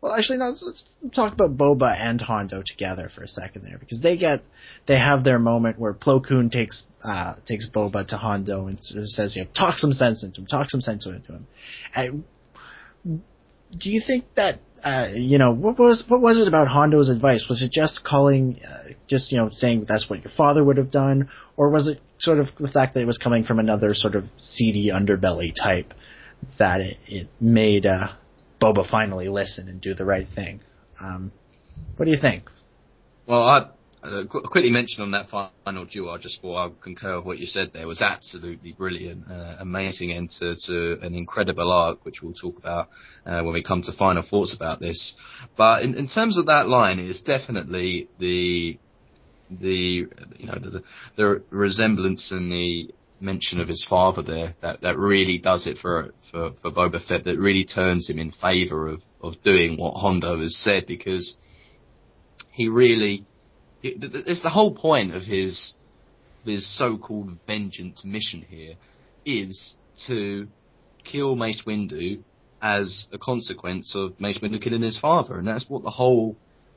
Well, 0.00 0.14
actually, 0.14 0.38
no. 0.38 0.46
Let's, 0.46 0.64
let's 0.66 1.14
talk 1.14 1.32
about 1.32 1.56
Boba 1.56 1.96
and 1.96 2.20
Hondo 2.20 2.64
together 2.66 3.08
for 3.14 3.22
a 3.22 3.28
second 3.28 3.64
there, 3.64 3.78
because 3.78 4.00
they 4.00 4.16
get 4.16 4.42
they 4.88 4.98
have 4.98 5.22
their 5.22 5.38
moment 5.38 5.78
where 5.78 5.94
Plo 5.94 6.26
Koon 6.26 6.50
takes 6.50 6.86
uh, 7.04 7.34
takes 7.46 7.68
Boba 7.70 8.06
to 8.08 8.16
Hondo 8.16 8.66
and 8.66 8.82
sort 8.82 9.02
of 9.02 9.08
says, 9.10 9.36
you 9.36 9.44
know, 9.44 9.50
talk 9.56 9.78
some 9.78 9.92
sense 9.92 10.24
into 10.24 10.40
him, 10.40 10.46
talk 10.48 10.70
some 10.70 10.80
sense 10.80 11.06
into 11.06 11.32
him. 11.32 11.46
And 11.94 12.24
do 13.78 13.90
you 13.90 14.02
think 14.04 14.24
that 14.36 14.60
uh, 14.84 15.08
you 15.14 15.38
know 15.38 15.52
what 15.52 15.78
was 15.78 16.04
what 16.08 16.20
was 16.20 16.40
it 16.40 16.48
about 16.48 16.68
Hondo's 16.68 17.08
advice? 17.08 17.46
Was 17.48 17.62
it 17.62 17.70
just 17.70 18.04
calling, 18.04 18.60
uh, 18.66 18.92
just 19.08 19.30
you 19.30 19.38
know, 19.38 19.48
saying 19.52 19.86
that's 19.88 20.10
what 20.10 20.22
your 20.24 20.32
father 20.36 20.64
would 20.64 20.76
have 20.76 20.90
done, 20.90 21.30
or 21.56 21.70
was 21.70 21.88
it 21.88 22.00
sort 22.18 22.38
of 22.38 22.48
the 22.58 22.68
fact 22.68 22.94
that 22.94 23.00
it 23.00 23.06
was 23.06 23.18
coming 23.18 23.44
from 23.44 23.58
another 23.58 23.94
sort 23.94 24.14
of 24.14 24.24
seedy 24.38 24.90
underbelly 24.92 25.52
type 25.54 25.94
that 26.58 26.80
it, 26.80 26.96
it 27.06 27.28
made 27.40 27.86
uh, 27.86 28.08
Boba 28.60 28.88
finally 28.88 29.28
listen 29.28 29.68
and 29.68 29.80
do 29.80 29.94
the 29.94 30.04
right 30.04 30.26
thing? 30.34 30.60
Um, 31.00 31.32
what 31.96 32.06
do 32.06 32.10
you 32.10 32.20
think? 32.20 32.44
Well, 33.26 33.42
I 33.42 33.68
uh, 34.02 34.24
quickly 34.26 34.70
mention 34.70 35.02
on 35.02 35.12
that 35.12 35.28
final 35.28 35.84
duel, 35.84 36.18
just 36.18 36.40
for 36.40 36.58
I 36.58 36.70
concur 36.82 37.16
with 37.18 37.24
what 37.24 37.38
you 37.38 37.46
said 37.46 37.70
there, 37.72 37.86
was 37.86 38.02
absolutely 38.02 38.72
brilliant, 38.72 39.30
uh, 39.30 39.56
amazing 39.60 40.12
end 40.12 40.30
to, 40.40 40.98
an 41.02 41.14
incredible 41.14 41.70
arc, 41.70 42.04
which 42.04 42.20
we'll 42.22 42.32
talk 42.32 42.58
about 42.58 42.88
uh, 43.24 43.42
when 43.42 43.54
we 43.54 43.62
come 43.62 43.82
to 43.82 43.92
final 43.92 44.22
thoughts 44.28 44.54
about 44.54 44.80
this. 44.80 45.14
But 45.56 45.82
in, 45.82 45.94
in 45.94 46.08
terms 46.08 46.36
of 46.36 46.46
that 46.46 46.68
line, 46.68 46.98
it's 46.98 47.22
definitely 47.22 48.08
the 48.18 48.78
the 49.50 50.06
you 50.38 50.46
know 50.46 50.58
the, 50.58 50.82
the 51.16 51.42
resemblance 51.50 52.32
and 52.32 52.50
the 52.50 52.90
mention 53.20 53.60
of 53.60 53.68
his 53.68 53.86
father 53.88 54.22
there 54.22 54.54
that 54.62 54.80
that 54.80 54.98
really 54.98 55.38
does 55.38 55.66
it 55.66 55.78
for 55.78 56.12
for 56.30 56.52
for 56.60 56.72
Boba 56.72 57.06
Fett. 57.06 57.24
That 57.24 57.38
really 57.38 57.64
turns 57.64 58.10
him 58.10 58.18
in 58.18 58.32
favour 58.32 58.88
of 58.88 59.02
of 59.20 59.40
doing 59.44 59.78
what 59.78 59.94
Hondo 59.94 60.40
has 60.40 60.58
said 60.58 60.86
because 60.86 61.36
he 62.50 62.68
really 62.68 63.24
it's 63.82 64.42
the 64.42 64.50
whole 64.50 64.74
point 64.74 65.14
of 65.14 65.22
his 65.22 65.74
his 66.44 66.66
so-called 66.76 67.38
vengeance 67.46 68.04
mission 68.04 68.44
here 68.48 68.74
is 69.24 69.74
to 70.06 70.48
kill 71.04 71.36
Mace 71.36 71.62
Windu 71.66 72.22
as 72.60 73.06
a 73.12 73.18
consequence 73.18 73.94
of 73.96 74.18
Mace 74.20 74.38
Windu 74.38 74.60
killing 74.60 74.82
his 74.82 74.98
father, 74.98 75.36
and 75.36 75.46
that's 75.46 75.68
what 75.68 75.82
the 75.82 75.90
whole 75.90 76.36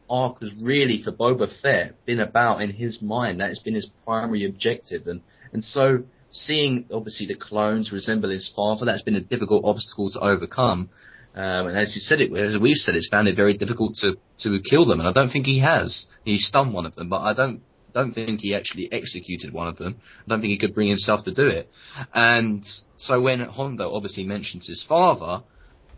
arc 0.09 0.39
has 0.41 0.53
really 0.61 1.01
for 1.01 1.11
Boba 1.11 1.47
Fett 1.61 2.05
been 2.05 2.19
about 2.19 2.61
in 2.61 2.71
his 2.71 3.01
mind. 3.01 3.39
That 3.39 3.49
has 3.49 3.59
been 3.59 3.75
his 3.75 3.89
primary 4.03 4.45
objective, 4.45 5.07
and 5.07 5.21
and 5.53 5.63
so 5.63 6.03
seeing 6.31 6.85
obviously 6.91 7.27
the 7.27 7.35
clones 7.35 7.91
resemble 7.91 8.29
his 8.29 8.51
father, 8.53 8.85
that's 8.85 9.03
been 9.03 9.15
a 9.15 9.21
difficult 9.21 9.63
obstacle 9.63 10.09
to 10.11 10.19
overcome. 10.19 10.89
Um, 11.35 11.67
and 11.67 11.77
as 11.77 11.93
you 11.93 11.99
said 11.99 12.21
it, 12.21 12.33
as 12.33 12.57
we've 12.57 12.77
said, 12.77 12.95
it's 12.95 13.09
found 13.09 13.27
it 13.27 13.35
very 13.35 13.57
difficult 13.57 13.95
to, 13.95 14.15
to 14.39 14.59
kill 14.61 14.85
them, 14.85 14.99
and 14.99 15.07
I 15.07 15.11
don't 15.11 15.29
think 15.29 15.45
he 15.45 15.59
has. 15.59 16.07
He 16.23 16.37
stunned 16.37 16.73
one 16.73 16.85
of 16.85 16.95
them, 16.95 17.09
but 17.09 17.21
I 17.21 17.33
don't 17.33 17.61
don't 17.93 18.11
think 18.11 18.41
he 18.41 18.53
actually 18.53 18.89
executed 18.91 19.53
one 19.53 19.67
of 19.69 19.77
them. 19.77 19.95
I 20.25 20.29
don't 20.29 20.41
think 20.41 20.51
he 20.51 20.57
could 20.57 20.75
bring 20.75 20.89
himself 20.89 21.23
to 21.23 21.33
do 21.33 21.47
it. 21.47 21.69
And 22.13 22.63
so 22.97 23.21
when 23.21 23.39
Hondo 23.39 23.93
obviously 23.93 24.25
mentions 24.25 24.67
his 24.67 24.83
father, 24.87 25.43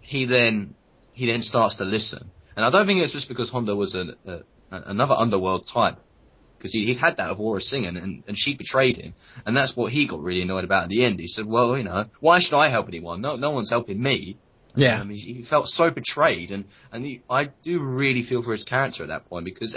he 0.02 0.26
then 0.26 0.76
he 1.14 1.26
then 1.26 1.42
starts 1.42 1.78
to 1.78 1.86
listen. 1.86 2.30
And 2.56 2.64
I 2.64 2.70
don't 2.70 2.86
think 2.86 3.02
it's 3.02 3.14
just 3.14 3.28
because 3.28 3.50
Hondo 3.50 3.76
was 3.76 3.96
a, 3.96 4.32
a, 4.32 4.42
another 4.72 5.16
underworld 5.16 5.68
type 5.72 5.98
because 6.58 6.72
he, 6.72 6.86
he'd 6.86 6.98
had 6.98 7.18
that 7.18 7.32
of 7.32 7.38
Aurra 7.38 7.62
Sing 7.62 7.86
and, 7.86 7.98
and 7.98 8.38
she 8.38 8.56
betrayed 8.56 8.98
him, 8.98 9.14
and 9.46 9.56
that's 9.58 9.76
what 9.76 9.92
he 9.92 10.08
got 10.08 10.22
really 10.22 10.42
annoyed 10.42 10.64
about 10.64 10.84
at 10.84 10.90
the 10.90 11.04
end. 11.04 11.20
He 11.20 11.28
said, 11.28 11.46
"Well, 11.46 11.78
you 11.78 11.84
know, 11.84 12.06
why 12.20 12.40
should 12.40 12.58
I 12.58 12.70
help 12.70 12.88
anyone? 12.88 13.22
No, 13.22 13.36
no 13.36 13.52
one's 13.52 13.70
helping 13.70 14.02
me." 14.02 14.38
Yeah. 14.78 15.02
Um, 15.02 15.10
he, 15.10 15.34
he 15.34 15.44
felt 15.44 15.68
so 15.68 15.90
betrayed, 15.90 16.52
and 16.52 16.66
and 16.92 17.04
he, 17.04 17.22
I 17.30 17.50
do 17.64 17.80
really 17.82 18.24
feel 18.24 18.44
for 18.44 18.52
his 18.52 18.64
character 18.64 19.04
at 19.04 19.10
that 19.10 19.28
point 19.28 19.46
because 19.46 19.76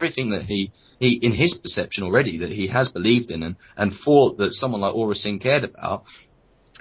everything 0.00 0.30
that 0.30 0.42
he 0.42 0.70
he 0.98 1.18
in 1.20 1.32
his 1.32 1.54
perception 1.54 2.04
already 2.04 2.38
that 2.38 2.50
he 2.50 2.68
has 2.68 2.88
believed 2.88 3.30
in 3.30 3.42
and 3.42 3.56
and 3.76 3.92
thought 4.04 4.38
that 4.38 4.52
someone 4.52 4.80
like 4.80 4.94
Aurra 4.94 5.14
Sing 5.14 5.40
cared 5.40 5.64
about 5.64 6.04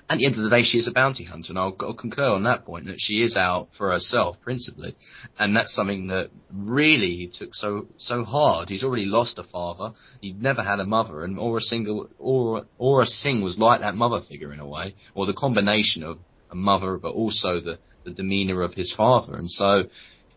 at 0.09 0.19
the 0.19 0.25
end 0.25 0.37
of 0.37 0.43
the 0.43 0.49
day, 0.49 0.63
she 0.63 0.77
is 0.77 0.87
a 0.87 0.91
bounty 0.91 1.25
hunter, 1.25 1.51
and 1.51 1.59
I'll, 1.59 1.75
I'll, 1.81 1.93
concur 1.93 2.29
on 2.29 2.43
that 2.43 2.63
point 2.63 2.85
that 2.85 2.95
she 2.97 3.21
is 3.21 3.35
out 3.35 3.69
for 3.77 3.91
herself 3.91 4.39
principally, 4.41 4.95
and 5.37 5.53
that's 5.53 5.75
something 5.75 6.07
that 6.07 6.29
really 6.53 7.15
he 7.17 7.31
took 7.33 7.53
so 7.53 7.87
so 7.97 8.23
hard. 8.23 8.69
He's 8.69 8.85
already 8.85 9.05
lost 9.05 9.37
a 9.37 9.43
father. 9.43 9.91
He'd 10.21 10.41
never 10.41 10.63
had 10.63 10.79
a 10.79 10.85
mother, 10.85 11.23
and 11.23 11.37
Aurra 11.37 11.59
Sing, 11.59 11.85
Aurra, 12.21 12.65
Aurra 12.79 13.05
Sing 13.05 13.41
was 13.41 13.57
like 13.57 13.81
that 13.81 13.95
mother 13.95 14.21
figure 14.21 14.53
in 14.53 14.61
a 14.61 14.67
way, 14.67 14.95
or 15.13 15.25
the 15.25 15.33
combination 15.33 16.03
of 16.03 16.19
a 16.51 16.55
mother, 16.55 16.97
but 16.97 17.13
also 17.13 17.59
the 17.59 17.79
the 18.03 18.11
demeanor 18.11 18.61
of 18.61 18.73
his 18.73 18.93
father, 18.95 19.35
and 19.35 19.49
so 19.49 19.83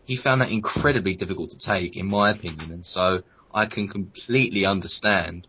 he 0.03 0.17
found 0.17 0.41
that 0.41 0.51
incredibly 0.51 1.15
difficult 1.15 1.51
to 1.51 1.57
take, 1.57 1.95
in 1.95 2.07
my 2.07 2.31
opinion, 2.31 2.71
and 2.71 2.85
so 2.85 3.21
I 3.53 3.65
can 3.65 3.87
completely 3.87 4.65
understand 4.65 5.47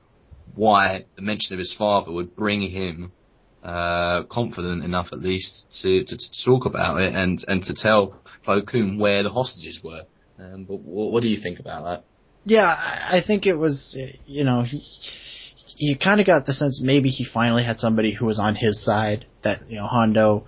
why 0.54 1.04
the 1.16 1.22
mention 1.22 1.54
of 1.54 1.58
his 1.58 1.74
father 1.76 2.12
would 2.12 2.36
bring 2.36 2.62
him 2.62 3.12
uh, 3.62 4.24
confident 4.24 4.84
enough 4.84 5.08
at 5.12 5.20
least 5.20 5.66
to, 5.82 6.04
to, 6.04 6.16
to, 6.16 6.44
talk 6.44 6.66
about 6.66 7.00
it 7.00 7.14
and, 7.14 7.42
and 7.46 7.62
to 7.62 7.74
tell 7.74 8.20
Koon 8.44 8.98
where 8.98 9.22
the 9.22 9.30
hostages 9.30 9.80
were. 9.82 10.02
Um, 10.38 10.64
but 10.64 10.80
what, 10.80 11.12
what, 11.12 11.22
do 11.22 11.28
you 11.28 11.40
think 11.40 11.60
about 11.60 11.84
that? 11.84 12.04
Yeah, 12.44 12.66
I 12.66 13.20
think 13.24 13.46
it 13.46 13.54
was, 13.54 13.96
you 14.26 14.42
know, 14.42 14.62
he, 14.62 14.82
you 15.76 15.96
kind 15.98 16.20
of 16.20 16.26
got 16.26 16.46
the 16.46 16.54
sense 16.54 16.80
maybe 16.82 17.08
he 17.08 17.24
finally 17.24 17.64
had 17.64 17.78
somebody 17.78 18.12
who 18.12 18.26
was 18.26 18.38
on 18.38 18.54
his 18.54 18.84
side 18.84 19.26
that, 19.42 19.70
you 19.70 19.76
know, 19.76 19.86
Hondo, 19.86 20.46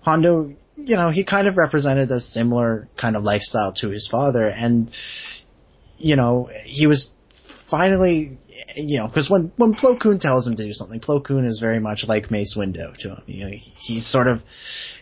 Hondo, 0.00 0.54
you 0.76 0.96
know, 0.96 1.10
he 1.10 1.24
kind 1.24 1.48
of 1.48 1.56
represented 1.56 2.10
a 2.10 2.20
similar 2.20 2.88
kind 3.00 3.16
of 3.16 3.22
lifestyle 3.22 3.72
to 3.76 3.90
his 3.90 4.08
father 4.10 4.46
and, 4.46 4.90
you 5.98 6.16
know, 6.16 6.50
he 6.64 6.86
was 6.86 7.10
finally 7.70 8.38
you 8.76 8.98
know, 8.98 9.06
because 9.06 9.30
when 9.30 9.52
when 9.56 9.74
Plo 9.74 10.00
Koon 10.00 10.18
tells 10.18 10.46
him 10.46 10.56
to 10.56 10.64
do 10.64 10.72
something, 10.72 11.00
Plo 11.00 11.24
Koon 11.24 11.44
is 11.44 11.60
very 11.60 11.78
much 11.78 12.04
like 12.06 12.30
Mace 12.30 12.56
Windu 12.58 12.96
to 12.98 13.08
him. 13.10 13.22
You 13.26 13.44
know, 13.44 13.50
he, 13.50 13.72
he's 13.78 14.06
sort 14.10 14.26
of, 14.26 14.40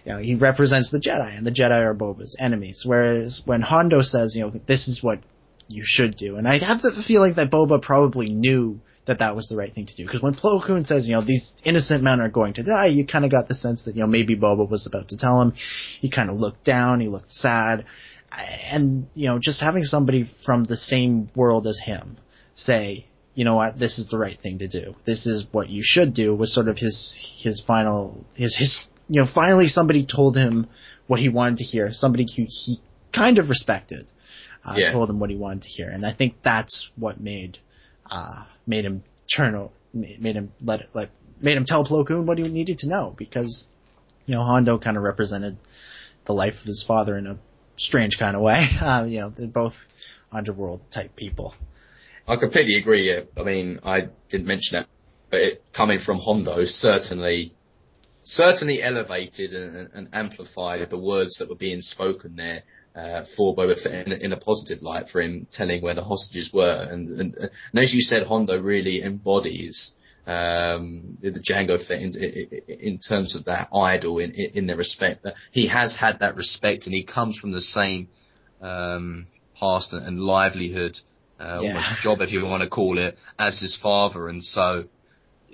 you 0.05 0.13
know, 0.13 0.19
he 0.19 0.35
represents 0.35 0.91
the 0.91 0.99
Jedi, 0.99 1.37
and 1.37 1.47
the 1.47 1.51
Jedi 1.51 1.83
are 1.83 1.95
Boba's 1.95 2.37
enemies. 2.39 2.83
Whereas 2.87 3.43
when 3.45 3.63
Hondo 3.63 4.03
says, 4.03 4.35
you 4.37 4.43
know, 4.43 4.53
this 4.67 4.89
is 4.89 5.03
what 5.03 5.21
you 5.69 5.83
should 5.87 6.17
do, 6.17 6.37
and 6.37 6.47
I 6.47 6.59
have 6.59 6.83
the 6.83 7.03
feeling 7.07 7.35
that 7.35 7.51
Boba 7.51 7.81
probably 7.81 8.29
knew 8.29 8.81
that 9.07 9.19
that 9.19 9.35
was 9.35 9.49
the 9.49 9.57
right 9.57 9.75
thing 9.75 9.87
to 9.87 9.97
do. 9.97 10.05
Because 10.07 10.23
when 10.23 10.35
Plo 10.35 10.65
Koon 10.65 10.85
says, 10.85 11.09
you 11.09 11.15
know, 11.15 11.25
these 11.25 11.53
innocent 11.65 12.03
men 12.03 12.21
are 12.21 12.29
going 12.29 12.55
to 12.55 12.63
die, 12.63 12.87
you 12.87 13.07
kind 13.07 13.25
of 13.25 13.31
got 13.31 13.49
the 13.49 13.55
sense 13.55 13.85
that, 13.85 13.97
you 13.97 14.03
know, 14.03 14.07
maybe 14.07 14.37
Boba 14.37 14.69
was 14.69 14.87
about 14.87 15.09
to 15.09 15.17
tell 15.17 15.41
him. 15.41 15.53
He 16.01 16.11
kind 16.11 16.31
of 16.31 16.37
looked 16.37 16.65
down, 16.65 17.01
he 17.01 17.09
looked 17.09 17.31
sad. 17.31 17.85
And, 18.31 19.09
you 19.15 19.27
know, 19.27 19.39
just 19.41 19.61
having 19.61 19.85
somebody 19.85 20.31
from 20.47 20.65
the 20.65 20.77
same 20.77 21.31
world 21.35 21.67
as 21.67 21.81
him 21.85 22.17
say, 22.55 23.07
you 23.35 23.45
know 23.45 23.57
what, 23.57 23.79
this 23.79 23.99
is 23.99 24.09
the 24.09 24.19
right 24.19 24.39
thing 24.41 24.59
to 24.59 24.69
do. 24.69 24.95
This 25.05 25.27
is 25.27 25.47
what 25.53 25.69
you 25.69 25.83
should 25.85 26.15
do 26.15 26.35
was 26.35 26.55
sort 26.55 26.69
of 26.69 26.79
his, 26.79 27.41
his 27.43 27.63
final, 27.67 28.25
his, 28.35 28.57
his, 28.57 28.85
you 29.09 29.21
know, 29.21 29.29
finally 29.35 29.67
somebody 29.67 30.07
told 30.07 30.37
him 30.37 30.67
what 31.07 31.21
he 31.21 31.29
wanted 31.29 31.59
to 31.59 31.65
hear. 31.65 31.89
Somebody 31.93 32.25
who 32.25 32.45
he 32.47 32.79
kind 33.15 33.39
of 33.39 33.49
respected, 33.49 34.07
uh, 34.65 34.75
yeah. 34.77 34.93
told 34.93 35.11
him 35.11 35.19
what 35.19 35.31
he 35.31 35.37
wanted 35.37 35.63
to 35.63 35.69
hear. 35.69 35.89
And 35.89 36.07
I 36.07 36.15
think 36.15 36.37
that's 36.45 36.91
what 36.97 37.21
made, 37.21 37.59
uh, 38.11 38.45
made 38.67 38.85
him 38.85 39.03
turn, 39.35 39.69
made 39.93 40.37
him 40.37 40.53
let, 40.61 40.81
let, 40.95 41.11
made 41.41 41.57
him 41.57 41.65
tell 41.67 41.85
Plo 41.85 42.07
Koon 42.07 42.27
what 42.27 42.39
he 42.39 42.49
needed 42.49 42.79
to 42.79 42.89
know 42.89 43.15
because, 43.17 43.67
you 44.27 44.35
know, 44.35 44.43
Hondo 44.43 44.79
kind 44.79 44.97
of 44.97 45.03
represented 45.03 45.57
the 46.27 46.33
life 46.33 46.55
of 46.61 46.67
his 46.67 46.85
father 46.87 47.17
in 47.17 47.27
a 47.27 47.39
strange 47.77 48.17
kind 48.19 48.37
of 48.37 48.43
way. 48.43 48.67
Uh, 48.81 49.05
you 49.05 49.21
know, 49.21 49.31
they're 49.31 49.47
both 49.47 49.75
underworld 50.31 50.81
type 50.93 51.15
people. 51.17 51.55
I 52.27 52.37
completely 52.37 52.77
agree. 52.77 53.09
Yeah. 53.11 53.23
I 53.37 53.45
mean, 53.45 53.81
I 53.85 54.09
didn't 54.31 54.47
mention 54.47 54.79
it, 54.79 54.87
but 55.31 55.41
it, 55.41 55.63
coming 55.75 55.99
from 56.01 56.19
Hondo, 56.19 56.65
certainly, 56.65 57.55
certainly 58.23 58.83
elevated 58.83 59.53
and, 59.53 59.91
and 59.93 60.09
amplified 60.13 60.89
the 60.89 60.99
words 60.99 61.39
that 61.39 61.49
were 61.49 61.57
being 61.57 61.81
spoken 61.81 62.37
there. 62.37 62.63
Uh, 62.95 63.25
for 63.39 63.57
Boba 63.57 63.83
Fett 63.83 64.07
in, 64.07 64.13
in, 64.13 64.33
a 64.35 64.37
positive 64.37 64.83
light 64.83 65.09
for 65.09 65.23
him 65.23 65.47
telling 65.51 65.81
where 65.81 65.95
the 65.95 66.05
hostages 66.05 66.53
were, 66.53 66.89
and, 66.91 67.09
and, 67.19 67.35
and 67.37 67.83
as 67.83 67.95
you 67.95 68.03
said, 68.03 68.27
Hondo 68.27 68.61
really 68.61 69.03
embodies 69.03 69.93
um, 70.27 71.17
the 71.23 71.31
Jango 71.41 71.79
Fett 71.85 72.03
in, 72.03 72.13
in, 72.69 72.99
terms 72.99 73.35
of 73.35 73.47
that 73.47 73.69
idol 73.75 74.19
in, 74.19 74.33
in 74.33 74.67
their 74.67 74.77
respect. 74.77 75.27
He 75.51 75.69
has 75.69 75.97
had 75.97 76.19
that 76.21 76.37
respect, 76.37 76.85
and 76.85 76.95
he 76.95 77.03
comes 77.03 77.39
from 77.39 77.53
the 77.53 77.63
same 77.63 78.09
um, 78.61 79.27
past 79.59 79.93
and, 79.93 80.07
and 80.07 80.21
livelihood 80.21 80.99
uh, 81.41 81.61
yeah. 81.61 81.71
almost 81.71 82.03
job, 82.03 82.21
if 82.21 82.31
you 82.31 82.45
want 82.45 82.63
to 82.63 82.69
call 82.69 82.99
it, 82.99 83.17
as 83.39 83.61
his 83.61 83.77
father. 83.83 84.29
And 84.29 84.45
so, 84.45 84.85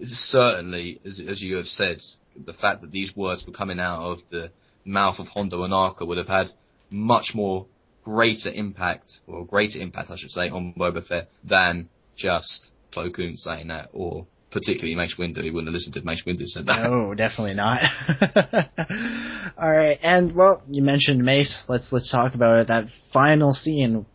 certainly, 0.03 1.01
as, 1.05 1.21
as 1.27 1.41
you 1.41 1.57
have 1.57 1.67
said, 1.67 1.99
the 2.37 2.53
fact 2.53 2.83
that 2.83 2.91
these 2.91 3.17
words 3.17 3.45
were 3.47 3.53
coming 3.53 3.81
out 3.81 4.03
of 4.03 4.19
the 4.31 4.51
mouth 4.85 5.19
of 5.19 5.29
Hondo 5.29 5.67
Ohnaka 5.67 6.07
would 6.07 6.19
have 6.19 6.29
had 6.29 6.49
much 6.91 7.33
more 7.35 7.67
greater 8.05 8.51
impact, 8.51 9.21
or 9.27 9.45
greater 9.45 9.81
impact, 9.81 10.11
I 10.11 10.17
should 10.17 10.31
say, 10.31 10.49
on 10.49 10.75
Boba 10.75 11.07
Fett 11.07 11.29
than 11.45 11.89
just 12.17 12.73
Plo 12.93 13.15
Koon 13.15 13.37
saying 13.37 13.69
that, 13.69 13.91
or 13.93 14.27
particularly 14.51 14.95
Mace 14.95 15.17
Windu. 15.19 15.43
He 15.43 15.51
wouldn't 15.51 15.69
have 15.69 15.75
listened 15.75 15.95
to 15.95 16.03
Mace 16.03 16.23
Windu 16.27 16.47
said 16.47 16.67
that. 16.67 16.91
No, 16.91 17.15
definitely 17.15 17.55
not. 17.55 17.83
All 19.59 19.71
right, 19.71 19.99
and 20.03 20.35
well, 20.35 20.63
you 20.69 20.83
mentioned 20.83 21.25
Mace. 21.25 21.65
Let's 21.69 21.93
let's 21.93 22.11
talk 22.11 22.35
about 22.35 22.61
it. 22.61 22.69
That 22.69 22.87
final 23.13 23.53
scene 23.53 24.07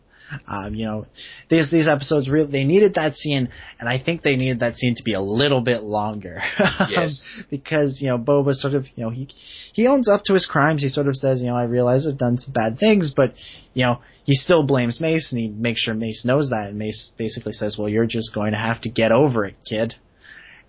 um, 0.48 0.74
you 0.74 0.86
know, 0.86 1.06
these 1.50 1.70
these 1.70 1.88
episodes 1.88 2.28
really 2.28 2.50
they 2.50 2.64
needed 2.64 2.94
that 2.94 3.16
scene, 3.16 3.50
and 3.78 3.88
I 3.88 4.02
think 4.02 4.22
they 4.22 4.36
needed 4.36 4.60
that 4.60 4.76
scene 4.76 4.94
to 4.96 5.02
be 5.02 5.12
a 5.14 5.20
little 5.20 5.60
bit 5.60 5.82
longer. 5.82 6.42
Yes. 6.90 7.42
because 7.50 8.00
you 8.00 8.08
know, 8.08 8.18
Boba 8.18 8.52
sort 8.52 8.74
of 8.74 8.86
you 8.94 9.04
know 9.04 9.10
he 9.10 9.28
he 9.72 9.86
owns 9.86 10.08
up 10.08 10.22
to 10.24 10.34
his 10.34 10.46
crimes. 10.46 10.82
He 10.82 10.88
sort 10.88 11.08
of 11.08 11.16
says, 11.16 11.40
you 11.40 11.48
know, 11.48 11.56
I 11.56 11.64
realize 11.64 12.06
I've 12.06 12.18
done 12.18 12.38
some 12.38 12.52
bad 12.52 12.78
things, 12.78 13.12
but 13.14 13.34
you 13.74 13.84
know, 13.84 14.00
he 14.24 14.34
still 14.34 14.66
blames 14.66 15.00
Mace, 15.00 15.32
and 15.32 15.40
he 15.40 15.48
makes 15.48 15.80
sure 15.80 15.94
Mace 15.94 16.24
knows 16.24 16.50
that. 16.50 16.70
And 16.70 16.78
Mace 16.78 17.12
basically 17.16 17.52
says, 17.52 17.76
well, 17.78 17.88
you're 17.88 18.06
just 18.06 18.34
going 18.34 18.52
to 18.52 18.58
have 18.58 18.80
to 18.82 18.88
get 18.88 19.12
over 19.12 19.44
it, 19.44 19.56
kid. 19.68 19.94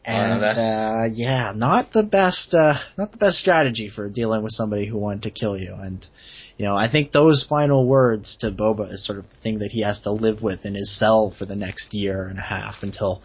And 0.05 0.43
uh, 0.43 0.47
uh, 0.47 1.09
yeah, 1.11 1.51
not 1.55 1.91
the 1.91 2.03
best, 2.03 2.53
uh, 2.53 2.75
not 2.95 3.11
the 3.11 3.17
best 3.17 3.37
strategy 3.37 3.89
for 3.93 4.07
dealing 4.07 4.43
with 4.43 4.51
somebody 4.51 4.85
who 4.85 4.97
wanted 4.97 5.23
to 5.23 5.31
kill 5.31 5.57
you. 5.57 5.73
And 5.73 6.05
you 6.57 6.65
know, 6.65 6.75
I 6.75 6.89
think 6.89 7.11
those 7.11 7.45
final 7.47 7.85
words 7.85 8.37
to 8.37 8.51
Boba 8.51 8.93
is 8.93 9.05
sort 9.05 9.19
of 9.19 9.29
the 9.29 9.35
thing 9.43 9.59
that 9.59 9.71
he 9.71 9.81
has 9.81 10.01
to 10.03 10.11
live 10.11 10.41
with 10.41 10.65
in 10.65 10.75
his 10.75 10.97
cell 10.97 11.33
for 11.37 11.45
the 11.45 11.55
next 11.55 11.93
year 11.93 12.27
and 12.27 12.39
a 12.39 12.43
half 12.43 12.75
until 12.81 13.21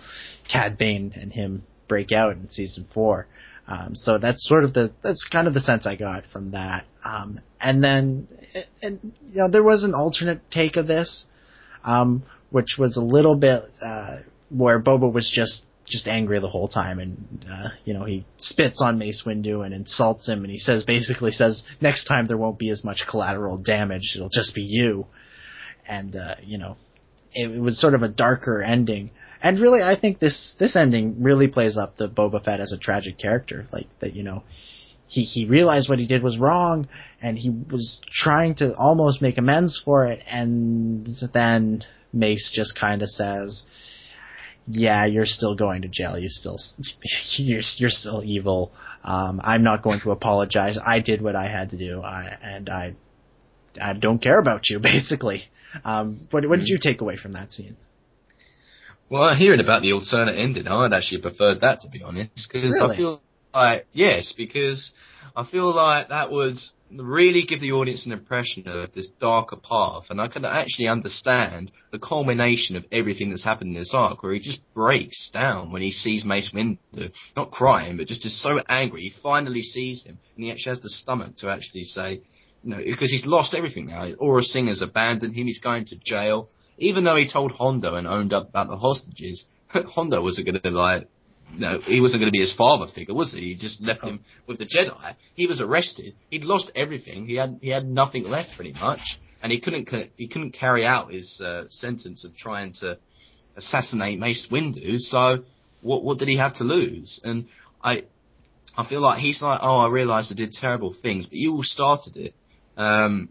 Cad 0.50 0.76
Bane 0.76 1.12
and 1.14 1.32
him 1.32 1.62
break 1.86 2.10
out 2.10 2.32
in 2.32 2.48
season 2.48 2.86
four. 2.92 3.26
Um, 3.68 3.94
so 3.94 4.18
that's 4.18 4.48
sort 4.48 4.64
of 4.64 4.74
the 4.74 4.92
that's 5.02 5.28
kind 5.30 5.46
of 5.46 5.54
the 5.54 5.60
sense 5.60 5.86
I 5.86 5.94
got 5.94 6.24
from 6.32 6.52
that. 6.52 6.86
Um, 7.04 7.38
and 7.60 7.84
then, 7.84 8.26
and 8.82 9.12
you 9.26 9.36
know, 9.42 9.48
there 9.48 9.62
was 9.62 9.84
an 9.84 9.94
alternate 9.94 10.50
take 10.50 10.76
of 10.76 10.88
this, 10.88 11.26
um, 11.84 12.24
which 12.50 12.76
was 12.78 12.96
a 12.96 13.00
little 13.00 13.36
bit 13.36 13.62
uh, 13.80 14.18
where 14.48 14.82
Boba 14.82 15.12
was 15.12 15.30
just 15.32 15.64
just 15.90 16.06
angry 16.06 16.38
the 16.40 16.48
whole 16.48 16.68
time, 16.68 16.98
and 16.98 17.44
uh, 17.50 17.68
you 17.84 17.92
know 17.92 18.04
he 18.04 18.24
spits 18.38 18.80
on 18.80 18.98
Mace 18.98 19.24
Windu 19.26 19.64
and 19.64 19.74
insults 19.74 20.28
him, 20.28 20.42
and 20.44 20.50
he 20.50 20.58
says 20.58 20.84
basically 20.84 21.32
says 21.32 21.62
next 21.80 22.04
time 22.04 22.26
there 22.26 22.38
won't 22.38 22.58
be 22.58 22.70
as 22.70 22.84
much 22.84 23.04
collateral 23.08 23.58
damage, 23.58 24.14
it'll 24.16 24.30
just 24.30 24.54
be 24.54 24.62
you, 24.62 25.06
and 25.86 26.16
uh, 26.16 26.36
you 26.42 26.58
know 26.58 26.76
it, 27.34 27.50
it 27.50 27.60
was 27.60 27.80
sort 27.80 27.94
of 27.94 28.02
a 28.02 28.08
darker 28.08 28.62
ending. 28.62 29.10
And 29.42 29.58
really, 29.58 29.82
I 29.82 29.98
think 29.98 30.18
this 30.18 30.54
this 30.58 30.76
ending 30.76 31.22
really 31.22 31.48
plays 31.48 31.76
up 31.76 31.96
to 31.96 32.08
Boba 32.08 32.44
Fett 32.44 32.60
as 32.60 32.72
a 32.72 32.78
tragic 32.78 33.18
character, 33.18 33.66
like 33.72 33.86
that. 34.00 34.14
You 34.14 34.22
know, 34.22 34.42
he 35.06 35.22
he 35.22 35.46
realized 35.46 35.88
what 35.88 35.98
he 35.98 36.06
did 36.06 36.22
was 36.22 36.38
wrong, 36.38 36.88
and 37.22 37.38
he 37.38 37.50
was 37.50 38.00
trying 38.10 38.54
to 38.56 38.74
almost 38.76 39.22
make 39.22 39.38
amends 39.38 39.80
for 39.82 40.06
it, 40.06 40.22
and 40.28 41.08
then 41.32 41.84
Mace 42.12 42.50
just 42.54 42.78
kind 42.78 43.02
of 43.02 43.08
says, 43.08 43.64
yeah, 44.66 45.06
you're 45.06 45.26
still 45.26 45.54
going 45.54 45.82
to 45.82 45.88
jail. 45.88 46.18
You 46.18 46.28
still, 46.28 46.58
you're, 47.38 47.62
you're 47.76 47.90
still 47.90 48.22
evil. 48.24 48.72
Um, 49.02 49.40
I'm 49.42 49.62
not 49.62 49.82
going 49.82 50.00
to 50.00 50.10
apologize. 50.10 50.78
I 50.84 51.00
did 51.00 51.22
what 51.22 51.34
I 51.36 51.48
had 51.48 51.70
to 51.70 51.78
do, 51.78 52.02
I, 52.02 52.36
and 52.42 52.68
I, 52.68 52.94
I 53.80 53.94
don't 53.94 54.20
care 54.22 54.38
about 54.38 54.68
you, 54.68 54.78
basically. 54.82 55.44
Um, 55.84 56.26
what, 56.30 56.48
what 56.48 56.58
did 56.58 56.68
you 56.68 56.78
take 56.80 57.00
away 57.00 57.16
from 57.16 57.32
that 57.32 57.52
scene? 57.52 57.76
Well, 59.08 59.34
hearing 59.34 59.60
about 59.60 59.82
the 59.82 59.92
alternate 59.92 60.36
ending, 60.38 60.68
I'd 60.68 60.92
actually 60.92 61.20
preferred 61.20 61.62
that 61.62 61.80
to 61.80 61.88
be 61.90 62.02
honest, 62.02 62.48
because 62.52 62.78
Really? 62.80 62.94
I 62.94 62.96
feel 62.96 63.22
like 63.52 63.86
yes, 63.92 64.32
because 64.36 64.92
I 65.34 65.44
feel 65.44 65.74
like 65.74 66.10
that 66.10 66.30
would 66.30 66.58
really 66.92 67.44
give 67.44 67.60
the 67.60 67.72
audience 67.72 68.06
an 68.06 68.12
impression 68.12 68.66
of 68.68 68.92
this 68.92 69.06
darker 69.20 69.56
path, 69.56 70.04
and 70.10 70.20
I 70.20 70.28
can 70.28 70.44
actually 70.44 70.88
understand 70.88 71.72
the 71.92 71.98
culmination 71.98 72.76
of 72.76 72.84
everything 72.90 73.30
that's 73.30 73.44
happened 73.44 73.70
in 73.70 73.78
this 73.78 73.94
arc, 73.94 74.22
where 74.22 74.32
he 74.32 74.40
just 74.40 74.60
breaks 74.74 75.30
down 75.32 75.72
when 75.72 75.82
he 75.82 75.92
sees 75.92 76.24
Mace 76.24 76.52
Windu, 76.54 77.12
not 77.36 77.50
crying, 77.50 77.96
but 77.96 78.06
just 78.06 78.24
is 78.26 78.42
so 78.42 78.60
angry. 78.68 79.02
He 79.02 79.12
finally 79.22 79.62
sees 79.62 80.04
him, 80.04 80.18
and 80.34 80.44
he 80.44 80.50
actually 80.50 80.70
has 80.70 80.80
the 80.80 80.90
stomach 80.90 81.36
to 81.36 81.50
actually 81.50 81.84
say, 81.84 82.20
you 82.62 82.70
know, 82.70 82.78
because 82.78 83.10
he's 83.10 83.26
lost 83.26 83.54
everything 83.54 83.86
now. 83.86 84.06
Aurra 84.20 84.42
Singer's 84.42 84.82
abandoned 84.82 85.34
him. 85.34 85.46
He's 85.46 85.60
going 85.60 85.86
to 85.86 85.96
jail. 85.96 86.48
Even 86.78 87.04
though 87.04 87.16
he 87.16 87.30
told 87.30 87.52
Hondo 87.52 87.94
and 87.94 88.06
owned 88.06 88.32
up 88.32 88.48
about 88.48 88.68
the 88.68 88.76
hostages, 88.76 89.46
Hondo 89.68 90.22
wasn't 90.22 90.46
going 90.46 90.60
to 90.60 90.70
like, 90.70 91.08
no, 91.56 91.80
he 91.80 92.00
wasn't 92.00 92.20
going 92.20 92.28
to 92.28 92.36
be 92.36 92.40
his 92.40 92.54
father 92.54 92.86
figure, 92.92 93.14
was 93.14 93.32
he? 93.32 93.40
He 93.40 93.56
just 93.56 93.80
left 93.82 94.04
him 94.04 94.20
with 94.46 94.58
the 94.58 94.66
Jedi. 94.66 95.14
He 95.34 95.46
was 95.46 95.60
arrested. 95.60 96.14
He'd 96.30 96.44
lost 96.44 96.70
everything. 96.74 97.26
He 97.26 97.36
had 97.36 97.58
he 97.60 97.70
had 97.70 97.86
nothing 97.86 98.24
left 98.24 98.50
pretty 98.56 98.72
much, 98.72 99.18
and 99.42 99.50
he 99.50 99.60
couldn't 99.60 99.88
he 100.16 100.28
couldn't 100.28 100.52
carry 100.52 100.86
out 100.86 101.12
his 101.12 101.40
uh, 101.40 101.64
sentence 101.68 102.24
of 102.24 102.36
trying 102.36 102.72
to 102.80 102.98
assassinate 103.56 104.18
Mace 104.18 104.48
Windu. 104.50 104.98
So 104.98 105.44
what 105.82 106.04
what 106.04 106.18
did 106.18 106.28
he 106.28 106.36
have 106.36 106.56
to 106.56 106.64
lose? 106.64 107.20
And 107.24 107.48
I 107.82 108.04
I 108.76 108.88
feel 108.88 109.00
like 109.00 109.18
he's 109.18 109.42
like, 109.42 109.60
oh, 109.62 109.78
I 109.78 109.88
realised 109.88 110.32
I 110.32 110.36
did 110.36 110.52
terrible 110.52 110.94
things, 111.02 111.26
but 111.26 111.36
you 111.36 111.52
all 111.54 111.62
started 111.62 112.16
it. 112.16 112.34
Um, 112.76 113.28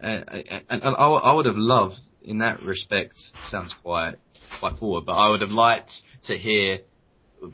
and, 0.00 0.24
and, 0.28 0.64
and 0.68 0.96
I, 0.96 1.06
I 1.06 1.34
would 1.34 1.46
have 1.46 1.56
loved, 1.56 2.00
in 2.22 2.38
that 2.38 2.62
respect, 2.62 3.14
sounds 3.48 3.74
quite 3.82 4.16
quite 4.58 4.78
forward, 4.78 5.06
but 5.06 5.12
I 5.12 5.30
would 5.30 5.42
have 5.42 5.50
liked 5.50 5.92
to 6.24 6.36
hear 6.36 6.80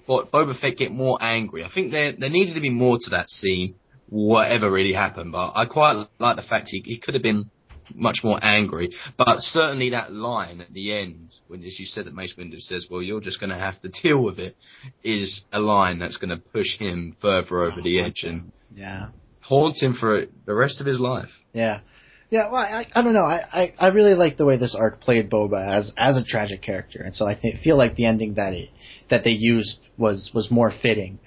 Boba 0.08 0.58
Fett 0.60 0.76
get 0.76 0.92
more 0.92 1.18
angry. 1.20 1.64
I 1.64 1.68
think 1.72 1.92
there 1.92 2.12
there 2.12 2.30
needed 2.30 2.54
to 2.54 2.60
be 2.60 2.70
more 2.70 2.98
to 3.00 3.10
that 3.10 3.28
scene, 3.28 3.74
whatever 4.08 4.70
really 4.70 4.92
happened. 4.92 5.32
But 5.32 5.52
I 5.56 5.66
quite 5.66 6.06
like 6.18 6.36
the 6.36 6.42
fact 6.42 6.68
he 6.70 6.82
he 6.84 6.98
could 6.98 7.14
have 7.14 7.22
been 7.22 7.50
much 7.94 8.18
more 8.24 8.38
angry. 8.42 8.90
But 9.16 9.38
certainly 9.38 9.90
that 9.90 10.12
line 10.12 10.60
at 10.60 10.72
the 10.72 10.92
end, 10.92 11.32
when 11.48 11.62
as 11.64 11.78
you 11.78 11.86
said 11.86 12.06
that 12.06 12.14
Mace 12.14 12.34
Windu 12.36 12.58
says, 12.58 12.86
"Well, 12.90 13.02
you're 13.02 13.20
just 13.20 13.40
going 13.40 13.50
to 13.50 13.58
have 13.58 13.80
to 13.82 13.88
deal 14.02 14.22
with 14.22 14.38
it," 14.38 14.56
is 15.04 15.44
a 15.52 15.60
line 15.60 15.98
that's 15.98 16.16
going 16.16 16.30
to 16.30 16.36
push 16.38 16.78
him 16.78 17.16
further 17.20 17.62
over 17.62 17.80
the 17.80 18.00
edge 18.00 18.22
and 18.24 18.50
Yeah. 18.74 19.08
haunts 19.40 19.80
him 19.82 19.94
for 19.94 20.26
the 20.46 20.54
rest 20.54 20.80
of 20.80 20.86
his 20.86 20.98
life. 21.00 21.30
Yeah. 21.52 21.80
Yeah, 22.28 22.50
well, 22.50 22.62
I, 22.62 22.86
I 22.92 23.02
don't 23.02 23.12
know. 23.12 23.24
I, 23.24 23.40
I, 23.52 23.74
I 23.78 23.88
really 23.88 24.14
like 24.14 24.36
the 24.36 24.44
way 24.44 24.58
this 24.58 24.74
arc 24.78 25.00
played 25.00 25.30
Boba 25.30 25.76
as 25.76 25.92
as 25.96 26.16
a 26.16 26.24
tragic 26.24 26.60
character, 26.60 27.00
and 27.00 27.14
so 27.14 27.26
I 27.26 27.34
th- 27.34 27.62
feel 27.62 27.76
like 27.76 27.94
the 27.94 28.06
ending 28.06 28.34
that 28.34 28.52
it 28.52 28.70
that 29.10 29.22
they 29.22 29.30
used 29.30 29.80
was 29.96 30.30
was 30.34 30.50
more 30.50 30.72
fitting. 30.82 31.20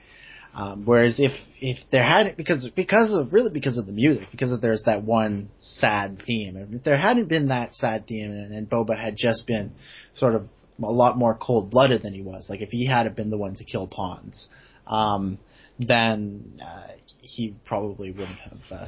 Um, 0.53 0.83
whereas 0.85 1.15
if 1.19 1.31
if 1.61 1.77
there 1.91 2.03
hadn't 2.03 2.35
because 2.35 2.69
because 2.75 3.15
of 3.15 3.33
really 3.33 3.51
because 3.51 3.77
of 3.77 3.85
the 3.85 3.93
music 3.93 4.27
because 4.31 4.51
of 4.51 4.61
there's 4.61 4.83
that 4.83 5.03
one 5.03 5.49
sad 5.59 6.21
theme 6.25 6.55
and 6.55 6.73
if 6.73 6.83
there 6.83 6.97
hadn't 6.97 7.29
been 7.29 7.49
that 7.49 7.75
sad 7.75 8.07
theme 8.07 8.31
and, 8.31 8.51
and 8.51 8.67
Boba 8.67 8.99
had 8.99 9.15
just 9.15 9.45
been 9.45 9.73
sort 10.15 10.33
of 10.33 10.47
a 10.83 10.91
lot 10.91 11.19
more 11.19 11.35
cold 11.39 11.69
blooded 11.69 12.01
than 12.01 12.13
he 12.13 12.23
was 12.23 12.47
like 12.49 12.61
if 12.61 12.69
he 12.69 12.87
hadn't 12.87 13.15
been 13.15 13.29
the 13.29 13.37
one 13.37 13.53
to 13.53 13.63
kill 13.63 13.87
Ponds 13.87 14.49
um, 14.87 15.37
then 15.79 16.59
uh, 16.65 16.93
he 17.21 17.55
probably 17.65 18.11
wouldn't 18.11 18.39
have. 18.39 18.59
Uh, 18.71 18.87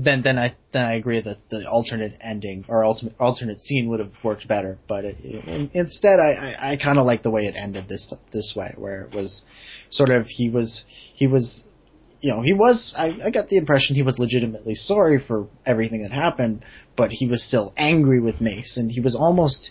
then 0.00 0.22
then 0.22 0.38
I 0.38 0.54
then 0.72 0.84
I 0.84 0.94
agree 0.94 1.20
that 1.20 1.38
the 1.50 1.68
alternate 1.68 2.14
ending 2.20 2.64
or 2.68 2.84
ultimate 2.84 3.14
alternate 3.18 3.60
scene 3.60 3.88
would 3.88 3.98
have 3.98 4.12
worked 4.22 4.46
better. 4.46 4.78
But 4.86 5.04
it, 5.04 5.18
in, 5.24 5.70
instead, 5.74 6.20
I 6.20 6.32
I, 6.32 6.72
I 6.72 6.76
kind 6.76 6.98
of 6.98 7.04
like 7.06 7.22
the 7.22 7.30
way 7.30 7.46
it 7.46 7.56
ended 7.56 7.88
this 7.88 8.12
this 8.32 8.54
way, 8.56 8.74
where 8.76 9.02
it 9.02 9.14
was 9.14 9.44
sort 9.90 10.10
of 10.10 10.26
he 10.26 10.48
was 10.50 10.84
he 11.14 11.26
was. 11.26 11.64
You 12.20 12.34
know, 12.34 12.42
he 12.42 12.52
was. 12.52 12.92
I, 12.96 13.16
I 13.26 13.30
got 13.30 13.48
the 13.48 13.58
impression 13.58 13.94
he 13.94 14.02
was 14.02 14.18
legitimately 14.18 14.74
sorry 14.74 15.20
for 15.24 15.46
everything 15.64 16.02
that 16.02 16.10
happened, 16.10 16.64
but 16.96 17.12
he 17.12 17.28
was 17.28 17.46
still 17.46 17.72
angry 17.76 18.18
with 18.18 18.40
Mace, 18.40 18.76
and 18.76 18.90
he 18.90 19.00
was 19.00 19.14
almost 19.14 19.70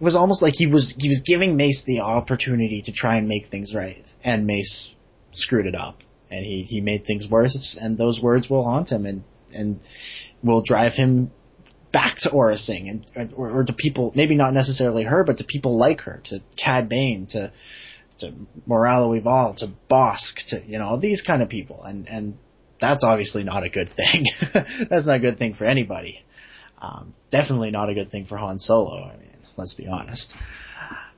it 0.00 0.02
was 0.02 0.16
almost 0.16 0.40
like 0.40 0.54
he 0.56 0.66
was 0.66 0.94
he 0.98 1.10
was 1.10 1.22
giving 1.26 1.54
Mace 1.54 1.82
the 1.84 2.00
opportunity 2.00 2.80
to 2.82 2.92
try 2.92 3.18
and 3.18 3.28
make 3.28 3.48
things 3.48 3.74
right, 3.74 4.06
and 4.24 4.46
Mace 4.46 4.94
screwed 5.32 5.66
it 5.66 5.74
up, 5.74 5.98
and 6.30 6.46
he 6.46 6.62
he 6.62 6.80
made 6.80 7.04
things 7.04 7.28
worse, 7.30 7.78
and 7.78 7.98
those 7.98 8.22
words 8.22 8.48
will 8.48 8.64
haunt 8.64 8.90
him, 8.90 9.04
and 9.04 9.22
and 9.54 9.80
will 10.42 10.62
drive 10.62 10.92
him 10.92 11.30
back 11.92 12.16
to 12.20 12.30
Aurra 12.30 12.56
Sing, 12.56 12.88
and 13.14 13.32
or, 13.36 13.50
or 13.50 13.64
to 13.64 13.72
people 13.72 14.12
maybe 14.14 14.34
not 14.34 14.54
necessarily 14.54 15.04
her, 15.04 15.24
but 15.24 15.38
to 15.38 15.44
people 15.44 15.78
like 15.78 16.00
her, 16.02 16.20
to 16.26 16.40
Cad 16.56 16.88
Bane, 16.88 17.26
to 17.30 17.52
to 18.18 18.32
Moralo 18.66 19.18
Eval, 19.18 19.54
to 19.58 19.72
Bossk, 19.90 20.46
to 20.48 20.62
you 20.66 20.78
know 20.78 20.98
these 20.98 21.22
kind 21.22 21.42
of 21.42 21.48
people, 21.48 21.82
and 21.82 22.08
and 22.08 22.38
that's 22.80 23.04
obviously 23.04 23.44
not 23.44 23.62
a 23.62 23.68
good 23.68 23.90
thing. 23.94 24.26
that's 24.90 25.06
not 25.06 25.16
a 25.16 25.20
good 25.20 25.38
thing 25.38 25.54
for 25.54 25.64
anybody. 25.64 26.24
Um, 26.80 27.14
definitely 27.30 27.70
not 27.70 27.88
a 27.88 27.94
good 27.94 28.10
thing 28.10 28.26
for 28.26 28.36
Han 28.36 28.58
Solo. 28.58 29.04
I 29.04 29.16
mean, 29.16 29.36
let's 29.56 29.74
be 29.74 29.86
honest. 29.86 30.34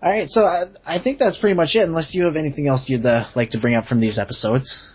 All 0.03 0.11
right, 0.11 0.29
so 0.29 0.45
I, 0.45 0.65
I 0.85 1.03
think 1.03 1.19
that's 1.19 1.39
pretty 1.39 1.55
much 1.55 1.75
it. 1.75 1.83
Unless 1.83 2.15
you 2.15 2.25
have 2.25 2.37
anything 2.37 2.69
else 2.69 2.85
you'd 2.89 3.07
uh, 3.07 3.31
like 3.35 3.51
to 3.51 3.61
bring 3.61 3.75
up 3.75 3.87
from 3.87 4.01
these 4.01 4.19
episodes. 4.19 4.87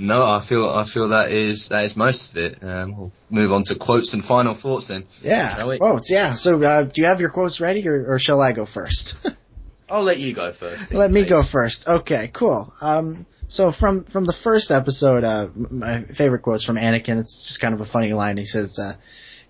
No, 0.00 0.22
I 0.22 0.44
feel 0.48 0.68
I 0.68 0.86
feel 0.92 1.10
that 1.10 1.30
is 1.30 1.68
that 1.70 1.84
is 1.84 1.94
most 1.96 2.30
of 2.30 2.36
it. 2.38 2.62
Um, 2.62 2.96
we'll 2.96 3.12
move 3.28 3.52
on 3.52 3.64
to 3.64 3.76
quotes 3.78 4.14
and 4.14 4.24
final 4.24 4.58
thoughts 4.60 4.88
then. 4.88 5.04
Yeah, 5.20 5.56
Shall 5.56 5.68
we? 5.68 5.78
quotes. 5.78 6.10
Yeah. 6.10 6.34
So, 6.36 6.62
uh, 6.62 6.84
do 6.84 7.02
you 7.02 7.06
have 7.06 7.20
your 7.20 7.30
quotes 7.30 7.60
ready, 7.60 7.86
or, 7.86 8.14
or 8.14 8.18
shall 8.18 8.40
I 8.40 8.52
go 8.52 8.64
first? 8.64 9.14
I'll 9.90 10.04
let 10.04 10.18
you 10.18 10.34
go 10.34 10.52
first. 10.58 10.92
Let 10.92 11.10
me 11.10 11.28
go 11.28 11.42
first. 11.42 11.84
Okay, 11.86 12.30
cool. 12.32 12.72
Um, 12.80 13.26
so 13.48 13.72
from 13.72 14.04
from 14.04 14.24
the 14.24 14.36
first 14.44 14.70
episode, 14.70 15.24
uh, 15.24 15.48
my 15.54 16.04
favorite 16.16 16.42
quote's 16.42 16.64
from 16.64 16.76
Anakin. 16.76 17.20
It's 17.20 17.48
just 17.48 17.60
kind 17.60 17.74
of 17.74 17.80
a 17.80 17.86
funny 17.86 18.12
line. 18.12 18.36
He 18.36 18.46
says, 18.46 18.78
uh, 18.78 18.94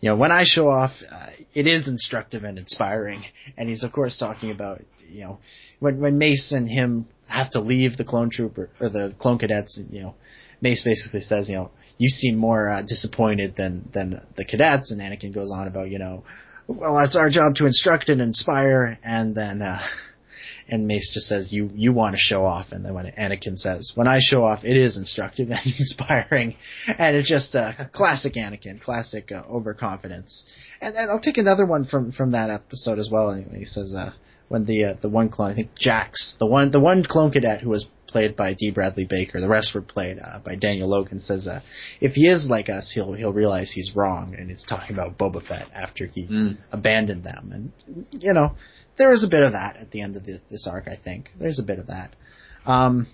"You 0.01 0.09
know, 0.11 0.17
when 0.17 0.33
I 0.33 0.45
show 0.45 0.69
off, 0.69 0.93
uh, 1.11 1.27
it 1.55 1.67
is 1.67 1.87
instructive 1.87 2.43
and 2.43 2.59
inspiring." 2.59 3.23
And 3.57 3.69
he's 3.69 3.85
of 3.85 3.93
course 3.93 4.19
talking 4.19 4.51
about 4.51 4.83
you 5.09 5.25
know 5.25 5.39
when 5.79 6.01
when 6.01 6.19
Mace 6.19 6.53
and 6.53 6.69
him 6.69 7.07
have 7.27 7.51
to 7.51 7.61
leave 7.61 7.97
the 7.99 8.05
clone 8.05 8.31
trooper 8.31 8.71
or 8.81 8.89
the 8.89 9.15
clone 9.19 9.39
cadets. 9.39 9.79
You 9.91 10.03
know, 10.03 10.15
Mace 10.61 10.85
basically 10.85 11.21
says, 11.21 11.49
"You 11.49 11.57
know, 11.57 11.71
you 11.99 12.09
seem 12.09 12.37
more 12.37 12.69
uh, 12.69 12.83
disappointed 12.83 13.57
than 13.57 13.89
than 13.93 14.21
the 14.37 14.45
cadets." 14.45 14.91
And 14.91 15.01
Anakin 15.01 15.35
goes 15.35 15.51
on 15.53 15.67
about 15.67 15.91
you 15.91 15.99
know, 15.99 16.25
well, 16.67 16.99
it's 17.01 17.17
our 17.17 17.31
job 17.31 17.55
to 17.57 17.67
instruct 17.67 18.09
and 18.09 18.21
inspire, 18.21 18.99
and 19.03 19.35
then. 19.35 19.63
Uh, 19.63 19.81
and 20.71 20.87
Mace 20.87 21.13
just 21.13 21.27
says, 21.27 21.53
"You 21.53 21.71
you 21.75 21.93
want 21.93 22.15
to 22.15 22.21
show 22.21 22.45
off," 22.45 22.73
and 22.73 22.85
then 22.85 22.95
when 22.95 23.07
Anakin 23.07 23.57
says, 23.59 23.93
"When 23.95 24.07
I 24.07 24.21
show 24.21 24.45
off, 24.45 24.65
it 24.65 24.77
is 24.77 24.97
instructive 24.97 25.51
and 25.51 25.61
inspiring," 25.79 26.57
and 26.87 27.17
it's 27.17 27.29
just 27.29 27.55
uh, 27.55 27.73
classic 27.93 28.35
Anakin, 28.35 28.81
classic 28.81 29.33
uh, 29.33 29.43
overconfidence. 29.49 30.45
And, 30.81 30.95
and 30.95 31.11
I'll 31.11 31.21
take 31.21 31.39
another 31.39 31.67
one 31.67 31.85
from 31.85 32.13
from 32.13 32.33
that 32.33 32.51
episode 32.51 32.99
as 32.99 33.11
well. 33.11 33.33
Anyway, 33.33 33.59
he 33.59 33.65
says, 33.65 33.95
uh, 33.95 34.13
"When 34.51 34.65
the 34.67 34.85
uh, 34.85 34.95
the 35.01 35.09
one 35.09 35.29
clone, 35.29 35.53
I 35.53 35.55
think 35.55 35.75
Jax, 35.77 36.37
the 36.39 36.47
one 36.47 36.71
the 36.71 36.81
one 36.81 37.05
clone 37.05 37.31
cadet 37.31 37.61
who 37.63 37.71
was 37.71 37.87
played 38.09 38.35
by 38.35 38.55
D. 38.55 38.73
Bradley 38.73 39.07
Baker, 39.09 39.41
the 39.41 39.49
rest 39.49 39.73
were 39.75 39.81
played 39.81 40.19
uh, 40.19 40.41
by 40.45 40.57
Daniel 40.57 40.89
Logan, 40.89 41.21
says, 41.21 41.47
uh, 41.47 41.61
if 42.01 42.15
he 42.15 42.27
is 42.27 42.49
like 42.51 42.69
us, 42.69 42.91
he'll 42.93 43.13
he'll 43.13 43.33
realize 43.33 43.71
he's 43.71 43.93
wrong, 43.95 44.35
and 44.37 44.51
he's 44.51 44.67
talking 44.69 44.97
about 44.97 45.17
Boba 45.17 45.41
Fett 45.47 45.69
after 45.73 46.07
he 46.07 46.27
Mm. 46.27 46.57
abandoned 46.73 47.25
them, 47.25 47.51
and 47.55 48.07
you 48.23 48.35
know." 48.35 48.57
there 48.99 49.13
is 49.15 49.25
a 49.25 49.29
bit 49.29 49.43
of 49.43 49.53
that 49.53 49.77
at 49.79 49.91
the 49.93 50.03
end 50.03 50.15
of 50.15 50.27
the, 50.27 50.39
this 50.51 50.67
arc. 50.71 50.87
I 50.87 50.99
think 51.03 51.31
there's 51.39 51.59
a 51.59 51.63
bit 51.63 51.79
of 51.79 51.87
that. 51.87 52.15
Um, 52.67 53.07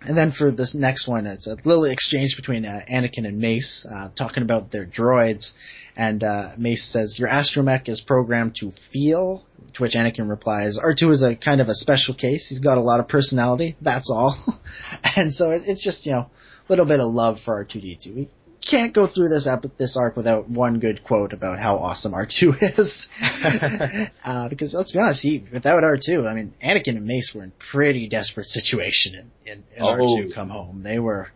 and 0.00 0.16
then 0.16 0.32
for 0.32 0.50
this 0.50 0.74
next 0.74 1.06
one, 1.06 1.26
it's 1.26 1.46
a 1.46 1.56
little 1.64 1.84
exchange 1.84 2.34
between 2.36 2.64
uh, 2.64 2.80
Anakin 2.90 3.24
and 3.24 3.38
Mace, 3.38 3.86
uh, 3.88 4.08
talking 4.18 4.42
about 4.42 4.72
their 4.72 4.84
droids. 4.84 5.52
And 5.96 6.24
uh, 6.24 6.52
Mace 6.56 6.90
says, 6.92 7.18
"Your 7.18 7.28
astromech 7.28 7.88
is 7.88 8.00
programmed 8.00 8.56
to 8.56 8.70
feel." 8.92 9.44
To 9.74 9.82
which 9.82 9.94
Anakin 9.94 10.28
replies, 10.28 10.78
"R2 10.78 11.10
is 11.12 11.22
a 11.22 11.34
kind 11.36 11.60
of 11.60 11.68
a 11.68 11.74
special 11.74 12.14
case. 12.14 12.46
He's 12.48 12.60
got 12.60 12.78
a 12.78 12.82
lot 12.82 13.00
of 13.00 13.08
personality. 13.08 13.76
That's 13.80 14.10
all." 14.10 14.36
and 15.16 15.34
so 15.34 15.50
it, 15.50 15.62
it's 15.66 15.82
just 15.82 16.06
you 16.06 16.12
know 16.12 16.18
a 16.20 16.30
little 16.68 16.86
bit 16.86 17.00
of 17.00 17.12
love 17.12 17.38
for 17.44 17.64
R2D2. 17.64 18.14
We 18.14 18.28
can't 18.68 18.94
go 18.94 19.06
through 19.06 19.28
this 19.28 19.48
ep- 19.48 19.76
this 19.78 19.96
arc 19.98 20.16
without 20.16 20.48
one 20.48 20.78
good 20.78 21.02
quote 21.04 21.32
about 21.32 21.58
how 21.58 21.76
awesome 21.76 22.12
R2 22.12 22.54
is. 22.78 23.08
uh, 24.24 24.48
because 24.48 24.74
let's 24.74 24.92
be 24.92 24.98
honest, 24.98 25.22
he 25.22 25.44
without 25.52 25.82
R2, 25.82 26.26
I 26.28 26.34
mean, 26.34 26.54
Anakin 26.64 26.96
and 26.96 27.06
Mace 27.06 27.32
were 27.34 27.42
in 27.42 27.52
pretty 27.72 28.08
desperate 28.08 28.46
situation 28.46 29.14
in, 29.14 29.52
in, 29.52 29.58
in 29.76 29.82
Oh. 29.82 29.96
R2 29.96 30.34
come 30.34 30.48
home. 30.48 30.82
They 30.82 30.98
were 30.98 31.28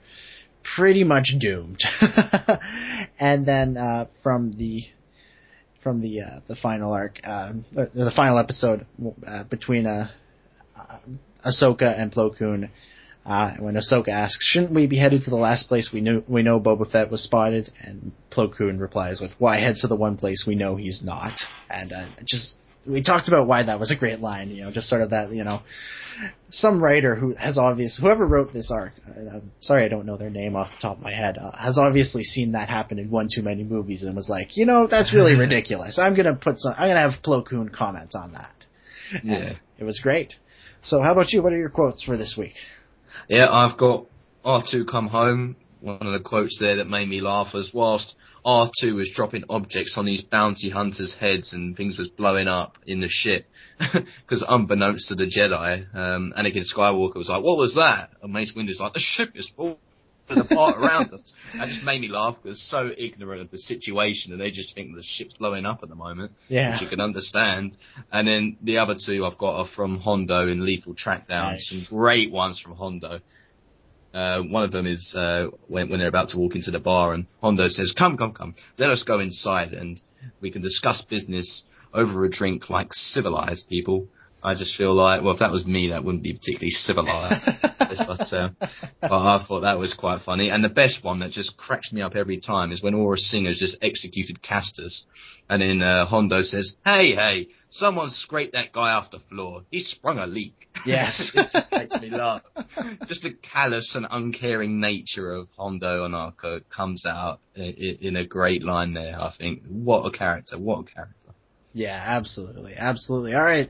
pretty 0.74 1.05
much 1.05 1.34
doomed. 1.38 1.82
and 3.18 3.47
then 3.47 3.76
uh, 3.76 4.06
from 4.22 4.52
the 4.52 4.82
from 5.82 6.01
the 6.01 6.20
uh, 6.20 6.40
the 6.48 6.56
final 6.56 6.93
arc, 6.93 7.20
uh, 7.24 7.52
the 7.72 8.12
final 8.14 8.38
episode 8.38 8.86
uh, 9.26 9.44
between 9.44 9.86
uh, 9.86 10.09
uh, 10.76 10.98
Ahsoka 11.47 11.98
and 11.98 12.12
Plo 12.12 12.36
Koon, 12.36 12.70
uh, 13.24 13.52
when 13.59 13.74
Ahsoka 13.74 14.09
asks, 14.09 14.44
"Shouldn't 14.44 14.72
we 14.72 14.86
be 14.86 14.98
headed 14.98 15.22
to 15.24 15.30
the 15.30 15.36
last 15.36 15.68
place 15.68 15.90
we 15.93 16.01
knew 16.01 16.24
we 16.26 16.43
know 16.43 16.59
Boba 16.59 16.90
Fett 16.90 17.10
was 17.10 17.22
spotted?" 17.22 17.70
and 17.80 18.12
Plo 18.32 18.52
Koon 18.52 18.80
replies 18.80 19.20
with, 19.20 19.30
"Why 19.38 19.60
head 19.60 19.76
to 19.80 19.86
the 19.86 19.97
one 19.97 20.16
place 20.16 20.44
we 20.47 20.56
know 20.56 20.76
he's 20.76 21.02
not?" 21.05 21.32
And 21.70 21.93
uh, 21.93 22.06
just 22.24 22.56
we 22.86 23.02
talked 23.02 23.28
about 23.28 23.46
why 23.46 23.64
that 23.64 23.80
was 23.80 23.90
a 23.90 23.96
great 23.96 24.20
line. 24.20 24.50
You 24.50 24.64
know, 24.64 24.72
just 24.72 24.88
sort 24.88 25.02
of 25.02 25.10
that. 25.10 25.32
You 25.32 25.44
know, 25.44 25.60
some 26.48 26.82
writer 26.82 27.14
who 27.14 27.34
has 27.34 27.58
obviously 27.58 28.02
whoever 28.02 28.26
wrote 28.26 28.52
this 28.52 28.70
arc. 28.70 28.92
I'm 29.06 29.52
sorry, 29.60 29.84
I 29.84 29.88
don't 29.88 30.06
know 30.06 30.16
their 30.16 30.30
name 30.30 30.56
off 30.56 30.70
the 30.70 30.88
top 30.88 30.98
of 30.98 31.02
my 31.02 31.12
head. 31.12 31.38
Uh, 31.38 31.56
has 31.56 31.78
obviously 31.78 32.22
seen 32.22 32.52
that 32.52 32.68
happen 32.68 32.98
in 32.98 33.10
one 33.10 33.28
too 33.34 33.42
many 33.42 33.64
movies 33.64 34.02
and 34.02 34.14
was 34.14 34.28
like, 34.28 34.56
you 34.56 34.66
know, 34.66 34.86
that's 34.86 35.14
really 35.14 35.34
ridiculous. 35.38 35.98
I'm 35.98 36.14
gonna 36.14 36.34
put 36.34 36.58
some. 36.58 36.74
I'm 36.76 36.88
gonna 36.88 37.10
have 37.10 37.22
Plo 37.22 37.46
Koon 37.46 37.68
comment 37.68 38.14
on 38.14 38.32
that. 38.32 38.54
Yeah. 39.22 39.34
And 39.34 39.58
it 39.78 39.84
was 39.84 40.00
great. 40.02 40.34
So, 40.82 41.02
how 41.02 41.12
about 41.12 41.32
you? 41.32 41.42
What 41.42 41.52
are 41.52 41.58
your 41.58 41.70
quotes 41.70 42.02
for 42.02 42.16
this 42.16 42.36
week? 42.38 42.54
Yeah, 43.28 43.48
I've 43.50 43.76
got 43.76 44.06
R2 44.44 44.86
come 44.88 45.08
home. 45.08 45.56
One 45.80 46.06
of 46.06 46.12
the 46.12 46.20
quotes 46.20 46.58
there 46.60 46.76
that 46.76 46.86
made 46.86 47.08
me 47.08 47.20
laugh 47.20 47.52
was 47.52 47.72
whilst 47.74 48.14
R2 48.47 48.94
was 48.94 49.10
dropping 49.12 49.43
objects 49.51 49.98
on 49.98 50.06
these 50.06 50.23
bounty 50.23 50.70
hunters' 50.70 51.16
heads 51.18 51.52
and 51.52 51.77
things 51.77 51.98
was 51.98 52.09
blowing 52.09 52.47
up 52.47 52.78
in 52.86 53.01
the 53.01 53.09
ship. 53.09 53.47
Because 54.23 54.44
unbeknownst 54.48 55.09
to 55.09 55.14
the 55.14 55.24
Jedi, 55.24 55.94
um, 55.94 56.32
Anakin 56.39 56.64
Skywalker 56.64 57.16
was 57.16 57.28
like, 57.28 57.43
what 57.43 57.59
was 57.59 57.74
that? 57.74 58.10
And 58.23 58.32
Mace 58.32 58.52
Windu's 58.56 58.81
like, 58.81 58.94
the 58.94 59.01
ship 59.01 59.32
is 59.35 59.51
falling 59.55 59.77
apart 60.28 60.77
around 60.78 61.12
us. 61.12 61.32
That 61.59 61.68
just 61.68 61.82
made 61.82 62.01
me 62.01 62.09
laugh 62.09 62.36
because 62.43 62.62
so 62.62 62.90
ignorant 62.97 63.43
of 63.43 63.51
the 63.51 63.59
situation 63.59 64.32
and 64.32 64.40
they 64.40 64.51
just 64.51 64.74
think 64.74 64.94
the 64.94 65.02
ship's 65.02 65.35
blowing 65.35 65.66
up 65.66 65.81
at 65.82 65.89
the 65.89 65.94
moment. 65.94 66.32
Yeah. 66.48 66.73
Which 66.73 66.82
you 66.82 66.89
can 66.89 67.01
understand. 67.01 67.77
And 68.12 68.27
then 68.27 68.56
the 68.62 68.78
other 68.78 68.94
two 68.94 69.27
I've 69.27 69.39
got 69.39 69.56
are 69.56 69.68
from 69.74 69.98
Hondo 69.98 70.48
in 70.48 70.64
Lethal 70.64 70.94
Trackdown. 70.94 71.28
Nice. 71.28 71.68
Some 71.68 71.98
great 71.98 72.31
ones 72.31 72.60
from 72.60 72.77
Hondo. 72.77 73.20
Uh, 74.14 74.40
one 74.42 74.62
of 74.62 74.72
them 74.72 74.86
is 74.86 75.14
uh, 75.16 75.46
when, 75.68 75.88
when 75.88 75.98
they're 75.98 76.08
about 76.08 76.30
to 76.30 76.38
walk 76.38 76.54
into 76.54 76.70
the 76.70 76.78
bar, 76.78 77.12
and 77.12 77.26
Hondo 77.42 77.68
says, 77.68 77.92
"Come, 77.96 78.16
come, 78.16 78.32
come, 78.32 78.54
let 78.78 78.90
us 78.90 79.02
go 79.02 79.20
inside, 79.20 79.72
and 79.72 80.00
we 80.40 80.50
can 80.50 80.62
discuss 80.62 81.04
business 81.04 81.64
over 81.92 82.24
a 82.24 82.30
drink 82.30 82.70
like 82.70 82.92
civilized 82.92 83.68
people." 83.68 84.08
I 84.47 84.55
just 84.55 84.77
feel 84.77 84.94
like, 84.94 85.23
well, 85.23 85.35
if 85.35 85.40
that 85.40 85.51
was 85.51 85.66
me, 85.66 85.89
that 85.90 86.05
wouldn't 86.05 86.23
be 86.23 86.32
particularly 86.32 86.70
civilized. 86.70 87.44
but, 87.78 88.32
uh, 88.32 88.51
but 89.01 89.10
I 89.10 89.44
thought 89.44 89.62
that 89.62 89.77
was 89.77 89.93
quite 89.93 90.23
funny. 90.23 90.51
And 90.51 90.62
the 90.62 90.68
best 90.68 91.02
one 91.02 91.18
that 91.18 91.32
just 91.32 91.56
cracks 91.56 91.93
me 91.93 92.01
up 92.01 92.14
every 92.14 92.39
time 92.39 92.70
is 92.70 92.81
when 92.81 92.94
Aurra 92.94 93.18
Singer's 93.18 93.59
just 93.59 93.77
executed 93.82 94.43
Castus, 94.43 95.05
and 95.51 95.60
then 95.60 95.82
uh, 95.82 96.06
Hondo 96.06 96.43
says, 96.43 96.77
"Hey, 96.85 97.16
hey, 97.16 97.48
someone 97.70 98.10
scraped 98.10 98.52
that 98.52 98.70
guy 98.73 98.93
off 98.93 99.10
the 99.10 99.18
floor. 99.18 99.62
He 99.73 99.81
sprung 99.81 100.20
a 100.20 100.28
leak." 100.28 100.68
Yes. 100.85 101.32
it 101.35 101.48
just 101.52 101.73
makes 101.73 102.01
me 102.01 102.10
laugh. 102.10 102.43
Just 103.09 103.23
the 103.23 103.32
callous 103.32 103.97
and 103.97 104.06
uncaring 104.09 104.78
nature 104.78 105.32
of 105.32 105.48
Hondo 105.59 106.06
Ohnaka 106.06 106.60
comes 106.70 107.05
out 107.05 107.40
in, 107.56 107.98
in 108.01 108.16
a 108.16 108.24
great 108.24 108.62
line 108.62 108.94
there. 108.94 109.20
I 109.20 109.32
think, 109.36 109.64
what 109.66 110.06
a 110.06 110.16
character! 110.16 110.56
What 110.56 110.82
a 110.82 110.85
character! 110.85 111.25
Yeah, 111.76 112.02
absolutely, 112.02 112.74
absolutely. 112.74 113.34
All 113.34 113.42
right, 113.42 113.68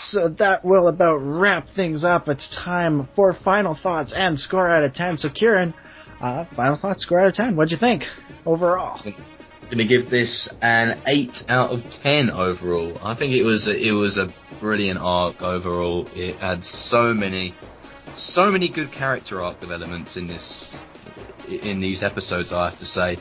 so 0.00 0.28
that 0.40 0.64
will 0.64 0.88
about 0.88 1.18
wrap 1.18 1.68
things 1.76 2.02
up. 2.02 2.26
It's 2.26 2.52
time 2.52 3.08
for 3.14 3.32
final 3.32 3.78
thoughts 3.80 4.12
and 4.14 4.36
score 4.36 4.68
out 4.68 4.82
of 4.82 4.92
ten. 4.92 5.18
So, 5.18 5.28
Ciaran, 5.32 5.72
uh, 6.20 6.46
final 6.56 6.76
thoughts, 6.76 7.04
score 7.04 7.20
out 7.20 7.28
of 7.28 7.34
ten. 7.34 7.54
What'd 7.54 7.70
you 7.70 7.78
think 7.78 8.02
overall? 8.44 9.00
going 9.04 9.78
to 9.78 9.86
give 9.86 10.10
this 10.10 10.52
an 10.62 11.00
eight 11.06 11.44
out 11.48 11.70
of 11.70 11.82
ten 12.02 12.28
overall. 12.28 12.98
I 13.00 13.14
think 13.14 13.32
it 13.34 13.44
was 13.44 13.68
a, 13.68 13.76
it 13.76 13.92
was 13.92 14.18
a 14.18 14.32
brilliant 14.60 14.98
arc 14.98 15.40
overall. 15.40 16.08
It 16.12 16.40
had 16.40 16.64
so 16.64 17.14
many, 17.14 17.54
so 18.16 18.50
many 18.50 18.68
good 18.68 18.90
character 18.90 19.40
arc 19.40 19.60
developments 19.60 20.16
in 20.16 20.26
this 20.26 20.82
in 21.48 21.80
these 21.80 22.02
episodes. 22.02 22.52
I 22.52 22.70
have 22.70 22.78
to 22.80 22.84
say, 22.84 23.16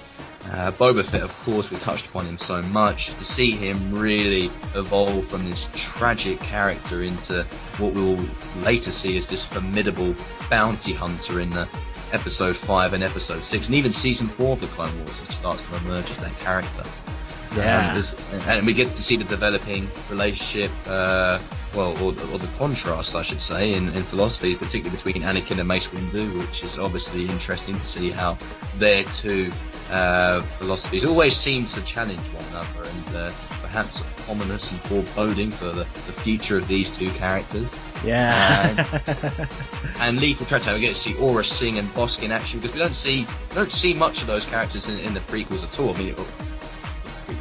uh, 0.52 0.72
Boba 0.72 1.06
Fett, 1.06 1.22
of 1.22 1.34
course, 1.40 1.72
we 1.72 1.78
touched 1.78 2.08
upon 2.08 2.26
him 2.26 2.38
so 2.38 2.62
much. 2.62 3.08
To 3.08 3.24
see 3.26 3.52
him 3.52 3.78
really 3.94 4.46
evolve 4.76 5.28
from 5.28 5.50
this 5.50 5.68
tragic 5.74 6.40
character 6.40 7.02
into 7.04 7.44
what 7.78 7.94
we'll 7.94 8.20
later 8.64 8.92
see 8.92 9.18
as 9.18 9.28
this 9.28 9.46
formidable 9.46 10.14
bounty 10.50 10.94
hunter 10.94 11.40
in 11.40 11.50
the 11.50 11.68
episode 12.12 12.56
5 12.56 12.94
and 12.94 13.04
episode 13.04 13.40
6 13.42 13.68
and 13.68 13.76
even 13.76 13.92
season 13.92 14.28
4 14.28 14.54
of 14.54 14.62
the 14.62 14.68
Clone 14.68 14.96
Wars 15.00 15.20
it 15.22 15.32
starts 15.32 15.68
to 15.68 15.76
emerge 15.78 16.12
as 16.12 16.20
that 16.20 16.38
character 16.40 16.84
Yeah. 17.56 18.00
um, 18.34 18.42
and 18.48 18.66
we 18.68 18.74
get 18.74 18.90
to 18.90 19.02
see 19.02 19.16
the 19.16 19.24
developing 19.24 19.88
relationship 20.12 20.70
uh, 20.86 21.40
well 21.74 21.94
or, 22.04 22.10
or 22.32 22.38
the 22.38 22.50
contrast 22.60 23.16
I 23.16 23.24
should 23.24 23.42
say 23.42 23.74
in, 23.74 23.88
in 23.88 24.04
philosophy 24.04 24.54
particularly 24.56 24.96
between 24.96 25.24
Anakin 25.24 25.58
and 25.58 25.68
Mace 25.68 25.88
Windu 25.88 26.38
which 26.40 26.64
is 26.64 26.78
obviously 26.78 27.26
interesting 27.28 27.74
to 27.74 27.84
see 27.86 28.12
how 28.12 28.38
their 28.78 29.04
two 29.06 29.52
uh, 29.94 30.42
philosophies 30.58 31.06
always 31.06 31.36
seem 31.36 31.66
to 31.68 31.82
challenge 31.86 32.20
one 32.34 32.44
another 32.52 32.90
and 32.90 33.16
uh, 33.16 33.32
perhaps 33.62 34.02
ominous 34.30 34.72
and 34.72 34.80
foreboding 34.82 35.52
for 35.52 35.66
the, 35.66 35.84
the 35.84 36.14
future 36.24 36.58
of 36.58 36.68
these 36.68 36.90
two 36.98 37.10
characters 37.12 37.70
Yeah. 38.04 38.70
and 40.00 40.20
Lethal 40.22 40.46
Trackdown, 40.48 40.76
we 40.76 40.82
get 40.82 40.96
to 40.96 41.02
see 41.02 41.14
Aurra 41.14 41.46
Sing 41.46 41.78
and 41.78 41.88
Bossk 41.90 42.24
in 42.24 42.32
action 42.32 42.60
because 42.60 42.74
we 42.76 42.80
don't 42.82 42.96
see 42.96 43.22
we 43.50 43.56
don't 43.56 43.72
see 43.72 43.94
much 43.94 44.22
of 44.22 44.28
those 44.28 44.46
characters 44.46 44.90
in, 44.90 45.06
in 45.06 45.14
the 45.14 45.20
prequels 45.22 45.64
at 45.64 45.80
all. 45.80 45.94
I 45.94 45.98
mean, 46.00 46.16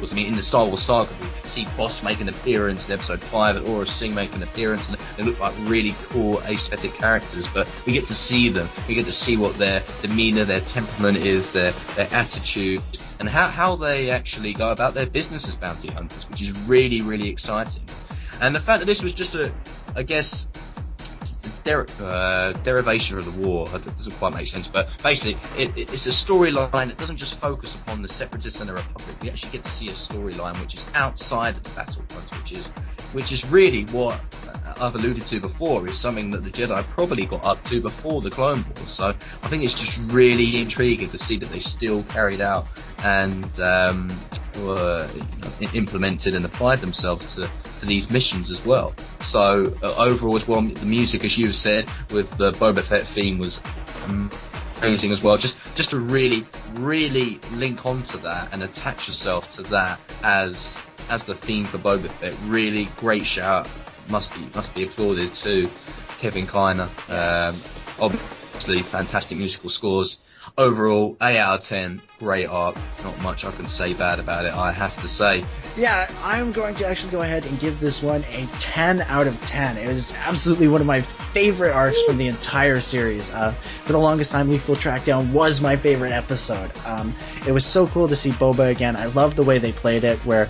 it, 0.03 0.09
prequels. 0.09 0.13
I 0.13 0.15
mean, 0.15 0.27
in 0.27 0.35
the 0.35 0.43
Star 0.43 0.65
Wars 0.65 0.83
saga, 0.83 1.09
we 1.21 1.27
see 1.49 1.65
Bossk 1.77 2.03
make 2.03 2.21
an 2.21 2.29
appearance 2.29 2.87
in 2.87 2.93
Episode 2.93 3.21
Five, 3.21 3.55
and 3.55 3.65
Aurra 3.65 3.87
Sing 3.87 4.13
make 4.15 4.33
an 4.35 4.43
appearance, 4.43 4.89
and 4.89 4.97
they 5.17 5.23
look 5.23 5.39
like 5.39 5.53
really 5.61 5.93
cool 6.09 6.39
aesthetic 6.41 6.93
characters. 6.93 7.47
But 7.53 7.73
we 7.85 7.93
get 7.93 8.05
to 8.07 8.13
see 8.13 8.49
them. 8.49 8.67
We 8.87 8.95
get 8.95 9.05
to 9.05 9.11
see 9.11 9.37
what 9.37 9.55
their 9.57 9.83
demeanor, 10.01 10.45
their 10.45 10.61
temperament 10.61 11.17
is, 11.17 11.53
their 11.53 11.71
their 11.95 12.07
attitude, 12.13 12.81
and 13.19 13.29
how 13.29 13.47
how 13.47 13.75
they 13.75 14.09
actually 14.09 14.53
go 14.53 14.71
about 14.71 14.93
their 14.93 15.07
business 15.07 15.47
as 15.47 15.55
bounty 15.55 15.89
hunters, 15.89 16.29
which 16.29 16.41
is 16.41 16.51
really 16.67 17.01
really 17.01 17.29
exciting. 17.29 17.83
And 18.41 18.55
the 18.55 18.59
fact 18.59 18.79
that 18.79 18.85
this 18.85 19.03
was 19.03 19.13
just 19.13 19.35
a, 19.35 19.51
I 19.95 20.03
guess, 20.03 20.47
uh, 21.67 22.53
derivation 22.63 23.17
of 23.17 23.25
the 23.25 23.47
war. 23.47 23.65
That 23.67 23.85
doesn't 23.85 24.13
quite 24.13 24.33
make 24.33 24.47
sense, 24.47 24.67
but 24.67 24.89
basically, 25.03 25.37
it, 25.61 25.69
it, 25.77 25.93
it's 25.93 26.05
a 26.05 26.09
storyline 26.09 26.87
that 26.87 26.97
doesn't 26.97 27.17
just 27.17 27.39
focus 27.39 27.79
upon 27.79 28.01
the 28.01 28.09
Separatists 28.09 28.59
and 28.59 28.69
the 28.69 28.73
Republic. 28.73 29.15
We 29.21 29.29
actually 29.29 29.51
get 29.51 29.63
to 29.63 29.71
see 29.71 29.87
a 29.87 29.91
storyline 29.91 30.59
which 30.61 30.73
is 30.73 30.89
outside 30.95 31.55
of 31.57 31.63
the 31.63 31.69
battlefront, 31.71 32.31
which 32.41 32.51
is 32.51 32.67
which 33.13 33.31
is 33.31 33.49
really 33.51 33.83
what 33.85 34.19
uh, 34.65 34.73
I've 34.81 34.95
alluded 34.95 35.23
to 35.23 35.39
before. 35.39 35.87
Is 35.87 35.99
something 35.99 36.31
that 36.31 36.43
the 36.43 36.51
Jedi 36.51 36.83
probably 36.89 37.25
got 37.25 37.45
up 37.45 37.63
to 37.65 37.81
before 37.81 38.21
the 38.21 38.29
Clone 38.29 38.63
Wars. 38.75 38.89
So 38.89 39.09
I 39.09 39.47
think 39.47 39.63
it's 39.63 39.79
just 39.79 39.99
really 40.11 40.59
intriguing 40.59 41.09
to 41.09 41.19
see 41.19 41.37
that 41.37 41.49
they 41.49 41.59
still 41.59 42.03
carried 42.03 42.41
out 42.41 42.67
and 43.03 43.59
um, 43.59 44.09
were 44.63 45.07
you 45.13 45.21
know, 45.21 45.49
i- 45.61 45.75
implemented 45.75 46.35
and 46.35 46.45
applied 46.45 46.79
themselves 46.79 47.35
to, 47.35 47.49
to 47.79 47.85
these 47.85 48.09
missions 48.09 48.49
as 48.49 48.65
well. 48.65 48.93
So 49.21 49.73
uh, 49.83 49.95
overall, 49.97 50.35
as 50.35 50.47
well, 50.47 50.61
the 50.61 50.85
music, 50.85 51.23
as 51.23 51.37
you've 51.37 51.55
said, 51.55 51.85
with 52.11 52.29
the 52.37 52.51
Boba 52.53 52.81
Fett 52.83 53.01
theme 53.01 53.39
was 53.39 53.61
amazing 54.81 55.11
as 55.11 55.23
well. 55.23 55.37
Just 55.37 55.57
just 55.75 55.89
to 55.91 55.99
really, 55.99 56.43
really 56.75 57.39
link 57.53 57.85
onto 57.85 58.17
that 58.19 58.53
and 58.53 58.63
attach 58.63 59.07
yourself 59.07 59.53
to 59.55 59.63
that 59.63 59.99
as 60.23 60.77
as 61.09 61.23
the 61.25 61.33
theme 61.33 61.65
for 61.65 61.77
Boba 61.77 62.09
Fett. 62.09 62.35
Really 62.45 62.87
great 62.97 63.23
shout. 63.25 63.69
Must 64.09 64.33
be 64.33 64.41
must 64.55 64.73
be 64.75 64.83
applauded 64.83 65.33
to 65.35 65.69
Kevin 66.19 66.45
Kiner. 66.45 66.87
Um, 67.09 67.55
obviously, 67.99 68.81
fantastic 68.81 69.37
musical 69.37 69.69
scores. 69.69 70.19
Overall, 70.55 71.17
8 71.19 71.37
out 71.37 71.61
of 71.61 71.65
10, 71.65 71.99
great 72.19 72.47
art. 72.47 72.77
Not 73.03 73.19
much 73.23 73.43
I 73.43 73.49
can 73.51 73.67
say 73.67 73.95
bad 73.95 74.19
about 74.19 74.45
it, 74.45 74.53
I 74.53 74.71
have 74.71 74.95
to 75.01 75.07
say. 75.07 75.43
Yeah, 75.75 76.07
I'm 76.21 76.51
going 76.51 76.75
to 76.75 76.85
actually 76.85 77.11
go 77.11 77.21
ahead 77.21 77.43
and 77.47 77.59
give 77.59 77.79
this 77.79 78.03
one 78.03 78.23
a 78.29 78.47
10 78.59 79.01
out 79.01 79.25
of 79.25 79.39
10. 79.45 79.77
It 79.77 79.87
was 79.87 80.13
absolutely 80.27 80.67
one 80.67 80.79
of 80.79 80.85
my 80.85 81.01
favorite 81.01 81.71
arcs 81.71 81.99
from 82.03 82.17
the 82.17 82.27
entire 82.27 82.79
series. 82.79 83.33
Uh, 83.33 83.51
for 83.53 83.93
the 83.93 83.97
longest 83.97 84.29
time, 84.29 84.51
Lethal 84.51 84.75
Trackdown 84.75 85.31
was 85.33 85.59
my 85.59 85.75
favorite 85.75 86.11
episode. 86.11 86.71
Um, 86.85 87.15
it 87.47 87.51
was 87.51 87.65
so 87.65 87.87
cool 87.87 88.07
to 88.07 88.15
see 88.15 88.29
Boba 88.29 88.69
again. 88.69 88.95
I 88.95 89.05
love 89.07 89.35
the 89.35 89.43
way 89.43 89.57
they 89.57 89.71
played 89.71 90.03
it, 90.03 90.19
where, 90.19 90.47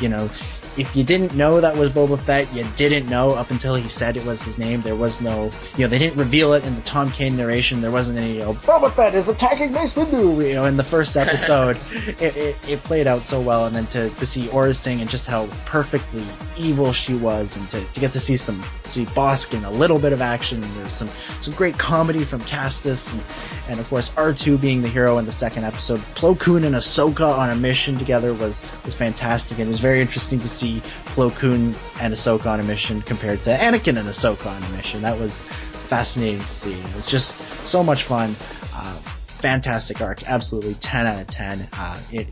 you 0.00 0.08
know, 0.08 0.30
if 0.76 0.96
you 0.96 1.04
didn't 1.04 1.34
know 1.34 1.60
that 1.60 1.76
was 1.76 1.90
Boba 1.90 2.18
Fett, 2.18 2.52
you 2.54 2.64
didn't 2.76 3.08
know 3.08 3.30
up 3.30 3.50
until 3.50 3.74
he 3.74 3.88
said 3.88 4.16
it 4.16 4.24
was 4.24 4.42
his 4.42 4.58
name. 4.58 4.80
There 4.80 4.96
was 4.96 5.20
no, 5.20 5.50
you 5.76 5.84
know, 5.84 5.88
they 5.88 5.98
didn't 5.98 6.16
reveal 6.16 6.54
it 6.54 6.64
in 6.64 6.74
the 6.74 6.80
Tom 6.82 7.10
Kane 7.10 7.36
narration. 7.36 7.80
There 7.80 7.90
wasn't 7.90 8.18
any, 8.18 8.34
you 8.34 8.40
know, 8.40 8.54
Boba 8.54 8.92
Fett 8.92 9.14
is 9.14 9.28
attacking 9.28 9.72
Mace 9.72 9.92
Windu, 9.94 10.46
you 10.46 10.54
know, 10.54 10.64
in 10.64 10.76
the 10.76 10.84
first 10.84 11.16
episode. 11.16 11.78
it, 11.92 12.36
it, 12.36 12.68
it 12.68 12.84
played 12.84 13.06
out 13.06 13.22
so 13.22 13.40
well, 13.40 13.66
and 13.66 13.76
then 13.76 13.86
to, 13.86 14.08
to 14.10 14.26
see 14.26 14.46
Aurra 14.48 14.74
Sing 14.74 15.00
and 15.00 15.10
just 15.10 15.26
how 15.26 15.46
perfectly 15.66 16.24
evil 16.56 16.92
she 16.92 17.14
was, 17.14 17.56
and 17.56 17.68
to, 17.70 17.84
to 17.92 18.00
get 18.00 18.12
to 18.14 18.20
see 18.20 18.36
some 18.36 18.62
see 18.84 19.04
Bossk 19.06 19.54
in 19.54 19.64
a 19.64 19.70
little 19.70 19.98
bit 19.98 20.12
of 20.12 20.22
action. 20.22 20.62
And 20.62 20.72
there's 20.76 20.92
some 20.92 21.08
some 21.42 21.52
great 21.54 21.78
comedy 21.78 22.24
from 22.24 22.40
Castus, 22.40 23.12
and, 23.12 23.22
and 23.68 23.80
of 23.80 23.88
course 23.88 24.08
R2 24.10 24.60
being 24.60 24.80
the 24.80 24.88
hero 24.88 25.18
in 25.18 25.26
the 25.26 25.32
second 25.32 25.64
episode. 25.64 25.98
Plo 26.14 26.38
Koon 26.38 26.64
and 26.64 26.74
Ahsoka 26.74 27.36
on 27.36 27.50
a 27.50 27.56
mission 27.56 27.98
together 27.98 28.32
was 28.32 28.62
was 28.84 28.94
fantastic, 28.94 29.58
and 29.58 29.68
it 29.68 29.70
was 29.70 29.80
very 29.80 30.00
interesting 30.00 30.38
to 30.38 30.48
see 30.48 30.61
Plo 30.70 31.34
Koon 31.34 31.74
and 32.00 32.14
Ahsoka 32.14 32.46
on 32.46 32.60
a 32.60 32.62
mission 32.62 33.02
compared 33.02 33.42
to 33.44 33.50
Anakin 33.50 33.98
and 33.98 34.08
Ahsoka 34.08 34.46
on 34.46 34.62
a 34.62 34.76
mission. 34.76 35.02
That 35.02 35.18
was 35.18 35.44
fascinating 35.88 36.40
to 36.40 36.46
see. 36.46 36.72
It 36.72 36.94
was 36.94 37.06
just 37.06 37.36
so 37.66 37.82
much 37.82 38.04
fun. 38.04 38.30
Uh, 38.74 38.94
fantastic 39.42 40.00
arc. 40.00 40.22
Absolutely 40.28 40.74
10 40.74 41.06
out 41.06 41.20
of 41.20 41.26
10. 41.26 41.68
Uh, 41.72 42.00
it 42.12 42.28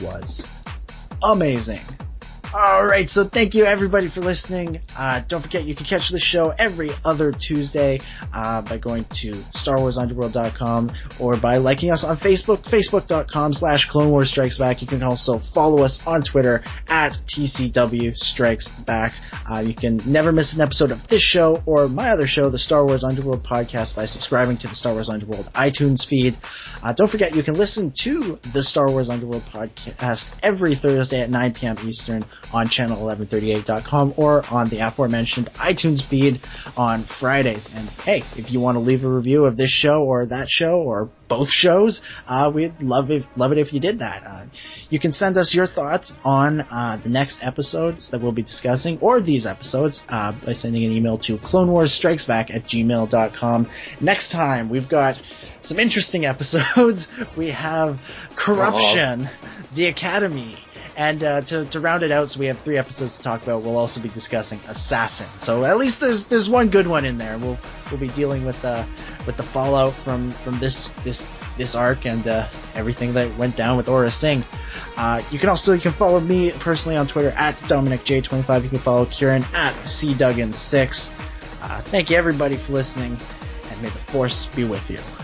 was 0.00 0.46
amazing. 1.22 1.80
All 2.54 2.86
right, 2.86 3.10
so 3.10 3.24
thank 3.24 3.54
you 3.54 3.66
everybody 3.66 4.08
for 4.08 4.22
listening. 4.22 4.80
Uh, 4.98 5.20
don't 5.28 5.42
forget 5.42 5.64
you 5.64 5.74
can 5.74 5.84
catch 5.84 6.08
the 6.08 6.18
show 6.18 6.54
every 6.58 6.90
other 7.04 7.30
Tuesday 7.30 8.00
uh, 8.32 8.62
by 8.62 8.78
going 8.78 9.04
to 9.04 9.32
StarWarsUnderworld.com 9.32 10.90
or 11.20 11.36
by 11.36 11.58
liking 11.58 11.90
us 11.90 12.04
on 12.04 12.16
Facebook, 12.16 12.60
Facebook.com 12.60 13.52
slash 13.52 13.86
Clone 13.90 14.08
Wars 14.10 14.30
Strikes 14.30 14.56
Back. 14.56 14.80
You 14.80 14.86
can 14.86 15.02
also 15.02 15.40
follow 15.52 15.84
us 15.84 16.06
on 16.06 16.22
Twitter 16.22 16.64
at 16.88 17.18
TCW 17.26 18.16
Strikes 18.16 18.70
Back. 18.80 19.12
Uh, 19.54 19.60
you 19.60 19.74
can 19.74 20.00
never 20.06 20.32
miss 20.32 20.54
an 20.54 20.62
episode 20.62 20.90
of 20.90 21.06
this 21.08 21.22
show 21.22 21.62
or 21.66 21.86
my 21.86 22.08
other 22.08 22.26
show, 22.26 22.48
the 22.48 22.58
Star 22.58 22.86
Wars 22.86 23.04
Underworld 23.04 23.44
podcast, 23.44 23.94
by 23.94 24.06
subscribing 24.06 24.56
to 24.56 24.68
the 24.68 24.74
Star 24.74 24.94
Wars 24.94 25.10
Underworld 25.10 25.44
iTunes 25.52 26.06
feed. 26.06 26.34
Uh, 26.82 26.94
don't 26.94 27.10
forget 27.10 27.36
you 27.36 27.42
can 27.42 27.54
listen 27.54 27.90
to 27.90 28.38
the 28.54 28.62
Star 28.62 28.90
Wars 28.90 29.10
Underworld 29.10 29.42
podcast 29.42 30.38
every 30.42 30.74
Thursday 30.74 31.20
at 31.20 31.28
9 31.28 31.52
p.m. 31.52 31.76
Eastern 31.84 32.24
on 32.52 32.68
channel1138.com 32.68 34.14
or 34.16 34.44
on 34.50 34.68
the 34.68 34.78
aforementioned 34.78 35.46
iTunes 35.54 36.02
feed 36.02 36.40
on 36.76 37.02
Fridays. 37.02 37.72
And 37.74 37.88
hey, 37.88 38.18
if 38.36 38.50
you 38.50 38.60
want 38.60 38.76
to 38.76 38.80
leave 38.80 39.04
a 39.04 39.08
review 39.08 39.44
of 39.44 39.56
this 39.56 39.70
show 39.70 40.02
or 40.02 40.26
that 40.26 40.48
show 40.48 40.80
or 40.80 41.10
both 41.28 41.48
shows, 41.50 42.00
uh, 42.26 42.50
we'd 42.54 42.80
love 42.80 43.10
it, 43.10 43.24
love 43.36 43.52
it 43.52 43.58
if 43.58 43.72
you 43.72 43.80
did 43.80 43.98
that. 43.98 44.22
Uh, 44.26 44.46
you 44.88 44.98
can 44.98 45.12
send 45.12 45.36
us 45.36 45.54
your 45.54 45.66
thoughts 45.66 46.12
on 46.24 46.60
uh, 46.62 46.98
the 47.02 47.10
next 47.10 47.38
episodes 47.42 48.10
that 48.10 48.22
we'll 48.22 48.32
be 48.32 48.42
discussing 48.42 48.98
or 49.00 49.20
these 49.20 49.46
episodes 49.46 50.02
uh, 50.08 50.32
by 50.44 50.52
sending 50.52 50.84
an 50.84 50.92
email 50.92 51.18
to 51.18 51.38
Clone 51.38 51.70
Wars 51.70 51.92
Strikes 51.92 52.26
Back 52.26 52.50
at 52.50 52.64
gmail.com. 52.64 53.68
Next 54.00 54.32
time, 54.32 54.70
we've 54.70 54.88
got 54.88 55.16
some 55.62 55.78
interesting 55.78 56.24
episodes. 56.24 57.08
We 57.36 57.48
have 57.48 58.00
Corruption, 58.36 59.28
The 59.74 59.86
Academy, 59.86 60.56
and 60.98 61.22
uh, 61.22 61.40
to, 61.42 61.64
to 61.66 61.80
round 61.80 62.02
it 62.02 62.10
out, 62.10 62.28
so 62.28 62.40
we 62.40 62.46
have 62.46 62.58
three 62.58 62.76
episodes 62.76 63.16
to 63.16 63.22
talk 63.22 63.42
about. 63.44 63.62
We'll 63.62 63.76
also 63.76 64.00
be 64.00 64.08
discussing 64.08 64.58
Assassin. 64.68 65.26
So 65.40 65.64
at 65.64 65.78
least 65.78 66.00
there's 66.00 66.24
there's 66.24 66.50
one 66.50 66.68
good 66.68 66.88
one 66.88 67.04
in 67.04 67.16
there. 67.16 67.38
We'll 67.38 67.56
we'll 67.90 68.00
be 68.00 68.08
dealing 68.08 68.44
with 68.44 68.60
the 68.62 68.84
with 69.24 69.36
the 69.36 69.44
fallout 69.44 69.92
from 69.92 70.30
from 70.30 70.58
this 70.58 70.90
this 71.04 71.32
this 71.56 71.76
arc 71.76 72.04
and 72.04 72.26
uh, 72.26 72.48
everything 72.74 73.12
that 73.12 73.34
went 73.38 73.56
down 73.56 73.76
with 73.76 73.86
Aurra 73.86 74.10
Sing. 74.10 74.42
Uh, 74.96 75.22
you 75.30 75.38
can 75.38 75.48
also 75.48 75.72
you 75.72 75.80
can 75.80 75.92
follow 75.92 76.18
me 76.18 76.50
personally 76.50 76.96
on 76.96 77.06
Twitter 77.06 77.30
at 77.36 77.54
DominicJ25. 77.54 78.64
You 78.64 78.68
can 78.68 78.78
follow 78.78 79.04
Ciaran 79.06 79.44
at 79.54 79.74
CDuggan6. 79.84 81.62
Uh, 81.62 81.80
thank 81.82 82.10
you 82.10 82.16
everybody 82.16 82.56
for 82.56 82.72
listening, 82.72 83.16
and 83.70 83.82
may 83.82 83.88
the 83.88 83.98
force 83.98 84.46
be 84.46 84.64
with 84.64 84.90
you. 84.90 85.17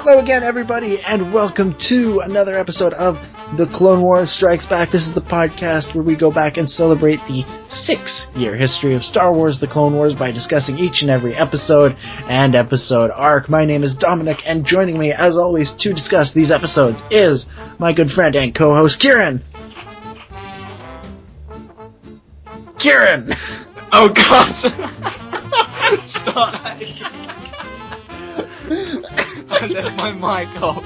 Hello 0.00 0.20
again, 0.20 0.44
everybody, 0.44 1.00
and 1.00 1.34
welcome 1.34 1.74
to 1.88 2.20
another 2.20 2.56
episode 2.56 2.92
of 2.92 3.16
The 3.56 3.66
Clone 3.66 4.00
Wars 4.00 4.30
Strikes 4.30 4.64
Back. 4.64 4.92
This 4.92 5.08
is 5.08 5.12
the 5.12 5.20
podcast 5.20 5.92
where 5.92 6.04
we 6.04 6.14
go 6.14 6.30
back 6.30 6.56
and 6.56 6.70
celebrate 6.70 7.18
the 7.26 7.44
six 7.68 8.28
year 8.36 8.54
history 8.54 8.94
of 8.94 9.02
Star 9.02 9.34
Wars 9.34 9.58
The 9.58 9.66
Clone 9.66 9.94
Wars 9.94 10.14
by 10.14 10.30
discussing 10.30 10.78
each 10.78 11.02
and 11.02 11.10
every 11.10 11.34
episode 11.34 11.96
and 12.28 12.54
episode 12.54 13.10
arc. 13.10 13.48
My 13.50 13.64
name 13.64 13.82
is 13.82 13.96
Dominic, 13.96 14.36
and 14.46 14.64
joining 14.64 15.00
me, 15.00 15.12
as 15.12 15.36
always, 15.36 15.72
to 15.80 15.92
discuss 15.92 16.32
these 16.32 16.52
episodes 16.52 17.02
is 17.10 17.48
my 17.80 17.92
good 17.92 18.12
friend 18.12 18.36
and 18.36 18.54
co 18.54 18.76
host, 18.76 19.00
Ciaran. 19.00 19.42
Ciaran! 22.78 23.34
Oh 23.92 24.08
god! 24.14 24.54
Stop! 26.06 26.78
I 29.60 29.66
left 29.66 29.96
my 29.96 30.12
mic 30.12 30.62
off. 30.62 30.84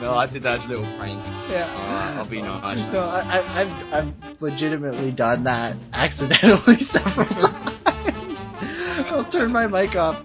no, 0.00 0.12
I 0.14 0.26
did 0.30 0.42
that 0.42 0.58
as 0.58 0.64
a 0.64 0.68
little 0.68 0.84
prank. 0.98 1.24
Yeah. 1.50 1.64
Uh, 1.74 2.18
I'll 2.18 2.28
be 2.28 2.42
nice. 2.42 2.92
No, 2.92 3.00
I, 3.00 3.20
I, 3.20 3.60
I've, 3.60 3.94
I've 3.94 4.40
legitimately 4.42 5.12
done 5.12 5.44
that 5.44 5.76
accidentally 5.92 6.76
several 6.92 7.26
times. 7.26 8.40
I'll 9.18 9.28
turn 9.28 9.50
my 9.50 9.66
mic 9.66 9.96
off, 9.96 10.24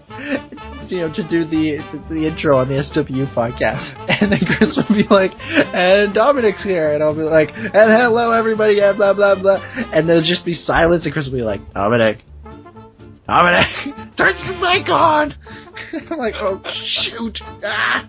you 0.86 0.98
know, 0.98 1.12
to 1.12 1.26
do 1.26 1.44
the, 1.44 1.78
the 1.90 2.14
the 2.14 2.26
intro 2.28 2.58
on 2.58 2.68
the 2.68 2.80
SW 2.80 3.26
podcast, 3.34 3.90
and 4.22 4.30
then 4.30 4.38
Chris 4.46 4.76
will 4.76 4.94
be 4.94 5.02
like, 5.10 5.32
"And 5.74 6.14
Dominic's 6.14 6.62
here," 6.62 6.94
and 6.94 7.02
I'll 7.02 7.14
be 7.14 7.22
like, 7.22 7.50
"And 7.56 7.90
hello 7.90 8.30
everybody," 8.30 8.80
and 8.80 8.96
blah 8.96 9.12
blah 9.12 9.34
blah, 9.34 9.58
and 9.92 10.08
there'll 10.08 10.22
just 10.22 10.44
be 10.44 10.54
silence, 10.54 11.06
and 11.06 11.12
Chris 11.12 11.26
will 11.26 11.38
be 11.38 11.42
like, 11.42 11.72
"Dominic, 11.74 12.24
Dominic, 13.26 13.66
turn 14.16 14.36
your 14.46 14.60
mic 14.60 14.88
on." 14.88 15.34
I'm 16.10 16.18
like, 16.18 16.34
"Oh 16.38 16.60
shoot!" 16.70 17.40
Ah. 17.62 18.06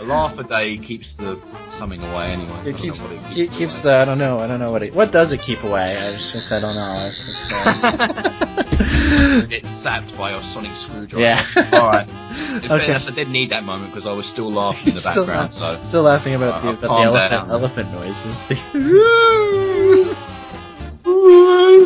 A 0.00 0.02
laugh 0.04 0.38
a 0.38 0.44
day 0.44 0.78
keeps 0.78 1.16
the 1.16 1.40
something 1.70 2.00
away 2.00 2.30
anyway. 2.30 2.60
It 2.64 2.72
don't 2.72 2.80
keeps 2.80 2.98
know 3.00 3.06
what 3.10 3.36
it 3.36 3.50
keeps 3.50 3.82
the 3.82 3.92
I 3.94 4.04
don't 4.04 4.18
know 4.18 4.38
I 4.38 4.46
don't 4.46 4.60
know 4.60 4.70
what 4.70 4.82
it 4.84 4.94
what 4.94 5.10
does 5.10 5.32
it 5.32 5.40
keep 5.40 5.62
away 5.64 5.96
I 5.98 6.12
just, 6.14 6.32
just 6.32 6.52
I 6.52 6.60
don't 6.60 6.74
know 6.76 7.08
It's 7.08 7.18
just, 7.50 7.84
uh, 7.84 9.46
Get 9.48 9.64
zapped 9.82 10.16
by 10.16 10.30
your 10.32 10.42
sonic 10.42 10.74
screwdriver. 10.76 11.20
Yeah. 11.20 11.42
Alright. 11.74 12.08
In 12.62 12.70
Okay. 12.70 12.86
fairness, 12.86 13.08
I 13.10 13.14
did 13.14 13.28
need 13.28 13.50
that 13.50 13.64
moment 13.64 13.90
because 13.92 14.06
I 14.06 14.12
was 14.12 14.26
still 14.30 14.52
laughing 14.52 14.88
in 14.88 14.94
the 14.94 15.00
still, 15.00 15.26
background, 15.26 15.52
laugh- 15.54 15.82
so. 15.82 15.88
still 15.88 16.02
laughing 16.02 16.34
about 16.34 16.62
the, 16.62 16.68
about 16.70 16.80
the 16.80 17.04
elephant 17.04 17.50
elephant 17.50 17.90
noises 17.92 18.38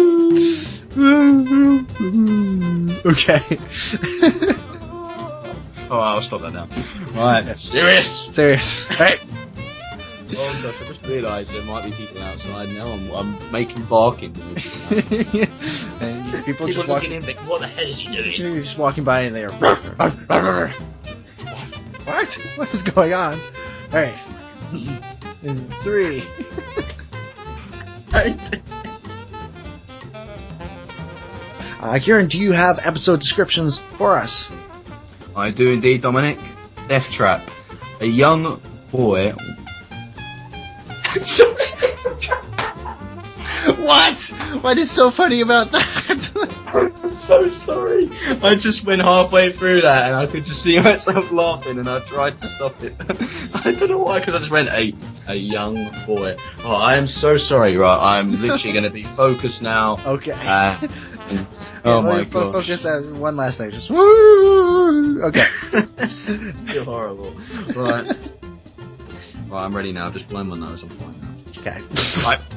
okay 3.07 3.59
oh, 5.93 5.99
I'll 6.01 6.23
stop 6.23 6.41
that 6.43 6.53
now. 6.55 6.67
Right. 7.15 7.57
Serious! 7.59 8.29
serious 8.33 8.85
Hey. 8.89 9.19
Oh 10.35 10.61
gosh, 10.63 10.75
I 10.81 10.85
just 10.89 11.07
realised 11.07 11.51
there 11.53 11.63
might 11.65 11.85
be 11.85 11.91
people 11.93 12.23
outside 12.23 12.71
now. 12.71 12.87
I'm, 12.87 13.11
I'm 13.11 13.53
making 13.53 13.85
barking 13.85 14.33
noises 14.33 14.65
people 16.45 16.45
People 16.45 16.67
just 16.69 16.89
walking 16.89 17.13
in, 17.13 17.21
thinking, 17.21 17.47
what 17.47 17.61
the 17.61 17.67
hell 17.67 17.85
is 17.85 17.99
he 17.99 18.07
doing? 18.17 18.31
he's 18.31 18.65
just 18.65 18.79
walking 18.79 19.05
by 19.05 19.21
and 19.25 19.37
they're 19.37 19.51
what 19.51 19.79
What? 22.07 22.29
what 22.57 22.75
is 22.75 22.83
going 22.83 23.13
on 23.13 23.35
all 23.35 23.41
right 23.93 24.15
In 25.43 25.69
three 25.83 26.25
Uh, 31.83 31.99
Ciaran, 31.99 32.29
do 32.29 32.39
you 32.39 32.53
have 32.53 32.79
episode 32.85 33.19
descriptions 33.19 33.81
for 33.99 34.17
us? 34.17 34.49
I 35.35 35.51
do 35.51 35.69
indeed, 35.69 36.03
Dominic. 36.03 36.39
Death 36.89 37.11
Trap. 37.11 37.43
A 38.01 38.07
young 38.07 38.63
boy. 38.93 39.33
What? 43.79 44.19
What 44.63 44.79
is 44.79 44.91
so 44.91 45.11
funny 45.11 45.41
about 45.41 45.71
that? 45.71 46.33
I'm 46.75 47.11
so 47.27 47.49
sorry. 47.49 48.09
I 48.43 48.57
just 48.57 48.85
went 48.85 49.03
halfway 49.03 49.53
through 49.53 49.83
that 49.83 50.07
and 50.07 50.17
I 50.17 50.27
could 50.27 50.45
just 50.45 50.63
see 50.63 50.81
myself 50.83 51.31
laughing 51.31 51.79
and 51.79 51.89
I 51.89 52.01
tried 52.07 52.39
to 52.39 52.49
stop 52.49 52.83
it. 52.83 52.95
I 53.55 53.73
don't 53.73 53.89
know 53.89 53.99
why, 53.99 54.19
because 54.19 54.35
I 54.35 54.39
just 54.41 54.51
went, 54.51 54.69
a, 54.69 54.93
a 55.29 55.35
young 55.35 55.77
boy. 56.07 56.37
Oh, 56.65 56.73
I 56.73 56.97
am 56.97 57.07
so 57.07 57.37
sorry, 57.37 57.77
right? 57.77 58.19
I'm 58.19 58.41
literally 58.41 58.73
going 58.73 58.85
to 58.85 58.91
be 58.91 59.05
focused 59.05 59.63
now. 59.63 59.97
okay. 60.07 60.33
Uh, 60.33 60.79
oh 61.31 61.47
Yeah, 61.85 62.01
my 62.03 62.25
fo- 62.25 62.53
Focus 62.53 62.85
on 62.85 63.19
one 63.21 63.37
last 63.37 63.59
thing. 63.59 63.71
Just 63.71 63.91
woo. 63.91 65.23
Okay. 65.25 65.45
You're 66.73 66.85
horrible. 66.85 67.33
Right. 67.77 68.07
Right, 69.49 69.65
I'm 69.65 69.75
ready 69.77 69.93
now. 69.93 70.11
Just 70.11 70.29
blow 70.29 70.43
my 70.45 70.57
nose. 70.57 70.83
I'm 70.83 70.89
fine 70.91 71.21
now. 71.21 71.35
okay. 71.61 71.81
Right. 72.23 72.41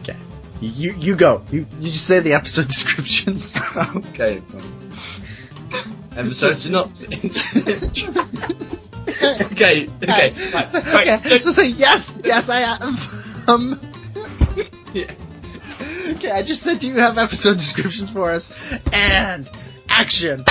Okay. 0.00 0.18
You 0.60 0.94
you 0.94 1.16
go. 1.16 1.42
You 1.50 1.66
you 1.78 1.92
just 1.92 2.06
say 2.06 2.20
the 2.20 2.32
episode 2.32 2.66
descriptions. 2.68 3.52
okay. 4.08 4.40
Episode 6.16 6.56
synopsis. 6.56 7.06
okay, 9.52 9.86
okay, 9.86 9.88
right, 10.08 10.34
right. 10.52 11.20
okay. 11.20 11.38
Just 11.38 11.56
say 11.56 11.68
yes, 11.68 12.12
yes 12.24 12.48
I 12.48 12.60
am. 12.62 12.96
Um. 13.46 13.80
Yeah. 14.94 15.12
Okay, 16.10 16.30
I 16.30 16.42
just 16.42 16.62
said, 16.62 16.80
do 16.80 16.88
you 16.88 16.96
have 16.96 17.18
episode 17.18 17.54
descriptions 17.54 18.10
for 18.10 18.30
us? 18.30 18.52
And 18.92 19.48
action. 19.88 20.44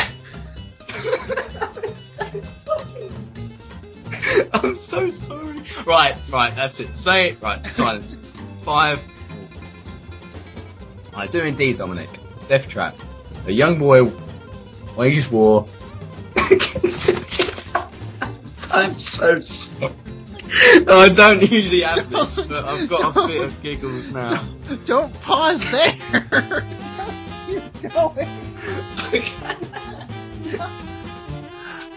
I'm 4.53 4.75
so 4.75 5.09
sorry. 5.09 5.59
Right, 5.85 6.15
right, 6.31 6.55
that's 6.55 6.79
it. 6.79 6.95
Say 6.95 7.29
it. 7.29 7.41
Right, 7.41 7.65
silence. 7.75 8.17
Five. 8.63 8.99
I 11.13 11.27
do 11.27 11.41
indeed, 11.41 11.77
Dominic. 11.77 12.09
Death 12.47 12.69
Trap. 12.69 12.95
A 13.45 13.51
young 13.51 13.79
boy 13.79 14.11
wages 14.97 15.29
war. 15.29 15.65
I'm 18.71 18.97
so 18.99 19.35
sorry. 19.41 19.93
I 20.87 21.09
don't 21.15 21.41
usually 21.43 21.81
have 21.81 22.09
this, 22.11 22.35
but 22.35 22.65
I've 22.65 22.89
got 22.89 23.15
a 23.15 23.27
bit 23.27 23.41
of 23.41 23.61
giggles 23.61 24.11
now. 24.11 24.41
Don't 24.85 25.13
pause 25.21 25.59
there. 25.71 25.95
Just 27.49 27.81
keep 27.83 27.91
going. 27.93 28.27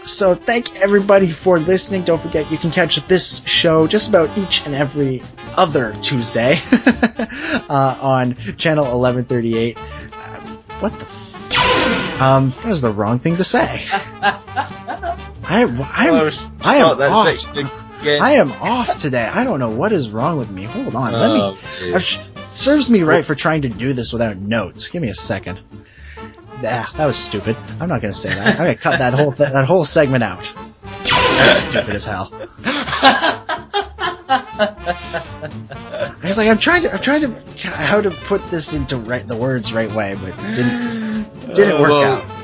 So 0.05 0.35
thank 0.35 0.75
everybody 0.75 1.33
for 1.43 1.59
listening. 1.59 2.03
Don't 2.03 2.21
forget 2.21 2.51
you 2.51 2.57
can 2.57 2.69
catch 2.71 2.99
this 3.07 3.41
show 3.45 3.87
just 3.87 4.09
about 4.09 4.37
each 4.37 4.61
and 4.65 4.75
every 4.75 5.23
other 5.55 5.93
Tuesday 6.03 6.59
uh, 6.71 7.97
on 8.01 8.35
channel 8.57 8.83
1138. 8.99 9.77
Uh, 9.77 10.39
what 10.79 10.91
the? 10.93 11.05
F- 11.05 12.21
um, 12.21 12.51
that 12.57 12.65
was 12.65 12.81
the 12.81 12.91
wrong 12.91 13.19
thing 13.19 13.37
to 13.37 13.43
say. 13.43 13.85
I, 13.89 14.39
I'm, 15.43 15.81
I 16.61 16.77
am 16.77 17.01
off. 17.01 17.82
I 18.05 18.33
am 18.33 18.51
off 18.53 18.99
today. 19.01 19.23
I 19.23 19.43
don't 19.43 19.59
know 19.59 19.69
what 19.69 19.91
is 19.91 20.09
wrong 20.11 20.37
with 20.39 20.49
me. 20.49 20.65
Hold 20.65 20.95
on, 20.95 21.13
let 21.13 21.31
Oh, 21.31 21.57
me. 21.81 21.93
I've- 21.93 22.19
serves 22.55 22.89
me 22.89 23.01
right 23.01 23.25
for 23.25 23.33
trying 23.35 23.63
to 23.63 23.69
do 23.69 23.93
this 23.93 24.11
without 24.13 24.37
notes. 24.37 24.89
Give 24.91 25.01
me 25.01 25.09
a 25.09 25.15
second. 25.15 25.59
Ah, 26.65 26.91
that 26.97 27.05
was 27.05 27.17
stupid. 27.17 27.57
I'm 27.81 27.89
not 27.89 28.01
gonna 28.01 28.13
say 28.13 28.29
that. 28.29 28.47
I'm 28.47 28.57
gonna 28.57 28.75
cut 28.77 28.99
that 28.99 29.13
whole 29.13 29.33
th- 29.33 29.51
that 29.51 29.65
whole 29.65 29.83
segment 29.85 30.23
out. 30.23 30.43
That's 31.03 31.69
stupid 31.69 31.95
as 31.95 32.05
hell. 32.05 32.29
I 34.63 36.19
was 36.23 36.37
like, 36.37 36.47
I'm 36.49 36.57
trying 36.59 36.83
to, 36.83 36.93
I'm 36.93 37.01
trying 37.01 37.21
to, 37.21 37.33
how 37.69 38.01
to 38.01 38.11
put 38.27 38.41
this 38.51 38.73
into 38.73 38.97
right 38.97 39.27
the 39.27 39.35
words 39.37 39.73
right 39.73 39.93
way, 39.93 40.15
but 40.15 40.35
didn't 40.55 41.25
didn't 41.55 41.81
work 41.81 41.89
well, 41.89 42.03
out. 42.21 42.42